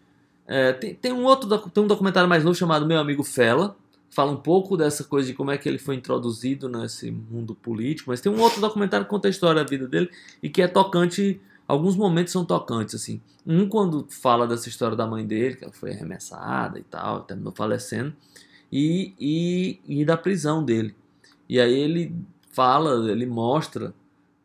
é, 0.47 0.73
tem, 0.73 0.95
tem 0.95 1.13
um 1.13 1.25
outro 1.25 1.49
tem 1.71 1.83
um 1.83 1.87
documentário 1.87 2.29
mais 2.29 2.45
novo 2.45 2.57
chamado 2.57 2.87
Meu 2.87 2.99
Amigo 2.99 3.23
Fela. 3.23 3.77
Fala 4.11 4.31
um 4.31 4.37
pouco 4.37 4.77
dessa 4.77 5.03
coisa 5.03 5.29
de 5.29 5.35
como 5.35 5.51
é 5.51 5.59
que 5.59 5.69
ele 5.69 5.79
foi 5.79 5.97
introduzido 5.97 6.69
nesse 6.69 7.11
mundo 7.11 7.55
político, 7.55 8.11
mas 8.11 8.21
tem 8.21 8.31
um 8.31 8.41
outro 8.41 8.61
documentário 8.61 9.05
que 9.05 9.11
conta 9.11 9.27
a 9.27 9.31
história 9.31 9.65
da 9.65 9.69
vida 9.69 9.89
dele 9.89 10.09
e 10.43 10.49
que 10.49 10.63
é 10.63 10.69
tocante. 10.69 11.41
Alguns 11.67 11.97
momentos 11.97 12.33
são 12.33 12.45
tocantes, 12.45 12.95
assim. 12.95 13.21
Um 13.47 13.69
quando 13.69 14.07
fala 14.11 14.47
dessa 14.47 14.69
história 14.69 14.97
da 14.97 15.07
mãe 15.07 15.27
dele, 15.27 15.57
que 15.57 15.65
ela 15.65 15.73
foi 15.73 15.93
arremessada 15.93 16.79
e 16.79 16.83
tal, 16.83 17.23
terminou 17.23 17.53
falecendo, 17.53 18.15
e, 18.71 19.15
e, 19.19 19.81
e 19.87 20.05
da 20.05 20.17
prisão 20.17 20.63
dele. 20.63 20.95
E 21.49 21.59
aí 21.59 21.73
ele 21.73 22.15
fala, 22.53 23.11
ele 23.11 23.27
mostra, 23.27 23.95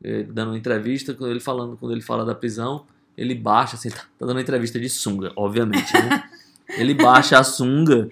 eh, 0.03 0.23
dando 0.23 0.51
uma 0.51 0.57
entrevista, 0.57 1.13
quando 1.13 1.31
ele 1.31 1.39
falando, 1.39 1.77
quando 1.77 1.91
ele 1.91 2.01
fala 2.01 2.26
da 2.26 2.34
prisão, 2.34 2.85
ele 3.19 3.35
baixa, 3.35 3.75
assim, 3.75 3.89
tá, 3.89 4.03
tá 4.17 4.25
dando 4.25 4.39
entrevista 4.39 4.79
de 4.79 4.89
sunga, 4.89 5.31
obviamente, 5.35 5.93
né? 5.93 6.23
ele 6.77 6.93
baixa 6.93 7.37
a 7.37 7.43
sunga 7.43 8.09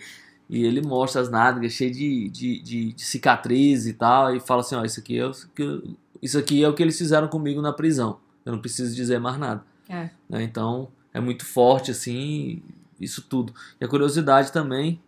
e 0.49 0.65
ele 0.65 0.81
mostra 0.81 1.21
as 1.21 1.29
nádegas 1.29 1.71
cheias 1.71 1.95
de, 1.95 2.29
de, 2.29 2.61
de, 2.61 2.93
de 2.93 3.01
cicatriz 3.03 3.85
e 3.85 3.93
tal, 3.93 4.35
e 4.35 4.39
fala 4.39 4.61
assim, 4.61 4.75
ó, 4.75 4.83
isso 4.83 4.99
aqui, 4.99 5.17
é 5.17 5.25
o, 5.25 5.31
que- 5.55 5.95
isso 6.21 6.37
aqui 6.37 6.63
é 6.63 6.67
o 6.67 6.73
que 6.73 6.83
eles 6.83 6.97
fizeram 6.97 7.27
comigo 7.27 7.61
na 7.61 7.71
prisão. 7.71 8.19
Eu 8.45 8.51
não 8.53 8.59
preciso 8.59 8.93
dizer 8.95 9.19
mais 9.19 9.37
nada. 9.37 9.63
É. 9.89 10.09
né? 10.29 10.43
Então, 10.43 10.89
é 11.13 11.19
muito 11.21 11.45
forte, 11.45 11.91
assim, 11.91 12.61
isso 12.99 13.21
tudo. 13.21 13.53
E 13.79 13.85
a 13.85 13.87
curiosidade 13.87 14.51
também, 14.51 14.99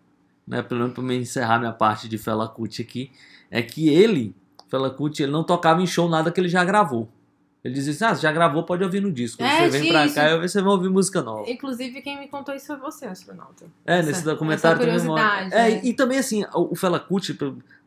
né, 0.48 0.62
pelo 0.62 0.80
menos 0.82 0.94
para 0.96 1.04
me 1.04 1.18
encerrar 1.18 1.60
minha 1.60 1.74
parte 1.74 2.08
de 2.08 2.18
Fela 2.18 2.48
Kuti 2.48 2.82
aqui, 2.82 3.12
é 3.52 3.62
que 3.62 3.90
ele, 3.90 4.34
Fela 4.70 4.90
Kuti, 4.90 5.24
ele 5.24 5.32
não 5.34 5.44
tocava 5.44 5.82
em 5.82 5.88
show 5.88 6.08
nada 6.10 6.32
que 6.32 6.40
ele 6.40 6.48
já 6.50 6.64
gravou. 6.64 7.10
Ele 7.64 7.74
dizia 7.74 7.92
assim, 7.92 8.06
ah, 8.06 8.16
você 8.16 8.22
já 8.22 8.32
gravou, 8.32 8.64
pode 8.64 8.84
ouvir 8.84 9.02
no 9.02 9.12
disco. 9.12 9.44
É, 9.44 9.64
você 9.64 9.70
vem 9.70 9.82
tinha 9.82 9.94
pra 9.94 10.06
isso. 10.06 10.16
cá 10.16 10.30
e 10.32 10.38
você 10.48 10.62
vai 10.62 10.72
ouvir 10.72 10.90
música 10.90 11.22
nova. 11.22 11.50
Inclusive, 11.50 12.02
quem 12.02 12.18
me 12.18 12.28
contou 12.28 12.56
isso 12.56 12.68
foi 12.68 12.78
você, 12.78 13.06
astronauta. 13.06 13.66
É, 13.86 14.00
Essa- 14.00 14.08
nesse 14.08 14.24
documentário 14.24 14.80
também 14.80 15.04
mostra. 15.06 15.48
É, 15.52 15.70
né? 15.72 15.82
e 15.84 15.94
também 15.94 16.18
assim, 16.20 16.46
o 16.54 16.74
Fela 16.76 17.00
Kuti, 17.00 17.38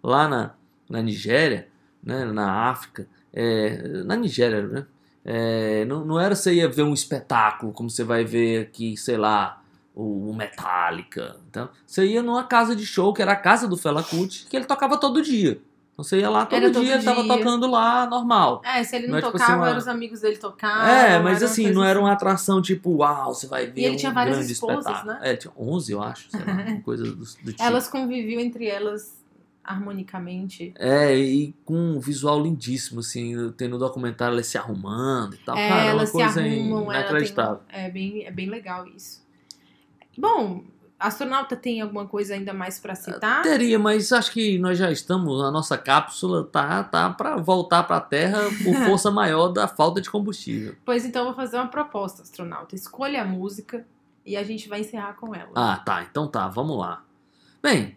lá 0.03 0.29
na, 0.29 0.51
na 0.91 1.01
Nigéria, 1.01 1.69
né, 2.03 2.25
na 2.27 2.69
África, 2.69 3.07
é, 3.33 3.83
na 4.05 4.15
Nigéria, 4.15 4.67
né? 4.67 4.87
é, 5.25 5.85
não, 5.87 6.05
não 6.05 6.21
era 6.21 6.35
você 6.35 6.53
ia 6.55 6.69
ver 6.69 6.83
um 6.83 6.93
espetáculo, 6.93 7.73
como 7.73 7.89
você 7.89 8.05
vai 8.05 8.25
ver 8.25 8.63
aqui, 8.63 8.97
sei 8.97 9.17
lá, 9.17 9.63
o, 9.95 10.31
o 10.31 10.35
Metallica. 10.35 11.37
Então, 11.49 11.69
você 11.87 12.05
ia 12.07 12.23
numa 12.23 12.45
casa 12.45 12.75
de 12.77 12.85
show, 12.85 13.13
que 13.15 13.23
era 13.23 13.33
a 13.33 13.37
casa 13.37 13.67
do 13.69 13.77
Fela 13.77 14.03
Kuti, 14.03 14.47
que 14.51 14.57
ele 14.57 14.65
tocava 14.67 14.99
todo 14.99 15.23
dia. 15.23 15.61
Você 16.03 16.19
ia 16.21 16.29
lá 16.31 16.45
todo 16.47 16.57
Era 16.59 16.71
dia, 16.71 16.95
todo 16.97 17.05
tava 17.05 17.23
dia. 17.25 17.37
tocando 17.37 17.71
lá, 17.71 18.07
normal. 18.07 18.61
É, 18.65 18.83
se 18.83 18.97
ele 18.97 19.07
não, 19.07 19.13
Não 19.13 19.19
é 19.19 19.23
tipo 19.23 19.33
tocava, 19.33 19.53
assim, 19.53 19.61
uma- 19.61 19.69
eram 19.69 19.79
os 19.79 19.89
amigos 19.89 20.21
dele 20.21 20.37
tocavam. 20.39 20.87
É, 20.89 21.19
mas 21.21 21.43
assim, 21.43 21.71
não 21.73 21.85
era 21.85 21.99
uma 21.99 22.13
atração 22.13 22.61
tipo, 22.63 22.91
uau, 22.97 23.35
você 23.35 23.47
vai 23.47 23.67
ver 23.67 23.83
ele 23.83 23.95
um 23.95 23.97
tinha 23.97 24.13
várias 24.13 24.37
grande 24.37 24.53
esposas, 24.53 24.87
espetáculo. 24.87 25.13
né? 25.13 25.31
É, 25.33 25.37
tinha 25.37 25.53
11, 25.57 25.93
eu 25.93 26.03
acho, 26.03 26.31
sei 26.31 26.41
lá, 26.45 26.81
coisa 26.85 27.05
do, 27.05 27.15
do 27.17 27.25
tipo. 27.53 27.63
Elas 27.63 27.89
conviviam 27.89 28.41
entre 28.41 28.67
elas 28.67 29.21
harmonicamente. 29.65 30.73
É, 30.77 31.17
e 31.17 31.55
com 31.65 31.75
um 31.75 32.01
visual 32.01 32.43
lindíssimo, 32.43 33.01
assim, 33.01 33.51
tem 33.53 33.69
no 33.69 33.79
documentário 33.79 34.35
elas 34.35 34.47
se 34.47 34.59
arrumando 34.59 35.35
e 35.35 35.39
tal. 35.39 35.57
é, 35.57 35.69
Cara, 35.69 35.81
é 35.81 35.85
uma 35.85 35.91
elas 35.93 36.09
se 36.09 36.13
coisa 36.17 36.41
arrumam, 36.41 36.83
ela 36.85 36.93
tem, 36.93 37.01
inacreditável. 37.03 37.61
é, 37.69 37.91
bem, 37.91 38.25
é 38.27 38.31
bem 38.31 38.49
legal 38.49 38.87
isso. 38.89 39.23
Bom, 40.19 40.65
astronauta 41.03 41.57
tem 41.57 41.81
alguma 41.81 42.07
coisa 42.07 42.35
ainda 42.35 42.53
mais 42.53 42.79
pra 42.79 42.95
citar? 42.95 43.43
Teria, 43.43 43.79
mas 43.79 44.13
acho 44.13 44.33
que 44.33 44.59
nós 44.59 44.79
já 44.79 44.91
estamos, 44.91 45.43
a 45.43 45.51
nossa 45.51 45.77
cápsula 45.77 46.45
tá, 46.45 46.85
tá 46.85 47.11
para 47.11 47.37
voltar 47.37 47.83
para 47.83 47.97
a 47.97 48.01
Terra 48.01 48.39
por 48.65 48.75
força 48.87 49.11
maior 49.11 49.49
da 49.49 49.69
falta 49.69 50.01
de 50.01 50.11
combustível. 50.11 50.75
Pois 50.85 51.05
então 51.05 51.23
eu 51.23 51.27
vou 51.27 51.35
fazer 51.35 51.57
uma 51.57 51.69
proposta, 51.69 52.23
astronauta. 52.23 52.75
Escolha 52.75 53.23
a 53.23 53.25
música 53.25 53.87
e 54.25 54.37
a 54.37 54.43
gente 54.43 54.69
vai 54.69 54.81
encerrar 54.81 55.15
com 55.15 55.35
ela. 55.35 55.51
Ah, 55.55 55.77
tá, 55.85 56.07
então 56.09 56.27
tá, 56.27 56.49
vamos 56.49 56.79
lá. 56.79 57.05
Bem, 57.63 57.97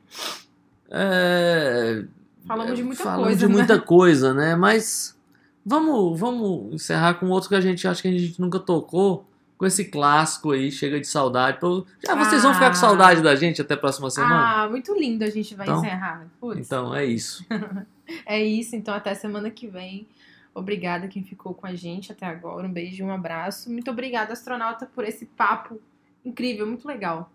é, 0.90 2.04
Falamos 2.46 2.76
de 2.76 2.84
muita 2.84 3.04
falamos 3.04 3.26
coisa, 3.26 3.40
de 3.40 3.48
né? 3.48 3.54
muita 3.54 3.82
coisa, 3.82 4.34
né? 4.34 4.56
Mas 4.56 5.18
vamos, 5.66 6.20
vamos 6.20 6.74
encerrar 6.74 7.16
com 7.16 7.28
outro 7.30 7.50
que 7.50 7.56
a 7.56 7.62
gente 7.62 7.88
acha 7.88 8.02
que 8.02 8.08
a 8.08 8.12
gente 8.12 8.40
nunca 8.40 8.60
tocou. 8.60 9.28
Com 9.58 9.66
esse 9.66 9.86
clássico 9.86 10.52
aí, 10.52 10.70
chega 10.72 11.00
de 11.00 11.08
saudade. 11.08 11.60
Pô, 11.60 11.86
Já 12.06 12.14
vocês 12.16 12.44
vão 12.44 12.54
ficar 12.54 12.66
com 12.68 12.72
Ah. 12.72 12.80
saudade 12.80 13.22
da 13.22 13.36
gente 13.36 13.62
até 13.62 13.74
a 13.74 13.78
próxima 13.78 14.10
semana? 14.10 14.64
Ah, 14.64 14.70
muito 14.70 14.94
lindo 14.94 15.24
a 15.24 15.30
gente 15.30 15.56
vai 15.56 15.66
Então- 15.66 15.80
encerrar. 15.80 16.28
Putz, 16.40 16.60
Então 16.66 16.94
é 16.94 17.06
isso. 17.06 17.46
É 18.26 18.44
isso, 18.44 18.76
então 18.76 18.94
até 18.94 19.16
semana 19.16 19.50
que 19.50 19.66
vem. 19.68 20.08
Obrigada 20.54 21.08
quem 21.08 21.24
ficou 21.24 21.56
com 21.56 21.66
a 21.66 21.74
gente 21.74 22.12
até 22.12 22.26
agora. 22.28 22.68
Um 22.68 22.72
beijo 22.72 23.02
e 23.04 23.06
um 23.06 23.12
abraço. 23.12 23.72
Muito 23.72 23.90
obrigada, 23.90 24.32
astronauta, 24.32 24.86
por 24.86 25.04
esse 25.04 25.26
papo 25.26 25.82
incrível, 26.24 26.68
muito 26.68 26.88
legal. 26.88 27.32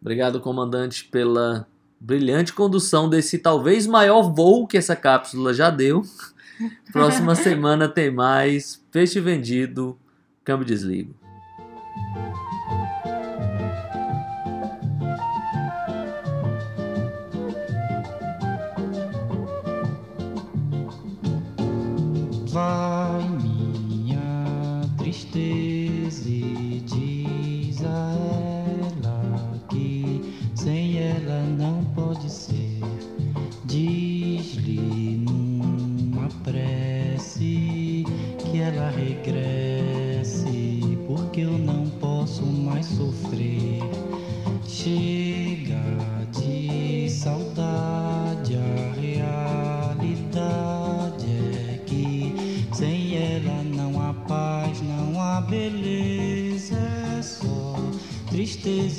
Obrigado, 0.00 0.40
comandante, 0.40 1.04
pela 1.04 1.68
brilhante 2.00 2.52
condução 2.52 3.08
desse 3.08 3.38
talvez 3.38 3.86
maior 3.86 4.22
voo 4.22 4.66
que 4.66 4.76
essa 4.76 4.96
cápsula 4.96 5.54
já 5.54 5.70
deu. 5.70 6.02
Próxima 6.92 7.34
semana 7.36 7.88
tem 7.88 8.10
mais. 8.10 8.84
Peixe 8.90 9.20
vendido. 9.20 9.96
Câmbio 10.42 10.66
desligo. 10.66 11.14
Vai 11.98 12.47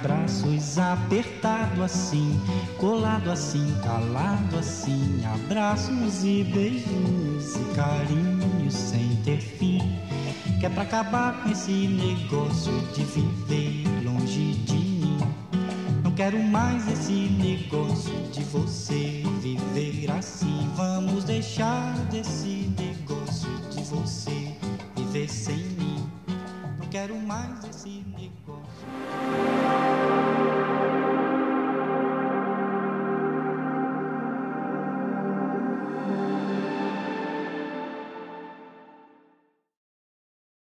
abraços 0.00 0.78
apertado 0.78 1.82
assim, 1.82 2.40
colado 2.78 3.30
assim, 3.30 3.74
calado 3.82 4.56
assim, 4.56 5.20
abraços 5.26 6.24
e 6.24 6.42
beijinhos 6.42 7.56
e 7.56 7.74
carinhos 7.74 8.72
sem 8.72 9.16
ter 9.24 9.38
fim. 9.38 9.78
Que 10.58 10.66
é 10.66 10.68
pra 10.70 10.84
acabar 10.84 11.42
com 11.42 11.50
esse 11.50 11.70
negócio 11.70 12.72
de 12.94 13.04
viver 13.04 13.84
longe 14.02 14.54
de 14.64 14.74
mim. 14.74 15.18
Não 16.02 16.12
quero 16.12 16.38
mais 16.38 16.86
esse 16.90 17.12
negócio 17.12 18.12
de 18.32 18.42
você 18.44 19.22
viver 19.42 20.10
assim. 20.12 20.66
Vamos 20.76 21.24
deixar 21.24 21.94
desse 22.10 22.59